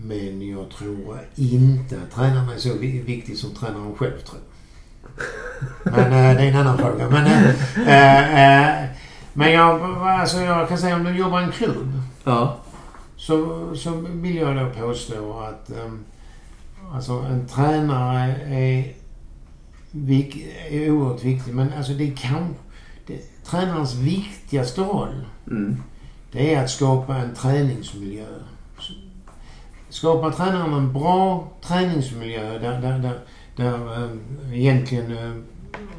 Men 0.04 0.50
jag 0.50 0.70
tror 0.70 1.20
inte 1.36 1.98
att 2.04 2.12
tränaren 2.16 2.50
är 2.50 2.58
så 2.58 2.74
vi- 2.74 3.02
viktig 3.02 3.38
som 3.38 3.52
tränaren 3.52 3.96
själv 3.96 4.18
tror. 4.20 4.40
Men 5.84 6.04
eh, 6.06 6.36
det 6.38 6.44
är 6.44 6.50
en 6.52 6.56
annan 6.56 6.78
fråga. 6.78 7.10
Men, 7.10 7.26
eh, 7.88 8.80
eh, 8.84 8.90
men 9.34 9.52
jag, 9.52 9.82
alltså 10.08 10.38
jag 10.38 10.70
kan 10.70 10.78
säga 10.78 10.96
om 10.96 11.04
du 11.04 11.18
jobbar 11.18 11.42
i 11.42 11.44
en 11.44 11.52
klubb 11.52 12.02
Ja. 12.24 12.58
så, 13.16 13.70
så 13.76 13.92
vill 14.10 14.36
jag 14.36 14.56
då 14.56 14.70
påstå 14.82 15.40
att 15.40 15.72
alltså 16.94 17.14
en 17.14 17.48
tränare 17.48 18.32
är, 18.42 18.94
vik, 19.94 20.46
är 20.70 20.92
oerhört 20.92 21.24
viktig. 21.24 21.54
Men 21.54 21.74
alltså 21.78 21.94
det 21.94 22.18
kan... 22.18 22.56
Det, 23.08 23.44
tränarens 23.44 23.96
viktigaste 23.96 24.82
roll 24.82 25.26
Mm. 25.48 25.78
det 26.32 26.54
är 26.54 26.64
att 26.64 26.70
skapa 26.70 27.16
en 27.16 27.34
träningsmiljö. 27.36 28.26
Skapar 29.90 30.32
tränaren 30.32 30.74
en 30.74 30.94
bra 30.94 31.48
träningsmiljö 31.62 32.60
där, 32.60 32.82
där, 32.82 33.00
där, 33.00 33.20
där 33.56 34.04
um, 34.04 34.22
egentligen... 34.54 35.18
Um, 35.18 35.44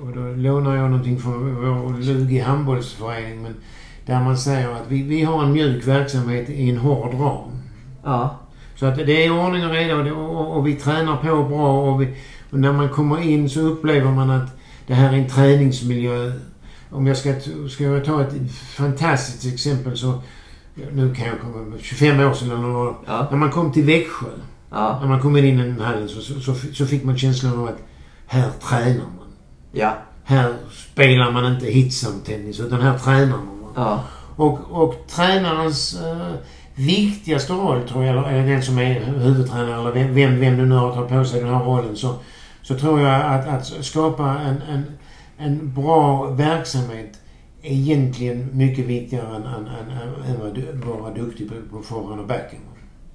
och 0.03 0.13
då 0.13 0.21
lånar 0.21 0.77
jag 0.77 0.91
någonting 0.91 1.21
från 1.21 1.55
vår 1.55 1.93
Lugi 2.03 2.39
handbollsförening. 2.39 3.43
Men 3.43 3.55
där 4.07 4.21
man 4.21 4.39
säger 4.39 4.71
att 4.71 4.89
vi, 4.89 5.03
vi 5.03 5.23
har 5.23 5.43
en 5.43 5.53
mjuk 5.53 5.87
verksamhet 5.87 6.51
i 6.51 6.71
en 6.71 6.79
hård 6.79 7.15
ram. 7.15 7.51
Ja. 8.05 8.37
Så 8.77 8.87
att 8.87 8.97
det 8.97 9.25
är 9.25 9.45
ordning 9.45 9.67
och 9.67 9.73
reda 9.73 9.97
och, 9.97 10.41
och, 10.41 10.57
och 10.57 10.67
vi 10.67 10.75
tränar 10.75 11.17
på 11.17 11.49
bra 11.49 11.91
och, 11.91 12.03
vi, 12.03 12.15
och 12.55 12.61
när 12.61 12.73
man 12.73 12.89
kommer 12.89 13.23
in 13.23 13.51
så 13.51 13.61
upplever 13.61 14.11
man 14.11 14.31
att 14.31 14.51
det 14.87 14.95
här 14.95 15.13
är 15.13 15.17
en 15.17 15.29
träningsmiljö. 15.29 16.33
Om 16.91 17.07
jag 17.07 17.17
ska, 17.17 17.35
ska 17.71 17.85
jag 17.85 18.05
ta 18.05 18.23
ett 18.23 18.53
fantastiskt 18.53 19.55
exempel 19.55 19.97
så 19.97 20.23
nu 20.93 21.15
kan 21.15 21.27
jag 21.27 21.41
komma 21.41 21.77
25 21.81 22.21
år 22.21 22.35
sedan 22.35 22.51
eller 22.51 22.59
något. 22.59 22.97
Ja. 23.07 23.29
När 23.31 23.39
man 23.39 23.51
kom 23.51 23.73
till 23.73 23.85
Växjö, 23.85 24.27
Ja. 24.71 24.99
när 25.01 25.09
man 25.09 25.21
kom 25.21 25.37
in 25.37 25.45
i 25.45 25.63
den 25.63 25.81
hallen 25.81 26.09
så, 26.09 26.21
så, 26.21 26.55
så, 26.73 26.87
fick 26.87 27.05
man 27.05 27.19
känslan 27.19 27.59
av 27.59 27.69
att 27.69 27.79
här 28.27 28.51
tränar 28.69 28.99
man. 28.99 29.29
Ja. 29.73 29.97
Här 30.25 30.55
spelar 30.73 31.31
man 31.31 31.55
inte 31.55 31.67
hitsam-tennis 31.67 32.61
utan 32.61 32.81
här 32.81 32.99
tränar 32.99 33.37
man. 33.37 33.73
Ja. 33.77 34.05
Och, 34.37 34.59
och 34.71 35.07
tränarens 35.09 36.01
eh, 36.03 36.35
viktigaste 36.75 37.53
roll 37.53 37.89
tror 37.89 38.05
jag, 38.05 38.33
eller 38.33 38.47
den 38.47 38.63
som 38.63 38.79
är 38.79 39.01
huvudtränare 39.01 39.81
eller 39.81 39.93
vem, 39.93 40.15
vem, 40.15 40.41
vem 40.41 40.57
du 40.57 40.67
nu 40.67 40.75
har 40.75 40.95
tagit 40.95 41.11
på 41.11 41.25
sig 41.25 41.41
den 41.41 41.55
här 41.55 41.65
rollen 41.65 41.97
så, 41.97 42.15
så 42.65 42.75
tror 42.75 43.01
jag 43.01 43.35
att, 43.35 43.49
att 43.49 43.67
skapa 43.67 44.39
en, 44.39 44.63
en, 44.63 44.85
en 45.39 45.75
bra 45.75 46.31
verksamhet 46.31 47.21
är 47.63 47.73
egentligen 47.73 48.49
mycket 48.53 48.87
viktigare 48.87 49.37
än, 49.37 49.43
än, 49.43 49.67
än, 49.67 50.43
än 50.43 50.83
att 50.83 50.85
vara 51.01 51.15
duktig 51.15 51.49
på, 51.49 51.77
på 51.77 51.83
forehand 51.83 52.21
och 52.21 52.27
backhand. 52.27 52.65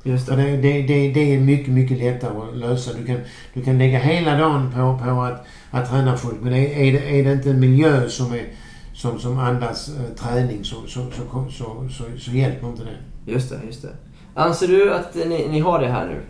Just 0.04 0.28
För 0.28 0.38
det. 0.38 0.44
det, 0.44 0.58
det, 0.58 0.82
det, 0.82 1.14
det 1.14 1.36
är 1.36 1.40
mycket, 1.40 1.74
mycket 1.74 1.98
lättare 1.98 2.38
att 2.38 2.58
lösa. 2.58 2.94
Du 2.94 3.06
kan, 3.06 3.18
du 3.54 3.64
kan 3.64 3.78
lägga 3.78 4.00
hela 4.00 4.38
dagen 4.38 4.72
på, 4.72 5.06
på 5.06 5.22
att, 5.22 5.46
att 5.72 5.90
träna 5.90 6.18
folk. 6.18 6.42
Men 6.42 6.54
är, 6.54 6.70
är, 6.70 6.92
det, 6.92 7.20
är 7.20 7.24
det 7.24 7.34
inte 7.34 7.50
en 7.50 7.60
miljö 7.60 8.10
som, 8.10 8.34
är, 8.34 8.46
som, 8.94 9.20
som 9.20 9.40
andas 9.40 9.90
eh, 9.90 10.16
träning 10.16 10.64
så, 10.64 10.76
så, 10.76 10.88
så, 10.88 11.12
så, 11.12 11.46
så, 11.52 11.90
så, 11.90 12.04
så 12.20 12.32
hjälper 12.32 12.68
inte 12.68 12.84
det. 12.84 13.32
Just 13.32 13.50
det, 13.50 13.60
just 13.66 13.82
det. 13.82 13.94
Anser 14.34 14.68
du 14.68 14.94
att 14.94 15.16
ni, 15.16 15.48
ni 15.48 15.60
har 15.60 15.80
det 15.80 15.88
här 15.88 16.08
nu 16.08 16.22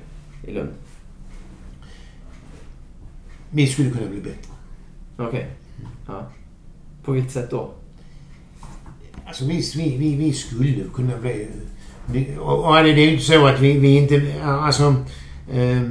i 0.51 0.53
Lund? 0.53 0.69
Vi 3.51 3.67
skulle 3.67 3.89
kunna 3.91 4.09
bli 4.09 4.19
bättre. 4.21 4.51
Okej. 5.17 5.47
Ja. 6.07 6.27
På 7.03 7.11
vilket 7.11 7.31
sätt 7.31 7.51
då? 7.51 7.71
Alltså 9.25 9.45
visst, 9.45 9.75
vi, 9.75 9.97
vi, 9.97 10.15
vi 10.15 10.33
skulle 10.33 10.83
kunna 10.93 11.17
bli... 11.17 11.47
Och, 12.39 12.65
och 12.65 12.73
det 12.83 12.89
är 12.89 12.95
ju 12.97 13.11
inte 13.11 13.23
så 13.23 13.45
att 13.47 13.59
vi, 13.59 13.77
vi 13.77 13.97
inte... 13.97 14.33
Alltså... 14.43 14.95
Eh, 15.51 15.81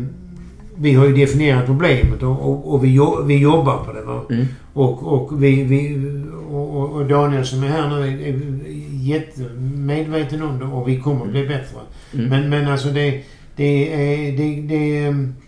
vi 0.81 0.95
har 0.95 1.07
ju 1.07 1.15
definierat 1.15 1.67
problemet 1.67 2.23
och, 2.23 2.41
och, 2.49 2.75
och 2.75 2.85
vi, 2.85 2.89
jo, 2.95 3.23
vi 3.27 3.37
jobbar 3.39 3.85
på 3.85 3.93
det. 3.93 4.35
Mm. 4.35 4.47
Och, 4.73 5.13
och, 5.13 5.43
vi, 5.43 5.63
vi, 5.65 5.97
och, 6.51 6.93
och- 6.93 7.07
Daniel 7.07 7.47
som 7.47 7.63
är 7.63 7.69
här 7.69 7.89
nu 7.89 8.03
är, 8.03 8.29
är 8.29 8.41
jättemedveten 8.93 10.43
om 10.43 10.59
det 10.59 10.65
och 10.65 10.89
vi 10.89 11.01
kommer 11.01 11.25
att 11.25 11.31
bli 11.31 11.47
bättre. 11.47 11.79
Mm. 12.15 12.29
Men, 12.29 12.51
men 12.51 12.69
alltså 12.69 12.89
det, 12.89 13.23
det 13.57 13.93
är... 13.93 14.37
Det, 14.37 14.61
det, 14.61 14.99
ehm, 14.99 15.23
eh, 15.25 15.48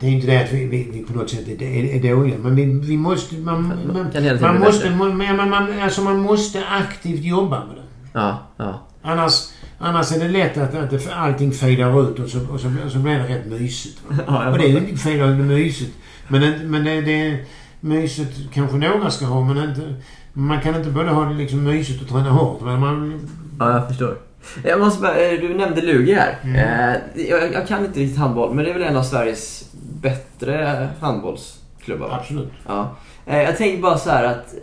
det 0.00 0.06
är 0.06 0.10
inte 0.10 0.26
det 0.26 0.44
att 0.44 0.52
vi, 0.52 0.66
vi, 0.66 0.88
vi 0.92 1.04
på 1.04 1.12
något 1.12 1.30
sätt 1.30 1.48
är, 1.48 1.62
är, 1.62 1.84
är 1.84 2.14
dåliga. 2.14 2.38
Men 2.38 2.54
vi, 2.54 2.64
vi 2.64 2.96
måste... 2.96 3.34
Man, 3.36 3.66
man, 3.66 4.10
man 4.40 4.60
måste, 4.60 4.90
man, 4.90 5.16
man, 5.16 5.50
man, 5.50 5.80
alltså 5.80 6.02
man 6.02 6.20
måste 6.20 6.66
aktivt 6.66 7.24
jobba 7.24 7.64
med 7.64 7.76
det. 7.76 7.82
Ja, 8.12 8.38
ja. 8.56 8.80
Annars, 9.02 9.32
annars 9.78 10.12
är 10.12 10.18
det 10.18 10.28
lätt 10.28 10.56
att, 10.56 10.74
att 10.74 11.12
allting 11.12 11.52
fejdar 11.52 12.10
ut 12.10 12.18
och 12.18 12.28
så, 12.28 12.38
och 12.38 12.60
så, 12.60 12.68
och 12.84 12.90
så 12.90 12.98
blir 12.98 13.12
det 13.12 13.28
rätt 13.28 13.46
mysigt. 13.46 14.00
Ja 14.26 14.50
Och 14.50 14.58
det 14.58 14.64
är 14.64 14.68
ju 14.68 14.78
inte 14.78 14.96
fel 14.96 15.20
att 15.20 15.36
det 15.38 15.42
är 15.42 15.46
mysigt. 15.46 15.92
Men, 16.28 16.70
men 16.70 16.84
det, 16.84 17.00
det 17.00 17.38
mysigt 17.80 18.52
kanske 18.52 18.76
några 18.76 19.10
ska 19.10 19.24
ha 19.26 19.44
men 19.44 19.68
inte... 19.68 19.94
Man 20.32 20.60
kan 20.60 20.76
inte 20.76 20.90
både 20.90 21.10
ha 21.10 21.24
det 21.24 21.34
liksom 21.34 21.64
mysigt 21.64 22.02
och 22.02 22.08
träna 22.08 22.30
hårt. 22.30 22.60
Men 22.60 22.80
man, 22.80 23.20
Ja, 23.58 23.72
jag 23.72 23.88
förstår. 23.88 24.16
Jag 24.64 24.80
måste 24.80 25.02
bara, 25.02 25.16
eh, 25.18 25.40
du 25.40 25.54
nämnde 25.54 25.82
Lugi 25.82 26.14
här. 26.14 26.38
Mm. 26.42 26.56
Eh, 26.56 26.96
Jag, 27.30 27.52
jag 27.52 27.66
kan 27.68 27.84
inte 27.84 28.00
riktigt 28.00 28.18
handboll, 28.18 28.54
men 28.54 28.64
det 28.64 28.70
är 28.70 28.74
väl 28.74 28.82
en 28.82 28.96
av 28.96 29.02
Sveriges 29.02 29.70
bättre 30.00 30.88
handbollsklubbar? 31.00 32.08
va? 32.08 32.16
absolut. 32.20 32.52
Ja. 32.66 32.96
Eh, 33.26 33.42
Jag 33.42 33.56
tänkte 33.56 33.82
bara 33.82 33.98
så 33.98 34.10
här 34.10 34.24
att 34.24 34.54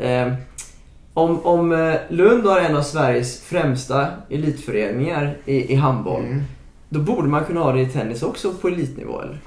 om, 1.13 1.45
om 1.45 1.95
Lund 2.09 2.45
har 2.45 2.59
en 2.59 2.75
av 2.75 2.81
Sveriges 2.81 3.41
främsta 3.41 4.07
elitföreningar 4.29 5.37
i, 5.45 5.73
i 5.73 5.75
handboll, 5.75 6.21
Mm. 6.23 6.43
då 6.89 6.99
borde 6.99 7.27
man 7.27 7.45
kunna 7.45 7.59
ha 7.59 7.71
det 7.71 7.81
i 7.81 7.85
tennis 7.89 8.23
också 8.23 8.53
på 8.53 8.67
elitnivå 8.67 9.21
eller? 9.21 9.39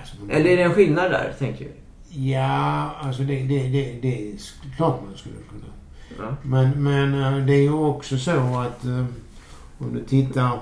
Alltså, 0.00 0.16
Eller 0.30 0.50
är 0.50 0.56
det 0.56 0.62
en 0.62 0.74
skillnad 0.74 1.10
där, 1.10 1.32
tänker 1.38 1.64
jag? 1.64 1.74
Ja, 2.22 2.90
alltså 3.02 3.22
det, 3.22 3.34
det, 3.34 3.58
det, 3.68 3.98
det 4.02 4.30
är 4.32 4.36
klart 4.76 5.00
man 5.06 5.16
skulle 5.16 5.34
kunna. 5.50 5.64
Ja. 6.18 6.36
Men, 6.42 6.84
men 6.84 7.22
eh, 7.22 7.46
det 7.46 7.52
är 7.54 7.62
ju 7.62 7.72
också 7.72 8.18
så 8.18 8.30
att 8.58 8.84
eh, 8.84 9.04
om 9.78 9.94
du 9.94 10.04
tittar, 10.04 10.60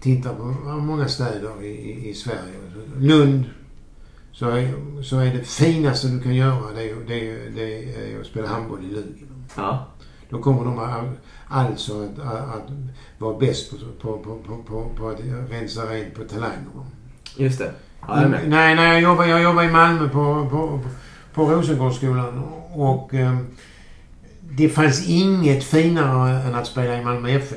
tittar 0.00 0.34
på 0.34 0.44
många 0.80 1.08
städer 1.08 1.62
i, 1.62 2.08
i, 2.08 2.14
Sverige. 2.14 2.54
Lund 2.98 3.44
så 4.32 4.48
är, 4.48 4.74
så 5.02 5.18
är 5.18 5.34
det 5.34 5.44
finaste 5.44 6.08
du 6.08 6.20
kan 6.20 6.34
göra 6.34 6.72
det 6.74 6.90
är, 6.90 6.94
det 7.06 7.30
är, 7.30 7.50
det 7.50 7.84
är 8.14 8.20
att 8.20 8.26
spela 8.26 8.48
handboll 8.48 8.84
i 8.84 8.94
Lugi. 8.94 9.24
Ja. 9.56 9.86
Då 10.28 10.38
kommer 10.42 10.64
de 10.64 10.78
all- 10.78 11.16
alltså 11.48 12.02
att, 12.02 12.18
att, 12.18 12.54
att 12.54 12.70
vara 13.18 13.38
bäst 13.38 13.70
på, 13.70 13.76
på, 14.18 14.38
på, 14.46 14.56
på, 14.66 14.90
på, 14.96 15.08
att 15.08 15.20
rensa 15.50 15.82
rent 15.82 16.14
på 16.14 16.24
talanger. 16.24 16.86
Just 17.36 17.58
det. 17.58 17.72
Ja, 18.08 18.22
jag 18.22 18.30
med. 18.30 18.48
Nej, 18.48 18.74
nej 18.74 18.92
jag 18.92 19.02
jobbar, 19.02 19.24
jag 19.24 19.42
jobbar 19.42 19.62
i 19.62 19.68
Malmö 19.70 20.08
på, 20.08 20.48
på, 20.50 20.80
på 21.34 21.52
Rosengårdsskolan 21.52 22.42
och 22.72 23.14
eh, 23.14 23.36
det 24.58 24.68
fanns 24.68 25.08
inget 25.08 25.64
finare 25.64 26.42
än 26.42 26.54
att 26.54 26.66
spela 26.66 26.98
i 26.98 27.04
Malmö 27.04 27.30
FF. 27.30 27.56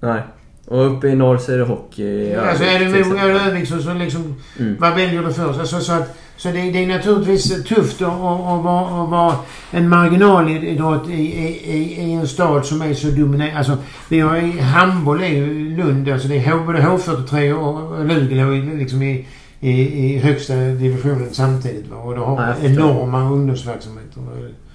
Nej. 0.00 0.22
Och 0.66 0.86
uppe 0.96 1.08
i 1.08 1.14
norr 1.16 1.38
så 1.38 1.52
är 1.52 1.58
det 1.58 1.64
hockey. 1.64 2.30
Ja, 2.32 2.40
alltså 2.40 2.64
är 2.64 2.78
till 2.78 2.92
du 2.92 2.98
exempel. 2.98 3.22
Mo 3.22 3.30
eller 3.30 3.48
Övik 3.48 3.68
så, 3.68 3.94
liksom, 3.94 4.34
Mm. 4.58 4.76
vad 4.80 4.94
väljer 4.94 5.22
du 5.22 5.32
först? 5.32 5.60
Alltså, 5.60 5.80
så 5.80 5.92
att, 5.92 6.16
så 6.36 6.48
det, 6.48 6.70
det 6.70 6.82
är 6.84 6.86
naturligtvis 6.86 7.64
tufft 7.64 8.02
att, 8.02 8.08
att, 8.08 8.64
vara, 8.64 9.02
att 9.04 9.10
vara 9.10 9.36
en 9.70 9.88
marginalidrott 9.88 11.08
i, 11.08 11.12
i, 11.12 11.72
i, 11.76 12.02
i 12.02 12.12
en 12.12 12.28
stad 12.28 12.66
som 12.66 12.82
är 12.82 12.94
så 12.94 13.06
dominerad. 13.08 13.56
Alltså, 13.56 13.76
vi 14.08 14.20
har 14.20 14.36
i 14.36 14.60
handboll 14.60 15.22
ju 15.28 15.76
Lund, 15.76 16.08
alltså 16.08 16.28
det 16.28 16.36
är 16.38 16.56
både 16.66 16.78
H43 16.80 17.52
och, 17.52 17.98
i- 18.56 18.76
liksom 18.78 19.02
i, 19.02 19.26
i, 19.70 20.04
i 20.14 20.18
högsta 20.18 20.54
divisionen 20.54 21.28
samtidigt. 21.32 21.90
Va? 21.90 21.96
Och 21.96 22.16
då 22.16 22.24
har 22.24 22.46
Ja, 22.46 22.54
enorma 22.68 23.22
ungdomsverksamheter. 23.30 24.22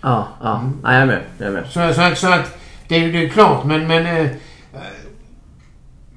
Ja, 0.01 0.27
ja. 0.41 0.59
Mm. 0.59 0.73
ja, 0.83 0.93
jag 0.93 1.01
är 1.01 1.05
med. 1.05 1.21
Jag 1.37 1.47
är 1.47 1.51
med. 1.51 1.65
Så, 1.65 1.93
så, 1.93 2.01
att, 2.01 2.17
så 2.17 2.27
att 2.27 2.57
det, 2.87 2.95
är- 2.95 3.11
det 3.13 3.25
är 3.25 3.29
klart 3.29 3.65
men... 3.65 3.87
men 3.87 4.05
eh, 4.05 4.19
eh, 4.21 4.29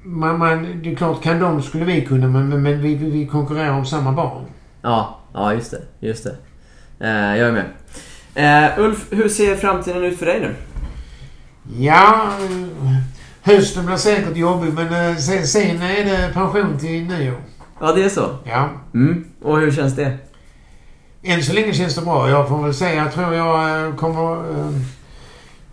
man, 0.05 0.39
man, 0.39 0.79
det 0.83 0.91
är 0.91 0.95
klart, 0.95 1.23
kan 1.23 1.39
de 1.39 1.61
skulle 1.61 1.85
vi 1.85 2.05
kunna 2.05 2.27
men, 2.27 2.49
men, 2.49 2.61
men 2.61 2.81
vi, 2.81 2.95
vi, 2.95 3.09
vi 3.09 3.27
konkurrerar 3.27 3.71
om 3.71 3.85
samma 3.85 4.11
barn. 4.11 4.45
Ja, 4.81 5.19
ja 5.33 5.53
just 5.53 5.71
det. 5.71 5.81
Just 6.07 6.23
det. 6.23 6.35
Eh, 6.99 7.37
jag 7.37 7.47
är 7.47 7.51
med. 7.51 7.65
Eh, 8.35 8.79
Ulf, 8.79 9.05
hur 9.11 9.29
ser 9.29 9.55
framtiden 9.55 10.03
ut 10.03 10.19
för 10.19 10.25
dig 10.25 10.39
nu? 10.39 10.55
Ja, 11.79 12.29
eh, 12.39 12.97
hösten 13.41 13.85
blir 13.85 13.95
säkert 13.97 14.37
jobbig 14.37 14.73
men 14.73 15.09
eh, 15.09 15.15
sen, 15.17 15.47
sen 15.47 15.81
är 15.81 16.05
det 16.05 16.33
pension 16.33 16.77
till 16.79 17.03
nyår. 17.07 17.35
Ja, 17.79 17.91
det 17.93 18.03
är 18.03 18.09
så. 18.09 18.29
Ja. 18.43 18.69
Mm. 18.93 19.25
Och 19.41 19.59
hur 19.59 19.71
känns 19.71 19.95
det? 19.95 20.17
Än 21.23 21.43
så 21.43 21.53
länge 21.53 21.73
känns 21.73 21.95
det 21.95 22.01
bra. 22.01 22.29
Jag 22.29 22.49
får 22.49 22.63
väl 22.63 22.73
säga, 22.73 22.95
jag 23.03 23.13
tror 23.13 23.33
jag 23.33 23.85
eh, 23.87 23.95
kommer... 23.95 24.33
eh, 24.59 24.71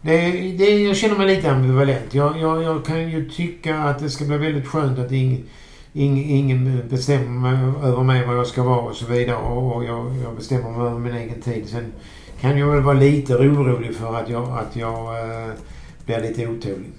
Det, 0.03 0.17
det, 0.59 0.65
jag 0.79 0.97
känner 0.97 1.17
mig 1.19 1.37
lite 1.37 1.51
ambivalent. 1.53 2.15
Jag, 2.15 2.39
jag, 2.41 2.63
jag 2.63 2.85
kan 2.85 3.11
ju 3.11 3.31
tycka 3.31 3.79
att 3.79 3.99
det 3.99 4.11
ska 4.11 4.25
bli 4.25 4.37
väldigt 4.39 4.67
skönt 4.67 4.99
att 4.99 5.13
ing, 5.13 5.45
ing, 5.93 6.25
ingen 6.31 6.83
bestämmer 6.91 7.73
över 7.87 8.03
mig 8.03 8.27
vad 8.27 8.37
jag 8.37 8.47
ska 8.47 8.63
vara 8.63 8.81
och 8.81 8.95
så 8.97 9.07
vidare. 9.07 9.37
Och, 9.37 9.77
och 9.77 9.85
jag, 9.85 10.17
jag 10.25 10.37
bestämmer 10.37 10.71
mig 10.71 10.87
över 10.87 10.99
min 10.99 11.15
egen 11.15 11.41
tid. 11.43 11.69
Sen 11.69 11.93
kan 12.41 12.59
jag 12.59 12.67
väl 12.71 12.81
vara 12.83 12.95
lite 12.99 13.35
orolig 13.37 13.95
för 13.95 14.17
att 14.17 14.29
jag, 14.29 14.43
att 14.59 14.77
jag 14.77 15.19
eh, 15.19 15.51
blir 16.07 16.21
lite 16.21 16.47
otålig. 16.47 16.91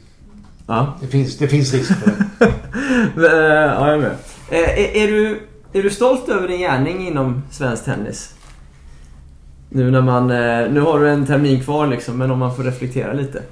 Ja. 0.68 0.97
Det 1.02 1.08
finns, 1.08 1.38
det 1.38 1.47
finns 1.47 1.74
risk 1.74 1.93
för 1.99 2.12
det. 2.39 2.54
Eh, 3.18 3.24
ja, 3.24 3.88
jag 3.88 3.94
är 3.94 3.98
med. 3.98 4.12
Eh, 4.50 4.70
är, 4.70 4.96
är, 4.96 5.08
du, 5.08 5.42
är 5.74 5.84
du 5.84 5.90
stolt 5.90 6.30
över 6.30 6.48
din 6.48 6.60
gärning 6.60 7.08
inom 7.08 7.44
svensk 7.52 7.86
tennis? 7.86 8.36
Nu 9.70 9.92
när 9.92 10.02
man... 10.02 10.32
Eh, 10.32 10.72
nu 10.72 10.80
har 10.80 11.00
du 11.00 11.10
en 11.10 11.26
termin 11.26 11.64
kvar 11.64 11.88
liksom, 11.88 12.18
men 12.18 12.32
om 12.32 12.40
man 12.40 12.56
får 12.56 12.64
reflektera 12.64 13.14
lite. 13.14 13.44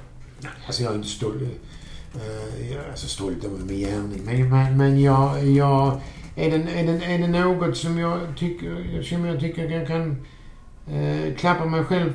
Alltså 0.66 0.82
jag 0.82 0.92
är 0.92 0.96
inte 0.96 1.08
stolt, 1.08 1.42
eh, 1.42 2.70
jag 2.72 2.84
är 2.84 2.90
alltså 2.90 3.06
stolt 3.06 3.44
över 3.44 3.58
min 3.58 3.78
gärning. 3.78 4.20
Men, 4.24 4.50
men, 4.50 4.76
men 4.76 5.00
jag, 5.00 5.44
jag, 5.44 6.00
är, 6.36 6.50
det, 6.50 6.56
är, 6.56 6.86
det, 6.86 7.04
är 7.04 7.18
det 7.18 7.28
något 7.28 7.76
som 7.76 7.98
jag 7.98 8.18
tycker, 8.36 9.02
som 9.02 9.24
jag 9.24 9.40
tycker 9.40 9.70
jag 9.70 9.86
kan 9.86 10.16
eh, 10.90 11.34
klappa 11.36 11.64
mig 11.64 11.84
själv 11.84 12.12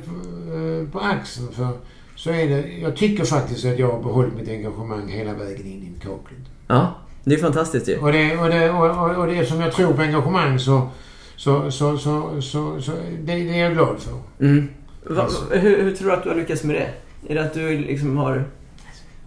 eh, 0.53 0.91
på 0.91 0.99
axeln 0.99 1.51
för 1.51 1.77
så 2.15 2.31
är 2.31 2.49
det, 2.49 2.77
jag 2.77 2.95
tycker 2.95 3.25
faktiskt 3.25 3.65
att 3.65 3.79
jag 3.79 3.91
har 3.91 4.03
behållit 4.03 4.33
mitt 4.33 4.49
engagemang 4.49 5.07
hela 5.07 5.33
vägen 5.33 5.65
in 5.65 5.83
i 5.83 5.99
kaklet. 5.99 6.54
Ja, 6.67 6.95
det 7.23 7.33
är 7.35 7.39
fantastiskt 7.39 7.89
ju. 7.89 7.97
Och 7.97 8.11
det, 8.11 8.37
och 8.37 8.49
det, 8.49 8.69
och, 8.69 8.89
och, 8.89 9.15
och 9.15 9.27
det 9.27 9.45
som 9.45 9.61
jag 9.61 9.73
tror 9.73 9.93
på 9.93 10.01
engagemang 10.01 10.59
så, 10.59 10.89
så, 11.35 11.71
så, 11.71 11.97
så, 11.97 12.41
så, 12.41 12.81
så 12.81 12.91
det, 13.23 13.35
det 13.35 13.59
är 13.59 13.63
jag 13.63 13.73
glad 13.73 13.95
för. 13.99 14.45
Mm. 14.45 14.69
Va, 15.09 15.21
Alltså. 15.21 15.55
hur, 15.55 15.83
hur 15.83 15.95
tror 15.95 16.07
du 16.07 16.13
att 16.13 16.23
du 16.23 16.29
har 16.29 16.35
lyckats 16.35 16.63
med 16.63 16.75
det? 16.75 16.89
Är 17.33 17.35
det 17.35 17.45
att 17.45 17.53
du 17.53 17.77
liksom 17.77 18.17
har 18.17 18.43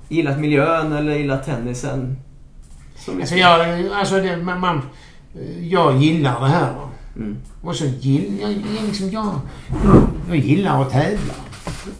gillat 0.09 0.39
miljön 0.41 0.93
eller 0.93 1.15
gillat 1.15 1.45
tennisen? 1.45 2.17
Alltså 3.21 3.35
jag, 3.35 3.87
alltså 3.93 4.21
det, 4.21 4.37
man, 4.37 4.61
man, 4.61 4.83
jag 5.61 5.97
gillar 5.97 6.41
det 6.41 6.47
här. 6.47 6.75
Mm. 7.17 7.37
Och 7.63 7.77
så 7.77 7.85
gillar 7.85 8.49
jag, 8.49 8.63
liksom, 8.87 9.11
jag, 9.11 9.41
jag 10.29 10.37
gillar 10.37 10.83
att 10.83 10.91
tävla. 10.91 11.35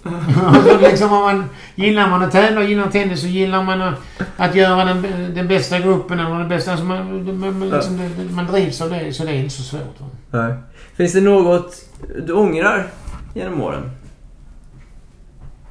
alltså 0.47 0.79
liksom 0.79 1.13
om 1.13 1.23
man, 1.23 1.45
gillar 1.75 2.11
man 2.11 2.23
att 2.23 2.33
tävla 2.33 2.61
och 2.61 2.67
gillar 2.67 2.87
tennis 2.91 3.21
så 3.21 3.27
gillar 3.27 3.63
man 3.63 3.83
att, 3.83 3.95
att 4.37 4.55
göra 4.55 4.85
den, 4.85 5.03
den 5.35 5.49
bästa 5.49 5.79
gruppen 5.79 6.21
eller 6.21 6.39
den 6.39 6.49
bästa... 6.49 6.71
Alltså 6.71 6.87
man, 6.87 7.41
man, 7.41 7.71
liksom, 7.71 7.97
det- 7.97 8.33
man 8.35 8.47
drivs 8.47 8.81
av 8.81 8.91
det 8.91 9.13
så 9.13 9.25
det 9.25 9.31
är 9.31 9.35
inte 9.35 9.55
så 9.55 9.63
svårt. 9.63 9.97
Nej. 10.31 10.55
Finns 10.97 11.13
det 11.13 11.21
något 11.21 11.75
du 12.27 12.33
ångrar 12.33 12.87
genom 13.35 13.61
åren? 13.63 13.91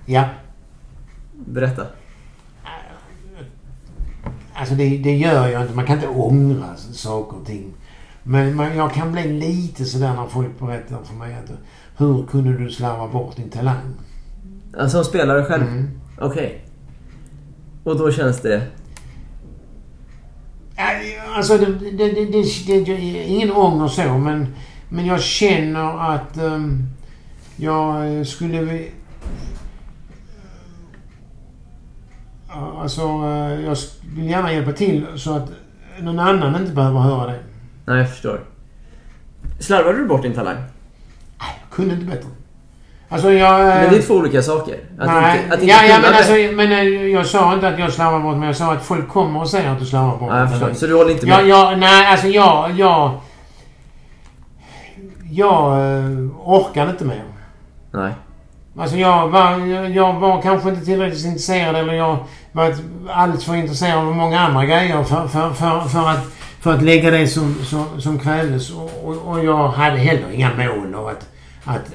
Ja. 0.05 0.23
Berätta. 1.33 1.85
Alltså 4.53 4.75
det, 4.75 4.97
det 4.97 5.15
gör 5.15 5.47
jag 5.47 5.61
inte. 5.61 5.73
Man 5.75 5.85
kan 5.85 5.95
inte 5.95 6.07
ångra 6.07 6.75
saker 6.91 7.37
och 7.37 7.45
ting. 7.45 7.73
Men 8.23 8.55
man, 8.55 8.77
jag 8.77 8.93
kan 8.93 9.11
bli 9.11 9.33
lite 9.39 9.85
sådär 9.85 10.13
när 10.13 10.27
folk 10.27 10.59
berättar 10.59 10.97
för 11.03 11.15
mig 11.15 11.33
att 11.35 11.51
hur 11.97 12.25
kunde 12.25 12.57
du 12.57 12.71
slarva 12.71 13.07
bort 13.07 13.35
din 13.35 13.49
talang? 13.49 13.93
Alltså 14.77 14.97
som 14.97 15.05
spelare 15.05 15.45
själv? 15.45 15.63
Mm. 15.63 15.89
Okej. 16.17 16.65
Och 17.83 17.97
då 17.97 18.11
känns 18.11 18.41
det... 18.41 18.61
Ja, 20.75 20.83
Alltså 21.35 21.57
det, 21.57 21.65
det, 21.65 22.11
det, 22.11 22.25
det, 22.67 22.91
är 22.91 23.23
ingen 23.23 23.51
ånger 23.51 23.87
så 23.87 24.17
men, 24.17 24.55
men 24.89 25.05
jag 25.05 25.21
känner 25.21 26.13
att 26.13 26.37
um, 26.37 26.87
jag 27.55 28.27
skulle... 28.27 28.83
Ja, 32.47 32.79
Alltså 32.81 33.01
eh, 33.01 33.65
jag 33.65 33.77
vill 34.15 34.29
gärna 34.29 34.53
hjälpa 34.53 34.71
till 34.71 35.07
så 35.15 35.35
att 35.35 35.51
någon 35.99 36.19
annan 36.19 36.61
inte 36.61 36.73
behöver 36.73 36.99
höra 36.99 37.31
det. 37.31 37.39
Nej, 37.85 37.97
jag 37.97 38.09
förstår. 38.09 38.43
Slarvade 39.59 39.97
du 39.97 40.05
bort 40.05 40.21
din 40.21 40.33
talang? 40.33 40.57
Jag 41.37 41.69
kunde 41.71 41.93
inte 41.93 42.05
bättre. 42.05 42.29
Alltså 43.09 43.31
jag... 43.31 43.59
eh, 43.61 43.65
Men 43.67 43.89
det 43.89 43.97
är 43.97 44.01
två 44.01 44.13
olika 44.13 44.41
saker. 44.41 44.75
Att 44.99 45.07
nej, 45.07 45.39
inte, 45.43 45.53
att 45.55 45.61
inte 45.61 45.73
ja, 45.73 45.83
ja, 45.89 45.97
men, 46.01 46.13
alltså, 46.13 46.33
men 46.33 46.71
eh, 46.71 46.83
jag 47.07 47.25
sa 47.25 47.53
inte 47.53 47.67
att 47.67 47.79
jag 47.79 47.93
slarvar 47.93 48.19
bort 48.19 48.35
men 48.37 48.47
jag 48.47 48.55
sa 48.55 48.73
att 48.73 48.83
folk 48.83 49.09
kommer 49.09 49.41
och 49.41 49.49
säger 49.49 49.69
att 49.69 49.79
du 49.79 49.85
slarvar 49.85 50.17
bort 50.17 50.29
jag 50.31 50.49
förstår. 50.49 50.59
talang. 50.59 50.75
Så 50.75 50.87
du 50.87 50.95
håller 50.95 51.11
inte 51.11 51.25
med? 51.25 51.35
Ja, 51.35 51.41
ja, 51.71 51.75
nej, 51.77 52.05
alltså 52.07 52.27
jag... 52.27 52.71
Jag, 52.71 53.11
jag 55.31 55.71
eh, 55.73 56.03
orkade 56.43 56.91
inte 56.91 57.05
mer. 57.05 57.23
Nej. 57.91 58.11
Alltså 58.79 58.95
jag 58.97 59.27
var, 59.27 59.51
jag, 59.67 59.89
jag 59.91 60.13
var 60.13 60.41
kanske 60.41 60.69
inte 60.69 60.85
tillräckligt 60.85 61.25
intresserad 61.25 61.75
eller 61.75 61.93
jag 61.93 62.17
var 62.51 62.69
ett- 62.69 62.81
alldeles 63.09 63.45
för 63.45 63.55
intresserad 63.55 63.97
av 63.97 64.05
många 64.15 64.39
andra 64.39 64.65
grejer 64.65 65.03
för, 65.03 65.27
för, 65.27 65.49
för, 65.49 65.79
för, 65.81 66.09
att, 66.09 66.25
för 66.61 66.73
att 66.73 66.81
lägga 66.81 67.11
det 67.11 67.27
som, 67.27 67.55
som, 67.65 68.01
som 68.01 68.19
krävdes. 68.19 68.71
Och, 68.71 68.91
och, 69.05 69.15
och 69.31 69.43
jag 69.45 69.67
hade 69.67 69.97
heller 69.97 70.31
inga 70.33 70.49
mål 70.57 70.95
av 70.95 71.07
att... 71.07 71.29
att, 71.67 71.91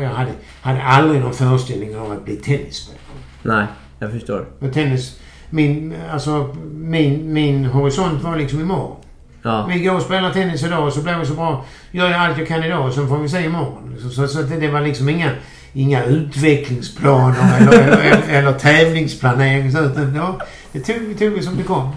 jag 0.00 0.08
hade, 0.08 0.30
hade 0.62 0.82
aldrig 0.82 1.20
någon 1.20 1.34
föreställning 1.34 1.96
av 1.98 2.12
att 2.12 2.24
bli 2.24 2.36
tennisspelare. 2.36 3.00
Nej, 3.42 3.66
jag 3.98 4.12
förstår. 4.12 4.46
Och 4.60 4.72
tennis... 4.72 5.20
Min, 5.50 5.94
alltså, 6.12 6.54
min, 6.72 7.32
min 7.32 7.64
horisont 7.64 8.22
var 8.22 8.36
liksom 8.36 8.60
imorgon. 8.60 8.96
Ja. 9.42 9.66
Vi 9.68 9.78
går 9.78 9.94
och 9.94 10.02
spelar 10.02 10.30
tennis 10.30 10.64
idag 10.64 10.86
och 10.86 10.92
så 10.92 11.02
blir 11.02 11.18
vi 11.18 11.26
så 11.26 11.34
bra. 11.34 11.64
Gör 11.90 12.10
jag 12.10 12.20
allt 12.20 12.38
jag 12.38 12.48
kan 12.48 12.64
idag 12.64 12.86
och 12.86 12.92
så 12.92 13.06
får 13.06 13.18
vi 13.18 13.28
se 13.28 13.44
imorgon. 13.44 13.96
Så, 14.02 14.08
så, 14.10 14.28
så 14.28 14.42
det, 14.42 14.56
det 14.56 14.68
var 14.68 14.80
liksom 14.80 15.08
inga, 15.08 15.30
inga 15.72 16.04
utvecklingsplaner 16.04 17.56
eller, 17.60 17.80
eller, 17.80 17.98
eller, 17.98 18.22
eller 18.28 18.52
tävlingsplanering. 18.52 19.72
Så, 19.72 19.78
utan, 19.84 20.14
ja, 20.14 20.38
det 20.72 20.80
tog, 20.80 20.96
vi 20.96 21.14
tog 21.14 21.36
det 21.36 21.42
som 21.42 21.56
det 21.56 21.62
kom. 21.62 21.90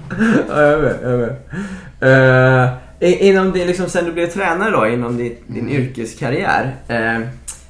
Ja, 0.50 0.62
jag 0.62 0.78
vet. 0.78 1.02
Jag 1.02 1.18
vet. 1.18 1.32
I- 2.02 2.81
inom 3.02 3.52
det, 3.52 3.66
liksom, 3.66 3.90
sen 3.90 4.06
du 4.06 4.12
blev 4.12 4.28
tränare 4.28 4.72
då, 4.72 4.88
inom 4.88 5.18
din, 5.18 5.36
din 5.48 5.70
yrkeskarriär. 5.70 6.76
eh, 6.88 7.20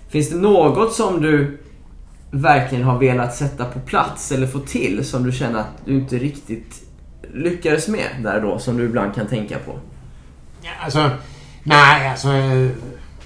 finns 0.10 0.30
det 0.30 0.38
något 0.38 0.94
som 0.94 1.22
du 1.22 1.58
verkligen 2.32 2.84
har 2.84 2.99
velat 2.99 3.36
sätta 3.36 3.66
på 3.66 3.80
plats 3.80 4.32
eller 4.32 4.48
få 4.48 4.60
till 4.60 5.06
som 5.06 5.24
du 5.24 5.32
känner 5.32 5.60
att 5.60 5.86
du 5.86 5.94
inte 5.94 6.18
riktigt 6.18 6.82
lyckades 7.34 7.88
med 7.88 8.10
där 8.24 8.41
då, 8.41 8.60
som 8.60 8.78
du 8.78 8.84
ibland 8.84 9.16
kan 9.16 9.28
tänka 9.28 9.58
på? 9.66 9.80
Ja, 10.62 10.72
alltså, 10.84 11.10
nej 11.64 12.10
alltså... 12.10 12.28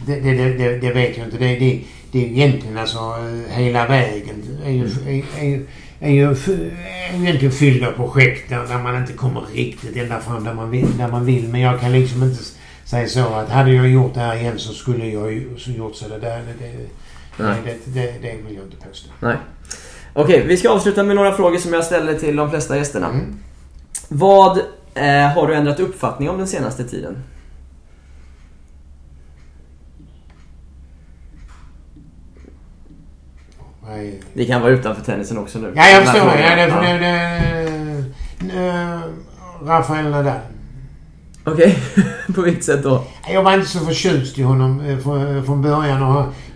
Det, 0.05 0.19
det, 0.19 0.33
det, 0.33 0.53
det, 0.53 0.77
det 0.77 0.93
vet 0.93 1.17
jag 1.17 1.27
inte. 1.27 1.37
Det, 1.37 1.55
det, 1.55 1.81
det 2.11 2.25
är 2.25 2.29
egentligen 2.29 2.77
alltså 2.77 2.99
eh, 2.99 3.57
hela 3.57 3.87
vägen 3.87 4.43
är 4.65 4.71
ju, 4.71 4.83
är, 4.83 5.43
är, 5.43 5.61
är 5.99 6.11
ju, 6.11 6.31
är 6.31 7.17
ju 7.17 7.23
egentligen 7.23 7.51
fylld 7.51 7.83
av 7.83 7.91
projekt 7.91 8.49
där, 8.49 8.67
där 8.67 8.79
man 8.79 8.97
inte 8.97 9.13
kommer 9.13 9.41
riktigt 9.41 9.95
ända 9.95 10.19
fram 10.19 10.43
där 10.43 10.53
man, 10.53 10.71
vill, 10.71 10.97
där 10.97 11.07
man 11.07 11.25
vill. 11.25 11.47
Men 11.47 11.61
jag 11.61 11.79
kan 11.79 11.91
liksom 11.91 12.23
inte 12.23 12.43
säga 12.85 13.07
så 13.07 13.33
att 13.33 13.49
hade 13.49 13.73
jag 13.73 13.89
gjort 13.89 14.13
det 14.13 14.19
här 14.19 14.35
igen 14.35 14.59
så 14.59 14.73
skulle 14.73 15.07
jag 15.07 15.31
ju 15.33 15.49
gjort 15.65 15.95
så 15.95 16.07
det 16.07 16.19
där. 16.19 16.37
Det, 16.37 16.65
det, 16.65 17.43
Nej. 17.43 17.55
det, 17.65 17.93
det, 17.93 18.13
det 18.21 18.35
vill 18.47 18.55
jag 18.55 18.65
inte 18.65 18.87
påstå. 18.87 19.09
Nej. 19.19 19.35
Okej, 20.13 20.43
vi 20.47 20.57
ska 20.57 20.69
avsluta 20.69 21.03
med 21.03 21.15
några 21.15 21.33
frågor 21.33 21.57
som 21.57 21.73
jag 21.73 21.85
ställer 21.85 22.19
till 22.19 22.35
de 22.35 22.49
flesta 22.49 22.77
gästerna. 22.77 23.07
Mm. 23.07 23.39
Vad 24.07 24.57
eh, 24.93 25.33
har 25.35 25.47
du 25.47 25.55
ändrat 25.55 25.79
uppfattning 25.79 26.29
om 26.29 26.37
den 26.37 26.47
senaste 26.47 26.83
tiden? 26.83 27.23
Nej. 33.87 34.21
Det 34.33 34.45
kan 34.45 34.61
vara 34.61 34.71
utanför 34.71 35.03
tennisen 35.05 35.37
också 35.37 35.59
nu. 35.59 35.73
Ja, 35.75 35.89
jag 35.89 36.03
förstår. 36.03 36.31
Ja, 36.39 36.55
det, 36.55 36.65
det, 36.65 36.97
det, 36.97 38.53
det, 38.53 39.01
Rafael 39.61 40.09
Nadal. 40.09 40.39
Okej, 41.43 41.77
på 42.35 42.41
vilket 42.41 42.63
sätt 42.63 42.83
då? 42.83 43.03
Jag 43.29 43.43
var 43.43 43.53
inte 43.53 43.67
så 43.67 43.79
förtjust 43.79 44.39
i 44.39 44.43
honom 44.43 44.81
eh, 44.81 44.97
från, 44.97 45.45
från 45.45 45.61
början 45.61 46.03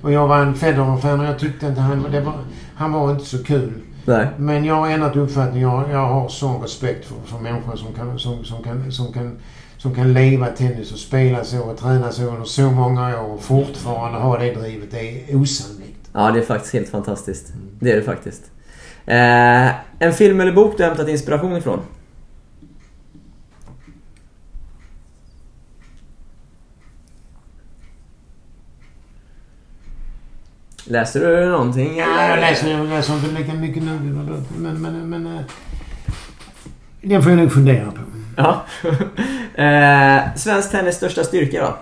och, 0.02 0.12
jag 0.12 0.28
var 0.28 0.40
en 0.40 0.56
Federer-fan 0.56 1.20
och 1.20 1.26
jag 1.26 1.40
tyckte 1.40 1.68
inte 1.68 1.82
han, 1.82 2.04
var, 2.26 2.34
han 2.76 2.92
var 2.92 3.12
inte 3.12 3.26
så 3.26 3.44
kul. 3.44 3.74
Nej. 4.06 4.28
Men 4.38 4.66
jag 4.66 4.76
har 4.76 4.90
ändrat 4.90 5.16
uppfattning. 5.16 5.62
Jag, 5.62 5.92
jag 5.92 6.08
har 6.08 6.30
sån 6.30 6.62
respekt 6.62 7.08
för, 7.08 7.16
för 7.26 7.44
människor 7.44 7.76
som 7.76 7.94
kan, 7.94 8.20
som, 8.20 8.44
som, 8.44 8.64
kan, 8.64 8.92
som, 8.92 9.14
kan, 9.14 9.40
som 9.78 9.96
kan 9.96 10.14
leva 10.14 10.48
tennis 10.48 10.92
och 10.92 11.00
spela 11.00 11.44
så 11.44 11.60
och 11.60 11.78
träna 11.78 12.12
så 12.12 12.24
under 12.24 12.46
så 12.46 12.72
många 12.72 13.22
år 13.22 13.34
och 13.34 13.42
fortfarande 13.42 14.20
ha 14.20 14.38
det 14.38 14.54
drivet. 14.54 14.92
Det 14.92 15.32
är 15.32 15.36
osannolikt. 15.36 15.79
Ja, 16.14 16.32
det 16.32 16.40
är 16.40 16.44
faktiskt 16.46 16.74
helt 16.74 16.90
fantastiskt. 16.90 17.54
Det 17.80 17.92
är 17.92 17.96
det 17.96 18.04
faktiskt. 18.04 18.52
Eh, 19.06 19.70
en 20.00 20.14
film 20.14 20.42
eller 20.42 20.52
bok 20.52 20.78
du 20.78 20.84
har 20.84 20.90
hämtat 20.90 21.10
inspiration 21.10 21.58
ifrån? 21.58 21.80
Läser 30.86 31.20
du 31.20 31.50
någonting? 31.50 31.98
Ja, 31.98 32.06
eller? 32.06 32.30
jag 32.30 32.40
läser, 32.40 32.72
jag 32.72 32.88
läser 32.88 33.14
inte 33.14 33.28
lika 33.28 33.54
mycket 33.54 33.84
nu. 33.84 34.00
Men, 34.58 34.82
men, 34.82 35.10
men 35.10 35.38
eh, 35.38 35.42
den 37.02 37.24
får 37.24 37.32
jag 37.32 37.40
nog 37.40 37.54
fundera 37.54 37.92
på. 37.92 38.02
Ja. 38.38 38.66
eh, 39.64 40.36
svensk 40.36 40.72
tennis 40.72 40.96
största 40.96 41.24
styrka 41.24 41.62
då? 41.62 41.78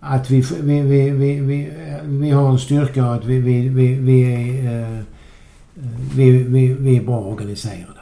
Att 0.00 0.30
vi, 0.30 0.40
vi, 0.60 0.80
vi, 0.80 1.10
vi, 1.10 1.40
vi, 1.40 1.70
vi 2.04 2.30
har 2.30 2.50
en 2.50 2.58
styrka 2.58 3.06
och 3.06 3.14
att 3.14 3.24
vi, 3.24 3.38
vi, 3.38 3.68
vi, 3.68 3.94
vi, 3.94 4.22
är, 4.22 4.96
eh, 4.96 5.04
vi, 6.14 6.30
vi, 6.30 6.72
vi 6.72 6.96
är 6.96 7.02
bra 7.02 7.20
organiserade. 7.20 8.00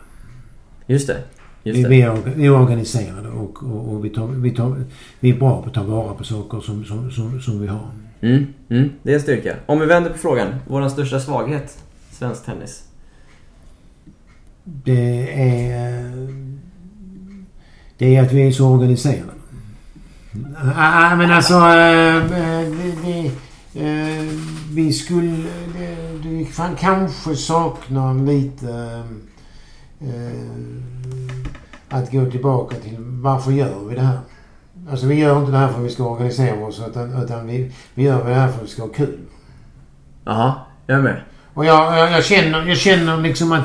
Just 0.87 1.07
det. 1.07 1.23
Just 1.63 1.79
Vi, 1.79 1.83
det. 1.83 1.89
vi, 1.89 2.03
är, 2.03 2.19
vi 2.37 2.47
är 2.47 2.51
organiserade 2.51 3.29
och, 3.29 3.63
och, 3.63 3.93
och 3.93 4.05
vi, 4.05 4.11
tar, 4.11 4.27
vi, 4.27 4.51
tar, 4.51 4.85
vi 5.21 5.31
är 5.31 5.39
bra 5.39 5.63
på 5.63 5.69
att 5.69 5.75
ta 5.75 5.83
vara 5.83 6.15
på 6.15 6.25
saker 6.25 6.61
som, 6.61 6.85
som, 6.85 7.11
som, 7.11 7.41
som 7.41 7.61
vi 7.61 7.67
har. 7.67 7.91
Mm, 8.21 8.47
mm, 8.69 8.91
det 9.03 9.11
är 9.11 9.15
en 9.15 9.21
styrka. 9.21 9.57
Om 9.67 9.81
vi 9.81 9.87
vänder 9.87 10.11
på 10.11 10.19
frågan. 10.19 10.55
Vår 10.67 10.89
största 10.89 11.21
svaghet? 11.21 11.79
Svensk 12.11 12.45
tennis? 12.45 12.83
Det 14.65 15.33
är, 15.33 16.05
eh, 16.05 16.29
det 17.99 18.17
är 18.17 18.23
att 18.23 18.33
vi 18.33 18.47
är 18.49 18.53
så 18.53 18.69
organiserade. 18.69 19.36
Ah, 20.77 21.17
men 21.17 21.31
alltså... 21.31 21.55
eh, 21.55 22.17
eh, 22.17 22.69
det, 23.05 23.31
eh, 23.75 24.25
vi 24.71 24.93
skulle... 24.93 25.45
Fan, 26.53 26.77
kanske 26.81 27.37
saknar 27.37 28.15
lite... 28.27 29.03
eh, 30.01 30.77
att 31.89 32.13
gå 32.13 32.31
tillbaka 32.31 32.77
till 32.77 32.97
varför 32.99 33.53
gör 33.53 33.85
vi 33.89 33.95
det 33.95 34.01
här? 34.01 34.19
Alltså 34.91 35.07
vi 35.07 35.15
gör 35.15 35.39
inte 35.39 35.53
det 35.53 35.59
här 35.59 35.69
för 35.69 35.79
att 35.79 35.85
vi 35.87 35.91
ska 35.91 36.05
organisera 36.05 36.67
oss 36.67 36.83
utan, 36.89 37.23
utan 37.23 37.47
vi, 37.47 37.73
vi 37.95 38.03
gör 38.03 38.29
det 38.29 38.35
här 38.35 38.49
för 38.49 38.59
att 38.59 38.65
vi 38.65 38.69
ska 38.69 38.83
ha 38.83 38.89
kul. 38.89 39.19
Jaha, 40.25 40.55
jag 40.87 40.99
är 40.99 41.03
med. 41.03 41.21
Och 41.55 41.65
jag, 41.65 41.99
jag, 41.99 42.13
jag, 42.13 42.25
känner, 42.25 42.67
jag 42.69 42.77
känner 42.77 43.17
liksom 43.17 43.53
att 43.53 43.65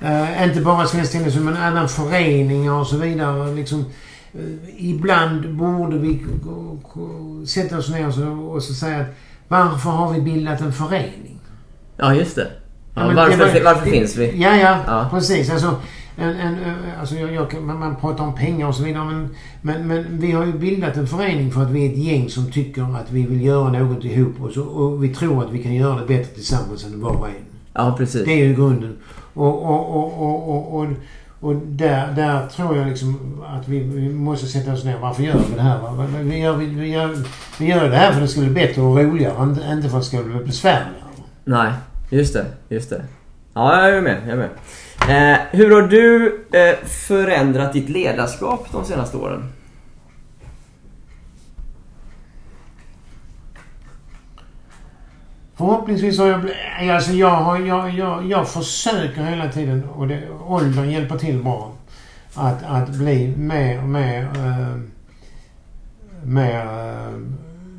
eh, 0.00 0.44
inte 0.44 0.60
bara 0.60 0.86
Svensk 0.86 1.12
Tennis 1.12 1.36
men 1.36 1.56
även 1.56 1.88
föreningar 1.88 2.72
och 2.72 2.86
så 2.86 2.96
vidare. 2.96 3.54
Liksom, 3.54 3.80
eh, 3.80 3.86
ibland 4.78 5.54
borde 5.56 5.98
vi 5.98 6.26
sätta 7.46 7.78
oss 7.78 7.90
ner 7.90 8.06
och 8.50 8.62
så, 8.62 8.74
säga 8.74 9.00
att 9.00 9.06
varför 9.48 9.90
har 9.90 10.12
vi 10.12 10.20
bildat 10.20 10.60
en 10.60 10.72
förening? 10.72 11.40
Ja, 11.96 12.14
just 12.14 12.36
det. 12.36 12.46
Ja, 12.94 13.06
men 13.06 13.16
varför, 13.16 13.38
det 13.54 13.60
var- 13.60 13.64
varför 13.74 13.84
det- 13.84 13.90
finns 13.90 14.16
vi? 14.16 14.42
Ja, 14.42 14.56
ja, 14.56 14.78
Ja. 14.86 15.06
precis. 15.10 15.50
Alltså, 15.50 15.74
en, 16.16 16.28
en, 16.30 16.54
eh, 16.54 17.00
alltså 17.00 17.14
jag, 17.14 17.32
jag, 17.34 17.62
man 17.62 17.96
pratar 17.96 18.24
om 18.24 18.34
pengar 18.34 18.66
och 18.68 18.74
så 18.74 18.82
vidare 18.84 19.04
men, 19.04 19.28
men, 19.62 19.88
men 19.88 20.04
vi 20.20 20.32
har 20.32 20.46
ju 20.46 20.52
bildat 20.52 20.96
en 20.96 21.06
förening 21.06 21.50
för 21.50 21.62
att 21.62 21.70
vi 21.70 21.86
är 21.86 21.90
ett 21.90 21.98
gäng 21.98 22.28
som 22.30 22.50
tycker 22.52 22.82
att 22.96 23.10
vi 23.12 23.26
vill 23.26 23.42
göra 23.44 23.72
något 23.72 24.04
ihop 24.04 24.34
och, 24.40 24.50
så, 24.52 24.62
och 24.62 25.04
vi 25.04 25.14
tror 25.14 25.44
att 25.44 25.52
vi 25.52 25.62
kan 25.62 25.74
göra 25.74 26.00
det 26.00 26.06
bättre 26.06 26.34
tillsammans 26.34 26.84
än 26.84 27.00
var 27.00 27.10
och 27.16 27.28
en. 27.28 27.34
Ja, 27.72 27.94
precis. 27.98 28.24
Det 28.24 28.32
är 28.32 28.44
ju 28.44 28.54
grunden. 28.54 28.96
Och, 29.34 29.62
och, 29.64 29.96
och, 29.96 30.22
och, 30.22 30.80
och, 30.80 30.86
och, 31.40 31.56
där, 31.56 32.12
där 32.12 32.46
tror 32.46 32.76
jag 32.76 32.86
liksom 32.86 33.42
att 33.46 33.68
vi, 33.68 33.78
vi 33.78 34.08
måste 34.08 34.46
sätta 34.46 34.72
oss 34.72 34.84
ner. 34.84 34.98
Varför 34.98 35.22
gör 35.22 35.34
vi 35.48 35.54
det 35.54 35.62
här? 35.62 35.78
va? 35.78 36.06
Vi 36.20 36.38
gör, 36.38 36.56
vi, 36.56 36.66
vi, 36.66 36.88
gör, 36.88 37.16
vi 37.58 37.66
gör 37.66 37.90
det 37.90 37.96
här 37.96 38.12
för 38.12 38.16
att 38.16 38.26
det 38.26 38.28
ska 38.28 38.40
bli 38.40 38.50
bättre 38.50 38.82
och 38.82 38.96
roligare. 38.96 39.72
Inte, 39.72 39.88
för 39.88 39.96
att 39.96 40.02
det 40.02 40.08
ska 40.08 40.22
bli 40.22 40.44
besvärligare. 40.44 40.92
Nej, 41.44 41.72
just 42.10 42.34
det. 42.34 42.46
Just 42.68 42.90
det. 42.90 43.04
Ja, 43.54 43.88
jag 43.88 43.96
är 43.96 44.02
med. 44.02 44.22
Jag 44.26 44.32
är 44.32 44.36
med. 44.36 44.50
Eh, 45.08 45.38
hur 45.50 45.70
har 45.70 45.82
du 45.82 46.40
eh, 46.52 46.86
förändrat 46.86 47.72
ditt 47.72 47.88
ledarskap 47.88 48.68
de 48.72 48.84
senaste 48.84 49.16
åren? 49.16 49.52
Förhoppningsvis 55.56 56.18
har 56.18 56.26
jag. 56.26 56.50
Alltså 56.90 57.12
jag, 57.12 57.30
har, 57.30 57.58
jag, 57.58 57.90
jag, 57.90 58.26
jag 58.26 58.48
försöker 58.48 59.22
hela 59.22 59.52
tiden 59.52 59.84
och 59.84 60.08
det, 60.08 60.30
åldern 60.46 60.90
hjälper 60.90 61.18
till 61.18 61.42
bra. 61.42 61.72
Att, 62.34 62.62
att 62.62 62.88
bli 62.88 63.36
mer 63.36 63.82
och 63.82 63.88
mer... 63.88 64.22
Eh, 64.22 64.76
mer 66.26 66.60
eh, 66.60 67.20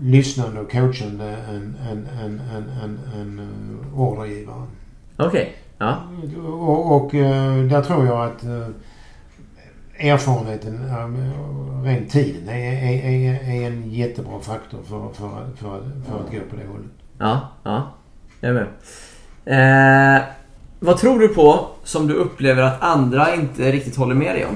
lyssnande 0.01 0.61
och 0.61 0.71
coachande 0.71 1.37
än, 1.49 1.75
än, 1.89 2.07
än, 2.21 2.39
än, 2.39 2.69
än, 2.83 2.99
än 3.15 3.39
eh, 3.39 3.99
ordergivare. 3.99 4.63
Okej. 5.17 5.55
Ja. 5.77 5.97
Och, 6.47 6.95
och 6.95 7.15
eh, 7.15 7.63
där 7.63 7.81
tror 7.81 8.05
jag 8.05 8.25
att 8.25 8.43
eh, 8.43 8.67
erfarenheten, 10.11 10.89
eh, 10.89 11.83
rent 11.83 12.11
tiden, 12.11 12.49
är, 12.49 12.53
är, 12.53 13.05
är, 13.05 13.49
är 13.49 13.67
en 13.67 13.91
jättebra 13.91 14.39
faktor 14.39 14.79
för, 14.83 15.09
för, 15.13 15.47
för, 15.55 15.81
för 16.09 16.19
att 16.19 16.31
gå 16.31 16.39
på 16.49 16.55
det 16.55 16.67
hållet. 16.67 16.91
Ja. 17.17 17.49
Ja. 17.63 17.91
Jag 18.39 18.49
är 18.49 18.53
med. 18.53 20.17
Eh, 20.17 20.23
vad 20.79 20.97
tror 20.97 21.19
du 21.19 21.27
på 21.27 21.67
som 21.83 22.07
du 22.07 22.13
upplever 22.13 22.61
att 22.63 22.81
andra 22.83 23.35
inte 23.35 23.71
riktigt 23.71 23.95
håller 23.95 24.15
med 24.15 24.35
dig 24.35 24.45
om? 24.45 24.55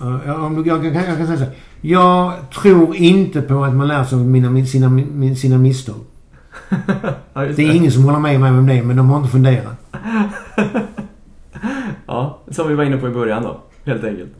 Ja, 0.00 0.20
jag, 0.26 0.66
jag, 0.66 0.84
jag, 0.86 0.92
kan- 0.94 1.26
säga 1.26 1.38
så 1.38 1.44
här. 1.44 1.52
Jag 1.80 2.32
tror 2.50 2.96
inte 2.96 3.42
på 3.42 3.64
att 3.64 3.74
man 3.74 3.88
lär 3.88 4.04
sig 4.04 4.18
av 4.18 4.24
mina, 4.24 4.66
sina, 4.66 5.36
sina 5.36 5.58
misstag. 5.58 5.96
Ja, 7.32 7.44
just 7.44 7.56
Det 7.56 7.62
är 7.62 7.72
ingen 7.74 7.92
som 7.92 8.04
håller 8.04 8.18
med 8.18 8.40
mig 8.40 8.50
om 8.50 8.66
det, 8.66 8.82
men 8.82 8.96
de 8.96 9.10
har 9.10 9.16
inte 9.18 9.30
funderat. 9.30 9.76
som 12.50 12.68
vi 12.68 12.74
var 12.74 12.84
inne 12.84 12.96
på 12.96 13.08
i 13.08 13.10
början 13.10 13.42
då, 13.42 13.60
helt 13.84 14.04
enkelt. 14.04 14.30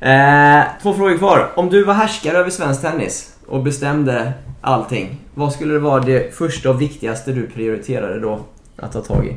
Eh, 0.00 0.62
två 0.82 0.94
frågor 0.94 1.18
kvar. 1.18 1.50
Om 1.56 1.68
du 1.68 1.84
var 1.84 1.94
härskare 1.94 2.36
över 2.38 2.50
svensk 2.50 2.80
tennis 2.82 3.35
och 3.48 3.62
bestämde 3.62 4.32
allting, 4.60 5.16
vad 5.34 5.52
skulle 5.52 5.72
det 5.72 5.80
vara 5.80 6.00
det 6.00 6.34
första 6.34 6.70
och 6.70 6.80
viktigaste 6.80 7.32
du 7.32 7.46
prioriterade 7.46 8.20
då 8.20 8.40
att 8.76 8.92
ta 8.92 9.00
tag 9.00 9.26
i? 9.26 9.36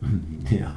Ja. 0.60 0.68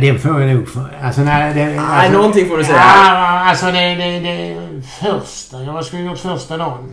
Den 0.00 0.18
får 0.18 0.40
jag 0.42 0.56
nog... 0.56 0.68
För, 0.68 0.98
alltså, 1.02 1.20
nej, 1.20 1.54
det, 1.54 1.66
Nej, 1.66 1.78
alltså, 1.78 2.12
någonting 2.12 2.48
får 2.48 2.58
du 2.58 2.64
säga. 2.64 2.76
Ja, 2.76 3.40
alltså 3.48 3.66
det, 3.66 3.94
det, 3.94 4.20
det 4.20 4.82
första. 4.82 5.62
Jag 5.62 5.72
vad 5.72 5.84
skulle 5.84 6.02
jag 6.02 6.10
gjort 6.10 6.18
första 6.18 6.56
dagen? 6.56 6.92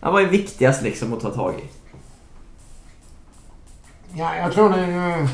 Ja, 0.00 0.10
vad 0.10 0.22
är 0.22 0.26
viktigast 0.26 0.82
liksom 0.82 1.12
att 1.12 1.20
ta 1.20 1.30
tag 1.30 1.54
i? 1.54 1.64
Ja, 4.18 4.36
jag 4.36 4.52
tror 4.52 4.70
det... 4.70 4.82
eh, 4.82 5.26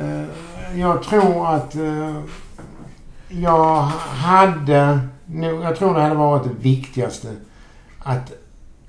eh, 0.00 0.80
jag 0.80 1.02
tror 1.02 1.54
att 1.54 1.74
eh, 1.74 2.16
jag 3.28 3.80
hade... 4.08 4.98
nog- 5.26 5.62
Jag 5.64 5.76
tror 5.76 5.94
det 5.94 6.00
hade 6.02 6.14
varit 6.14 6.44
det 6.44 6.54
viktigaste. 6.60 7.28
Att, 7.98 8.32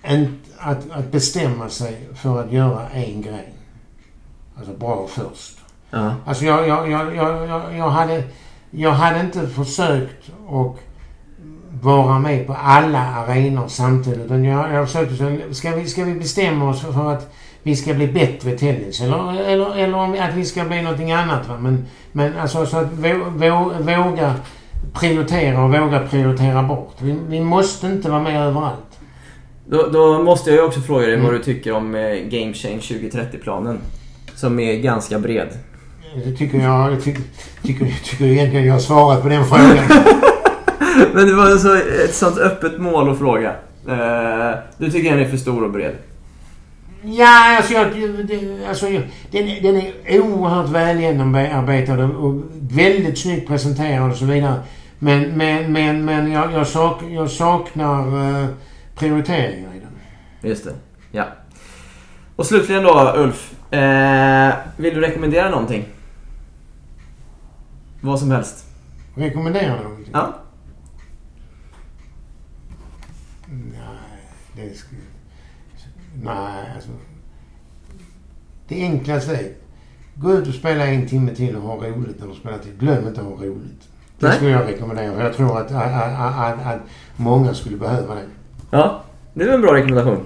en, 0.01 0.39
att, 0.57 0.91
att 0.91 1.11
bestämma 1.11 1.69
sig 1.69 2.07
för 2.15 2.43
att 2.43 2.51
göra 2.51 2.89
en 2.89 3.22
grej. 3.22 3.53
Alltså 4.57 4.73
bra 4.73 5.07
först. 5.09 5.57
Ja. 5.89 6.14
Alltså 6.26 6.45
jag, 6.45 6.68
jag, 6.68 6.91
jag, 6.91 7.15
jag, 7.15 7.77
jag, 7.77 7.89
hade, 7.89 8.23
jag 8.72 8.91
hade 8.91 9.19
inte 9.19 9.47
försökt 9.47 10.30
att 10.49 10.76
vara 11.81 12.19
med 12.19 12.47
på 12.47 12.53
alla 12.53 12.99
arenor 12.99 13.68
samtidigt. 13.68 14.19
Utan 14.26 14.43
jag, 14.43 14.73
jag 14.73 14.88
försökte 14.88 15.53
ska 15.53 15.76
vi, 15.76 15.85
ska 15.88 16.03
vi 16.03 16.14
bestämma 16.14 16.69
oss 16.69 16.81
för, 16.81 16.91
för 16.91 17.14
att 17.14 17.34
vi 17.68 17.76
ska 17.76 17.94
bli 17.94 18.07
bättre 18.07 18.52
tennis? 18.52 19.02
Eller, 19.02 19.41
eller, 19.41 19.77
eller 19.77 20.22
att 20.22 20.35
vi 20.35 20.45
ska 20.45 20.64
bli 20.64 20.81
någonting 20.81 21.11
annat. 21.11 21.48
Va? 21.48 21.57
Men, 21.60 21.85
men 22.11 22.38
alltså 22.38 22.65
så 22.65 22.77
att 22.77 22.91
vå, 22.94 23.14
vå, 23.30 23.72
våga 23.80 24.34
prioritera 24.94 25.64
och 25.64 25.69
våga 25.73 25.99
prioritera 25.99 26.64
bort. 26.64 26.95
Vi, 26.99 27.15
vi 27.30 27.39
måste 27.41 27.88
inte 27.88 28.10
vara 28.10 28.22
med 28.22 28.48
överallt. 28.48 28.99
Då, 29.65 29.88
då 29.94 30.23
måste 30.23 30.49
jag 30.49 30.57
ju 30.57 30.64
också 30.65 30.81
fråga 30.81 31.06
dig 31.06 31.14
Mm. 31.14 31.26
vad 31.26 31.35
du 31.35 31.44
tycker 31.44 31.73
om 31.73 31.95
eh, 31.95 32.15
Game 32.15 32.53
Change 32.53 32.80
2030-planen. 32.80 33.80
Som 34.35 34.60
är 34.60 34.76
ganska 34.76 35.19
bred. 35.19 35.48
Det 36.26 36.31
tycker 36.31 36.57
jag, 36.57 36.91
jag 36.91 37.03
tycker, 37.03 37.22
tycker, 37.64 37.85
tycker 38.03 38.26
egentligen 38.26 38.65
jag 38.65 38.73
har 38.73 38.80
svarat 38.80 39.22
på 39.22 39.30
den 39.30 39.45
frågan. 39.45 39.77
Men 41.14 41.27
det 41.27 41.34
var 41.35 41.52
alltså 41.52 41.77
ett 42.06 42.15
sånt 42.15 42.38
öppet 42.38 42.80
mål 42.80 43.10
att 43.11 43.18
fråga. 43.18 43.49
Eh, 43.89 44.57
du 44.77 44.91
tycker 44.91 45.11
den 45.11 45.19
är 45.19 45.30
för 45.30 45.38
stor 45.38 45.64
och 45.64 45.72
bred? 45.72 45.95
Ja, 47.09 47.57
alltså, 47.57 47.73
jag, 47.73 47.93
det, 48.27 48.67
alltså 48.67 48.88
jag, 48.88 49.03
den, 49.31 49.63
den 49.63 49.75
är 50.05 50.21
oerhört 50.21 50.69
väl 50.69 50.99
genomarbetad 50.99 52.03
och, 52.03 52.43
väldigt 52.71 53.19
snyggt 53.19 53.47
presenterad 53.47 54.11
och 54.11 54.17
så 54.17 54.25
vidare. 54.25 54.61
Men, 54.99 55.38
men, 55.38 55.71
men, 55.71 56.05
men 56.05 56.31
jag, 56.31 56.53
jag, 56.53 56.67
sak, 56.67 57.03
jag 57.09 57.29
saknar 57.29 58.41
eh, 58.41 58.47
prioriteringar 58.95 59.75
i 59.75 59.79
den. 59.79 60.49
Just 60.49 60.63
det. 60.63 60.73
Ja. 61.11 61.25
Och 62.35 62.45
slutligen 62.45 62.84
då 62.84 63.13
Ulf. 63.15 63.73
Eh, 63.73 64.53
vill 64.77 64.93
du 64.93 65.01
rekommendera 65.01 65.49
någonting? 65.49 65.85
Vad 68.01 68.19
som 68.19 68.31
helst. 68.31 68.65
Rekommenderar 69.15 69.77
du 69.77 69.84
någonting? 69.84 70.13
Ja. 70.13 70.35
Nej, 73.49 74.69
det 74.69 74.77
skulle... 74.77 75.06
Nej, 76.23 76.72
alltså... 76.76 76.89
Det 78.68 78.76
enklaste 78.81 79.35
är... 79.35 79.52
Gå 80.15 80.34
ut 80.34 80.48
och 80.48 80.53
spela 80.53 80.88
en 80.88 81.07
timme 81.07 81.35
till 81.35 81.56
och 81.56 81.61
ha 81.61 81.76
roligt 81.76 82.19
när 82.19 82.27
du 82.27 82.34
spelar 82.34 82.57
till. 82.57 82.73
Glöm 82.80 83.07
inte 83.07 83.22
att 83.22 83.27
ha 83.27 83.34
roligt. 83.34 83.88
Det 84.19 84.31
skulle 84.31 84.52
jag 84.52 84.68
rekommendera. 84.68 85.14
för 85.14 85.23
Jag 85.23 85.34
tror 85.34 85.57
att, 85.57 85.72
att, 85.72 85.94
att, 85.94 86.39
att, 86.39 86.73
att 86.73 86.80
många 87.15 87.53
skulle 87.53 87.77
behöva 87.77 88.15
det. 88.15 88.22
Ja, 88.72 89.02
det 89.34 89.44
är 89.44 89.53
en 89.53 89.61
bra 89.61 89.73
rekommendation. 89.73 90.19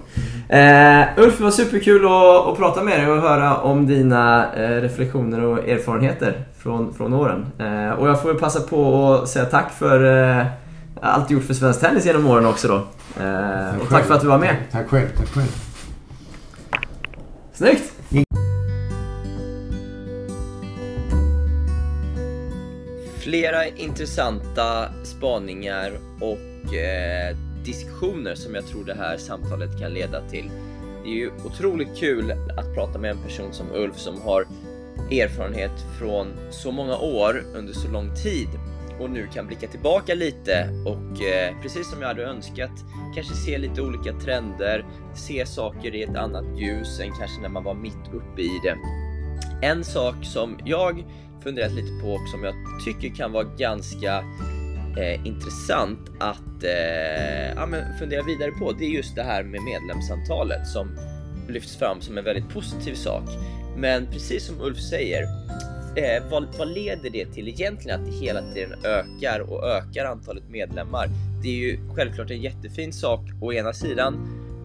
Eh, 0.49 1.23
Ulf, 1.23 1.37
det 1.37 1.43
var 1.43 1.51
superkul 1.51 2.05
att, 2.05 2.47
att 2.47 2.57
prata 2.57 2.83
med 2.83 2.99
dig 2.99 3.11
och 3.11 3.21
höra 3.21 3.57
om 3.57 3.87
dina 3.87 4.53
eh, 4.55 4.81
reflektioner 4.81 5.43
och 5.43 5.69
erfarenheter 5.69 6.45
från, 6.57 6.93
från 6.93 7.13
åren. 7.13 7.45
Eh, 7.59 7.99
och 7.99 8.09
jag 8.09 8.21
får 8.21 8.29
väl 8.29 8.39
passa 8.39 8.59
på 8.59 9.13
att 9.13 9.29
säga 9.29 9.45
tack 9.45 9.71
för 9.71 10.29
eh, 10.39 10.45
allt 11.01 11.27
du 11.27 11.33
gjort 11.33 11.43
för 11.43 11.53
svensk 11.53 11.79
tennis 11.79 12.05
genom 12.05 12.27
åren 12.27 12.45
också 12.45 12.67
då. 12.67 12.75
Eh, 13.23 13.81
och 13.81 13.89
tack 13.89 14.05
för 14.05 14.13
att 14.13 14.21
du 14.21 14.27
var 14.27 14.37
med. 14.37 14.55
Tack 14.71 14.87
själv. 14.87 15.07
Tack 15.17 15.27
själv. 15.27 15.70
Snyggt! 17.53 17.93
Flera 23.19 23.67
intressanta 23.67 24.89
spaningar 25.03 25.99
och 26.19 26.73
eh, 26.73 27.37
diskussioner 27.65 28.35
som 28.35 28.55
jag 28.55 28.67
tror 28.67 28.85
det 28.85 28.93
här 28.93 29.17
samtalet 29.17 29.79
kan 29.79 29.93
leda 29.93 30.29
till. 30.29 30.51
Det 31.03 31.09
är 31.09 31.13
ju 31.13 31.31
otroligt 31.45 31.97
kul 31.97 32.31
att 32.31 32.73
prata 32.75 32.99
med 32.99 33.11
en 33.11 33.23
person 33.23 33.53
som 33.53 33.71
Ulf 33.73 33.97
som 33.97 34.21
har 34.21 34.47
erfarenhet 35.11 35.71
från 35.99 36.27
så 36.51 36.71
många 36.71 36.97
år 36.97 37.43
under 37.55 37.73
så 37.73 37.87
lång 37.87 38.15
tid 38.15 38.47
och 39.01 39.09
nu 39.09 39.27
kan 39.33 39.47
blicka 39.47 39.67
tillbaka 39.67 40.15
lite 40.15 40.69
och 40.85 41.23
eh, 41.23 41.61
precis 41.61 41.89
som 41.89 42.01
jag 42.01 42.07
hade 42.07 42.23
önskat 42.23 42.71
kanske 43.15 43.33
se 43.33 43.57
lite 43.57 43.81
olika 43.81 44.13
trender, 44.13 44.85
se 45.15 45.45
saker 45.45 45.95
i 45.95 46.03
ett 46.03 46.15
annat 46.15 46.45
ljus 46.59 46.99
än 46.99 47.11
kanske 47.19 47.41
när 47.41 47.49
man 47.49 47.63
var 47.63 47.73
mitt 47.73 48.07
uppe 48.13 48.41
i 48.41 48.59
det. 48.63 48.77
En 49.67 49.83
sak 49.83 50.15
som 50.21 50.59
jag 50.65 51.05
funderat 51.43 51.71
lite 51.71 52.03
på 52.03 52.07
och 52.07 52.29
som 52.31 52.43
jag 52.43 52.53
tycker 52.85 53.15
kan 53.15 53.31
vara 53.31 53.43
ganska 53.43 54.23
eh, 54.97 55.27
intressant 55.27 55.99
att 56.19 56.63
eh, 56.63 57.53
ja, 57.55 57.65
men 57.65 57.97
fundera 57.99 58.23
vidare 58.23 58.51
på. 58.51 58.71
Det 58.71 58.85
är 58.85 58.89
just 58.89 59.15
det 59.15 59.23
här 59.23 59.43
med 59.43 59.61
medlemsantalet 59.61 60.67
som 60.67 60.97
lyfts 61.47 61.75
fram 61.75 62.01
som 62.01 62.17
en 62.17 62.23
väldigt 62.23 62.49
positiv 62.49 62.93
sak. 62.93 63.23
Men 63.77 64.07
precis 64.07 64.45
som 64.45 64.61
Ulf 64.61 64.79
säger, 64.79 65.23
eh, 65.95 66.23
vad, 66.29 66.47
vad 66.57 66.67
leder 66.67 67.09
det 67.09 67.25
till 67.25 67.47
egentligen 67.47 67.99
att 67.99 68.05
det 68.05 68.11
hela 68.11 68.41
tiden 68.53 68.85
ökar 68.85 69.39
och 69.39 69.67
ökar 69.67 70.05
antalet 70.05 70.49
medlemmar? 70.49 71.07
Det 71.43 71.49
är 71.49 71.53
ju 71.53 71.79
självklart 71.95 72.31
en 72.31 72.41
jättefin 72.41 72.93
sak 72.93 73.21
å 73.41 73.53
ena 73.53 73.73
sidan, 73.73 74.13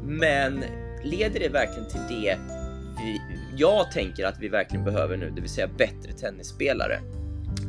men 0.04 0.64
leder 1.02 1.40
det 1.40 1.48
verkligen 1.48 1.88
till 1.88 2.16
det 2.20 2.38
vi, 2.98 3.22
jag 3.56 3.92
tänker 3.92 4.24
att 4.24 4.40
vi 4.40 4.48
verkligen 4.48 4.84
behöver 4.84 5.16
nu, 5.16 5.30
det 5.30 5.40
vill 5.40 5.50
säga 5.50 5.68
bättre 5.78 6.12
tennisspelare. 6.12 7.00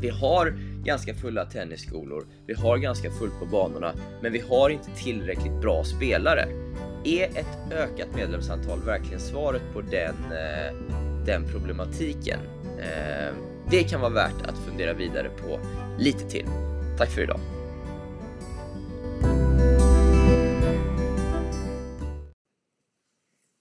Vi 0.02 0.10
har 0.10 0.54
ganska 0.84 1.14
fulla 1.14 1.46
tennisskolor, 1.46 2.26
vi 2.48 2.54
har 2.54 2.78
ganska 2.78 3.12
fullt 3.12 3.40
på 3.40 3.46
banorna, 3.46 3.94
men 4.22 4.32
vi 4.32 4.40
har 4.40 4.70
inte 4.70 4.92
tillräckligt 4.92 5.62
bra 5.62 5.84
spelare. 5.84 6.48
Är 7.04 7.24
ett 7.24 7.72
ökat 7.72 8.16
medlemsantal 8.16 8.80
verkligen 8.86 9.20
svaret 9.20 9.62
på 9.74 9.82
den, 9.82 10.16
eh, 10.32 10.76
den 11.26 11.48
problematiken? 11.52 12.40
Eh, 12.80 13.36
det 13.70 13.84
kan 13.84 14.02
vara 14.02 14.14
värt 14.14 14.42
att 14.48 14.58
fundera 14.58 14.94
vidare 14.94 15.30
på 15.30 15.60
lite 16.00 16.30
till. 16.30 16.46
Tack 16.98 17.10
för 17.10 17.22
idag! 17.22 17.40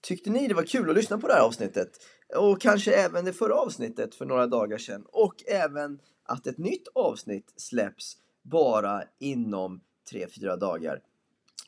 Tyckte 0.07 0.29
ni 0.29 0.47
det 0.47 0.53
var 0.53 0.63
kul 0.63 0.89
att 0.89 0.95
lyssna 0.95 1.17
på 1.17 1.27
det 1.27 1.33
här 1.33 1.41
avsnittet? 1.41 1.89
Och 2.35 2.61
kanske 2.61 2.91
även 2.91 3.25
det 3.25 3.33
förra 3.33 3.55
avsnittet 3.55 4.15
för 4.15 4.25
några 4.25 4.47
dagar 4.47 4.77
sedan. 4.77 5.05
Och 5.07 5.43
även 5.47 5.99
att 6.23 6.47
ett 6.47 6.57
nytt 6.57 6.87
avsnitt 6.95 7.53
släpps 7.55 8.17
bara 8.43 9.03
inom 9.19 9.81
3-4 10.13 10.57
dagar. 10.57 11.01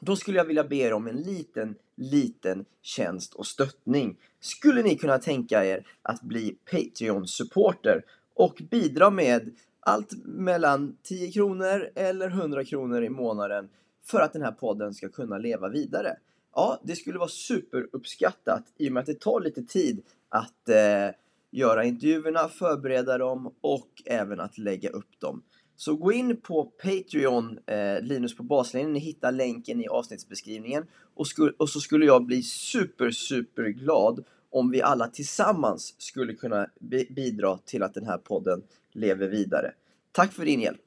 Då 0.01 0.15
skulle 0.15 0.37
jag 0.37 0.45
vilja 0.45 0.63
be 0.63 0.75
er 0.75 0.93
om 0.93 1.07
en 1.07 1.17
liten, 1.17 1.75
liten 1.95 2.65
tjänst 2.81 3.33
och 3.33 3.47
stöttning. 3.47 4.17
Skulle 4.39 4.81
ni 4.81 4.95
kunna 4.95 5.17
tänka 5.17 5.65
er 5.65 5.87
att 6.01 6.21
bli 6.21 6.57
Patreon-supporter 6.71 8.03
och 8.33 8.61
bidra 8.71 9.09
med 9.09 9.55
allt 9.79 10.25
mellan 10.25 10.97
10 11.03 11.31
kronor 11.31 11.89
eller 11.95 12.29
100 12.29 12.65
kronor 12.65 13.03
i 13.03 13.09
månaden 13.09 13.69
för 14.05 14.19
att 14.19 14.33
den 14.33 14.41
här 14.41 14.51
podden 14.51 14.93
ska 14.93 15.09
kunna 15.09 15.37
leva 15.37 15.69
vidare? 15.69 16.15
Ja, 16.55 16.79
det 16.83 16.95
skulle 16.95 17.19
vara 17.19 17.29
superuppskattat 17.29 18.63
i 18.77 18.89
och 18.89 18.93
med 18.93 19.01
att 19.01 19.05
det 19.05 19.19
tar 19.19 19.41
lite 19.41 19.63
tid 19.63 20.01
att 20.29 20.69
eh, 20.69 21.15
göra 21.51 21.83
intervjuerna, 21.83 22.47
förbereda 22.47 23.17
dem 23.17 23.53
och 23.61 23.89
även 24.05 24.39
att 24.39 24.57
lägga 24.57 24.89
upp 24.89 25.19
dem. 25.19 25.43
Så 25.75 25.95
gå 25.95 26.11
in 26.11 26.41
på 26.41 26.63
Patreon, 26.63 27.59
eh, 27.65 28.01
Linus 28.01 28.37
på 28.37 28.43
baslinjen, 28.43 28.93
ni 28.93 28.99
hittar 28.99 29.31
länken 29.31 29.81
i 29.81 29.87
avsnittsbeskrivningen 29.87 30.85
och, 31.19 31.27
skulle, 31.27 31.51
och 31.57 31.69
så 31.69 31.79
skulle 31.79 32.05
jag 32.05 32.25
bli 32.25 32.43
super, 32.43 33.11
super 33.11 33.63
glad 33.63 34.23
om 34.49 34.71
vi 34.71 34.81
alla 34.81 35.07
tillsammans 35.07 35.95
skulle 35.97 36.33
kunna 36.33 36.67
bidra 37.09 37.57
till 37.57 37.83
att 37.83 37.93
den 37.93 38.05
här 38.05 38.17
podden 38.17 38.63
lever 38.91 39.27
vidare. 39.27 39.73
Tack 40.11 40.33
för 40.33 40.45
din 40.45 40.61
hjälp! 40.61 40.81